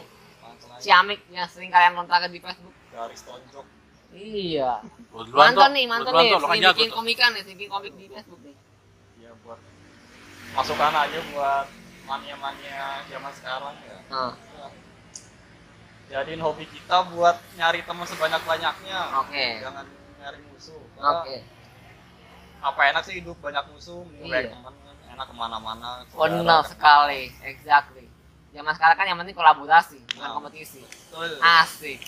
ciamik 0.80 1.20
yang 1.28 1.44
sering 1.44 1.68
kalian 1.68 1.92
lontarkan 1.92 2.32
di 2.32 2.40
Facebook. 2.40 2.72
Garis 2.88 3.20
tonjok. 3.28 3.66
Iya. 4.16 4.80
Mantan 5.12 5.76
nih 5.76 5.84
mantan 5.84 6.16
nih 6.16 6.32
sering 6.40 6.64
bikin 6.72 6.88
komikan 6.88 7.30
nih 7.36 7.44
bikin 7.44 7.68
komik 7.68 7.92
di 8.00 8.08
Facebook 8.08 8.40
nih. 8.40 8.56
Ya 9.20 9.36
buat 9.44 9.60
masukan 10.56 10.96
aja 10.96 11.20
buat 11.36 11.68
mania-mania 12.08 13.04
zaman 13.06 13.32
sekarang 13.36 13.76
ya. 13.84 13.96
Nah, 14.08 14.34
jadiin 16.10 16.40
hobi 16.42 16.64
kita 16.66 17.06
buat 17.12 17.36
nyari 17.60 17.84
teman 17.84 18.08
sebanyak-banyaknya. 18.08 18.98
Oke. 19.20 19.46
Jangan 19.60 19.86
nyari 20.24 20.38
musuh. 20.48 20.80
Oke. 20.96 21.44
Karena 21.44 21.59
apa 22.60 22.80
enak 22.86 23.02
sih 23.02 23.14
hidup 23.16 23.36
banyak 23.38 23.64
musuh 23.68 24.04
Iya. 24.18 24.46
banyak 24.46 24.50
teman 24.52 24.72
enak 25.10 25.26
ke 25.26 25.34
mana-mana 25.34 25.88
benar 26.10 26.60
sekali 26.62 27.32
exactly 27.42 28.06
zaman 28.50 28.72
sekarang 28.72 28.96
kan 28.96 29.06
yang 29.06 29.18
penting 29.18 29.32
kolaborasi 29.32 29.98
bukan 30.10 30.20
Nah. 30.20 30.34
kompetisi 30.34 30.80
Betul. 30.82 31.38
asik 31.38 31.98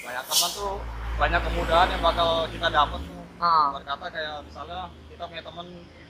banyak 0.00 0.24
teman 0.24 0.50
tuh 0.50 0.74
banyak 1.14 1.40
kemudahan 1.42 1.88
yang 1.88 2.02
bakal 2.02 2.30
kita 2.46 2.68
dapat 2.68 3.00
tuh 3.00 3.22
ah 3.38 3.66
berkata 3.72 4.04
kayak 4.08 4.36
misalnya 4.42 4.80
kita 5.08 5.22
punya 5.24 5.42
teman 5.42 5.66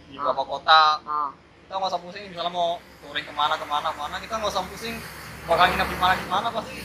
di 0.07 0.15
Ah. 0.15 0.21
beberapa 0.23 0.43
kota 0.49 0.81
ah 1.03 1.31
kita 1.61 1.73
nggak 1.75 1.91
usah 1.91 2.01
pusing 2.01 2.25
misalnya 2.27 2.49
mau 2.51 2.71
touring 2.99 3.25
ke 3.25 3.35
mana 3.35 3.55
ke 3.55 3.67
mana 3.67 3.89
ke 3.89 3.99
mana 3.99 4.15
kita 4.17 4.35
nggak 4.35 4.49
usah 4.49 4.65
pusing 4.65 4.97
bakal 5.45 5.65
nginep 5.67 5.85
di 5.87 5.99
mana 5.99 6.13
di 6.15 6.27
mana 6.27 6.49
pasti 6.51 6.77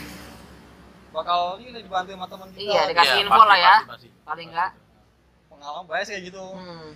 bakal 1.10 1.40
ini 1.58 1.78
dibantu 1.78 2.12
sama 2.12 2.26
teman 2.26 2.48
kita 2.50 2.62
Iya, 2.66 2.82
dikasih 2.90 3.14
Iya, 3.14 3.24
info 3.24 3.34
pasti, 3.38 3.48
lah 3.48 3.58
ya. 3.58 3.76
pasti, 3.78 3.88
pasti. 3.88 4.08
paling 4.26 4.48
enggak 4.50 4.70
pengalaman 5.64 5.88
banyak 5.88 6.04
sih 6.04 6.14
kayak 6.14 6.26
gitu 6.28 6.44
hmm, 6.44 6.88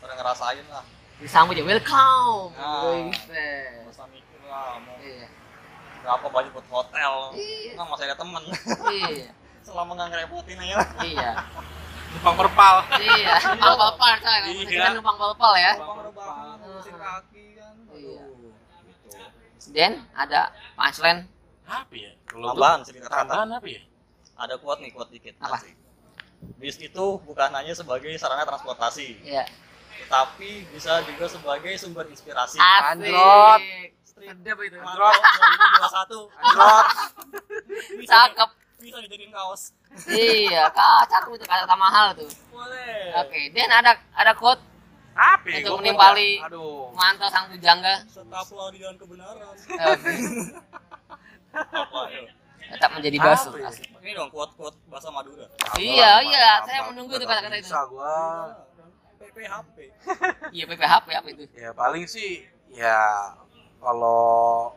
pada 0.00 0.12
ngerasain 0.16 0.64
lah 0.66 0.84
disambut 1.20 1.52
ya 1.52 1.64
welcome 1.66 2.48
Ah. 2.56 3.04
Nggak 3.04 3.84
usah 3.86 4.08
mikir 4.08 4.40
lah 4.42 4.80
mau 4.80 4.96
iya 4.96 5.28
berapa 5.98 6.26
banyak 6.26 6.50
buat 6.50 6.66
hotel 6.72 7.12
Iya. 7.36 7.70
nggak 7.76 7.84
masih 7.86 8.04
ada 8.08 8.16
teman 8.16 8.42
iya 8.88 9.28
selama 9.66 9.90
nggak 9.92 10.08
ngerepotin 10.08 10.56
aja 10.58 10.74
lah 10.74 10.88
iya 11.04 11.30
Numpang 12.08 12.40
perpal. 12.40 12.74
iya 12.96 13.36
numpang 13.52 14.16
coy 14.16 14.38
Iya. 14.40 14.64
kita 14.64 14.86
numpang 14.96 15.16
balpal 15.20 15.52
ya 15.52 15.72
Bang 15.76 16.00
rebahan 16.00 16.56
ngurusin 16.56 16.96
kaki 16.96 17.44
kan 17.54 17.74
Iya. 17.92 18.24
Aduh, 18.24 18.52
gitu 18.88 19.08
Dan 19.68 19.92
ada 20.16 20.40
punchline 20.72 21.28
Apa 21.68 21.92
ya? 21.92 22.16
Kalau 22.24 22.56
tambahan 22.56 22.80
sedikit 22.80 23.04
kata 23.06 23.28
Tambahan 23.28 23.48
apa 23.52 23.68
ya? 23.68 23.82
ada 24.38 24.54
kuat 24.56 24.80
nih 24.80 24.90
kuat 24.90 25.12
dikit 25.12 25.36
Apa? 25.36 25.60
Asik. 25.60 25.76
Bis 26.58 26.78
itu 26.78 27.06
bukan 27.22 27.50
hanya 27.52 27.70
sebagai 27.70 28.10
sarana 28.14 28.42
transportasi 28.42 29.18
iya. 29.22 29.46
tetapi 30.02 30.66
bisa 30.70 31.02
juga 31.02 31.26
sebagai 31.26 31.70
sumber 31.76 32.06
inspirasi. 32.08 32.58
Android. 32.58 33.94
sedap 34.02 34.58
itu. 34.58 34.74
Mantap 34.78 35.14
2021 36.18 36.26
Android. 36.42 36.86
Cakep. 38.04 38.50
Bisa 38.78 38.98
dijadiin 39.02 39.30
kaos. 39.30 39.74
Iya 40.06 40.70
kak 40.70 41.06
cakep 41.06 41.30
itu 41.34 41.44
kata 41.46 41.74
mahal 41.74 42.14
tuh. 42.14 42.30
Boleh. 42.50 43.14
Oke 43.22 43.50
Dan 43.50 43.70
ada 43.70 43.94
ada 44.14 44.32
quote? 44.34 44.62
Apa 45.14 45.50
ya? 45.50 45.66
Untuk 45.66 45.82
menimpali- 45.82 46.38
Aduh. 46.46 46.94
mantau 46.94 47.26
sang 47.26 47.50
pujangga 47.50 48.06
tetaplah 48.06 48.70
di 48.70 48.78
jalan 48.78 48.94
kebenaran. 48.98 49.50
Apa 51.54 52.00
tetap 52.68 52.90
menjadi 52.92 53.16
basuh 53.18 53.52
ya? 53.54 53.70
ini 53.98 54.12
dong 54.12 54.28
kuat 54.28 54.50
kuat 54.54 54.74
bahasa 54.86 55.08
Madura 55.08 55.46
Iya, 55.74 56.20
iya, 56.22 56.60
saya 56.62 56.80
menunggu 56.86 57.14
itu 57.14 57.24
kata-kata 57.24 57.56
itu. 57.56 57.64
bisa 57.64 57.80
gua. 57.86 58.16
PPHP 59.18 59.76
iya 60.56 60.64
PPHP 60.64 61.06
apa 61.12 61.28
itu 61.28 61.42
Ya 61.52 61.70
paling 61.72 62.04
sih 62.04 62.42
ya 62.70 63.34
kalau 63.78 64.20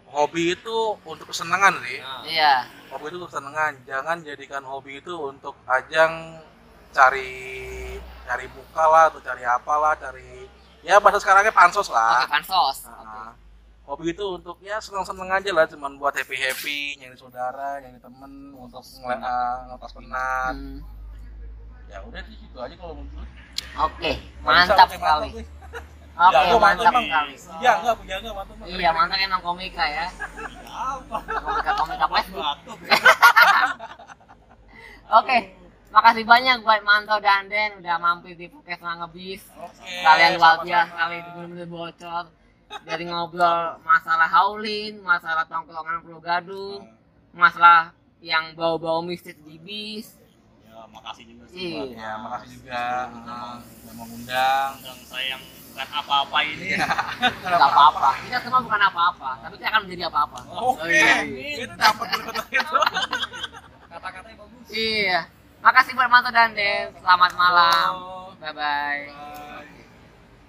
hobi 0.07 0.53
itu 0.53 0.77
untuk 1.01 1.25
kesenangan 1.27 1.73
sih. 1.81 1.97
nah, 1.99 2.21
iya 2.23 2.53
Hobi 2.87 3.07
itu 3.07 3.17
untuk 3.17 3.29
kesenangan. 3.29 3.73
Jangan 3.83 4.17
jadikan 4.21 4.61
hobi 4.61 4.99
itu 4.99 5.15
untuk 5.15 5.55
ajang 5.65 6.43
cari 6.91 7.31
cari 8.21 8.45
muka 8.47 8.83
lah 8.83 9.03
atau 9.07 9.19
cari 9.19 9.41
apalah, 9.41 9.95
cari 9.95 10.45
ya 10.81 10.99
bahasa 10.99 11.17
sekarangnya 11.17 11.49
pansos 11.49 11.87
oke 11.87 11.95
lah. 11.95 12.27
pansos 12.27 12.77
Nah, 12.85 13.31
hobi 13.91 14.05
itu 14.09 14.23
untuk 14.31 14.55
ya 14.59 14.79
senang-senang 14.79 15.27
aja 15.29 15.51
lah, 15.51 15.67
cuman 15.67 15.99
buat 15.99 16.15
happy 16.15 16.31
happy, 16.33 16.79
nyari 16.95 17.13
saudara, 17.13 17.77
nyari 17.77 17.99
temen, 17.99 18.31
untuk 18.55 18.79
ngel- 18.79 19.19
ah, 19.21 19.67
ngelepas 19.67 19.91
penat. 19.91 20.55
Hmm. 20.55 20.79
Ya 21.85 21.99
udah 22.01 22.23
sih 22.23 22.39
gitu 22.39 22.55
aja 22.57 22.71
kalau 22.73 22.95
menurut. 22.97 23.27
oke 23.77 24.11
mantap 24.41 24.87
sekali 24.87 25.29
oke 25.29 25.43
Ya, 26.33 26.49
gua 26.49 26.59
mantap 26.61 26.93
sekali 26.93 27.33
Ya 27.59 27.71
enggak 27.77 27.95
punya 27.95 28.15
enggak 28.17 28.31
mantap. 28.33 28.55
iya 28.63 28.89
mantap 28.89 29.19
emang 29.19 29.41
komika 29.41 29.83
ya 29.85 30.07
komika 31.05 31.71
komika 31.75 32.05
Facebook 32.07 32.47
oke 35.13 35.37
makasih 35.91 36.23
banyak 36.23 36.57
buat 36.63 36.81
Manto 36.81 37.19
dan 37.19 37.51
Den 37.51 37.83
udah 37.83 37.95
mampir 37.97 38.33
di 38.33 38.47
podcast 38.47 38.79
ngebis 38.81 39.43
Oke. 39.53 39.91
kalian 39.99 40.31
luar 40.39 40.63
biasa 40.63 40.93
kali 40.95 41.15
bener-bener 41.27 41.67
bocor 41.67 42.25
dari 42.87 43.03
ngobrol 43.07 43.79
masalah 43.83 44.27
haulin 44.27 44.99
masalah 45.03 45.43
tongkrongan 45.47 46.03
perlu 46.03 46.19
gaduh 46.19 46.79
masalah 47.31 47.95
yang 48.21 48.53
bau-bau 48.53 49.01
mistis 49.01 49.35
di 49.41 49.57
bis. 49.57 50.07
Ya 50.61 50.85
makasih 50.87 51.25
juga 51.25 51.43
sih 51.49 51.57
Iya. 51.57 51.81
Ya, 51.97 52.11
makasih 52.21 52.47
juga. 52.61 52.83
Uh, 53.11 53.55
udah 53.59 53.93
mengundang. 53.97 54.69
undang 54.77 54.99
saya 55.09 55.25
yang 55.35 55.41
bukan 55.41 55.87
apa-apa 55.89 56.37
ini. 56.45 56.67
Nggak 57.41 57.69
apa-apa. 57.73 58.09
Kita 58.29 58.37
semua 58.45 58.61
bukan 58.61 58.81
apa-apa 58.81 59.29
tapi 59.41 59.53
kita 59.57 59.67
akan 59.73 59.81
menjadi 59.89 60.03
apa-apa. 60.07 60.37
Oke. 60.53 60.85
iya. 60.93 61.15
Itu 61.65 61.75
dapat 61.75 62.05
berikutnya 62.13 62.43
itu. 62.61 62.79
kata-katanya 63.89 64.37
bagus. 64.37 64.65
Iya. 64.69 65.19
Makasih 65.61 65.93
buat 65.97 66.09
Manto 66.09 66.29
dan 66.29 66.53
Den 66.53 66.93
selamat 67.01 67.31
malam. 67.33 67.91
Bye 68.41 68.53
bye 68.53 69.01
Bye. 69.09 69.50